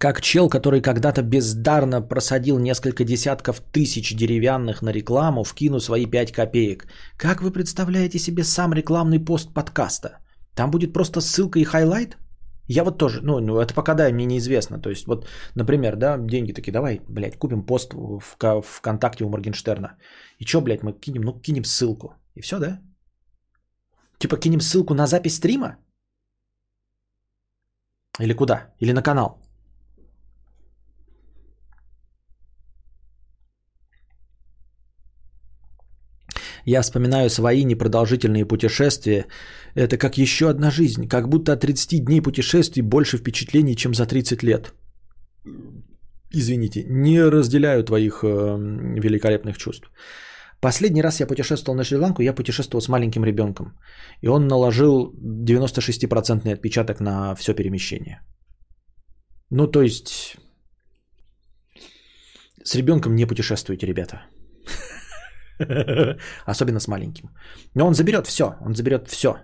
Как 0.00 0.22
чел, 0.22 0.48
который 0.48 0.80
когда-то 0.80 1.22
бездарно 1.22 2.00
просадил 2.00 2.58
несколько 2.58 3.04
десятков 3.04 3.60
тысяч 3.60 4.14
деревянных 4.16 4.80
на 4.80 4.92
рекламу, 4.92 5.44
вкину 5.44 5.78
свои 5.78 6.06
5 6.06 6.32
копеек. 6.32 6.86
Как 7.18 7.42
вы 7.42 7.50
представляете 7.52 8.18
себе 8.18 8.44
сам 8.44 8.72
рекламный 8.72 9.18
пост 9.18 9.52
подкаста? 9.52 10.08
Там 10.54 10.70
будет 10.70 10.94
просто 10.94 11.20
ссылка 11.20 11.58
и 11.58 11.64
highlight? 11.64 12.16
Я 12.66 12.84
вот 12.84 12.98
тоже, 12.98 13.20
ну, 13.22 13.40
ну 13.40 13.60
это 13.60 13.74
пока 13.74 13.94
да, 13.94 14.10
мне 14.10 14.24
неизвестно. 14.24 14.80
То 14.80 14.88
есть 14.88 15.06
вот, 15.06 15.26
например, 15.54 15.96
да, 15.96 16.16
деньги 16.18 16.54
такие, 16.54 16.72
давай, 16.72 17.02
блядь, 17.06 17.36
купим 17.38 17.66
пост 17.66 17.92
в, 17.92 18.22
в 18.40 18.62
ВКонтакте 18.62 19.24
у 19.24 19.28
Моргенштерна. 19.28 19.98
И 20.38 20.46
что, 20.46 20.62
блядь, 20.62 20.82
мы 20.82 20.92
кинем? 20.92 21.22
Ну, 21.22 21.40
кинем 21.42 21.64
ссылку. 21.64 22.14
И 22.36 22.40
все, 22.40 22.58
да? 22.58 22.80
Типа 24.18 24.38
кинем 24.38 24.60
ссылку 24.60 24.94
на 24.94 25.06
запись 25.06 25.36
стрима? 25.36 25.76
Или 28.18 28.32
куда? 28.32 28.72
Или 28.80 28.92
на 28.92 29.02
канал? 29.02 29.49
Я 36.64 36.82
вспоминаю 36.82 37.30
свои 37.30 37.64
непродолжительные 37.64 38.44
путешествия. 38.44 39.26
Это 39.74 39.96
как 39.98 40.18
еще 40.18 40.48
одна 40.48 40.70
жизнь. 40.70 41.08
Как 41.08 41.28
будто 41.28 41.52
от 41.52 41.60
30 41.60 42.04
дней 42.04 42.20
путешествий 42.20 42.82
больше 42.82 43.18
впечатлений, 43.18 43.76
чем 43.76 43.94
за 43.94 44.06
30 44.06 44.42
лет. 44.42 44.74
Извините, 46.32 46.84
не 46.88 47.30
разделяю 47.30 47.84
твоих 47.84 48.22
э, 48.22 48.26
великолепных 48.26 49.58
чувств. 49.58 49.90
Последний 50.60 51.02
раз 51.02 51.20
я 51.20 51.26
путешествовал 51.26 51.76
на 51.76 51.84
Шри-Ланку, 51.84 52.22
я 52.22 52.34
путешествовал 52.34 52.82
с 52.82 52.88
маленьким 52.88 53.24
ребенком. 53.24 53.72
И 54.20 54.28
он 54.28 54.46
наложил 54.46 55.14
96% 55.14 56.52
отпечаток 56.52 57.00
на 57.00 57.34
все 57.34 57.54
перемещение. 57.54 58.20
Ну, 59.50 59.66
то 59.66 59.82
есть, 59.82 60.36
с 62.62 62.74
ребенком 62.74 63.14
не 63.14 63.26
путешествуйте, 63.26 63.86
ребята. 63.86 64.22
Особенно 66.46 66.80
с 66.80 66.88
маленьким. 66.88 67.30
Но 67.74 67.86
он 67.86 67.94
заберет 67.94 68.26
все. 68.26 68.54
Он 68.60 68.74
заберет 68.74 69.08
все. 69.08 69.36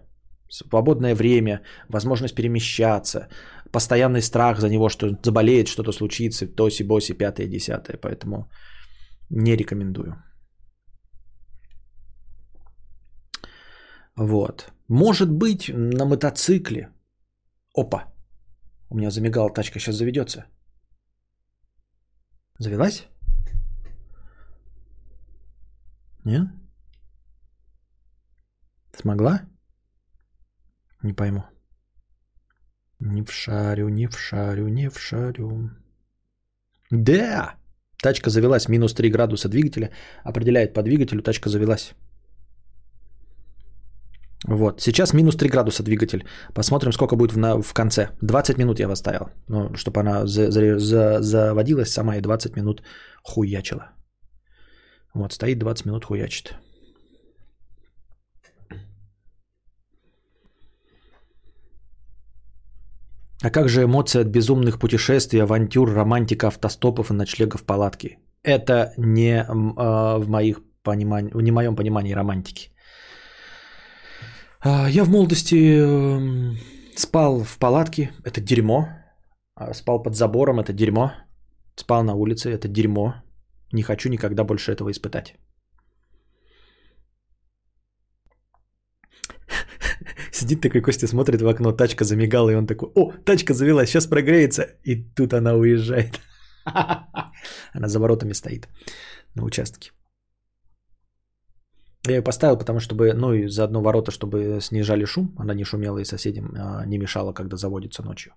Свободное 0.48 1.14
время, 1.14 1.62
возможность 1.88 2.34
перемещаться, 2.34 3.28
постоянный 3.72 4.22
страх 4.22 4.60
за 4.60 4.68
него, 4.68 4.88
что 4.88 5.09
заболеет, 5.22 5.68
что-то 5.68 5.93
случится, 5.93 6.47
тоси-боси, 6.47 7.14
пятое, 7.14 7.48
десятое. 7.48 7.97
Поэтому 7.97 8.48
не 9.30 9.56
рекомендую. 9.56 10.14
Вот. 14.16 14.72
Может 14.88 15.30
быть, 15.30 15.68
на 15.68 16.05
мотоцикле. 16.05 16.88
Опа. 17.74 18.05
У 18.88 18.97
меня 18.97 19.10
замигала 19.10 19.52
тачка, 19.52 19.78
сейчас 19.78 19.97
заведется. 19.97 20.44
Завелась? 22.59 23.09
Не? 26.27 26.51
Смогла? 29.01 29.40
Не 31.03 31.12
пойму. 31.12 31.44
Не 33.01 33.23
в 33.23 33.32
шарю, 33.32 33.89
не 33.89 34.09
в 34.09 34.19
шарю, 34.19 34.69
не 34.69 34.90
в 34.90 34.98
шарю. 34.98 35.70
Да! 36.90 37.55
Тачка 38.03 38.31
завелась. 38.31 38.69
Минус 38.69 38.94
3 38.94 39.11
градуса 39.11 39.48
двигателя. 39.48 39.90
Определяет 40.24 40.74
по 40.74 40.82
двигателю. 40.82 41.23
Тачка 41.23 41.48
завелась. 41.48 41.94
Вот. 44.48 44.81
Сейчас 44.81 45.15
минус 45.15 45.36
3 45.36 45.48
градуса 45.48 45.85
двигатель. 45.85 46.24
Посмотрим, 46.55 46.93
сколько 46.93 47.16
будет 47.16 47.32
в, 47.32 47.39
на, 47.39 47.62
в 47.62 47.73
конце. 47.73 48.09
20 48.23 48.59
минут 48.59 48.81
я 48.81 48.90
оставил. 48.90 49.31
Ну, 49.48 49.77
чтобы 49.77 50.01
она 50.01 50.27
за, 50.27 50.51
за, 50.51 50.78
за, 50.78 51.23
заводилась 51.23 51.93
сама 51.93 52.16
и 52.16 52.20
20 52.20 52.57
минут 52.57 52.82
хуячила. 53.23 53.95
Вот, 55.16 55.32
стоит 55.32 55.59
20 55.59 55.86
минут 55.86 56.05
хуячит. 56.05 56.55
А 63.43 63.51
как 63.51 63.68
же 63.68 63.82
эмоции 63.82 64.20
от 64.20 64.26
безумных 64.28 64.78
путешествий, 64.78 65.43
авантюр, 65.43 65.90
романтика, 65.94 66.47
автостопов 66.48 67.10
и 67.10 67.14
ночлегов 67.14 67.62
в 67.62 67.64
палатке? 67.64 68.18
Это 68.43 68.93
не 68.98 69.43
э, 69.43 70.18
в, 70.18 70.28
моих 70.28 70.60
понимании, 70.82 71.43
не 71.43 71.51
моем 71.51 71.76
понимании 71.76 72.14
романтики. 72.14 72.70
А, 74.60 74.90
я 74.90 75.05
в 75.05 75.09
молодости 75.09 75.80
спал 76.97 77.43
в 77.43 77.59
палатке, 77.59 78.10
это 78.22 78.40
дерьмо. 78.40 78.88
А, 79.55 79.74
спал 79.74 80.02
под 80.02 80.14
забором, 80.14 80.60
это 80.60 80.72
дерьмо. 80.72 81.12
Спал 81.74 82.05
на 82.05 82.14
улице, 82.14 82.51
это 82.51 82.68
дерьмо. 82.68 83.14
Не 83.77 83.82
хочу 83.82 84.09
никогда 84.09 84.44
больше 84.44 84.73
этого 84.73 84.90
испытать. 84.90 85.35
Сидит 90.32 90.62
такой 90.62 90.81
Костя, 90.81 91.07
смотрит 91.07 91.43
в 91.43 91.47
окно, 91.48 91.73
тачка 91.73 92.05
замигала, 92.05 92.51
и 92.51 92.55
он 92.55 92.66
такой, 92.66 92.89
о, 92.94 93.12
тачка 93.24 93.55
завелась, 93.55 93.89
сейчас 93.89 94.07
прогреется. 94.07 94.62
И 94.85 95.15
тут 95.15 95.32
она 95.32 95.55
уезжает. 95.55 96.20
Она 97.74 97.89
за 97.89 97.98
воротами 97.98 98.35
стоит 98.35 98.69
на 99.35 99.44
участке. 99.44 99.90
Я 102.09 102.16
ее 102.16 102.23
поставил, 102.23 102.57
потому 102.59 102.81
чтобы, 102.81 103.12
ну 103.12 103.35
и 103.35 103.48
заодно 103.48 103.82
ворота, 103.82 104.11
чтобы 104.11 104.61
снижали 104.61 105.05
шум, 105.05 105.35
она 105.39 105.55
не 105.55 105.65
шумела 105.65 105.98
и 105.98 106.05
соседям 106.05 106.55
а, 106.57 106.86
не 106.86 106.98
мешала, 106.98 107.35
когда 107.35 107.57
заводится 107.57 108.03
ночью. 108.03 108.32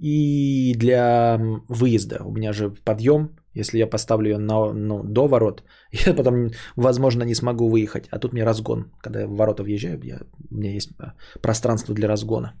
И 0.00 0.74
для 0.76 1.38
выезда 1.68 2.24
у 2.24 2.32
меня 2.32 2.52
же 2.52 2.70
подъем, 2.84 3.36
если 3.56 3.78
я 3.78 3.86
поставлю 3.86 4.30
ее 4.30 4.38
на, 4.38 4.72
ну, 4.72 5.02
до 5.02 5.28
ворот, 5.28 5.62
я 6.06 6.14
потом, 6.14 6.50
возможно, 6.76 7.24
не 7.24 7.34
смогу 7.34 7.68
выехать. 7.68 8.08
А 8.10 8.18
тут 8.18 8.32
мне 8.32 8.44
разгон. 8.44 8.92
Когда 9.02 9.20
я 9.20 9.26
в 9.26 9.36
ворота 9.36 9.62
въезжаю, 9.62 10.00
я, 10.04 10.18
у 10.50 10.54
меня 10.54 10.76
есть 10.76 10.90
а, 10.98 11.14
пространство 11.42 11.94
для 11.94 12.08
разгона. 12.08 12.52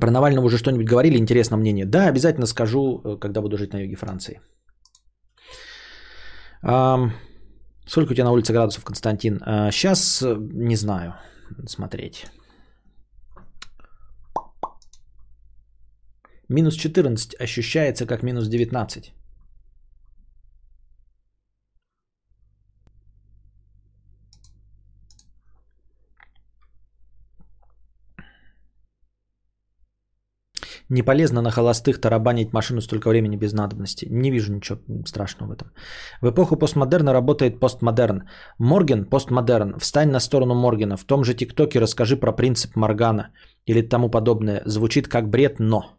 Про 0.00 0.10
Навального 0.10 0.46
уже 0.46 0.58
что-нибудь 0.58 0.88
говорили? 0.88 1.18
Интересно 1.18 1.56
мнение. 1.56 1.86
Да, 1.86 2.08
обязательно 2.08 2.46
скажу, 2.46 3.00
э, 3.04 3.18
когда 3.20 3.40
буду 3.40 3.56
жить 3.56 3.72
на 3.72 3.78
юге 3.78 3.96
Франции. 3.96 4.40
А, 6.62 7.10
сколько 7.86 8.12
у 8.12 8.14
тебя 8.14 8.24
на 8.24 8.32
улице 8.32 8.52
градусов, 8.52 8.84
Константин? 8.84 9.40
А, 9.46 9.70
сейчас 9.70 10.22
э, 10.22 10.36
не 10.52 10.76
знаю. 10.76 11.14
Смотреть. 11.66 12.26
Минус 16.48 16.74
14 16.74 17.34
ощущается 17.40 18.06
как 18.06 18.22
минус 18.22 18.48
19. 18.48 19.12
Не 30.88 31.02
полезно 31.02 31.42
на 31.42 31.50
холостых 31.50 32.00
тарабанить 32.00 32.52
машину 32.52 32.80
столько 32.80 33.08
времени 33.08 33.36
без 33.36 33.52
надобности. 33.52 34.06
Не 34.08 34.30
вижу 34.30 34.52
ничего 34.52 34.78
страшного 35.04 35.48
в 35.48 35.52
этом. 35.52 35.72
В 36.22 36.30
эпоху 36.30 36.56
постмодерна 36.56 37.12
работает 37.12 37.58
постмодерн. 37.58 38.22
Морген– 38.58 39.04
постмодерн. 39.10 39.78
Встань 39.80 40.10
на 40.10 40.20
сторону 40.20 40.54
Моргена. 40.54 40.96
В 40.96 41.04
том 41.04 41.24
же 41.24 41.34
ТикТоке 41.34 41.80
расскажи 41.80 42.16
про 42.16 42.32
принцип 42.32 42.76
Моргана 42.76 43.30
или 43.66 43.82
тому 43.82 44.10
подобное. 44.10 44.62
Звучит 44.64 45.08
как 45.08 45.28
бред, 45.28 45.58
но. 45.58 45.96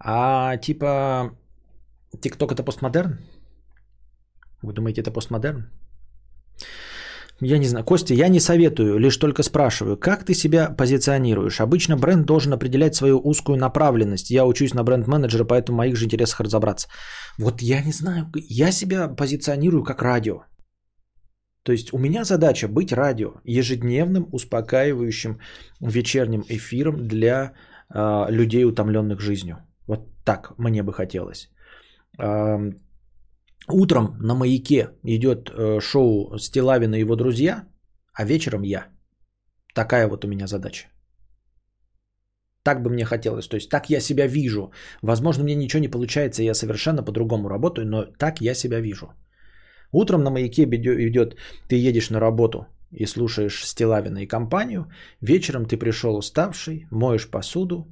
А 0.00 0.56
типа 0.56 1.36
ТикТок 2.20 2.52
это 2.52 2.62
постмодерн? 2.62 3.18
Вы 4.62 4.72
думаете, 4.72 5.00
это 5.00 5.10
постмодерн? 5.10 5.70
Я 7.40 7.58
не 7.58 7.66
знаю. 7.66 7.84
Костя, 7.84 8.14
я 8.14 8.28
не 8.28 8.40
советую, 8.40 8.98
лишь 8.98 9.16
только 9.16 9.42
спрашиваю, 9.44 9.96
как 9.96 10.24
ты 10.24 10.34
себя 10.34 10.70
позиционируешь? 10.70 11.60
Обычно 11.60 11.96
бренд 11.96 12.26
должен 12.26 12.52
определять 12.52 12.96
свою 12.96 13.20
узкую 13.24 13.58
направленность. 13.58 14.30
Я 14.30 14.44
учусь 14.44 14.74
на 14.74 14.82
бренд-менеджера, 14.82 15.44
поэтому 15.44 15.76
в 15.76 15.78
моих 15.78 15.96
же 15.96 16.04
интересах 16.04 16.40
разобраться. 16.40 16.88
Вот 17.38 17.62
я 17.62 17.80
не 17.82 17.92
знаю, 17.92 18.32
я 18.34 18.72
себя 18.72 19.08
позиционирую 19.08 19.84
как 19.84 20.02
радио. 20.02 20.42
То 21.62 21.72
есть 21.72 21.92
у 21.92 21.98
меня 21.98 22.24
задача 22.24 22.66
быть 22.66 22.92
радио, 22.92 23.34
ежедневным, 23.44 24.26
успокаивающим 24.32 25.38
вечерним 25.80 26.44
эфиром 26.48 27.06
для 27.06 27.52
э, 27.94 28.26
людей, 28.30 28.64
утомленных 28.64 29.20
жизнью. 29.20 29.58
Вот 29.88 30.00
так 30.24 30.54
мне 30.58 30.82
бы 30.82 30.92
хотелось. 30.92 31.50
Утром 33.68 34.16
на 34.20 34.34
маяке 34.34 34.90
идет 35.04 35.50
э, 35.50 35.80
шоу 35.80 36.38
Стилавина 36.38 36.94
и 36.94 37.00
его 37.00 37.16
друзья, 37.16 37.64
а 38.14 38.24
вечером 38.24 38.62
я. 38.62 38.86
Такая 39.74 40.08
вот 40.08 40.24
у 40.24 40.28
меня 40.28 40.46
задача. 40.46 40.88
Так 42.62 42.82
бы 42.82 42.90
мне 42.90 43.04
хотелось. 43.04 43.48
То 43.48 43.56
есть 43.56 43.68
так 43.68 43.90
я 43.90 44.00
себя 44.00 44.26
вижу. 44.26 44.70
Возможно, 45.02 45.44
мне 45.44 45.54
ничего 45.54 45.82
не 45.82 45.88
получается, 45.88 46.42
я 46.42 46.54
совершенно 46.54 47.02
по-другому 47.02 47.48
работаю, 47.48 47.86
но 47.86 48.04
так 48.18 48.40
я 48.40 48.54
себя 48.54 48.80
вижу. 48.80 49.12
Утром 49.92 50.22
на 50.22 50.30
маяке 50.30 50.64
идет, 50.64 51.36
ты 51.68 51.88
едешь 51.88 52.10
на 52.10 52.20
работу 52.20 52.66
и 52.90 53.06
слушаешь 53.06 53.64
Стилавина 53.64 54.18
и 54.18 54.26
компанию. 54.26 54.90
Вечером 55.20 55.66
ты 55.66 55.76
пришел 55.76 56.16
уставший, 56.16 56.86
моешь 56.90 57.30
посуду, 57.30 57.86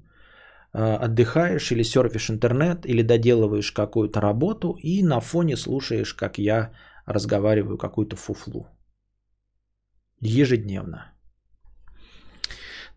отдыхаешь 0.76 1.72
или 1.72 1.82
серфишь 1.84 2.30
интернет, 2.30 2.86
или 2.86 3.02
доделываешь 3.02 3.72
какую-то 3.72 4.20
работу, 4.20 4.76
и 4.82 5.02
на 5.02 5.20
фоне 5.20 5.56
слушаешь, 5.56 6.14
как 6.14 6.38
я 6.38 6.70
разговариваю 7.06 7.78
какую-то 7.78 8.16
фуфлу. 8.16 8.66
Ежедневно. 10.20 11.12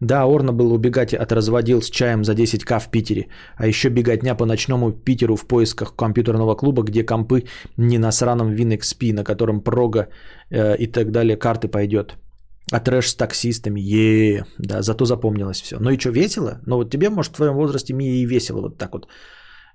Да, 0.01 0.26
Орна 0.26 0.53
было 0.53 0.73
убегать 0.73 1.14
от 1.14 1.31
разводил 1.31 1.81
с 1.81 1.89
чаем 1.89 2.23
за 2.23 2.34
10к 2.34 2.80
в 2.80 2.89
Питере, 2.89 3.27
а 3.57 3.68
еще 3.68 3.89
беготня 3.89 4.35
по 4.35 4.45
ночному 4.45 4.91
Питеру 4.91 5.35
в 5.35 5.45
поисках 5.47 5.95
компьютерного 5.95 6.56
клуба, 6.56 6.84
где 6.84 7.03
компы 7.03 7.43
не 7.77 7.97
на 7.97 8.11
сраном 8.11 8.49
WinXP, 8.51 9.14
на 9.14 9.23
котором 9.23 9.61
прога 9.61 10.07
э, 10.49 10.77
и 10.77 10.88
так 10.88 11.11
далее 11.11 11.38
карты 11.38 11.68
пойдет. 11.68 12.18
А 12.72 12.80
трэш 12.80 13.10
с 13.10 13.16
таксистами, 13.16 13.82
е 13.82 14.46
да, 14.60 14.82
зато 14.82 15.06
запомнилось 15.06 15.62
все. 15.62 15.78
Ну 15.80 15.90
и 15.90 16.00
что, 16.00 16.12
весело? 16.12 16.60
Ну 16.66 16.76
вот 16.76 16.90
тебе, 16.91 17.10
может, 17.10 17.32
в 17.32 17.36
твоем 17.36 17.56
возрасте, 17.56 17.94
Мия, 17.94 18.12
и 18.12 18.26
весело 18.26 18.62
вот 18.62 18.78
так 18.78 18.94
вот. 18.94 19.08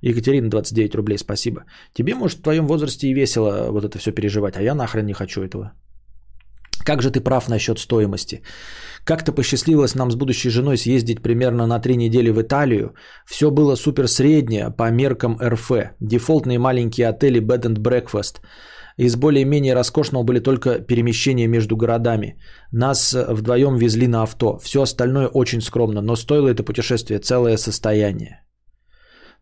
Екатерина, 0.02 0.50
29 0.50 0.94
рублей, 0.94 1.18
спасибо. 1.18 1.64
Тебе, 1.94 2.14
может, 2.14 2.38
в 2.38 2.42
твоем 2.42 2.66
возрасте 2.66 3.08
и 3.08 3.14
весело 3.14 3.70
вот 3.70 3.84
это 3.84 3.98
все 3.98 4.12
переживать, 4.12 4.56
а 4.56 4.62
я 4.62 4.74
нахрен 4.74 5.06
не 5.06 5.12
хочу 5.12 5.40
этого. 5.42 5.72
Как 6.84 7.02
же 7.02 7.10
ты 7.10 7.20
прав 7.20 7.48
насчет 7.48 7.78
стоимости. 7.78 8.42
Как-то 9.04 9.32
посчастливилось 9.32 9.94
нам 9.94 10.10
с 10.10 10.14
будущей 10.14 10.50
женой 10.50 10.76
съездить 10.76 11.22
примерно 11.22 11.66
на 11.66 11.80
три 11.80 11.96
недели 11.96 12.30
в 12.30 12.40
Италию. 12.42 12.94
Все 13.26 13.50
было 13.50 13.76
супер 13.76 14.06
среднее 14.08 14.70
по 14.70 14.90
меркам 14.90 15.38
РФ. 15.42 15.70
Дефолтные 16.00 16.58
маленькие 16.58 17.08
отели 17.08 17.40
Bed 17.40 17.64
and 17.64 17.78
Breakfast– 17.78 18.40
из 18.96 19.16
более-менее 19.16 19.74
роскошного 19.74 20.24
были 20.24 20.40
только 20.40 20.78
перемещения 20.86 21.48
между 21.48 21.76
городами. 21.76 22.36
Нас 22.72 23.14
э, 23.14 23.34
вдвоем 23.34 23.76
везли 23.76 24.06
на 24.06 24.22
авто. 24.22 24.58
Все 24.58 24.82
остальное 24.82 25.28
очень 25.28 25.60
скромно, 25.60 26.00
но 26.00 26.16
стоило 26.16 26.48
это 26.48 26.62
путешествие 26.62 27.18
целое 27.18 27.56
состояние. 27.56 28.40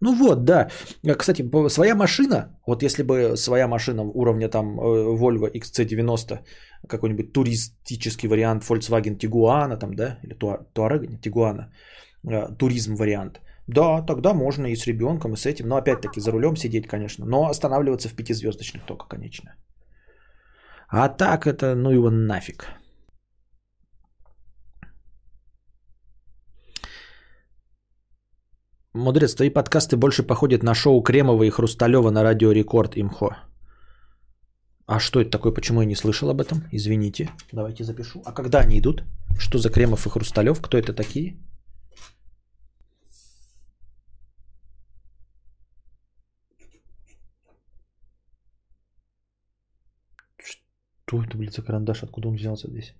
Ну 0.01 0.15
вот, 0.15 0.45
да. 0.45 0.69
Кстати, 1.17 1.45
своя 1.69 1.95
машина, 1.95 2.59
вот 2.67 2.83
если 2.83 3.05
бы 3.05 3.37
своя 3.37 3.69
машина 3.69 4.03
уровня 4.03 4.49
там 4.49 4.81
э, 4.81 4.83
Volvo 5.17 5.51
XC90, 5.53 6.39
какой-нибудь 6.89 7.33
туристический 7.33 8.29
вариант 8.29 8.65
Volkswagen 8.65 9.19
Tiguan, 9.19 9.77
там, 9.77 9.95
да, 9.95 10.19
или 10.25 10.35
не, 10.35 11.19
Tiguan, 11.19 11.67
э, 12.29 12.57
туризм 12.59 12.97
вариант– 12.97 13.41
да, 13.67 14.03
тогда 14.03 14.35
можно 14.35 14.67
и 14.67 14.77
с 14.77 14.87
ребенком, 14.87 15.35
и 15.35 15.37
с 15.37 15.47
этим. 15.47 15.69
Но 15.69 15.77
опять-таки 15.77 16.21
за 16.21 16.31
рулем 16.33 16.57
сидеть, 16.57 16.87
конечно. 16.87 17.25
Но 17.25 17.49
останавливаться 17.49 18.09
в 18.09 18.15
пятизвездочных 18.15 18.85
только, 18.85 19.07
конечно. 19.09 19.55
А 20.89 21.09
так 21.09 21.47
это, 21.47 21.75
ну 21.75 21.91
его 21.91 22.11
нафиг. 22.11 22.67
Мудрец, 28.95 29.35
твои 29.35 29.49
подкасты 29.49 29.97
больше 29.97 30.23
походят 30.23 30.63
на 30.63 30.75
шоу 30.75 31.03
Кремова 31.03 31.45
и 31.45 31.51
Хрусталева 31.51 32.11
на 32.11 32.23
радио 32.23 32.53
Рекорд 32.53 32.97
Имхо. 32.97 33.37
А 34.87 35.01
что 35.01 35.21
это 35.21 35.31
такое? 35.31 35.53
Почему 35.53 35.81
я 35.81 35.87
не 35.87 35.95
слышал 35.95 36.29
об 36.29 36.41
этом? 36.41 36.65
Извините. 36.73 37.31
Давайте 37.53 37.85
запишу. 37.85 38.23
А 38.27 38.33
когда 38.33 38.59
они 38.61 38.79
идут? 38.79 39.05
Что 39.39 39.59
за 39.59 39.71
Кремов 39.71 40.07
и 40.07 40.11
Хрусталев? 40.11 40.61
Кто 40.61 40.77
это 40.77 40.93
такие? 40.93 41.37
Что 51.13 51.23
это, 51.23 51.37
блядь, 51.37 51.53
за 51.53 51.61
карандаш? 51.61 52.05
Откуда 52.05 52.29
он 52.29 52.37
взялся 52.37 52.71
здесь? 52.71 52.95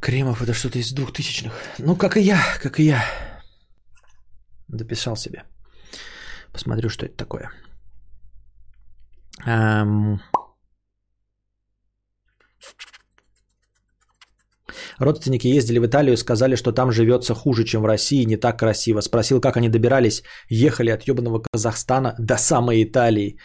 Кремов 0.00 0.40
это 0.40 0.54
что-то 0.54 0.78
из 0.78 0.92
двухтысячных. 0.92 1.52
Ну, 1.78 1.96
как 1.96 2.16
и 2.16 2.20
я, 2.20 2.40
как 2.62 2.78
и 2.78 2.84
я. 2.84 3.04
Дописал 4.68 5.16
себе. 5.16 5.42
Посмотрю, 6.52 6.88
что 6.90 7.06
это 7.06 7.16
такое. 7.16 7.50
Эм... 9.44 10.20
Родственники 14.98 15.46
ездили 15.46 15.78
в 15.78 15.86
Италию, 15.86 16.16
сказали, 16.16 16.56
что 16.56 16.72
там 16.72 16.90
живется 16.90 17.34
хуже, 17.34 17.64
чем 17.64 17.82
в 17.82 17.86
России, 17.86 18.24
не 18.24 18.36
так 18.36 18.58
красиво. 18.58 19.00
Спросил, 19.00 19.40
как 19.40 19.56
они 19.56 19.68
добирались, 19.68 20.22
ехали 20.48 20.90
от 20.90 21.08
ебаного 21.08 21.42
Казахстана 21.52 22.14
до 22.18 22.36
самой 22.38 22.82
Италии. 22.82 23.38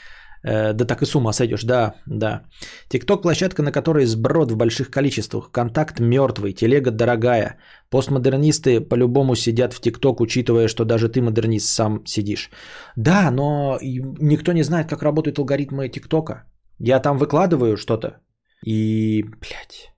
Э, 0.44 0.74
да 0.74 0.86
так 0.86 1.02
и 1.02 1.06
с 1.06 1.16
ума 1.16 1.34
сойдешь, 1.34 1.64
да, 1.64 1.96
да. 2.08 2.42
Тикток 2.90 3.22
площадка, 3.22 3.62
на 3.64 3.72
которой 3.72 4.06
сброд 4.06 4.52
в 4.52 4.58
больших 4.58 4.90
количествах. 4.90 5.52
Контакт 5.52 6.00
мертвый, 6.00 6.54
телега 6.54 6.92
дорогая. 6.92 7.58
Постмодернисты 7.90 8.82
по-любому 8.82 9.36
сидят 9.36 9.74
в 9.74 9.82
ТикТок, 9.82 10.20
учитывая, 10.22 10.68
что 10.68 10.86
даже 10.86 11.10
ты 11.10 11.22
модернист 11.22 11.68
сам 11.68 12.06
сидишь. 12.06 12.50
Да, 12.96 13.32
но 13.32 13.78
никто 13.82 14.54
не 14.54 14.64
знает, 14.64 14.88
как 14.88 15.04
работают 15.04 15.38
алгоритмы 15.38 15.90
ТикТока. 15.90 16.46
Я 16.80 17.00
там 17.00 17.18
выкладываю 17.18 17.78
что-то 17.78 18.18
и, 18.66 19.24
блядь, 19.24 19.94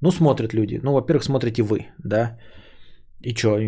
ну 0.00 0.10
смотрят 0.10 0.54
люди. 0.54 0.80
Ну, 0.82 0.92
во-первых, 0.92 1.24
смотрите 1.24 1.62
вы, 1.62 1.86
да. 1.98 2.38
И 3.20 3.34
что, 3.34 3.58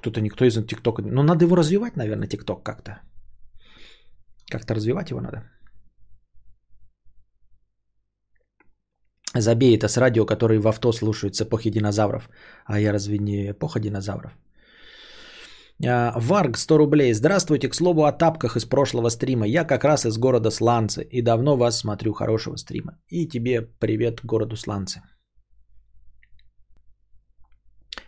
кто-то, 0.00 0.20
никто 0.20 0.44
из 0.44 0.54
ТикТока... 0.66 1.02
Ну, 1.02 1.22
надо 1.22 1.44
его 1.44 1.56
развивать, 1.56 1.96
наверное, 1.96 2.28
ТикТок 2.28 2.62
как-то. 2.62 3.00
Как-то 4.52 4.74
развивать 4.74 5.10
его 5.10 5.20
надо. 5.20 5.42
Забей 9.34 9.78
это 9.78 9.88
с 9.88 9.96
радио, 9.96 10.26
которые 10.26 10.60
в 10.60 10.68
авто 10.68 10.92
слушают 10.92 11.34
с 11.34 11.42
эпохи 11.42 11.70
динозавров. 11.70 12.28
А 12.66 12.78
я 12.78 12.92
разве 12.92 13.18
не 13.18 13.50
эпоха 13.52 13.80
динозавров? 13.80 14.32
А, 15.86 16.12
Варг 16.18 16.58
100 16.58 16.78
рублей. 16.78 17.14
Здравствуйте, 17.14 17.68
к 17.68 17.74
слову 17.74 18.04
о 18.04 18.12
тапках 18.12 18.56
из 18.56 18.66
прошлого 18.66 19.10
стрима. 19.10 19.46
Я 19.46 19.64
как 19.64 19.84
раз 19.84 20.04
из 20.04 20.18
города 20.18 20.50
Сланцы 20.50 21.02
и 21.02 21.22
давно 21.22 21.56
вас 21.56 21.78
смотрю 21.78 22.12
хорошего 22.12 22.56
стрима. 22.56 22.98
И 23.08 23.26
тебе 23.28 23.62
привет 23.80 24.20
городу 24.24 24.56
Сланцы. 24.56 25.00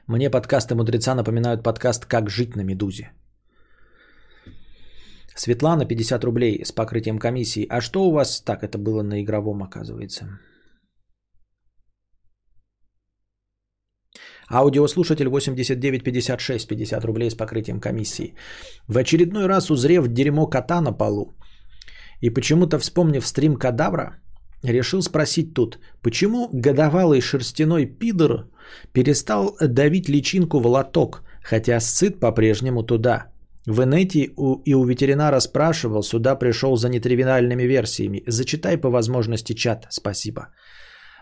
Мне 0.07 0.31
подкасты 0.31 0.75
мудреца 0.75 1.15
напоминают 1.15 1.62
подкаст 1.62 2.05
«Как 2.05 2.29
жить 2.29 2.55
на 2.55 2.65
Медузе». 2.65 3.12
Светлана, 5.35 5.85
50 5.85 6.24
рублей 6.24 6.65
с 6.65 6.73
покрытием 6.73 7.19
комиссии. 7.19 7.66
А 7.69 7.81
что 7.81 8.05
у 8.05 8.12
вас... 8.12 8.40
Так, 8.40 8.62
это 8.62 8.78
было 8.78 9.02
на 9.02 9.23
игровом, 9.23 9.62
оказывается. 9.62 10.39
Аудиослушатель 14.51 15.28
8956, 15.28 16.69
50 16.69 17.05
рублей 17.05 17.31
с 17.31 17.35
покрытием 17.35 17.81
комиссии. 17.81 18.35
В 18.89 18.98
очередной 18.98 19.47
раз 19.47 19.70
узрев 19.70 20.09
дерьмо 20.09 20.47
кота 20.47 20.81
на 20.81 20.93
полу 20.93 21.35
и 22.20 22.31
почему-то 22.31 22.78
вспомнив 22.78 23.27
стрим 23.27 23.56
кадавра, 23.56 24.20
решил 24.62 25.02
спросить 25.02 25.55
тут, 25.55 25.78
почему 26.02 26.48
годовалый 26.52 27.20
шерстяной 27.20 27.86
пидор 27.86 28.51
перестал 28.93 29.56
давить 29.61 30.09
личинку 30.09 30.61
в 30.61 30.66
лоток, 30.66 31.23
хотя 31.43 31.81
сцит 31.81 32.20
по-прежнему 32.20 32.82
туда. 32.82 33.34
В 33.66 33.82
инете 33.82 34.31
и 34.66 34.74
у 34.74 34.85
ветеринара 34.85 35.41
спрашивал, 35.41 36.03
сюда 36.03 36.36
пришел 36.36 36.77
за 36.77 36.89
нетривиальными 36.89 37.62
версиями. 37.62 38.23
Зачитай 38.27 38.77
по 38.77 38.91
возможности 38.91 39.55
чат, 39.55 39.86
спасибо. 39.91 40.49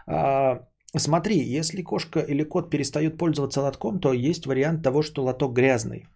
А, 0.06 0.60
смотри, 0.96 1.36
если 1.38 1.82
кошка 1.82 2.20
или 2.20 2.42
кот 2.42 2.70
перестают 2.70 3.16
пользоваться 3.18 3.60
лотком, 3.60 4.00
то 4.00 4.12
есть 4.12 4.46
вариант 4.46 4.82
того, 4.82 5.02
что 5.02 5.24
лоток 5.24 5.52
грязный. 5.52 6.06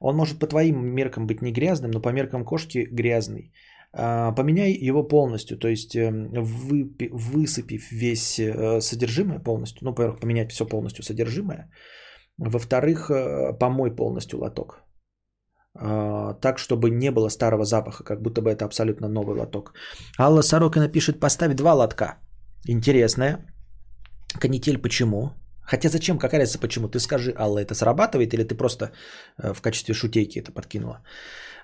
Он 0.00 0.16
может 0.16 0.38
по 0.38 0.46
твоим 0.46 0.86
меркам 0.94 1.26
быть 1.26 1.42
не 1.42 1.52
грязным, 1.52 1.90
но 1.90 2.00
по 2.00 2.12
меркам 2.12 2.44
кошки 2.44 2.88
грязный. 2.90 3.52
А, 3.92 4.32
поменяй 4.32 4.72
его 4.88 5.02
полностью, 5.02 5.58
то 5.58 5.68
есть 5.68 5.96
эм, 5.96 6.30
высыпив 7.10 7.90
весь 7.90 8.38
э, 8.38 8.80
содержимое 8.80 9.40
полностью, 9.40 9.84
ну, 9.84 9.90
во-первых, 9.90 10.20
поменять 10.20 10.52
все 10.52 10.64
полностью 10.64 11.02
содержимое, 11.02 11.70
во-вторых, 12.38 13.10
э, 13.10 13.52
помой 13.58 13.96
полностью 13.96 14.38
лоток, 14.38 14.84
так, 15.74 16.58
чтобы 16.58 16.90
не 16.90 17.10
было 17.10 17.28
старого 17.28 17.64
запаха, 17.64 18.04
как 18.04 18.22
будто 18.22 18.42
бы 18.42 18.50
это 18.50 18.64
абсолютно 18.64 19.08
новый 19.08 19.36
лоток. 19.38 19.72
Алла 20.18 20.42
Сорокина 20.42 20.88
пишет, 20.88 21.20
поставь 21.20 21.54
два 21.54 21.74
лотка. 21.74 22.18
Интересная. 22.68 23.38
Канитель 24.40 24.78
почему? 24.78 25.30
Хотя 25.70 25.88
зачем, 25.88 26.18
какая 26.18 26.40
разница 26.40 26.58
почему? 26.58 26.88
Ты 26.88 26.98
скажи, 26.98 27.32
Алла, 27.38 27.60
это 27.60 27.74
срабатывает 27.74 28.34
или 28.34 28.42
ты 28.42 28.56
просто 28.56 28.90
э, 29.38 29.54
в 29.54 29.60
качестве 29.60 29.94
шутейки 29.94 30.40
это 30.40 30.52
подкинула? 30.52 31.02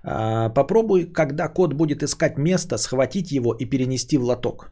А, 0.04 0.48
попробуй, 0.50 1.12
когда 1.12 1.48
кот 1.48 1.74
будет 1.74 2.02
искать 2.02 2.38
место, 2.38 2.78
схватить 2.78 3.32
его 3.32 3.52
и 3.52 3.64
перенести 3.64 4.18
в 4.18 4.22
лоток. 4.22 4.70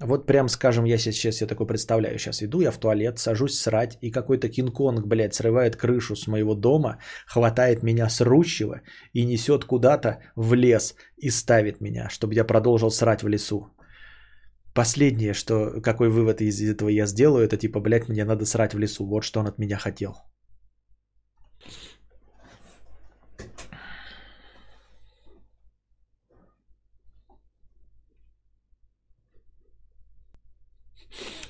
Вот 0.00 0.26
прям, 0.26 0.48
скажем, 0.48 0.84
я 0.84 0.98
сейчас 0.98 1.40
я 1.40 1.46
такой 1.46 1.66
представляю, 1.66 2.18
сейчас 2.18 2.42
иду 2.42 2.60
я 2.60 2.70
в 2.70 2.76
туалет, 2.76 3.18
сажусь 3.18 3.58
срать, 3.58 3.96
и 4.02 4.10
какой-то 4.10 4.48
Кинг-Конг, 4.48 5.06
блядь, 5.06 5.34
срывает 5.34 5.76
крышу 5.76 6.16
с 6.16 6.26
моего 6.26 6.54
дома, 6.54 6.98
хватает 7.26 7.82
меня 7.82 8.10
с 8.10 8.20
рущего 8.20 8.82
и 9.14 9.24
несет 9.24 9.64
куда-то 9.64 10.18
в 10.36 10.52
лес 10.52 10.94
и 11.16 11.30
ставит 11.30 11.80
меня, 11.80 12.10
чтобы 12.10 12.34
я 12.34 12.44
продолжил 12.44 12.90
срать 12.90 13.22
в 13.22 13.28
лесу. 13.28 13.70
Последнее, 14.74 15.32
что, 15.32 15.80
какой 15.80 16.10
вывод 16.10 16.42
из 16.42 16.60
этого 16.60 16.90
я 16.90 17.06
сделаю, 17.06 17.46
это 17.46 17.56
типа, 17.56 17.80
блядь, 17.80 18.08
мне 18.08 18.24
надо 18.26 18.44
срать 18.44 18.74
в 18.74 18.78
лесу, 18.78 19.06
вот 19.06 19.24
что 19.24 19.40
он 19.40 19.46
от 19.46 19.58
меня 19.58 19.78
хотел. 19.78 20.14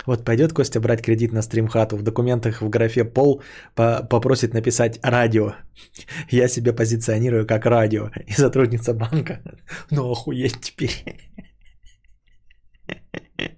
Вот 0.07 0.23
пойдет 0.23 0.53
Костя 0.53 0.79
брать 0.79 1.01
кредит 1.01 1.33
на 1.33 1.41
стримхату, 1.41 1.97
в 1.97 2.01
документах 2.01 2.61
в 2.61 2.69
графе 2.69 3.03
пол 3.03 3.41
попросит 3.75 4.53
написать 4.53 4.99
радио. 5.03 5.51
Я 6.31 6.47
себя 6.47 6.73
позиционирую 6.73 7.45
как 7.45 7.65
радио. 7.65 8.09
И 8.27 8.31
сотрудница 8.31 8.93
банка. 8.93 9.41
Ну 9.91 10.11
охуеть 10.11 10.61
теперь. 10.61 10.91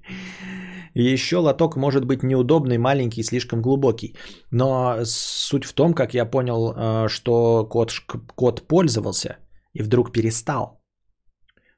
Еще 0.96 1.38
лоток 1.38 1.76
может 1.78 2.06
быть 2.06 2.24
неудобный, 2.24 2.78
маленький, 2.78 3.24
слишком 3.24 3.62
глубокий. 3.62 4.16
Но 4.52 5.06
суть 5.06 5.66
в 5.66 5.74
том, 5.74 5.94
как 5.94 6.14
я 6.14 6.26
понял, 6.26 6.74
э, 6.76 7.10
что 7.10 7.68
кот, 7.70 7.92
кот 8.36 8.68
пользовался 8.68 9.38
и 9.74 9.84
вдруг 9.84 10.12
перестал. 10.12 10.82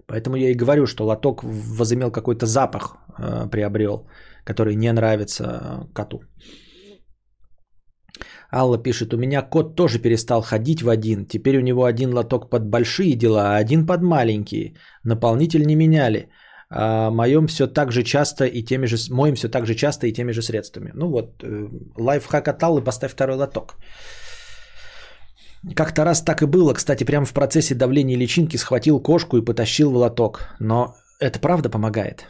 Поэтому 0.08 0.38
я 0.38 0.50
и 0.50 0.56
говорю, 0.56 0.86
что 0.88 1.06
лоток 1.06 1.44
возымел 1.44 2.12
какой-то 2.12 2.46
запах, 2.46 2.96
э, 3.20 3.50
приобрел 3.52 4.08
который 4.44 4.76
не 4.76 4.92
нравится 4.92 5.88
коту. 5.94 6.20
Алла 8.54 8.78
пишет, 8.78 9.14
у 9.14 9.18
меня 9.18 9.42
кот 9.42 9.76
тоже 9.76 10.00
перестал 10.00 10.42
ходить 10.42 10.82
в 10.82 10.90
один. 10.90 11.26
Теперь 11.26 11.58
у 11.58 11.62
него 11.62 11.86
один 11.86 12.14
лоток 12.14 12.50
под 12.50 12.70
большие 12.70 13.16
дела, 13.16 13.42
а 13.42 13.58
один 13.58 13.86
под 13.86 14.02
маленькие. 14.02 14.76
Наполнитель 15.06 15.66
не 15.66 15.76
меняли. 15.76 16.30
А 16.70 17.10
моем 17.12 17.48
все 17.48 17.68
так 17.68 17.92
же 17.92 18.04
часто 18.04 18.46
и 18.46 18.64
теми 18.64 18.88
же, 18.88 18.98
моим 19.10 19.36
все 19.36 19.50
так 19.50 19.66
же 19.66 19.76
часто 19.76 20.08
и 20.08 20.14
теми 20.14 20.32
же 20.32 20.42
средствами. 20.42 20.92
Ну 20.94 21.10
вот, 21.10 21.44
э, 21.44 21.70
лайфхак 21.98 22.48
от 22.48 22.64
Аллы, 22.64 22.84
поставь 22.84 23.12
второй 23.12 23.36
лоток. 23.36 23.76
Как-то 25.76 26.06
раз 26.06 26.22
так 26.22 26.42
и 26.42 26.46
было, 26.46 26.74
кстати, 26.74 27.04
прямо 27.04 27.26
в 27.26 27.34
процессе 27.34 27.76
давления 27.76 28.18
личинки 28.18 28.58
схватил 28.58 29.00
кошку 29.00 29.38
и 29.38 29.46
потащил 29.46 29.92
в 29.92 29.96
лоток. 29.96 30.56
Но 30.60 30.96
это 31.20 31.40
правда 31.40 31.70
помогает. 31.70 32.26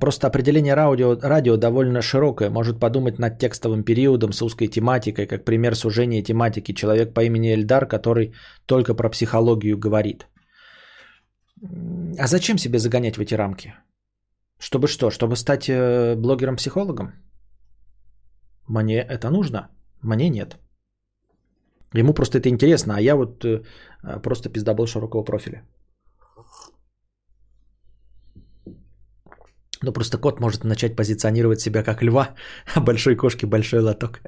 Просто 0.00 0.26
определение 0.26 0.74
радио, 0.74 1.16
радио 1.22 1.56
довольно 1.56 2.02
широкое. 2.02 2.50
Может 2.50 2.80
подумать 2.80 3.18
над 3.18 3.38
текстовым 3.38 3.84
периодом 3.84 4.32
с 4.32 4.42
узкой 4.42 4.68
тематикой, 4.68 5.26
как 5.26 5.44
пример 5.44 5.74
сужения 5.74 6.22
тематики. 6.22 6.74
Человек 6.74 7.14
по 7.14 7.22
имени 7.24 7.54
Эльдар, 7.54 7.86
который 7.86 8.34
только 8.66 8.94
про 8.94 9.10
психологию 9.10 9.78
говорит. 9.78 10.26
А 12.18 12.26
зачем 12.26 12.58
себе 12.58 12.78
загонять 12.78 13.16
в 13.16 13.20
эти 13.20 13.34
рамки? 13.34 13.74
Чтобы 14.58 14.88
что? 14.88 15.10
Чтобы 15.10 15.36
стать 15.36 15.68
э, 15.68 16.16
блогером-психологом? 16.16 17.12
Мне 18.68 19.00
это 19.00 19.30
нужно? 19.30 19.68
Мне 20.02 20.30
нет. 20.30 20.56
Ему 21.94 22.14
просто 22.14 22.38
это 22.38 22.48
интересно, 22.48 22.94
а 22.96 23.00
я 23.00 23.16
вот 23.16 23.44
э, 23.44 23.62
просто 24.22 24.48
пиздобол 24.48 24.86
широкого 24.86 25.24
профиля. 25.24 25.62
Ну, 29.82 29.92
просто 29.92 30.18
кот 30.18 30.40
может 30.40 30.64
начать 30.64 30.96
позиционировать 30.96 31.60
себя 31.60 31.82
как 31.82 32.02
льва, 32.02 32.34
а 32.74 32.80
большой 32.80 33.16
кошки 33.16 33.46
большой 33.46 33.80
лоток. 33.80 34.20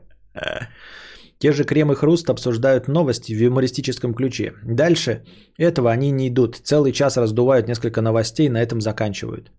Те 1.38 1.52
же 1.52 1.64
Крем 1.64 1.90
и 1.90 1.94
Хруст 1.94 2.30
обсуждают 2.30 2.88
новости 2.88 3.34
в 3.34 3.40
юмористическом 3.40 4.14
ключе. 4.14 4.52
Дальше 4.64 5.24
этого 5.58 5.90
они 5.90 6.12
не 6.12 6.28
идут. 6.28 6.56
Целый 6.56 6.92
час 6.92 7.16
раздувают 7.16 7.68
несколько 7.68 8.00
новостей, 8.00 8.48
на 8.48 8.62
этом 8.62 8.80
заканчивают. 8.80 9.50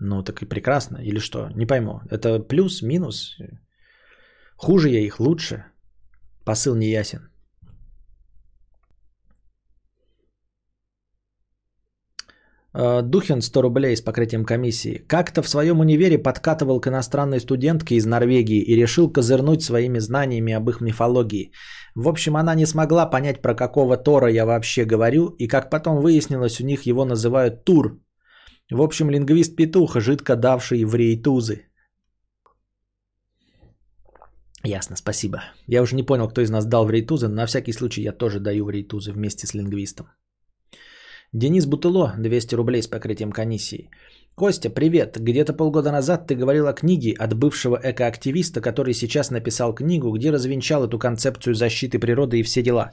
Ну, 0.00 0.22
так 0.22 0.42
и 0.42 0.46
прекрасно. 0.46 0.98
Или 0.98 1.20
что? 1.20 1.48
Не 1.54 1.66
пойму. 1.66 2.00
Это 2.10 2.40
плюс, 2.40 2.82
минус? 2.82 3.36
Хуже 4.56 4.88
я 4.88 5.00
их, 5.00 5.20
лучше? 5.20 5.64
Посыл 6.44 6.74
не 6.74 6.90
ясен. 6.90 7.30
Духин 12.74 13.40
100 13.40 13.62
рублей 13.62 13.96
с 13.96 14.02
покрытием 14.02 14.44
комиссии. 14.44 15.04
Как-то 15.08 15.42
в 15.42 15.48
своем 15.48 15.80
универе 15.80 16.18
подкатывал 16.18 16.80
к 16.80 16.86
иностранной 16.86 17.40
студентке 17.40 17.94
из 17.94 18.04
Норвегии 18.04 18.62
и 18.62 18.76
решил 18.76 19.10
козырнуть 19.10 19.62
своими 19.62 20.00
знаниями 20.00 20.52
об 20.52 20.68
их 20.68 20.80
мифологии. 20.80 21.52
В 21.94 22.08
общем, 22.08 22.36
она 22.36 22.54
не 22.54 22.66
смогла 22.66 23.06
понять, 23.06 23.40
про 23.40 23.54
какого 23.54 23.96
Тора 23.96 24.30
я 24.30 24.44
вообще 24.44 24.84
говорю, 24.84 25.34
и 25.38 25.48
как 25.48 25.70
потом 25.70 26.02
выяснилось, 26.02 26.60
у 26.60 26.64
них 26.64 26.86
его 26.86 27.04
называют 27.04 27.64
Тур. 27.64 28.00
В 28.70 28.82
общем, 28.82 29.10
лингвист-петух, 29.10 29.98
жидко 29.98 30.36
давший 30.36 30.84
в 30.84 30.94
рейтузы. 30.94 31.64
Ясно, 34.62 34.96
спасибо. 34.96 35.38
Я 35.66 35.82
уже 35.82 35.96
не 35.96 36.02
понял, 36.02 36.28
кто 36.28 36.42
из 36.42 36.50
нас 36.50 36.66
дал 36.66 36.84
в 36.84 36.90
рейтузы, 36.90 37.28
но 37.28 37.34
на 37.34 37.46
всякий 37.46 37.72
случай 37.72 38.02
я 38.02 38.12
тоже 38.12 38.40
даю 38.40 38.66
в 38.66 38.70
рейтузы 38.70 39.12
вместе 39.12 39.46
с 39.46 39.54
лингвистом. 39.54 40.06
Денис 41.34 41.66
Бутыло, 41.66 42.14
200 42.16 42.54
рублей 42.54 42.82
с 42.82 42.86
покрытием 42.86 43.32
комиссии. 43.32 43.90
Костя, 44.34 44.70
привет. 44.70 45.18
Где-то 45.20 45.52
полгода 45.52 45.92
назад 45.92 46.26
ты 46.26 46.34
говорил 46.34 46.66
о 46.68 46.72
книге 46.72 47.14
от 47.18 47.34
бывшего 47.34 47.78
экоактивиста, 47.82 48.62
который 48.62 48.94
сейчас 48.94 49.30
написал 49.30 49.74
книгу, 49.74 50.10
где 50.10 50.30
развенчал 50.30 50.84
эту 50.84 50.98
концепцию 50.98 51.54
защиты 51.54 51.98
природы 51.98 52.38
и 52.38 52.42
все 52.42 52.62
дела. 52.62 52.92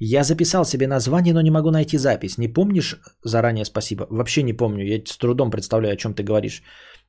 Я 0.00 0.24
записал 0.24 0.64
себе 0.64 0.88
название, 0.88 1.32
но 1.32 1.40
не 1.40 1.52
могу 1.52 1.70
найти 1.70 1.98
запись. 1.98 2.36
Не 2.36 2.48
помнишь? 2.48 2.96
Заранее 3.22 3.64
спасибо. 3.64 4.08
Вообще 4.10 4.42
не 4.42 4.56
помню. 4.56 4.84
Я 4.84 5.00
с 5.06 5.16
трудом 5.16 5.50
представляю, 5.52 5.94
о 5.94 5.96
чем 5.96 6.14
ты 6.14 6.24
говоришь. 6.24 6.62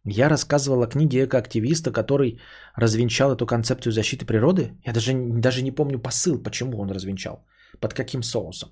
Я 0.06 0.30
рассказывал 0.30 0.84
о 0.84 0.88
книге 0.88 1.24
экоактивиста, 1.24 1.92
который 1.92 2.40
развенчал 2.76 3.32
эту 3.32 3.48
концепцию 3.48 3.92
защиты 3.92 4.28
природы. 4.28 4.78
Я 4.86 4.94
даже, 4.94 5.14
даже 5.16 5.64
не 5.64 5.72
помню 5.72 6.00
посыл, 6.00 6.38
почему 6.44 6.80
он 6.80 6.92
развенчал. 6.92 7.44
Под 7.80 7.96
каким 7.96 8.22
соусом. 8.22 8.70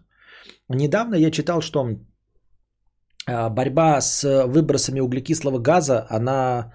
Недавно 0.69 1.15
я 1.15 1.32
читал, 1.32 1.61
что 1.61 1.98
а, 3.28 3.49
борьба 3.49 4.02
с 4.02 4.24
выбросами 4.48 4.99
углекислого 4.99 5.60
газа, 5.60 6.06
она 6.10 6.74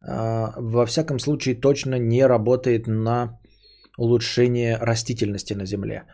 а, 0.00 0.52
во 0.56 0.86
всяком 0.86 1.18
случае 1.18 1.54
точно 1.54 1.98
не 1.98 2.26
работает 2.26 2.86
на 2.86 3.38
улучшение 3.98 4.76
растительности 4.76 5.54
на 5.54 5.66
Земле. 5.66 6.04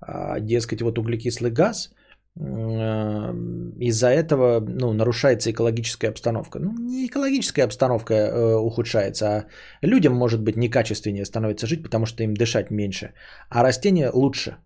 А, 0.00 0.40
дескать, 0.40 0.82
вот 0.82 0.98
углекислый 0.98 1.50
газ, 1.50 1.90
из-за 2.38 4.08
этого 4.08 4.60
ну, 4.60 4.92
нарушается 4.92 5.50
экологическая 5.50 6.08
обстановка. 6.08 6.58
Ну, 6.58 6.74
не 6.78 7.06
экологическая 7.06 7.64
обстановка 7.64 8.12
э, 8.12 8.56
ухудшается, 8.56 9.26
а 9.26 9.46
людям, 9.80 10.12
может 10.12 10.42
быть, 10.42 10.56
некачественнее 10.56 11.24
становится 11.24 11.66
жить, 11.66 11.82
потому 11.82 12.04
что 12.04 12.24
им 12.24 12.34
дышать 12.34 12.70
меньше, 12.70 13.14
а 13.48 13.62
растения 13.62 14.10
лучше 14.12 14.50
Э, 14.50 14.65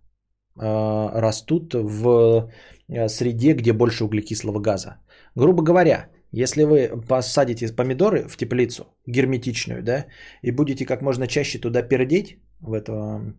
растут 0.57 1.75
в 1.75 2.51
э, 2.89 3.09
среде, 3.09 3.55
где 3.55 3.73
больше 3.73 4.05
углекислого 4.05 4.61
газа. 4.61 4.97
Грубо 5.37 5.63
говоря, 5.63 6.11
если 6.33 6.65
вы 6.65 6.89
посадите 7.09 7.75
помидоры 7.77 8.29
в 8.29 8.37
теплицу 8.37 8.85
герметичную, 9.07 9.83
да, 9.83 10.07
и 10.43 10.51
будете 10.51 10.87
как 10.87 11.03
можно 11.03 11.27
чаще 11.27 11.59
туда 11.59 11.83
пердеть, 11.83 12.39
в 12.61 12.75
эту 12.75 13.35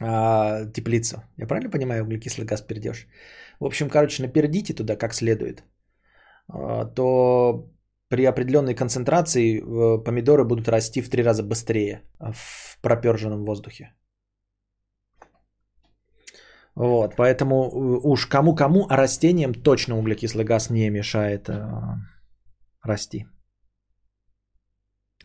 а, 0.00 0.66
теплицу, 0.72 1.22
я 1.38 1.46
правильно 1.46 1.70
понимаю, 1.70 2.02
углекислый 2.02 2.46
газ 2.46 2.62
пердеж? 2.62 3.06
В 3.60 3.64
общем, 3.64 3.88
короче, 3.88 4.22
напердите 4.22 4.74
туда 4.74 4.96
как 4.96 5.14
следует, 5.14 5.64
а, 6.48 6.84
то 6.84 7.70
при 8.08 8.24
определенной 8.24 8.74
концентрации 8.74 9.58
э, 9.58 10.04
помидоры 10.04 10.44
будут 10.44 10.68
расти 10.68 11.02
в 11.02 11.10
три 11.10 11.24
раза 11.24 11.42
быстрее 11.42 12.02
в 12.20 12.80
проперженном 12.80 13.44
воздухе. 13.44 13.94
Вот, 16.76 17.16
поэтому 17.16 17.54
э, 17.54 18.00
уж 18.04 18.26
кому-кому, 18.26 18.86
а 18.90 18.96
растениям 18.96 19.54
точно 19.54 19.98
углекислый 19.98 20.44
газ 20.44 20.70
не 20.70 20.90
мешает 20.90 21.48
э, 21.48 21.54
расти. 22.82 23.26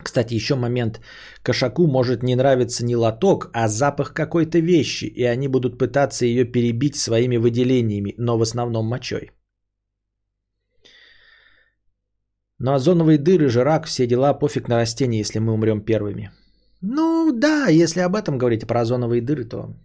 Кстати, 0.02 0.34
еще 0.34 0.54
момент. 0.54 1.00
Кошаку 1.42 1.86
может 1.86 2.22
не 2.22 2.36
нравиться 2.36 2.84
не 2.84 2.96
лоток, 2.96 3.50
а 3.52 3.68
запах 3.68 4.14
какой-то 4.14 4.60
вещи, 4.60 5.04
и 5.04 5.24
они 5.24 5.48
будут 5.48 5.78
пытаться 5.78 6.24
ее 6.24 6.44
перебить 6.44 6.96
своими 6.96 7.36
выделениями, 7.36 8.14
но 8.18 8.38
в 8.38 8.42
основном 8.42 8.86
мочой. 8.86 9.30
Ну, 12.58 12.72
озоновые 12.72 13.18
дыры, 13.18 13.48
жирак, 13.48 13.86
все 13.86 14.06
дела, 14.06 14.32
пофиг 14.38 14.68
на 14.68 14.76
растения, 14.76 15.20
если 15.20 15.40
мы 15.40 15.52
умрем 15.52 15.84
первыми. 15.84 16.30
Ну 16.80 17.32
да, 17.32 17.68
если 17.68 18.00
об 18.00 18.16
этом 18.16 18.38
говорить, 18.38 18.66
про 18.66 18.80
озоновые 18.80 19.20
дыры, 19.20 19.44
то 19.44 19.76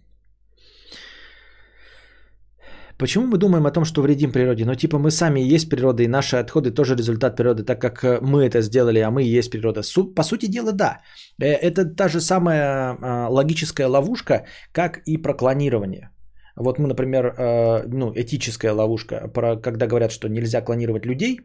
Почему 2.98 3.28
мы 3.28 3.38
думаем 3.38 3.65
о 3.68 3.72
том, 3.72 3.86
что 3.86 4.02
вредим 4.02 4.32
природе? 4.32 4.65
Ну, 4.65 4.76
типа, 4.76 4.98
мы 4.98 5.11
сами 5.11 5.40
и 5.40 5.56
есть 5.56 5.69
природа, 5.69 6.03
и 6.03 6.07
наши 6.07 6.38
отходы 6.38 6.72
тоже 6.72 6.95
результат 6.95 7.36
природы, 7.36 7.64
так 7.64 7.80
как 7.80 8.03
э, 8.03 8.19
мы 8.22 8.44
это 8.44 8.61
сделали, 8.61 8.99
а 8.99 9.11
мы 9.11 9.24
и 9.24 9.38
есть 9.38 9.52
природа. 9.52 9.82
По 10.15 10.24
сути 10.24 10.48
дела, 10.48 10.72
да. 10.72 11.02
Э, 11.40 11.45
это 11.45 11.86
та 11.86 12.07
же 12.07 12.22
самая 12.22 12.98
а, 13.02 13.28
логическая 13.30 13.88
ловушка, 13.88 14.45
как 14.72 15.02
и 15.06 15.18
про 15.18 15.36
клонирование. 15.36 16.10
Вот 16.56 16.80
мы, 16.80 16.88
например, 16.88 17.26
э, 17.38 17.88
ну, 17.88 18.11
этическая 18.15 18.74
ловушка, 18.74 19.28
про, 19.28 19.57
когда 19.57 19.86
говорят, 19.86 20.11
что 20.11 20.28
нельзя 20.28 20.61
клонировать 20.61 21.06
людей, 21.06 21.40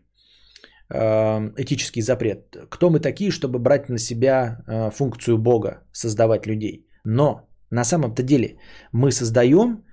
этический 1.56 2.02
запрет. 2.02 2.54
Кто 2.68 2.90
мы 2.90 3.00
такие, 3.00 3.30
чтобы 3.30 3.58
брать 3.58 3.88
на 3.88 3.98
себя 3.98 4.90
функцию 4.94 5.38
Бога, 5.38 5.84
создавать 5.92 6.46
людей? 6.46 6.86
Но 7.04 7.48
на 7.70 7.84
самом-то 7.84 8.22
деле 8.22 8.58
мы 8.92 9.10
создаем 9.10 9.84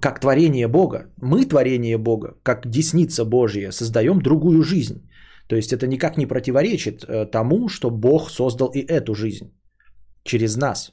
как 0.00 0.20
творение 0.20 0.68
Бога. 0.68 1.12
Мы 1.22 1.44
творение 1.44 1.98
Бога, 1.98 2.34
как 2.42 2.68
десница 2.68 3.24
Божья, 3.24 3.70
создаем 3.72 4.20
другую 4.20 4.62
жизнь. 4.62 5.08
То 5.48 5.56
есть 5.56 5.72
это 5.72 5.86
никак 5.86 6.16
не 6.16 6.26
противоречит 6.26 7.04
э, 7.04 7.26
тому, 7.26 7.68
что 7.68 7.90
Бог 7.90 8.30
создал 8.30 8.70
и 8.74 8.80
эту 8.80 9.14
жизнь 9.14 9.52
через 10.24 10.56
нас. 10.56 10.92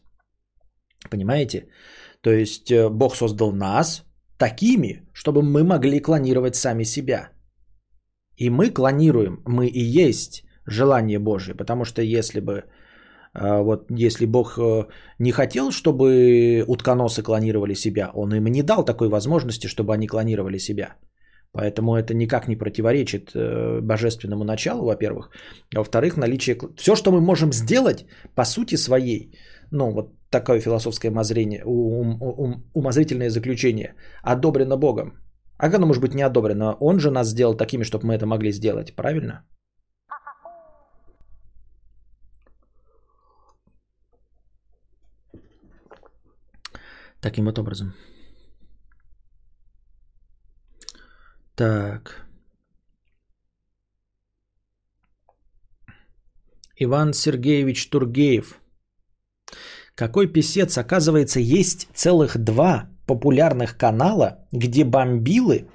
Понимаете? 1.09 1.67
То 2.21 2.31
есть 2.31 2.71
э, 2.71 2.89
Бог 2.89 3.15
создал 3.15 3.51
нас 3.51 4.03
такими, 4.37 5.01
чтобы 5.13 5.41
мы 5.41 5.63
могли 5.63 5.99
клонировать 5.99 6.55
сами 6.55 6.83
себя. 6.83 7.29
И 8.37 8.49
мы 8.49 8.69
клонируем, 8.69 9.41
мы 9.45 9.67
и 9.67 10.05
есть 10.05 10.43
желание 10.67 11.19
Божье, 11.19 11.55
потому 11.55 11.85
что 11.85 12.01
если 12.01 12.39
бы 12.39 12.63
вот 13.35 13.85
если 13.89 14.25
Бог 14.25 14.57
э, 14.57 14.85
не 15.19 15.31
хотел, 15.31 15.71
чтобы 15.71 16.63
утконосы 16.67 17.21
клонировали 17.21 17.75
себя, 17.75 18.11
Он 18.13 18.33
им 18.33 18.45
не 18.45 18.63
дал 18.63 18.85
такой 18.85 19.09
возможности, 19.09 19.67
чтобы 19.67 19.93
они 19.93 20.07
клонировали 20.07 20.57
себя. 20.57 20.95
Поэтому 21.51 21.95
это 21.95 22.13
никак 22.13 22.47
не 22.47 22.55
противоречит 22.55 23.31
э, 23.33 23.79
божественному 23.81 24.43
началу, 24.43 24.85
во-первых. 24.85 25.31
А 25.75 25.79
во-вторых, 25.79 26.17
наличие... 26.17 26.57
Все, 26.77 26.95
что 26.95 27.11
мы 27.11 27.21
можем 27.21 27.53
сделать, 27.53 28.05
по 28.35 28.45
сути 28.45 28.75
своей, 28.75 29.31
ну, 29.71 29.91
вот 29.91 30.13
такое 30.29 30.59
философское 30.59 31.09
умозрение, 31.09 31.63
ум, 31.65 32.17
ум, 32.21 32.63
умозрительное 32.73 33.29
заключение, 33.29 33.95
одобрено 34.21 34.77
Богом. 34.77 35.13
А 35.57 35.69
как 35.69 35.75
оно 35.75 35.87
может 35.87 36.01
быть 36.01 36.13
не 36.13 36.25
одобрено? 36.25 36.75
Он 36.79 36.99
же 36.99 37.09
нас 37.11 37.29
сделал 37.29 37.55
такими, 37.55 37.83
чтобы 37.83 38.07
мы 38.07 38.15
это 38.15 38.25
могли 38.25 38.51
сделать, 38.51 38.95
правильно? 38.95 39.45
Таким 47.25 47.45
вот 47.45 47.57
образом. 47.57 47.93
Так. 51.55 52.27
Иван 56.77 57.13
Сергеевич 57.13 57.89
Тургеев. 57.89 58.59
Какой 59.95 60.27
писец, 60.27 60.77
оказывается, 60.77 61.39
есть 61.39 61.87
целых 61.95 62.37
два 62.37 62.89
популярных 63.07 63.75
канала, 63.75 64.47
где 64.51 64.83
бомбилы 64.83 65.67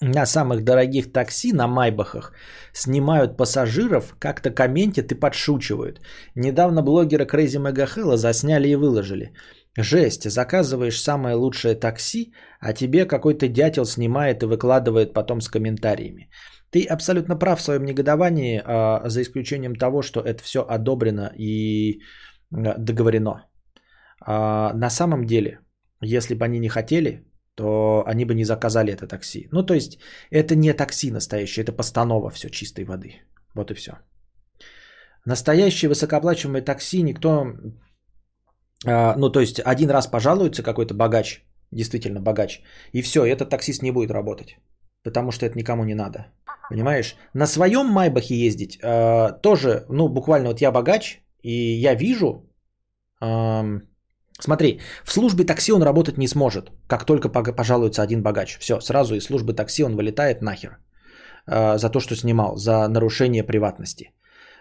на 0.00 0.26
самых 0.26 0.64
дорогих 0.64 1.12
такси 1.12 1.52
на 1.52 1.68
Майбахах 1.68 2.32
снимают 2.72 3.36
пассажиров, 3.36 4.16
как-то 4.18 4.50
комментят 4.50 5.12
и 5.12 5.14
подшучивают. 5.14 6.00
Недавно 6.34 6.82
блогера 6.82 7.24
Crazy 7.24 7.60
Mega 7.60 7.86
Hell 7.86 8.16
засняли 8.16 8.68
и 8.68 8.76
выложили. 8.76 9.32
Жесть, 9.80 10.28
заказываешь 10.28 11.00
самое 11.00 11.36
лучшее 11.36 11.76
такси, 11.76 12.32
а 12.60 12.72
тебе 12.72 13.06
какой-то 13.06 13.48
дятел 13.48 13.84
снимает 13.84 14.42
и 14.42 14.46
выкладывает 14.46 15.14
потом 15.14 15.40
с 15.40 15.48
комментариями. 15.48 16.30
Ты 16.70 16.84
абсолютно 16.84 17.38
прав 17.38 17.60
в 17.60 17.62
своем 17.62 17.84
негодовании, 17.84 18.60
а, 18.64 19.08
за 19.08 19.22
исключением 19.22 19.76
того, 19.76 20.02
что 20.02 20.20
это 20.20 20.42
все 20.42 20.66
одобрено 20.68 21.30
и 21.38 22.00
договорено. 22.50 23.46
А, 24.20 24.72
на 24.74 24.90
самом 24.90 25.24
деле, 25.24 25.60
если 26.02 26.34
бы 26.34 26.44
они 26.44 26.58
не 26.58 26.68
хотели, 26.68 27.24
то 27.54 28.02
они 28.04 28.24
бы 28.24 28.34
не 28.34 28.44
заказали 28.44 28.92
это 28.92 29.06
такси. 29.06 29.48
Ну, 29.52 29.62
то 29.62 29.74
есть, 29.74 29.98
это 30.30 30.56
не 30.56 30.72
такси 30.72 31.12
настоящее, 31.12 31.62
это 31.62 31.72
постанова 31.72 32.30
все 32.30 32.50
чистой 32.50 32.84
воды. 32.84 33.22
Вот 33.54 33.70
и 33.70 33.74
все. 33.74 33.92
Настоящее 35.24 35.88
высокооплачиваемое 35.88 36.62
такси 36.62 37.02
никто 37.02 37.46
ну, 38.84 39.30
то 39.30 39.40
есть 39.40 39.60
один 39.64 39.90
раз 39.90 40.06
пожалуется 40.06 40.62
какой-то 40.62 40.94
богач, 40.94 41.44
действительно 41.72 42.20
богач, 42.20 42.62
и 42.92 43.02
все, 43.02 43.24
этот 43.24 43.50
таксист 43.50 43.82
не 43.82 43.92
будет 43.92 44.10
работать. 44.10 44.56
потому 45.04 45.32
что 45.32 45.46
это 45.46 45.56
никому 45.56 45.84
не 45.84 45.94
надо. 45.94 46.26
Понимаешь? 46.70 47.16
На 47.34 47.46
своем 47.46 47.86
Майбахе 47.86 48.34
ездить 48.34 48.78
э, 48.82 49.40
тоже, 49.42 49.84
ну, 49.88 50.08
буквально 50.08 50.48
вот 50.48 50.60
я 50.60 50.70
богач, 50.70 51.22
и 51.42 51.52
я 51.52 51.94
вижу, 51.94 52.46
э, 53.22 53.80
смотри, 54.40 54.80
в 55.04 55.12
службе 55.12 55.44
такси 55.44 55.72
он 55.72 55.82
работать 55.82 56.18
не 56.18 56.28
сможет, 56.28 56.70
как 56.86 57.04
только 57.04 57.28
пожалуется 57.30 58.02
один 58.02 58.22
богач. 58.22 58.58
Все, 58.58 58.80
сразу 58.80 59.14
из 59.14 59.24
службы 59.24 59.54
такси 59.54 59.82
он 59.84 59.96
вылетает 59.96 60.42
нахер 60.42 60.78
э, 61.46 61.78
за 61.78 61.90
то, 61.90 62.00
что 62.00 62.16
снимал, 62.16 62.56
за 62.56 62.88
нарушение 62.88 63.44
приватности. 63.44 64.12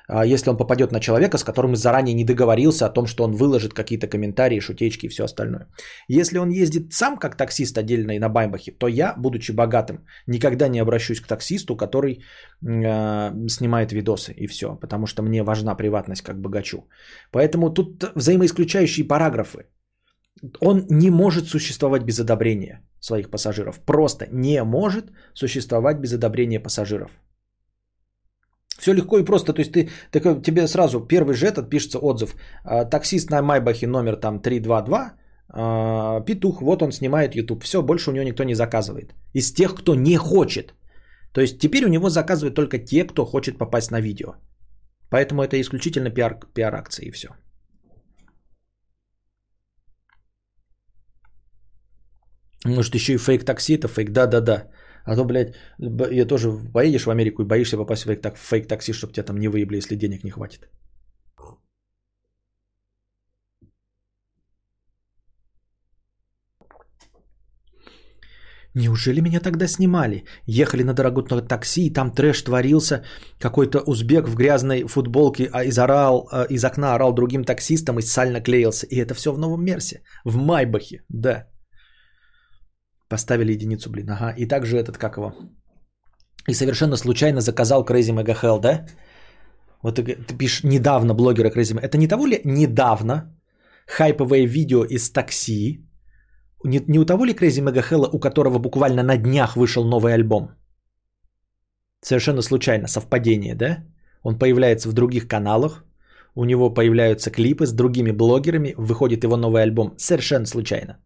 А, 0.08 0.26
если 0.26 0.50
он 0.50 0.58
попадет 0.58 0.92
на 0.92 1.00
человека, 1.00 1.38
с 1.38 1.44
которым 1.44 1.76
заранее 1.76 2.14
не 2.14 2.24
договорился 2.24 2.86
о 2.86 2.90
том, 2.90 3.08
что 3.08 3.24
он 3.24 3.34
выложит 3.34 3.74
какие-то 3.74 4.08
комментарии, 4.08 4.60
шутечки 4.60 5.06
и 5.06 5.10
все 5.10 5.24
остальное. 5.24 5.68
Если 6.08 6.38
он 6.38 6.50
ездит 6.50 6.94
сам 6.94 7.18
как 7.18 7.36
таксист 7.36 7.78
отдельно 7.78 8.12
и 8.12 8.20
на 8.20 8.30
Баймбахе, 8.30 8.72
то 8.72 8.88
я, 8.88 9.14
будучи 9.18 9.52
богатым, 9.52 10.06
никогда 10.28 10.70
не 10.70 10.80
обращусь 10.80 11.22
к 11.22 11.28
таксисту, 11.28 11.76
который 11.76 12.14
э, 12.14 13.48
снимает 13.50 13.92
видосы 13.92 14.34
и 14.34 14.48
все, 14.48 14.76
потому 14.76 15.08
что 15.08 15.24
мне 15.24 15.44
важна 15.44 15.76
приватность 15.76 16.22
как 16.22 16.42
богачу. 16.42 16.88
Поэтому 17.32 17.74
тут 17.74 18.04
взаимоисключающие 18.16 19.08
параграфы. 19.08 19.66
Он 20.62 20.86
не 20.90 21.10
может 21.10 21.48
существовать 21.48 22.04
без 22.04 22.20
одобрения 22.20 22.82
своих 23.00 23.30
пассажиров. 23.30 23.80
Просто 23.86 24.28
не 24.32 24.64
может 24.64 25.12
существовать 25.34 25.98
без 26.00 26.14
одобрения 26.14 26.60
пассажиров. 26.60 27.12
Все 28.78 28.94
легко 28.94 29.20
и 29.20 29.26
просто. 29.26 29.54
То 29.54 29.62
есть 29.62 29.72
ты, 29.72 29.90
ты 30.12 30.42
тебе 30.42 30.68
сразу 30.68 31.00
первый 31.00 31.34
же 31.34 31.48
этот 31.48 31.70
пишется 31.70 32.00
отзыв. 32.00 32.36
А, 32.64 32.86
таксист 32.86 33.30
на 33.30 33.42
Майбахе 33.42 33.88
номер 33.88 34.16
там 34.16 34.40
322, 34.40 35.14
а, 35.50 36.22
петух, 36.22 36.62
вот 36.62 36.82
он 36.82 36.92
снимает 36.92 37.36
YouTube. 37.36 37.64
Все, 37.64 37.82
больше 37.82 38.12
у 38.12 38.14
него 38.14 38.26
никто 38.26 38.44
не 38.44 38.56
заказывает. 38.56 39.14
Из 39.34 39.54
тех, 39.54 39.76
кто 39.76 39.96
не 39.96 40.18
хочет. 40.18 40.74
То 41.34 41.42
есть 41.42 41.60
теперь 41.60 41.86
у 41.86 41.90
него 41.90 42.10
заказывают 42.10 42.56
только 42.56 42.80
те, 42.80 43.04
кто 43.04 43.26
хочет 43.26 43.58
попасть 43.58 43.92
на 43.92 44.02
видео. 44.02 44.36
Поэтому 45.10 45.42
это 45.42 45.60
исключительно 45.60 46.10
пиар, 46.10 46.40
пиар-акции 46.54 47.08
и 47.08 47.12
все. 47.12 47.28
Может 52.66 52.96
еще 52.96 53.14
и 53.14 53.18
фейк 53.18 53.46
такси, 53.46 53.78
это 53.78 53.88
фейк, 53.88 54.12
да-да-да. 54.12 54.68
А 55.08 55.16
то, 55.16 55.24
блядь, 55.24 55.56
я 56.12 56.26
тоже 56.26 56.52
поедешь 56.74 57.06
в 57.06 57.10
Америку 57.10 57.42
и 57.42 57.46
боишься 57.46 57.78
попасть 57.78 58.04
в 58.04 58.08
фейк, 58.08 58.38
фейк 58.38 58.68
такси, 58.68 58.94
чтобы 58.94 59.14
тебя 59.14 59.24
там 59.24 59.40
не 59.40 59.48
выебли, 59.48 59.78
если 59.78 59.96
денег 59.96 60.24
не 60.24 60.32
хватит. 60.32 60.70
Неужели 68.76 69.22
меня 69.22 69.40
тогда 69.40 69.68
снимали? 69.68 70.26
Ехали 70.46 70.84
на 70.84 70.94
дорогое 70.94 71.42
такси, 71.42 71.88
и 71.88 71.94
там 71.94 72.12
трэш 72.12 72.42
творился. 72.42 73.04
Какой-то 73.40 73.80
узбек 73.86 74.28
в 74.28 74.36
грязной 74.36 74.84
футболке 74.84 75.50
а 75.54 75.64
из, 75.64 75.80
орал, 75.80 76.28
а, 76.32 76.44
из 76.50 76.64
окна 76.66 76.96
орал 76.96 77.14
другим 77.14 77.44
таксистам 77.44 77.98
и 77.98 78.02
сально 78.02 78.42
клеился. 78.42 78.86
И 78.88 79.00
это 79.00 79.14
все 79.14 79.32
в 79.32 79.40
Новом 79.40 79.64
Мерсе. 79.64 80.02
В 80.26 80.38
Майбахе, 80.38 81.06
да. 81.10 81.48
Поставили 83.10 83.54
единицу, 83.54 83.90
блин, 83.90 84.10
ага. 84.10 84.34
И 84.38 84.46
также 84.46 84.78
этот, 84.78 84.98
как 84.98 85.18
его? 85.18 85.34
И 86.50 86.54
совершенно 86.54 86.98
случайно 86.98 87.42
заказал 87.42 87.84
Crazy 87.84 88.14
Mega 88.14 88.36
Hell, 88.42 88.60
да? 88.60 88.86
Вот 89.84 89.96
ты, 89.96 90.04
ты 90.04 90.38
пишешь 90.38 90.64
недавно 90.64 91.14
блогера 91.14 91.50
Crazy 91.50 91.74
Mega. 91.74 91.86
Это 91.86 91.98
не 91.98 92.08
того 92.08 92.28
ли 92.28 92.42
недавно 92.44 93.38
хайповое 93.88 94.46
видео 94.46 94.84
из 94.84 95.12
такси? 95.12 95.86
Не, 96.64 96.80
не 96.88 97.00
у 97.00 97.06
того 97.06 97.26
ли 97.26 97.34
Crazy 97.34 97.64
Mega 97.64 97.84
Hell, 97.90 98.10
у 98.12 98.20
которого 98.20 98.60
буквально 98.60 99.04
на 99.04 99.18
днях 99.18 99.56
вышел 99.56 99.86
новый 99.86 100.14
альбом? 100.14 100.52
Совершенно 102.02 102.42
случайно, 102.42 102.88
совпадение, 102.88 103.56
да? 103.56 103.84
Он 104.24 104.38
появляется 104.38 104.90
в 104.90 104.94
других 104.94 105.28
каналах, 105.28 105.86
у 106.36 106.46
него 106.46 106.74
появляются 106.74 107.32
клипы 107.32 107.66
с 107.66 107.74
другими 107.74 108.12
блогерами, 108.12 108.74
выходит 108.78 109.24
его 109.24 109.38
новый 109.38 109.64
альбом 109.64 109.96
совершенно 109.98 110.46
случайно. 110.46 110.98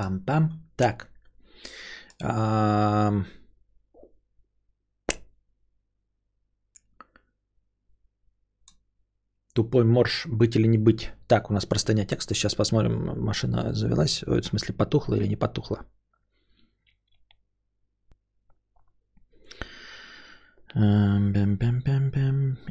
Пам-пам. 0.00 0.48
Так. 0.76 1.08
А... 2.22 3.12
Тупой 9.54 9.84
морж, 9.84 10.26
быть 10.26 10.56
или 10.56 10.68
не 10.68 10.78
быть. 10.78 11.10
Так, 11.28 11.50
у 11.50 11.52
нас 11.52 11.66
простыня 11.66 12.06
текста. 12.06 12.34
Сейчас 12.34 12.54
посмотрим, 12.54 13.24
машина 13.24 13.74
завелась. 13.74 14.22
В 14.22 14.42
смысле, 14.42 14.74
потухла 14.74 15.16
или 15.16 15.28
не 15.28 15.36
потухла. 15.36 15.84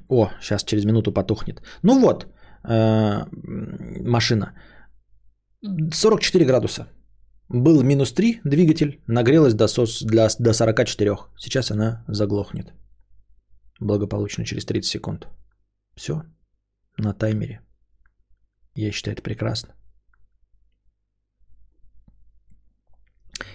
О, 0.08 0.30
сейчас 0.42 0.64
через 0.64 0.86
минуту 0.86 1.14
потухнет. 1.14 1.62
Ну 1.84 2.00
вот, 2.00 2.26
э, 2.64 3.26
машина. 4.02 4.54
44 5.92 6.46
градуса. 6.46 6.88
Был 7.52 7.82
минус 7.84 8.14
3 8.14 8.42
двигатель, 8.46 9.02
нагрелась 9.08 9.56
до, 9.56 9.68
сос, 9.68 10.04
для, 10.04 10.28
до 10.40 10.54
44. 10.54 11.18
Сейчас 11.38 11.72
она 11.72 12.04
заглохнет. 12.08 12.74
Благополучно 13.80 14.46
через 14.46 14.66
30 14.66 14.86
секунд. 14.86 15.28
Все. 15.96 16.22
На 16.98 17.14
таймере. 17.14 17.62
Я 18.76 18.92
считаю 18.92 19.16
это 19.16 19.24
прекрасно. 19.24 19.74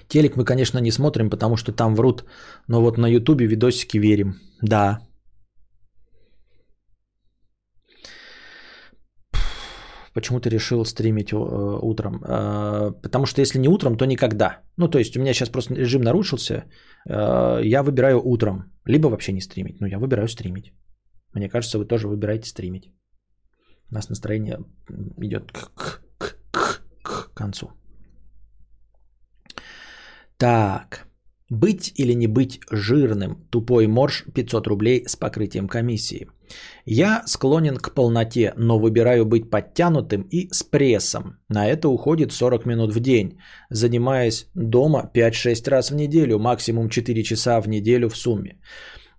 Телек 0.08 0.36
мы, 0.36 0.44
конечно, 0.44 0.80
не 0.80 0.90
смотрим, 0.90 1.30
потому 1.30 1.56
что 1.56 1.72
там 1.72 1.94
врут. 1.94 2.24
Но 2.68 2.80
вот 2.80 2.98
на 2.98 3.06
ютубе 3.06 3.46
видосики 3.46 3.98
верим. 3.98 4.34
Да, 4.62 5.00
Почему 10.14 10.40
ты 10.40 10.48
решил 10.48 10.84
стримить 10.84 11.32
э, 11.32 11.36
утром? 11.36 12.22
Э, 12.24 12.92
потому 13.02 13.26
что 13.26 13.40
если 13.40 13.58
не 13.58 13.68
утром, 13.68 13.96
то 13.96 14.06
никогда. 14.06 14.60
Ну, 14.76 14.88
то 14.88 14.98
есть 14.98 15.16
у 15.16 15.20
меня 15.20 15.34
сейчас 15.34 15.50
просто 15.50 15.74
режим 15.74 16.02
нарушился. 16.02 16.64
Э, 17.08 17.60
я 17.64 17.82
выбираю 17.82 18.20
утром. 18.24 18.72
Либо 18.86 19.08
вообще 19.08 19.32
не 19.32 19.40
стримить. 19.40 19.80
Ну, 19.80 19.88
я 19.88 19.98
выбираю 19.98 20.28
стримить. 20.28 20.72
Мне 21.34 21.48
кажется, 21.48 21.78
вы 21.78 21.86
тоже 21.86 22.06
выбираете 22.06 22.48
стримить. 22.48 22.92
У 23.90 23.94
нас 23.94 24.08
настроение 24.08 24.58
идет 25.18 25.52
к, 25.52 25.72
к, 25.74 26.02
к, 26.18 26.36
к, 26.52 26.82
к 27.02 27.34
концу. 27.34 27.70
Так. 30.36 31.08
Быть 31.50 31.92
или 31.96 32.14
не 32.14 32.26
быть 32.26 32.60
жирным? 32.70 33.46
Тупой 33.50 33.86
морж 33.86 34.24
500 34.34 34.66
рублей 34.66 35.04
с 35.06 35.16
покрытием 35.16 35.68
комиссии. 35.68 36.26
Я 36.86 37.22
склонен 37.26 37.76
к 37.76 37.94
полноте, 37.94 38.54
но 38.56 38.78
выбираю 38.78 39.26
быть 39.26 39.50
подтянутым 39.50 40.22
и 40.30 40.48
с 40.52 40.62
прессом. 40.62 41.38
На 41.48 41.66
это 41.66 41.88
уходит 41.88 42.32
40 42.32 42.66
минут 42.66 42.94
в 42.94 43.00
день, 43.00 43.38
занимаясь 43.70 44.46
дома 44.54 45.10
5-6 45.14 45.70
раз 45.70 45.90
в 45.90 45.94
неделю, 45.94 46.38
максимум 46.38 46.88
4 46.88 47.22
часа 47.22 47.60
в 47.60 47.68
неделю 47.68 48.08
в 48.08 48.16
сумме. 48.16 48.56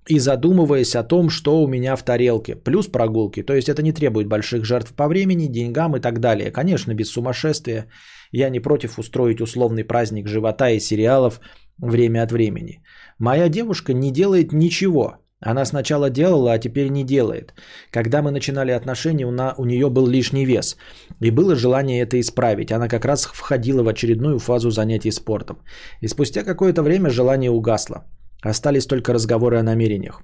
И 0.07 0.19
задумываясь 0.19 0.95
о 0.95 1.03
том, 1.03 1.29
что 1.29 1.61
у 1.61 1.67
меня 1.67 1.95
в 1.95 2.03
тарелке, 2.03 2.55
плюс 2.55 2.87
прогулки. 2.87 3.43
То 3.43 3.53
есть 3.53 3.69
это 3.69 3.81
не 3.81 3.91
требует 3.91 4.27
больших 4.27 4.65
жертв 4.65 4.93
по 4.93 5.07
времени, 5.07 5.47
деньгам 5.47 5.95
и 5.95 5.99
так 5.99 6.19
далее. 6.19 6.51
Конечно, 6.51 6.93
без 6.93 7.09
сумасшествия. 7.11 7.87
Я 8.31 8.49
не 8.49 8.59
против 8.59 8.99
устроить 8.99 9.41
условный 9.41 9.83
праздник 9.83 10.27
живота 10.27 10.69
и 10.69 10.79
сериалов 10.79 11.39
время 11.77 12.23
от 12.23 12.31
времени. 12.31 12.83
Моя 13.19 13.49
девушка 13.49 13.93
не 13.93 14.11
делает 14.11 14.53
ничего, 14.53 15.19
она 15.45 15.65
сначала 15.65 16.09
делала, 16.09 16.53
а 16.53 16.59
теперь 16.59 16.89
не 16.89 17.03
делает. 17.03 17.53
Когда 17.91 18.21
мы 18.21 18.31
начинали 18.31 18.71
отношения, 18.71 19.27
у 19.27 19.65
нее 19.65 19.89
был 19.89 20.07
лишний 20.07 20.45
вес. 20.45 20.77
И 21.21 21.31
было 21.31 21.55
желание 21.55 22.01
это 22.01 22.19
исправить. 22.19 22.71
Она 22.71 22.87
как 22.87 23.05
раз 23.05 23.25
входила 23.25 23.83
в 23.83 23.87
очередную 23.87 24.39
фазу 24.39 24.71
занятий 24.71 25.11
спортом. 25.11 25.57
И 26.01 26.07
спустя 26.07 26.43
какое-то 26.43 26.81
время 26.81 27.09
желание 27.09 27.51
угасло. 27.51 28.05
Остались 28.41 28.87
только 28.87 29.13
разговоры 29.13 29.59
о 29.59 29.63
намерениях. 29.63 30.23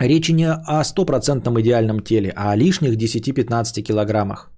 Речи 0.00 0.32
не 0.32 0.48
о 0.48 0.84
стопроцентном 0.84 1.60
идеальном 1.60 2.00
теле, 2.00 2.32
а 2.34 2.52
о 2.52 2.56
лишних 2.56 2.96
10-15 2.96 3.82
килограммах. 3.82 4.53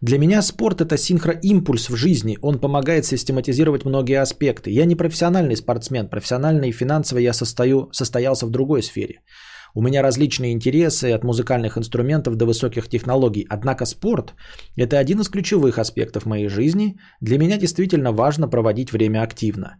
Для 0.00 0.18
меня 0.18 0.42
спорт 0.42 0.80
это 0.80 0.96
синхроимпульс 0.96 1.88
в 1.88 1.96
жизни. 1.96 2.38
Он 2.42 2.58
помогает 2.58 3.06
систематизировать 3.06 3.84
многие 3.84 4.20
аспекты. 4.20 4.70
Я 4.70 4.84
не 4.84 4.94
профессиональный 4.94 5.56
спортсмен. 5.56 6.08
Профессионально 6.08 6.66
и 6.66 6.72
финансово 6.72 7.18
я 7.18 7.32
состою, 7.32 7.88
состоялся 7.92 8.46
в 8.46 8.50
другой 8.50 8.82
сфере. 8.82 9.20
У 9.74 9.82
меня 9.82 10.02
различные 10.02 10.52
интересы 10.52 11.12
от 11.12 11.24
музыкальных 11.24 11.76
инструментов 11.76 12.36
до 12.36 12.46
высоких 12.46 12.88
технологий. 12.88 13.46
Однако 13.48 13.86
спорт– 13.86 14.34
это 14.76 14.98
один 14.98 15.20
из 15.20 15.28
ключевых 15.28 15.78
аспектов 15.78 16.26
моей 16.26 16.48
жизни. 16.48 16.98
Для 17.20 17.38
меня 17.38 17.58
действительно 17.58 18.12
важно 18.12 18.48
проводить 18.48 18.92
время 18.92 19.22
активно. 19.22 19.76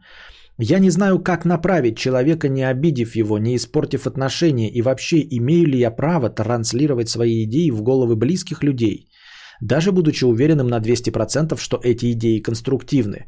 Я 0.58 0.78
не 0.78 0.90
знаю, 0.90 1.18
как 1.18 1.44
направить 1.44 1.98
человека, 1.98 2.48
не 2.48 2.62
обидев 2.62 3.16
его, 3.16 3.38
не 3.38 3.56
испортив 3.56 4.06
отношения, 4.06 4.70
и 4.70 4.82
вообще 4.82 5.26
имею 5.30 5.66
ли 5.66 5.78
я 5.78 5.90
право 5.90 6.30
транслировать 6.30 7.08
свои 7.10 7.44
идеи 7.44 7.70
в 7.70 7.82
головы 7.82 8.16
близких 8.16 8.62
людей, 8.62 9.08
даже 9.60 9.92
будучи 9.92 10.24
уверенным 10.24 10.68
на 10.68 10.80
200%, 10.80 11.58
что 11.58 11.80
эти 11.82 12.12
идеи 12.12 12.42
конструктивны. 12.42 13.26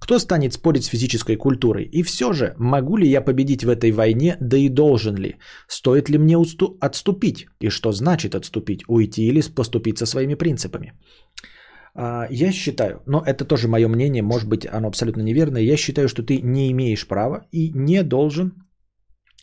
Кто 0.00 0.18
станет 0.18 0.52
спорить 0.52 0.84
с 0.84 0.88
физической 0.88 1.36
культурой? 1.36 1.84
И 1.84 2.02
все 2.02 2.32
же, 2.32 2.54
могу 2.58 2.96
ли 2.96 3.08
я 3.08 3.20
победить 3.20 3.64
в 3.64 3.68
этой 3.68 3.90
войне, 3.90 4.36
да 4.40 4.56
и 4.56 4.68
должен 4.68 5.16
ли? 5.16 5.36
Стоит 5.68 6.08
ли 6.08 6.18
мне 6.18 6.36
усту- 6.36 6.76
отступить? 6.80 7.46
И 7.60 7.68
что 7.70 7.92
значит 7.92 8.34
отступить? 8.34 8.82
Уйти 8.88 9.26
или 9.26 9.42
поступить 9.54 9.98
со 9.98 10.06
своими 10.06 10.34
принципами? 10.34 10.92
А, 11.94 12.26
Я 12.30 12.52
считаю, 12.52 13.02
но 13.06 13.22
это 13.26 13.44
тоже 13.44 13.68
мое 13.68 13.88
мнение, 13.88 14.22
может 14.22 14.48
быть 14.48 14.66
оно 14.66 14.88
абсолютно 14.88 15.22
неверное, 15.22 15.62
я 15.62 15.76
считаю, 15.76 16.08
что 16.08 16.22
ты 16.22 16.40
не 16.42 16.70
имеешь 16.70 17.06
права 17.08 17.46
и 17.52 17.72
не 17.74 18.02
должен 18.04 18.52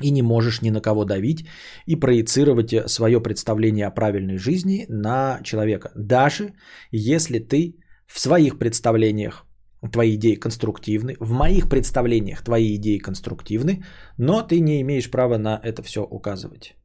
и 0.01 0.11
не 0.11 0.21
можешь 0.21 0.61
ни 0.61 0.71
на 0.71 0.81
кого 0.81 1.05
давить 1.05 1.45
и 1.87 1.95
проецировать 1.95 2.73
свое 2.91 3.21
представление 3.21 3.87
о 3.87 3.91
правильной 3.91 4.37
жизни 4.37 4.85
на 4.89 5.39
человека. 5.43 5.91
Даже 5.95 6.53
если 6.91 7.39
ты 7.39 7.75
в 8.07 8.19
своих 8.19 8.57
представлениях 8.57 9.45
твои 9.91 10.15
идеи 10.15 10.35
конструктивны, 10.35 11.15
в 11.19 11.31
моих 11.31 11.69
представлениях 11.69 12.43
твои 12.43 12.75
идеи 12.75 12.97
конструктивны, 12.97 13.83
но 14.17 14.41
ты 14.41 14.59
не 14.59 14.81
имеешь 14.81 15.11
права 15.11 15.37
на 15.37 15.59
это 15.63 15.83
все 15.83 16.01
указывать. 16.03 16.75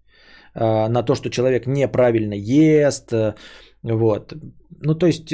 А, 0.55 0.89
На 0.89 1.03
то, 1.03 1.15
что 1.15 1.31
человек 1.31 1.66
неправильно 1.66 2.35
ест, 2.35 3.12
э, 3.12 3.35
вот. 3.82 4.35
Ну, 4.82 4.95
то 4.95 5.07
есть 5.07 5.32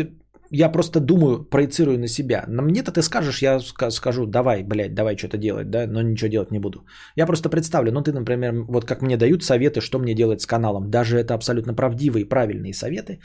я 0.51 0.73
просто 0.73 1.01
думаю, 1.01 1.45
проецирую 1.45 1.99
на 1.99 2.09
себя. 2.09 2.45
На 2.49 2.63
мне-то 2.63 2.93
ты 2.93 3.03
скажешь, 3.03 3.43
я 3.43 3.59
ска- 3.59 3.91
скажу, 3.91 4.27
давай, 4.27 4.63
блядь, 4.63 4.95
давай 4.95 5.17
что-то 5.17 5.39
делать, 5.39 5.71
да, 5.71 5.87
но 5.87 6.03
ничего 6.03 6.29
делать 6.31 6.51
не 6.51 6.59
буду. 6.59 6.87
Я 7.17 7.27
просто 7.27 7.49
представлю, 7.49 7.93
ну 7.93 8.03
ты, 8.03 8.13
например, 8.13 8.53
вот 8.69 8.85
как 8.85 9.03
мне 9.03 9.17
дают 9.17 9.43
советы, 9.43 9.81
что 9.81 9.99
мне 9.99 10.15
делать 10.15 10.41
с 10.41 10.47
каналом. 10.47 10.91
Даже 10.91 11.19
это 11.19 11.35
абсолютно 11.35 11.75
правдивые 11.75 12.29
правильные 12.29 12.75
советы, 12.75 13.21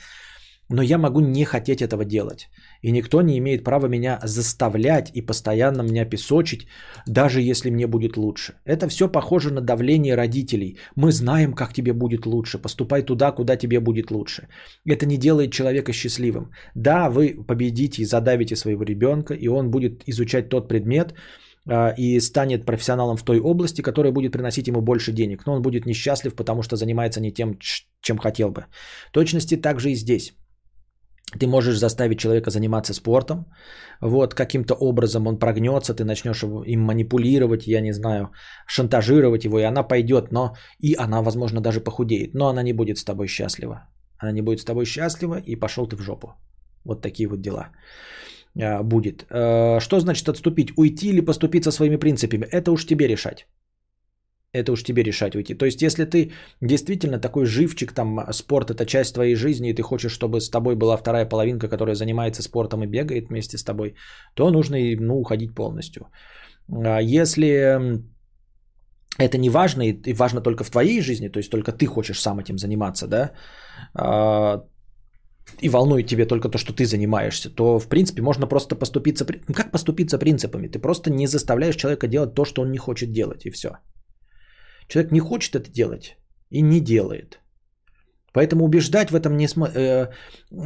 но 0.72 0.81
я 0.81 0.98
могу 0.98 1.19
не 1.19 1.45
хотеть 1.45 1.81
этого 1.81 2.06
делать. 2.06 2.49
И 2.81 2.91
никто 2.91 3.22
не 3.22 3.38
имеет 3.38 3.64
права 3.64 3.88
меня 3.88 4.19
заставлять 4.23 5.11
и 5.14 5.22
постоянно 5.22 5.81
меня 5.84 6.06
песочить, 6.06 6.68
даже 7.07 7.41
если 7.41 7.72
мне 7.72 7.88
будет 7.88 8.18
лучше. 8.18 8.53
Это 8.65 8.88
все 8.88 9.07
похоже 9.07 9.53
на 9.53 9.61
давление 9.61 10.15
родителей. 10.15 10.77
Мы 10.95 11.11
знаем, 11.11 11.53
как 11.53 11.73
тебе 11.73 11.93
будет 11.93 12.26
лучше. 12.26 12.57
Поступай 12.57 13.03
туда, 13.03 13.31
куда 13.31 13.57
тебе 13.57 13.80
будет 13.80 14.11
лучше. 14.11 14.48
Это 14.85 15.06
не 15.06 15.18
делает 15.18 15.52
человека 15.52 15.93
счастливым. 15.93 16.52
Да, 16.76 17.10
вы 17.10 17.35
победите 17.48 18.02
и 18.02 18.06
задавите 18.06 18.56
своего 18.56 18.84
ребенка, 18.84 19.34
и 19.34 19.48
он 19.48 19.72
будет 19.72 20.03
изучать 20.07 20.49
тот 20.49 20.68
предмет, 20.68 21.14
а, 21.68 21.93
и 21.98 22.19
станет 22.19 22.65
профессионалом 22.65 23.18
в 23.18 23.23
той 23.23 23.39
области, 23.39 23.81
которая 23.81 24.14
будет 24.14 24.31
приносить 24.31 24.68
ему 24.68 24.81
больше 24.81 25.11
денег. 25.11 25.45
Но 25.45 25.53
он 25.53 25.61
будет 25.61 25.85
несчастлив, 25.85 26.34
потому 26.35 26.64
что 26.64 26.76
занимается 26.76 27.22
не 27.22 27.31
тем, 27.31 27.60
чем 28.02 28.18
хотел 28.18 28.52
бы. 28.52 28.65
В 29.10 29.11
точности 29.11 29.57
также 29.57 29.91
и 29.91 29.95
здесь. 29.95 30.34
Ты 31.39 31.47
можешь 31.47 31.77
заставить 31.79 32.19
человека 32.19 32.51
заниматься 32.51 32.93
спортом, 32.93 33.45
вот 34.01 34.33
каким-то 34.33 34.73
образом 34.73 35.27
он 35.27 35.39
прогнется, 35.39 35.93
ты 35.93 36.03
начнешь 36.03 36.43
его- 36.43 36.63
им 36.63 36.81
манипулировать, 36.81 37.67
я 37.67 37.81
не 37.81 37.93
знаю, 37.93 38.31
шантажировать 38.67 39.45
его, 39.45 39.59
и 39.59 39.63
она 39.63 39.83
пойдет, 39.83 40.31
но 40.31 40.55
и 40.79 40.95
она, 40.95 41.21
возможно, 41.21 41.61
даже 41.61 41.79
похудеет, 41.79 42.33
но 42.33 42.47
она 42.47 42.63
не 42.63 42.73
будет 42.73 42.97
с 42.97 43.03
тобой 43.03 43.27
счастлива. 43.27 43.87
Она 44.17 44.31
не 44.33 44.41
будет 44.41 44.59
с 44.59 44.65
тобой 44.65 44.85
счастлива, 44.85 45.39
и 45.45 45.55
пошел 45.55 45.87
ты 45.87 45.95
в 45.95 46.01
жопу. 46.01 46.27
Вот 46.85 47.01
такие 47.01 47.27
вот 47.29 47.41
дела 47.41 47.69
а, 48.59 48.83
будет. 48.83 49.25
Э, 49.29 49.79
Что 49.79 49.99
значит 49.99 50.29
отступить? 50.29 50.71
Уйти 50.77 51.09
или 51.09 51.21
поступить 51.21 51.63
со 51.63 51.71
своими 51.71 51.97
принципами? 51.97 52.45
Это 52.51 52.71
уж 52.71 52.85
тебе 52.85 53.07
решать. 53.07 53.47
Это 54.53 54.72
уж 54.72 54.84
тебе 54.84 55.03
решать 55.03 55.36
уйти. 55.36 55.53
То 55.53 55.65
есть, 55.65 55.82
если 55.82 56.06
ты 56.06 56.32
действительно 56.61 57.19
такой 57.19 57.45
живчик, 57.45 57.94
там 57.94 58.19
спорт 58.34 58.69
это 58.69 58.86
часть 58.86 59.14
твоей 59.14 59.36
жизни, 59.36 59.69
и 59.69 59.73
ты 59.73 59.82
хочешь, 59.82 60.11
чтобы 60.11 60.41
с 60.41 60.49
тобой 60.49 60.76
была 60.76 60.98
вторая 60.98 61.30
половинка, 61.30 61.69
которая 61.69 61.95
занимается 61.95 62.44
спортом 62.44 62.84
и 62.84 62.88
бегает 62.88 63.30
вместе 63.30 63.57
с 63.57 63.64
тобой, 63.64 63.95
то 64.36 64.52
нужно 64.52 64.78
ну, 64.99 65.22
уходить 65.22 65.56
полностью. 65.56 66.07
А 66.69 66.99
Если 67.02 68.03
это 69.18 69.38
не 69.38 69.49
важно, 69.49 69.84
и 69.84 70.14
важно 70.14 70.41
только 70.41 70.64
в 70.64 70.69
твоей 70.69 71.02
жизни, 71.02 71.30
то 71.30 71.40
есть 71.40 71.49
только 71.49 71.72
ты 71.72 71.86
хочешь 71.86 72.19
сам 72.19 72.40
этим 72.40 72.57
заниматься, 72.57 73.07
да, 73.07 73.32
а, 73.94 74.64
и 75.61 75.69
волнует 75.69 76.07
тебе 76.07 76.26
только 76.26 76.49
то, 76.49 76.57
что 76.57 76.73
ты 76.73 76.86
занимаешься, 76.86 77.49
то, 77.49 77.80
в 77.80 77.88
принципе, 77.88 78.22
можно 78.22 78.48
просто 78.48 78.76
поступиться... 78.76 79.26
ну, 79.48 79.53
Как 79.53 79.72
поступиться 79.72 80.18
принципами? 80.18 80.68
Ты 80.68 80.80
просто 80.80 81.10
не 81.10 81.28
заставляешь 81.28 81.76
человека 81.76 82.07
делать 82.07 82.34
то, 82.34 82.45
что 82.45 82.61
он 82.61 82.72
не 82.72 82.78
хочет 82.78 83.11
делать, 83.11 83.45
и 83.45 83.52
все. 83.52 83.69
Человек 84.91 85.11
не 85.11 85.19
хочет 85.19 85.55
это 85.55 85.72
делать 85.72 86.18
и 86.49 86.61
не 86.61 86.81
делает. 86.81 87.39
Поэтому 88.34 88.65
убеждать 88.65 89.11
в 89.11 89.15
этом 89.15 89.38
не 89.38 89.47
см... 89.47 89.72
э, 89.76 90.09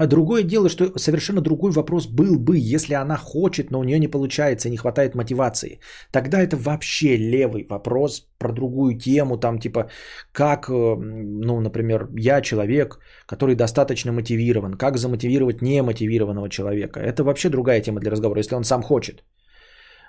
Другое 0.07 0.43
дело, 0.43 0.69
что 0.69 0.97
совершенно 0.97 1.41
другой 1.41 1.71
вопрос 1.71 2.07
был 2.07 2.39
бы, 2.39 2.75
если 2.75 2.95
она 2.95 3.17
хочет, 3.17 3.71
но 3.71 3.79
у 3.79 3.83
нее 3.83 3.99
не 3.99 4.07
получается, 4.07 4.69
не 4.69 4.77
хватает 4.77 5.15
мотивации. 5.15 5.79
Тогда 6.11 6.41
это 6.41 6.57
вообще 6.57 7.17
левый 7.17 7.67
вопрос 7.69 8.27
про 8.39 8.51
другую 8.51 8.97
тему, 8.97 9.37
там 9.37 9.59
типа, 9.59 9.89
как, 10.31 10.69
э, 10.69 10.73
ну, 10.73 11.59
например, 11.59 12.07
я 12.17 12.41
человек, 12.41 12.99
который 13.27 13.55
достаточно 13.55 14.11
мотивирован, 14.11 14.73
как 14.73 14.97
замотивировать 14.97 15.61
немотивированного 15.61 16.49
человека. 16.49 16.99
Это 16.99 17.23
вообще 17.23 17.49
другая 17.49 17.81
тема 17.81 17.99
для 17.99 18.11
разговора, 18.11 18.39
если 18.39 18.55
он 18.55 18.63
сам 18.63 18.81
хочет. 18.81 19.23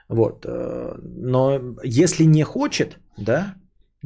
Вот. 0.09 0.47
э, 0.47 0.99
Но 1.03 1.61
если 1.85 2.25
не 2.25 2.45
хочет, 2.45 2.99
да, 3.19 3.55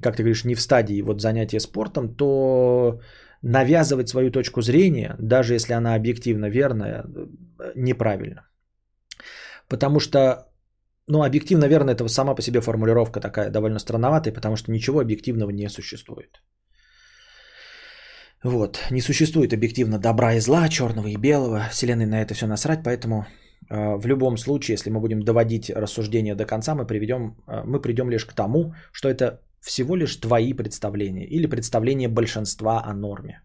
как 0.02 0.16
ты 0.16 0.22
говоришь, 0.22 0.44
не 0.44 0.54
в 0.54 0.60
стадии 0.60 1.02
вот 1.02 1.20
занятия 1.20 1.60
спортом, 1.60 2.14
то 2.16 3.00
навязывать 3.42 4.08
свою 4.08 4.30
точку 4.30 4.62
зрения, 4.62 5.16
даже 5.18 5.54
если 5.54 5.72
она 5.74 5.94
объективно 5.94 6.50
верная, 6.50 7.04
неправильно. 7.74 8.42
Потому 9.68 10.00
что, 10.00 10.48
ну, 11.08 11.22
объективно 11.22 11.68
верно, 11.68 11.90
это 11.90 12.08
сама 12.08 12.34
по 12.34 12.42
себе 12.42 12.60
формулировка 12.60 13.20
такая 13.20 13.50
довольно 13.50 13.78
странноватая, 13.78 14.34
потому 14.34 14.56
что 14.56 14.72
ничего 14.72 15.00
объективного 15.00 15.50
не 15.50 15.68
существует. 15.68 16.42
Вот, 18.42 18.78
не 18.90 19.02
существует 19.02 19.52
объективно 19.52 19.98
добра 19.98 20.34
и 20.34 20.40
зла, 20.40 20.68
черного 20.68 21.08
и 21.08 21.16
белого, 21.16 21.68
Вселенной 21.70 22.06
на 22.06 22.22
это 22.22 22.34
все 22.34 22.46
насрать, 22.46 22.82
поэтому 22.82 23.26
э, 23.68 23.96
в 23.96 24.06
любом 24.06 24.38
случае, 24.38 24.74
если 24.74 24.90
мы 24.90 25.00
будем 25.00 25.22
доводить 25.22 25.70
рассуждение 25.70 26.34
до 26.34 26.46
конца, 26.46 26.74
мы, 26.74 26.86
приведем, 26.86 27.36
э, 27.46 27.62
мы 27.66 27.82
придем 27.82 28.10
лишь 28.10 28.24
к 28.24 28.32
тому, 28.32 28.74
что 28.92 29.10
это 29.10 29.42
всего 29.60 29.96
лишь 29.96 30.16
твои 30.16 30.52
представления 30.52 31.26
или 31.26 31.46
представление 31.46 32.08
большинства 32.08 32.82
о 32.84 32.94
норме. 32.94 33.42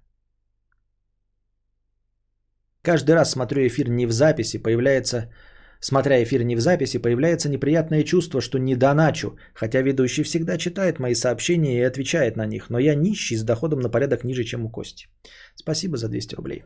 Каждый 2.82 3.16
раз 3.16 3.32
смотрю 3.32 3.66
эфир 3.66 3.90
не 3.90 4.06
в 4.06 4.12
записи, 4.12 4.58
появляется, 4.58 5.32
смотря 5.80 6.22
эфир 6.24 6.44
не 6.44 6.56
в 6.56 6.60
записи, 6.60 7.00
появляется 7.00 7.50
неприятное 7.50 8.04
чувство, 8.04 8.42
что 8.42 8.60
не 8.60 8.76
доначу, 8.76 9.38
хотя 9.56 9.82
ведущий 9.82 10.24
всегда 10.24 10.58
читает 10.58 11.00
мои 11.00 11.16
сообщения 11.16 11.80
и 11.80 11.88
отвечает 11.88 12.38
на 12.38 12.46
них, 12.46 12.70
но 12.70 12.80
я 12.80 12.96
нищий 12.96 13.38
с 13.38 13.44
доходом 13.44 13.80
на 13.80 13.90
порядок 13.90 14.24
ниже, 14.24 14.44
чем 14.44 14.66
у 14.66 14.70
Кости. 14.70 15.08
Спасибо 15.56 15.98
за 15.98 16.10
200 16.10 16.36
рублей. 16.36 16.64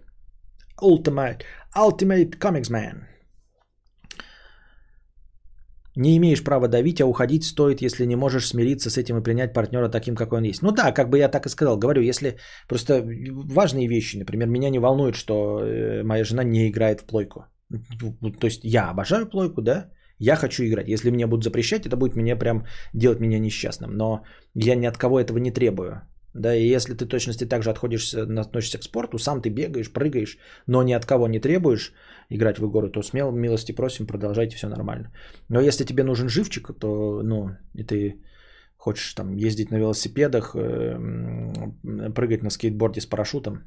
Ultimate, 0.81 1.41
Ultimate 1.75 2.37
Comics 2.37 2.69
Man. 2.69 3.03
Не 5.99 6.15
имеешь 6.15 6.43
права 6.43 6.67
давить, 6.67 7.01
а 7.01 7.05
уходить 7.05 7.43
стоит, 7.43 7.81
если 7.81 8.05
не 8.05 8.15
можешь 8.15 8.47
смириться 8.47 8.89
с 8.89 8.97
этим 8.97 9.17
и 9.17 9.23
принять 9.23 9.53
партнера 9.53 9.89
таким, 9.89 10.15
какой 10.15 10.37
он 10.37 10.45
есть. 10.45 10.61
Ну 10.61 10.71
да, 10.71 10.93
как 10.93 11.09
бы 11.09 11.17
я 11.17 11.27
так 11.27 11.45
и 11.45 11.49
сказал. 11.49 11.77
Говорю, 11.77 12.01
если 12.01 12.37
просто 12.67 13.03
важные 13.53 13.87
вещи, 13.87 14.17
например, 14.17 14.47
меня 14.47 14.69
не 14.69 14.79
волнует, 14.79 15.15
что 15.15 15.33
э, 15.59 16.03
моя 16.03 16.23
жена 16.23 16.43
не 16.43 16.69
играет 16.69 17.01
в 17.01 17.05
плойку. 17.05 17.45
Ну, 17.69 18.31
То 18.31 18.47
есть 18.47 18.61
я 18.63 18.89
обожаю 18.89 19.29
плойку, 19.29 19.61
да, 19.61 19.91
я 20.19 20.35
хочу 20.35 20.63
играть. 20.63 20.87
Если 20.87 21.11
мне 21.11 21.27
будут 21.27 21.43
запрещать, 21.43 21.85
это 21.85 21.97
будет 21.97 22.15
меня 22.15 22.37
прям 22.37 22.65
делать 22.93 23.19
меня 23.19 23.39
несчастным. 23.39 23.91
Но 23.97 24.23
я 24.55 24.75
ни 24.75 24.87
от 24.87 24.97
кого 24.97 25.19
этого 25.19 25.39
не 25.39 25.51
требую. 25.51 26.01
Да, 26.33 26.55
и 26.55 26.67
если 26.75 26.93
ты 26.93 27.05
точности 27.05 27.45
также 27.45 27.69
отходишь, 27.71 28.13
относишься 28.13 28.77
к 28.77 28.83
спорту, 28.83 29.17
сам 29.17 29.41
ты 29.41 29.49
бегаешь, 29.49 29.91
прыгаешь, 29.91 30.37
но 30.67 30.83
ни 30.83 30.93
от 30.93 31.05
кого 31.05 31.27
не 31.27 31.39
требуешь 31.39 31.93
играть 32.29 32.59
в 32.59 32.65
игру, 32.69 32.89
то 32.89 33.01
смело, 33.01 33.31
милости 33.31 33.75
просим, 33.75 34.05
продолжайте, 34.05 34.55
все 34.55 34.67
нормально. 34.67 35.11
Но 35.49 35.59
если 35.59 35.85
тебе 35.85 36.03
нужен 36.03 36.29
живчик, 36.29 36.71
то, 36.79 37.21
ну, 37.23 37.57
и 37.73 37.83
ты 37.83 38.21
хочешь 38.77 39.13
там 39.13 39.35
ездить 39.35 39.71
на 39.71 39.77
велосипедах, 39.77 40.55
э, 40.55 40.99
прыгать 42.15 42.43
на 42.43 42.49
скейтборде 42.49 43.01
с 43.01 43.05
парашютом, 43.05 43.63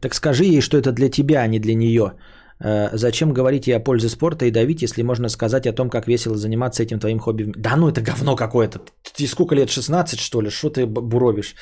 так 0.00 0.14
скажи 0.14 0.44
ей, 0.44 0.60
что 0.60 0.76
это 0.76 0.92
для 0.92 1.10
тебя, 1.10 1.42
а 1.42 1.46
не 1.46 1.58
для 1.58 1.74
нее. 1.74 2.12
Э, 2.58 2.88
Зачем 2.96 3.32
говорить 3.32 3.66
ей 3.66 3.74
о 3.76 3.80
пользе 3.80 4.08
спорта 4.08 4.46
и 4.46 4.50
давить, 4.50 4.82
если 4.82 5.02
можно 5.02 5.28
сказать 5.28 5.66
о 5.66 5.72
том, 5.72 5.90
как 5.90 6.06
весело 6.06 6.36
заниматься 6.36 6.82
этим 6.82 6.98
твоим 6.98 7.18
хобби? 7.18 7.52
Да 7.56 7.76
ну 7.76 7.88
это 7.88 8.00
говно 8.00 8.36
какое-то. 8.36 8.80
Ты 9.16 9.26
сколько 9.26 9.54
лет, 9.54 9.70
16 9.70 10.18
что 10.18 10.40
ли? 10.40 10.50
Что 10.50 10.70
ты 10.70 10.86
буровишь? 10.86 11.54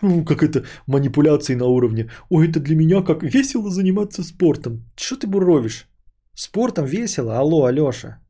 Ну, 0.00 0.24
как 0.24 0.42
это 0.42 0.64
манипуляции 0.86 1.54
на 1.54 1.66
уровне. 1.66 2.10
Ой, 2.28 2.48
это 2.48 2.60
для 2.60 2.76
меня 2.76 3.02
как 3.02 3.22
весело 3.22 3.70
заниматься 3.70 4.22
спортом. 4.22 4.84
Что 4.96 5.16
ты 5.16 5.26
буровишь? 5.26 5.86
Спортом 6.34 6.86
весело? 6.86 7.38
Алло, 7.38 7.64
Алёша. 7.64 8.21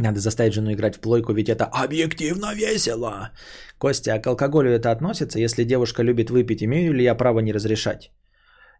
Надо 0.00 0.18
заставить 0.18 0.54
жену 0.54 0.72
играть 0.72 0.96
в 0.96 1.00
плойку, 1.00 1.32
ведь 1.32 1.48
это 1.48 1.64
объективно 1.64 2.54
весело. 2.54 3.30
Костя, 3.78 4.14
а 4.14 4.18
к 4.18 4.26
алкоголю 4.26 4.70
это 4.70 4.90
относится? 4.90 5.38
Если 5.38 5.64
девушка 5.64 6.02
любит 6.02 6.30
выпить, 6.30 6.62
имею 6.62 6.94
ли 6.94 7.04
я 7.04 7.14
право 7.14 7.40
не 7.40 7.52
разрешать? 7.52 8.10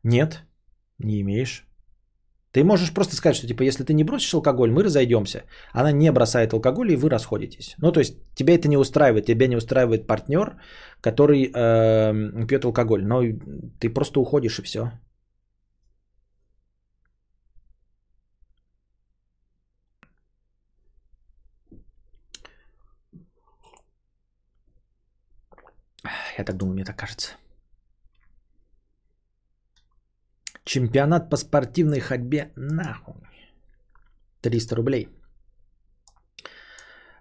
Нет, 0.02 0.44
не 0.98 1.20
имеешь. 1.20 1.66
Ты 2.52 2.64
можешь 2.64 2.92
просто 2.92 3.14
сказать, 3.14 3.36
что 3.36 3.47
типа, 3.47 3.62
если 3.62 3.84
ты 3.84 3.92
не 3.92 4.05
бросишь 4.05 4.34
алкоголь, 4.34 4.70
мы 4.70 4.82
разойдемся. 4.82 5.42
Она 5.72 5.92
не 5.92 6.10
бросает 6.12 6.52
алкоголь, 6.52 6.92
и 6.92 6.97
вы 6.97 7.10
расходитесь. 7.10 7.74
Ну, 7.78 7.92
то 7.92 8.01
есть, 8.01 8.14
тебя 8.34 8.55
это 8.55 8.68
не 8.68 8.78
устраивает, 8.78 9.26
тебя 9.26 9.47
не 9.47 9.56
устраивает 9.56 10.06
партнер, 10.06 10.56
который 11.02 11.52
э, 11.55 12.47
пьет 12.48 12.64
алкоголь. 12.64 13.05
Но 13.05 13.22
ты 13.78 13.90
просто 13.90 14.20
уходишь 14.20 14.59
и 14.59 14.62
все. 14.62 14.90
Я 26.41 26.45
так 26.45 26.57
думаю, 26.57 26.75
мне 26.75 26.85
так 26.85 26.97
кажется. 26.97 27.37
Чемпионат 30.65 31.31
по 31.31 31.37
спортивной 31.37 32.01
ходьбе 32.01 32.51
нахуй. 32.57 33.15
300 34.41 34.77
рублей. 34.77 35.09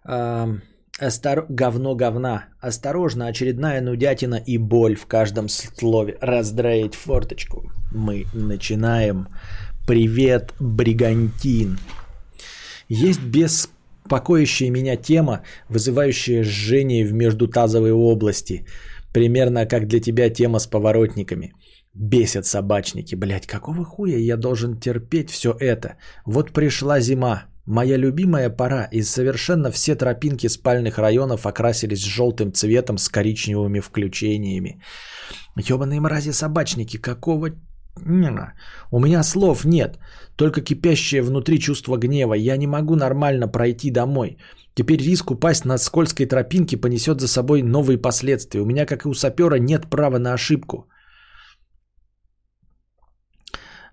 Остор... 0.04 1.46
Говно 1.50 1.96
говна. 1.96 2.46
Осторожно, 2.62 3.28
очередная 3.28 3.82
нудятина 3.82 4.36
и 4.36 4.58
боль 4.58 4.96
в 4.96 5.06
каждом 5.06 5.50
слове. 5.50 6.18
Раздраить 6.22 6.96
форточку. 6.96 7.72
Мы 7.92 8.26
начинаем. 8.34 9.28
Привет, 9.88 10.54
бригантин. 10.60 11.78
Есть 12.88 13.22
беспокоящая 13.22 14.70
меня 14.70 14.96
тема, 14.96 15.42
вызывающая 15.68 16.44
жжение 16.44 17.06
в 17.06 17.14
междутазовой 17.14 17.92
области. 17.92 18.66
Примерно 19.14 19.66
как 19.66 19.88
для 19.88 20.00
тебя 20.00 20.30
тема 20.30 20.60
с 20.60 20.68
поворотниками. 20.68 21.54
Бесят 21.94 22.46
собачники, 22.46 23.16
блядь, 23.16 23.48
какого 23.48 23.84
хуя 23.84 24.18
я 24.18 24.38
должен 24.38 24.80
терпеть 24.80 25.30
все 25.30 25.56
это? 25.60 25.96
Вот 26.26 26.52
пришла 26.52 27.00
зима, 27.00 27.46
моя 27.66 27.98
любимая 27.98 28.50
пора, 28.50 28.86
и 28.92 29.02
совершенно 29.02 29.72
все 29.72 29.96
тропинки 29.96 30.48
спальных 30.48 30.98
районов 31.00 31.46
окрасились 31.46 32.04
желтым 32.04 32.54
цветом 32.54 32.98
с 32.98 33.10
коричневыми 33.10 33.80
включениями. 33.80 34.82
Ёбаные 35.56 36.00
мрази 36.00 36.32
собачники, 36.32 36.98
какого 36.98 37.50
у 38.92 39.00
меня 39.00 39.24
слов 39.24 39.66
нет, 39.66 40.00
только 40.36 40.62
кипящее 40.62 41.22
внутри 41.22 41.60
чувство 41.60 41.98
гнева. 41.98 42.34
Я 42.34 42.58
не 42.58 42.68
могу 42.68 42.96
нормально 42.96 43.48
пройти 43.48 43.92
домой. 43.92 44.38
Теперь 44.76 45.02
риск 45.02 45.32
упасть 45.32 45.66
на 45.66 45.78
скользкой 45.78 46.26
тропинке 46.26 46.78
понесет 46.78 47.20
за 47.20 47.28
собой 47.28 47.64
новые 47.64 47.98
последствия. 47.98 48.62
У 48.62 48.66
меня, 48.66 48.86
как 48.86 49.06
и 49.06 49.10
у 49.10 49.14
сапера, 49.14 49.60
нет 49.60 49.90
права 49.90 50.20
на 50.20 50.34
ошибку. 50.34 50.90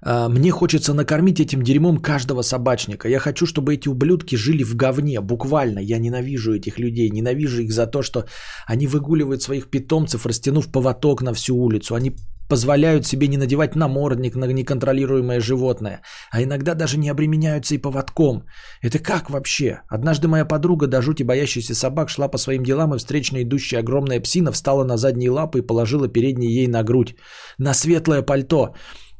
А, 0.02 0.28
мне 0.28 0.50
хочется 0.50 0.94
накормить 0.94 1.40
этим 1.40 1.62
дерьмом 1.62 1.98
каждого 1.98 2.42
собачника. 2.42 3.08
Я 3.08 3.18
хочу, 3.18 3.46
чтобы 3.46 3.74
эти 3.74 3.88
ублюдки 3.88 4.36
жили 4.36 4.62
в 4.62 4.76
говне, 4.76 5.20
буквально. 5.20 5.80
Я 5.80 5.98
ненавижу 5.98 6.54
этих 6.54 6.78
людей, 6.78 7.10
ненавижу 7.10 7.62
их 7.62 7.72
за 7.72 7.86
то, 7.86 8.02
что 8.02 8.24
они 8.66 8.86
выгуливают 8.86 9.42
своих 9.42 9.70
питомцев, 9.70 10.26
растянув 10.26 10.70
поводок 10.70 11.22
на 11.22 11.32
всю 11.32 11.56
улицу. 11.56 11.94
Они 11.94 12.16
позволяют 12.48 13.06
себе 13.06 13.28
не 13.28 13.36
надевать 13.36 13.76
намордник 13.76 14.36
на 14.36 14.44
неконтролируемое 14.44 15.40
животное, 15.40 16.00
а 16.30 16.42
иногда 16.42 16.74
даже 16.74 16.98
не 16.98 17.08
обременяются 17.08 17.74
и 17.74 17.78
поводком. 17.78 18.44
Это 18.82 18.98
как 18.98 19.30
вообще? 19.30 19.80
Однажды 19.88 20.28
моя 20.28 20.44
подруга, 20.44 20.86
до 20.86 21.02
жути 21.02 21.22
боящаяся 21.22 21.74
собак, 21.74 22.08
шла 22.08 22.28
по 22.28 22.38
своим 22.38 22.62
делам, 22.62 22.94
и 22.94 22.98
встречно 22.98 23.42
идущая 23.42 23.80
огромная 23.80 24.20
псина 24.20 24.52
встала 24.52 24.84
на 24.84 24.96
задние 24.96 25.30
лапы 25.30 25.58
и 25.58 25.66
положила 25.66 26.08
передние 26.08 26.54
ей 26.54 26.68
на 26.68 26.82
грудь. 26.82 27.16
На 27.58 27.74
светлое 27.74 28.22
пальто. 28.22 28.74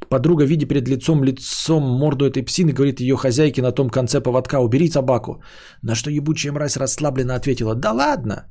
Подруга, 0.09 0.45
видя 0.45 0.67
перед 0.67 0.87
лицом 0.87 1.23
лицом 1.23 1.83
морду 1.83 2.25
этой 2.25 2.43
псины, 2.43 2.71
говорит 2.71 3.01
ее 3.01 3.17
хозяйке 3.17 3.61
на 3.61 3.71
том 3.71 3.89
конце 3.89 4.21
поводка 4.21 4.59
«Убери 4.59 4.89
собаку». 4.89 5.41
На 5.81 5.95
что 5.95 6.09
ебучая 6.09 6.53
мразь 6.53 6.77
расслабленно 6.77 7.35
ответила 7.35 7.75
«Да 7.75 7.91
ладно». 7.91 8.45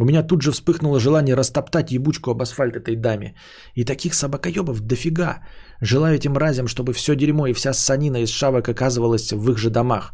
У 0.00 0.04
меня 0.04 0.22
тут 0.22 0.42
же 0.42 0.52
вспыхнуло 0.52 1.00
желание 1.00 1.36
растоптать 1.36 1.90
ебучку 1.90 2.30
об 2.30 2.40
асфальт 2.40 2.76
этой 2.76 2.94
даме. 2.94 3.34
И 3.74 3.84
таких 3.84 4.14
собакоебов 4.14 4.80
дофига. 4.80 5.40
Желаю 5.80 6.14
этим 6.14 6.32
мразям, 6.32 6.68
чтобы 6.68 6.92
все 6.92 7.16
дерьмо 7.16 7.48
и 7.48 7.52
вся 7.52 7.72
санина 7.72 8.22
из 8.22 8.30
шавок 8.30 8.68
оказывалась 8.68 9.32
в 9.32 9.50
их 9.50 9.58
же 9.58 9.70
домах. 9.70 10.12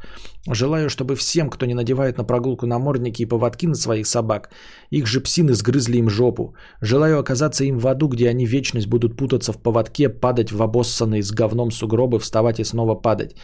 Желаю, 0.51 0.89
чтобы 0.89 1.17
всем, 1.17 1.51
кто 1.51 1.67
не 1.67 1.75
надевает 1.75 2.17
на 2.19 2.25
прогулку 2.25 2.67
намордники 2.67 3.23
и 3.23 3.27
поводки 3.27 3.67
на 3.67 3.75
своих 3.75 4.07
собак, 4.07 4.51
их 4.91 5.07
же 5.07 5.21
псины 5.21 5.53
сгрызли 5.53 5.99
им 5.99 6.09
жопу. 6.09 6.55
Желаю 6.81 7.19
оказаться 7.19 7.65
им 7.65 7.79
в 7.79 7.87
аду, 7.87 8.09
где 8.09 8.31
они 8.31 8.47
вечность 8.47 8.89
будут 8.89 9.17
путаться 9.17 9.53
в 9.53 9.59
поводке, 9.59 10.09
падать 10.09 10.51
в 10.51 10.63
обоссанные 10.63 11.23
с 11.23 11.31
говном 11.31 11.71
сугробы, 11.71 12.19
вставать 12.21 12.59
и 12.59 12.65
снова 12.65 12.95
падать. 12.95 13.37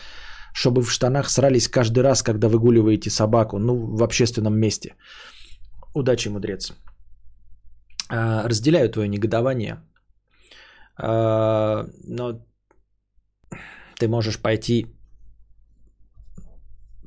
Чтобы 0.54 0.82
в 0.82 0.90
штанах 0.90 1.28
срались 1.28 1.68
каждый 1.68 2.02
раз, 2.02 2.22
когда 2.22 2.48
выгуливаете 2.48 3.10
собаку, 3.10 3.58
ну, 3.58 3.96
в 3.96 4.02
общественном 4.02 4.58
месте. 4.58 4.94
Удачи, 5.94 6.28
мудрец. 6.28 6.72
А, 8.08 8.48
разделяю 8.48 8.90
твое 8.90 9.08
негодование. 9.08 9.78
А, 10.96 11.86
но 12.04 12.44
ты 13.98 14.08
можешь 14.08 14.38
пойти 14.38 14.86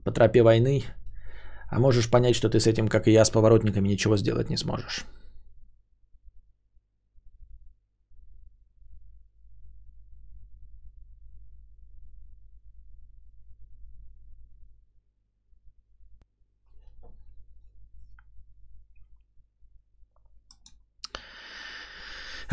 по 0.04 0.12
тропе 0.12 0.44
войны, 0.44 0.84
а 1.70 1.80
можешь 1.80 2.10
понять, 2.10 2.36
что 2.36 2.50
ты 2.50 2.60
с 2.60 2.68
этим, 2.68 2.88
как 2.88 3.08
и 3.08 3.12
я, 3.12 3.26
с 3.26 3.30
поворотниками 3.30 3.88
ничего 3.88 4.18
сделать 4.18 4.50
не 4.50 4.58
сможешь. 4.58 5.06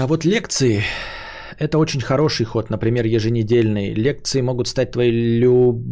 А 0.00 0.06
вот 0.06 0.24
лекции– 0.24 0.82
это 1.58 1.78
очень 1.78 2.00
хороший 2.00 2.46
ход, 2.46 2.70
например, 2.70 3.04
еженедельные. 3.04 3.92
Лекции 3.94 4.40
могут 4.40 4.66
стать 4.66 4.92
твоей, 4.92 5.38
люб... 5.38 5.84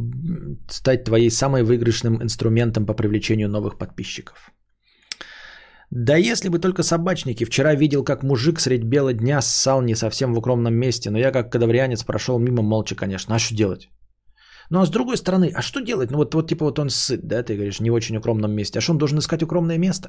стать 0.71 1.05
твоей 1.05 1.31
самой 1.31 1.63
выигрышным 1.63 2.23
инструментом 2.23 2.87
по 2.87 2.95
привлечению 2.95 3.51
новых 3.51 3.77
подписчиков. 3.77 4.51
Да 5.91 6.17
если 6.17 6.49
бы 6.49 6.59
только 6.59 6.83
собачники. 6.83 7.45
Вчера 7.45 7.75
видел, 7.75 8.03
как 8.03 8.23
мужик 8.23 8.61
средь 8.61 8.85
бела 8.85 9.13
дня 9.13 9.43
ссал 9.43 9.83
не 9.83 9.95
совсем 9.95 10.33
в 10.33 10.39
укромном 10.39 10.75
месте, 10.75 11.11
но 11.11 11.19
я 11.19 11.31
как 11.31 11.53
кадаврианец 11.53 12.03
прошел 12.03 12.39
мимо 12.39 12.63
молча, 12.63 12.95
конечно. 12.95 13.35
А 13.35 13.39
что 13.39 13.55
делать? 13.55 13.91
Ну 14.71 14.81
а 14.81 14.87
с 14.87 14.91
другой 14.91 15.19
стороны, 15.19 15.53
а 15.55 15.61
что 15.61 15.81
делать? 15.81 16.11
Ну 16.11 16.17
вот, 16.17 16.35
вот 16.35 16.49
типа 16.49 16.65
вот 16.65 16.79
он 16.79 16.89
сыт, 16.89 17.21
да, 17.29 17.43
ты 17.43 17.57
говоришь, 17.57 17.81
не 17.81 17.91
в 17.91 17.95
очень 17.95 18.17
укромном 18.17 18.53
месте. 18.53 18.79
А 18.79 18.81
что 18.81 18.93
он 18.93 18.99
должен 18.99 19.19
искать 19.19 19.43
укромное 19.43 19.77
место? 19.77 20.09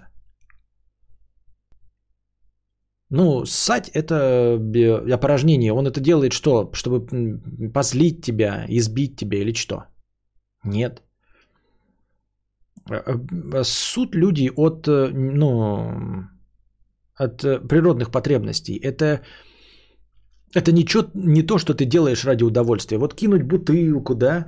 Ну, 3.11 3.45
ссать– 3.45 3.89
это 3.93 4.59
опорожнение. 5.13 5.73
Он 5.73 5.87
это 5.87 5.99
делает 5.99 6.31
что? 6.33 6.69
Чтобы 6.73 7.07
позлить 7.73 8.21
тебя, 8.21 8.65
избить 8.67 9.15
тебя 9.17 9.39
или 9.39 9.53
что? 9.53 9.85
Нет. 10.63 11.01
Э, 12.89 13.01
э, 13.53 13.63
суд 13.63 14.15
люди 14.15 14.51
от, 14.55 14.87
э, 14.87 15.09
ну, 15.13 16.27
от 17.15 17.41
природных 17.67 18.11
потребностей. 18.11 18.77
Это, 18.77 19.21
это 20.55 20.71
ничего, 20.71 21.03
не 21.13 21.43
то, 21.43 21.57
что 21.57 21.73
ты 21.73 21.85
делаешь 21.85 22.25
ради 22.25 22.43
удовольствия. 22.43 22.97
Вот 22.97 23.13
кинуть 23.13 23.43
бутылку, 23.43 24.15
да, 24.15 24.47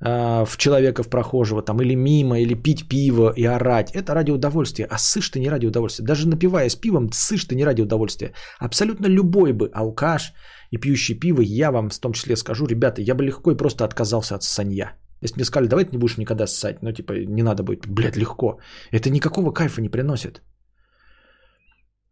а, 0.00 0.44
в 0.44 0.56
человека 0.56 1.02
в 1.02 1.08
прохожего 1.08 1.62
там 1.62 1.80
или 1.82 1.94
мимо, 1.94 2.38
или 2.40 2.54
пить 2.54 2.88
пиво 2.88 3.32
и 3.36 3.44
орать. 3.44 3.90
Это 3.94 4.14
ради 4.14 4.30
удовольствия. 4.30 4.86
А 4.90 4.98
сышь 4.98 5.30
ты 5.30 5.40
не 5.40 5.50
ради 5.50 5.66
удовольствия. 5.66 6.04
Даже 6.04 6.28
напиваясь 6.28 6.76
пивом, 6.76 7.10
сышь 7.12 7.44
ты 7.44 7.54
не 7.54 7.64
ради 7.64 7.82
удовольствия. 7.82 8.32
Абсолютно 8.58 9.06
любой 9.06 9.52
бы 9.52 9.70
алкаш 9.74 10.32
и 10.70 10.78
пьющий 10.78 11.18
пиво, 11.18 11.42
я 11.42 11.70
вам 11.70 11.90
в 11.90 11.98
том 11.98 12.12
числе 12.12 12.36
скажу, 12.36 12.66
ребята, 12.66 13.02
я 13.02 13.14
бы 13.14 13.24
легко 13.24 13.50
и 13.50 13.56
просто 13.56 13.84
отказался 13.84 14.36
от 14.36 14.42
санья. 14.42 14.92
Если 15.22 15.36
мне 15.36 15.44
сказали, 15.44 15.68
давай 15.68 15.84
ты 15.84 15.90
не 15.92 15.98
будешь 15.98 16.16
никогда 16.16 16.46
ссать, 16.46 16.82
ну 16.82 16.92
типа 16.92 17.12
не 17.12 17.42
надо 17.42 17.62
будет, 17.62 17.86
блядь, 17.86 18.16
легко. 18.16 18.58
Это 18.92 19.10
никакого 19.10 19.52
кайфа 19.52 19.82
не 19.82 19.90
приносит. 19.90 20.42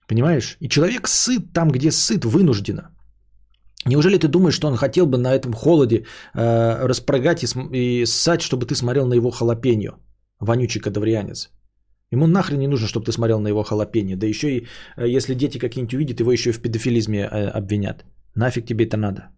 Понимаешь? 0.09 0.57
И 0.61 0.69
человек 0.69 1.09
сыт 1.09 1.53
там, 1.53 1.71
где 1.71 1.91
сыт, 1.91 2.25
вынужденно. 2.25 2.98
Неужели 3.89 4.19
ты 4.19 4.29
думаешь, 4.29 4.55
что 4.55 4.69
он 4.69 4.77
хотел 4.77 5.07
бы 5.07 5.19
на 5.19 5.35
этом 5.35 5.53
холоде 5.55 6.05
э, 6.35 6.87
распрыгать 6.87 7.43
и, 7.43 7.47
и 7.73 8.07
ссать, 8.07 8.43
чтобы 8.43 8.67
ты 8.67 8.75
смотрел 8.75 9.07
на 9.07 9.15
его 9.15 9.31
халапеньо, 9.31 9.93
вонючий 10.41 10.81
кадаврианец? 10.81 11.51
Ему 12.13 12.27
нахрен 12.27 12.59
не 12.59 12.69
нужно, 12.69 12.87
чтобы 12.87 13.07
ты 13.07 13.13
смотрел 13.13 13.41
на 13.41 13.49
его 13.49 13.63
халапеньо. 13.63 14.17
Да 14.17 14.27
еще 14.27 14.49
и, 14.49 14.67
э, 14.97 15.17
если 15.17 15.35
дети 15.35 15.59
какие-нибудь 15.59 15.95
увидят, 15.95 16.21
его 16.21 16.33
еще 16.33 16.51
и 16.51 16.53
в 16.53 16.61
педофилизме 16.61 17.21
э, 17.21 17.59
обвинят. 17.59 18.05
Нафиг 18.35 18.67
тебе 18.67 18.85
это 18.85 18.97
надо? 18.97 19.31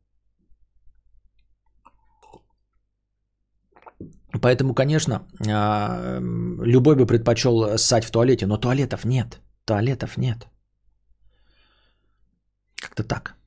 Поэтому, 4.42 4.74
конечно, 4.74 5.26
а, 5.48 6.20
любой 6.64 6.94
бы 6.96 7.06
предпочел 7.06 7.76
ссать 7.78 8.04
в 8.04 8.10
туалете, 8.10 8.46
но 8.46 8.56
туалетов 8.56 9.04
нет. 9.04 9.40
Туалетов 9.64 10.16
нет. 10.16 10.48
Как-то 12.80 13.02
так. 13.02 13.39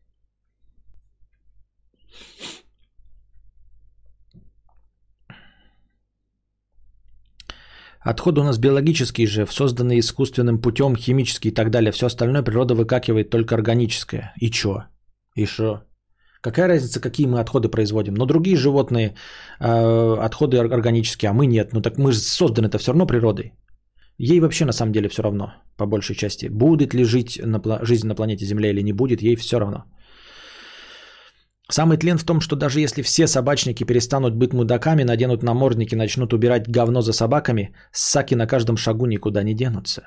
Отходы 8.03 8.41
у 8.41 8.43
нас 8.43 8.57
биологические 8.57 9.27
же, 9.27 9.47
созданные 9.49 9.99
искусственным 9.99 10.61
путем, 10.61 10.95
химические 10.95 11.51
и 11.51 11.55
так 11.55 11.69
далее. 11.69 11.91
Все 11.91 12.05
остальное 12.05 12.43
природа 12.43 12.75
выкакивает 12.75 13.29
только 13.29 13.55
органическое. 13.55 14.33
И 14.41 14.49
чё? 14.49 14.83
И 15.35 15.45
что? 15.45 15.83
Какая 16.41 16.67
разница, 16.67 16.99
какие 16.99 17.27
мы 17.27 17.39
отходы 17.39 17.69
производим? 17.69 18.13
Но 18.15 18.25
другие 18.25 18.57
животные 18.57 19.15
э, 19.59 20.25
отходы 20.25 20.57
органические, 20.57 21.29
а 21.29 21.33
мы 21.33 21.47
нет. 21.47 21.73
Ну 21.73 21.81
так 21.81 21.97
мы 21.97 22.11
же 22.11 22.19
созданы 22.19 22.67
это 22.67 22.77
все 22.77 22.91
равно 22.91 23.07
природой. 23.07 23.53
Ей 24.17 24.39
вообще 24.39 24.65
на 24.65 24.73
самом 24.73 24.91
деле 24.91 25.07
все 25.07 25.23
равно, 25.23 25.53
по 25.77 25.85
большей 25.85 26.15
части. 26.15 26.49
Будет 26.51 26.93
ли 26.93 27.05
жить 27.05 27.39
на, 27.43 27.85
жизнь 27.85 28.07
на 28.07 28.15
планете 28.15 28.45
Земля 28.45 28.69
или 28.69 28.83
не 28.83 28.93
будет, 28.93 29.21
ей 29.21 29.35
все 29.35 29.59
равно. 29.59 29.85
Самый 31.73 31.97
тлен 31.97 32.17
в 32.17 32.23
том, 32.23 32.39
что 32.39 32.55
даже 32.55 32.79
если 32.79 33.01
все 33.01 33.27
собачники 33.27 33.85
перестанут 33.85 34.35
быть 34.35 34.53
мудаками, 34.53 35.03
наденут 35.03 35.43
намордники, 35.43 35.95
начнут 35.95 36.33
убирать 36.33 36.69
говно 36.69 37.01
за 37.01 37.13
собаками, 37.13 37.73
саки 37.91 38.35
на 38.35 38.45
каждом 38.47 38.77
шагу 38.77 39.07
никуда 39.07 39.43
не 39.43 39.55
денутся. 39.55 40.01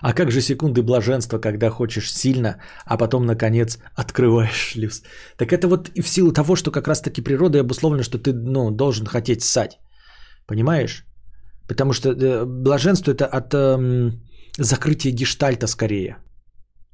А 0.00 0.12
как 0.12 0.30
же 0.30 0.40
секунды 0.40 0.82
блаженства, 0.82 1.40
когда 1.40 1.70
хочешь 1.70 2.12
сильно, 2.12 2.60
а 2.86 2.96
потом, 2.96 3.26
наконец, 3.26 3.78
открываешь 3.96 4.54
шлюз? 4.54 5.02
Так 5.36 5.52
это 5.52 5.66
вот 5.66 5.88
и 5.96 6.02
в 6.02 6.08
силу 6.08 6.32
того, 6.32 6.54
что 6.54 6.70
как 6.70 6.86
раз-таки 6.86 7.22
природой 7.22 7.62
обусловлено, 7.62 8.04
что 8.04 8.18
ты 8.18 8.32
ну, 8.32 8.70
должен 8.70 9.06
хотеть 9.06 9.42
ссать. 9.42 9.80
Понимаешь? 10.46 11.04
Потому 11.68 11.92
что 11.92 12.10
э, 12.10 12.44
блаженство 12.44 13.10
это 13.10 13.26
от 13.26 13.52
э, 13.52 14.12
закрытия 14.58 15.10
гештальта 15.10 15.66
скорее, 15.66 16.18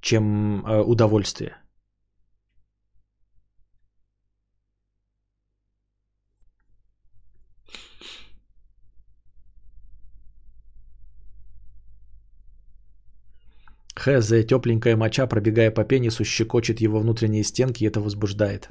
чем 0.00 0.64
э, 0.66 0.82
удовольствие. 0.82 1.56
Хз, 14.00 14.28
тепленькая 14.46 14.96
моча, 14.96 15.26
пробегая 15.26 15.70
по 15.70 15.84
пенису, 15.84 16.24
щекочет 16.24 16.80
его 16.80 17.00
внутренние 17.00 17.44
стенки, 17.44 17.84
и 17.84 17.86
это 17.86 18.00
возбуждает. 18.00 18.70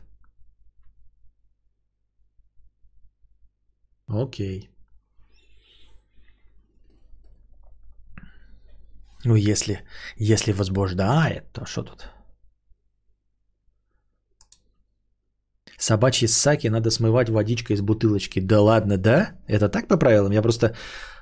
Окей. 4.08 4.70
Ну, 9.26 9.36
если, 9.36 9.82
если 10.18 10.54
возбуждает, 10.54 11.52
то 11.54 11.66
что 11.66 11.84
тут? 11.84 12.10
Собачьи 15.78 16.28
саки 16.28 16.70
надо 16.70 16.90
смывать 16.92 17.30
водичкой 17.30 17.76
из 17.76 17.82
бутылочки. 17.82 18.42
Да 18.42 18.62
ладно, 18.62 18.98
да? 18.98 19.32
Это 19.48 19.70
так 19.70 19.88
по 19.88 19.98
правилам? 19.98 20.32
Я 20.32 20.42
просто 20.42 20.76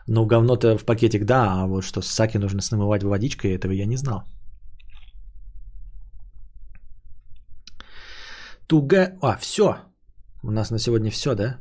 ну, 0.08 0.26
говно-то 0.26 0.78
в 0.78 0.86
пакетик, 0.86 1.26
да, 1.26 1.64
а 1.64 1.68
вот 1.68 1.84
что 1.84 2.02
саки 2.02 2.38
нужно 2.38 2.62
смывать 2.62 3.04
водичкой, 3.04 3.56
этого 3.56 3.74
я 3.74 3.86
не 3.86 3.98
знал. 3.98 4.24
Туга... 8.68 9.18
А, 9.22 9.38
все. 9.38 9.78
У 10.44 10.52
нас 10.52 10.72
на 10.72 10.80
сегодня 10.80 11.12
все, 11.12 11.36
да? 11.36 11.60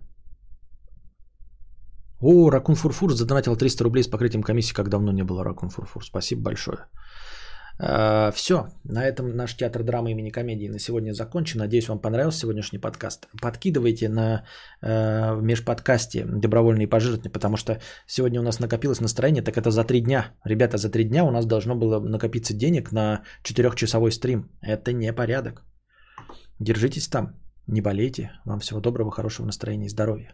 О, 2.20 2.50
Ракун 2.50 2.74
Фурфур 2.74 3.12
задонатил 3.12 3.56
300 3.56 3.84
рублей 3.84 4.02
с 4.02 4.08
покрытием 4.08 4.42
комиссии, 4.42 4.74
как 4.74 4.88
давно 4.88 5.12
не 5.12 5.24
было 5.24 5.44
Ракун 5.44 5.68
Фурфур. 5.68 6.04
Спасибо 6.04 6.42
большое. 6.42 6.78
Э, 7.78 8.32
Все, 8.32 8.68
на 8.84 9.04
этом 9.04 9.36
наш 9.36 9.54
театр 9.56 9.82
драмы 9.82 10.12
имени 10.12 10.30
комедии 10.30 10.68
на 10.68 10.78
сегодня 10.78 11.12
закончен. 11.12 11.58
Надеюсь, 11.58 11.88
вам 11.88 12.00
понравился 12.00 12.40
сегодняшний 12.40 12.78
подкаст. 12.78 13.28
Подкидывайте 13.42 14.08
на 14.08 14.44
э, 14.82 15.40
межподкасте 15.42 16.24
добровольные 16.24 16.88
пожертвования, 16.88 17.32
потому 17.32 17.56
что 17.56 17.80
сегодня 18.06 18.40
у 18.40 18.44
нас 18.44 18.60
накопилось 18.60 19.00
настроение, 19.00 19.42
так 19.42 19.56
это 19.56 19.70
за 19.70 19.84
три 19.84 20.00
дня. 20.00 20.34
Ребята, 20.44 20.78
за 20.78 20.90
три 20.90 21.04
дня 21.04 21.24
у 21.24 21.30
нас 21.30 21.46
должно 21.46 21.74
было 21.74 22.00
накопиться 22.00 22.54
денег 22.54 22.92
на 22.92 23.22
четырехчасовой 23.42 24.10
стрим. 24.10 24.48
Это 24.62 24.92
не 24.92 25.12
порядок. 25.12 25.64
Держитесь 26.60 27.08
там, 27.08 27.34
не 27.66 27.82
болейте. 27.82 28.30
Вам 28.46 28.60
всего 28.60 28.80
доброго, 28.80 29.10
хорошего 29.10 29.46
настроения 29.46 29.86
и 29.86 29.90
здоровья. 29.90 30.32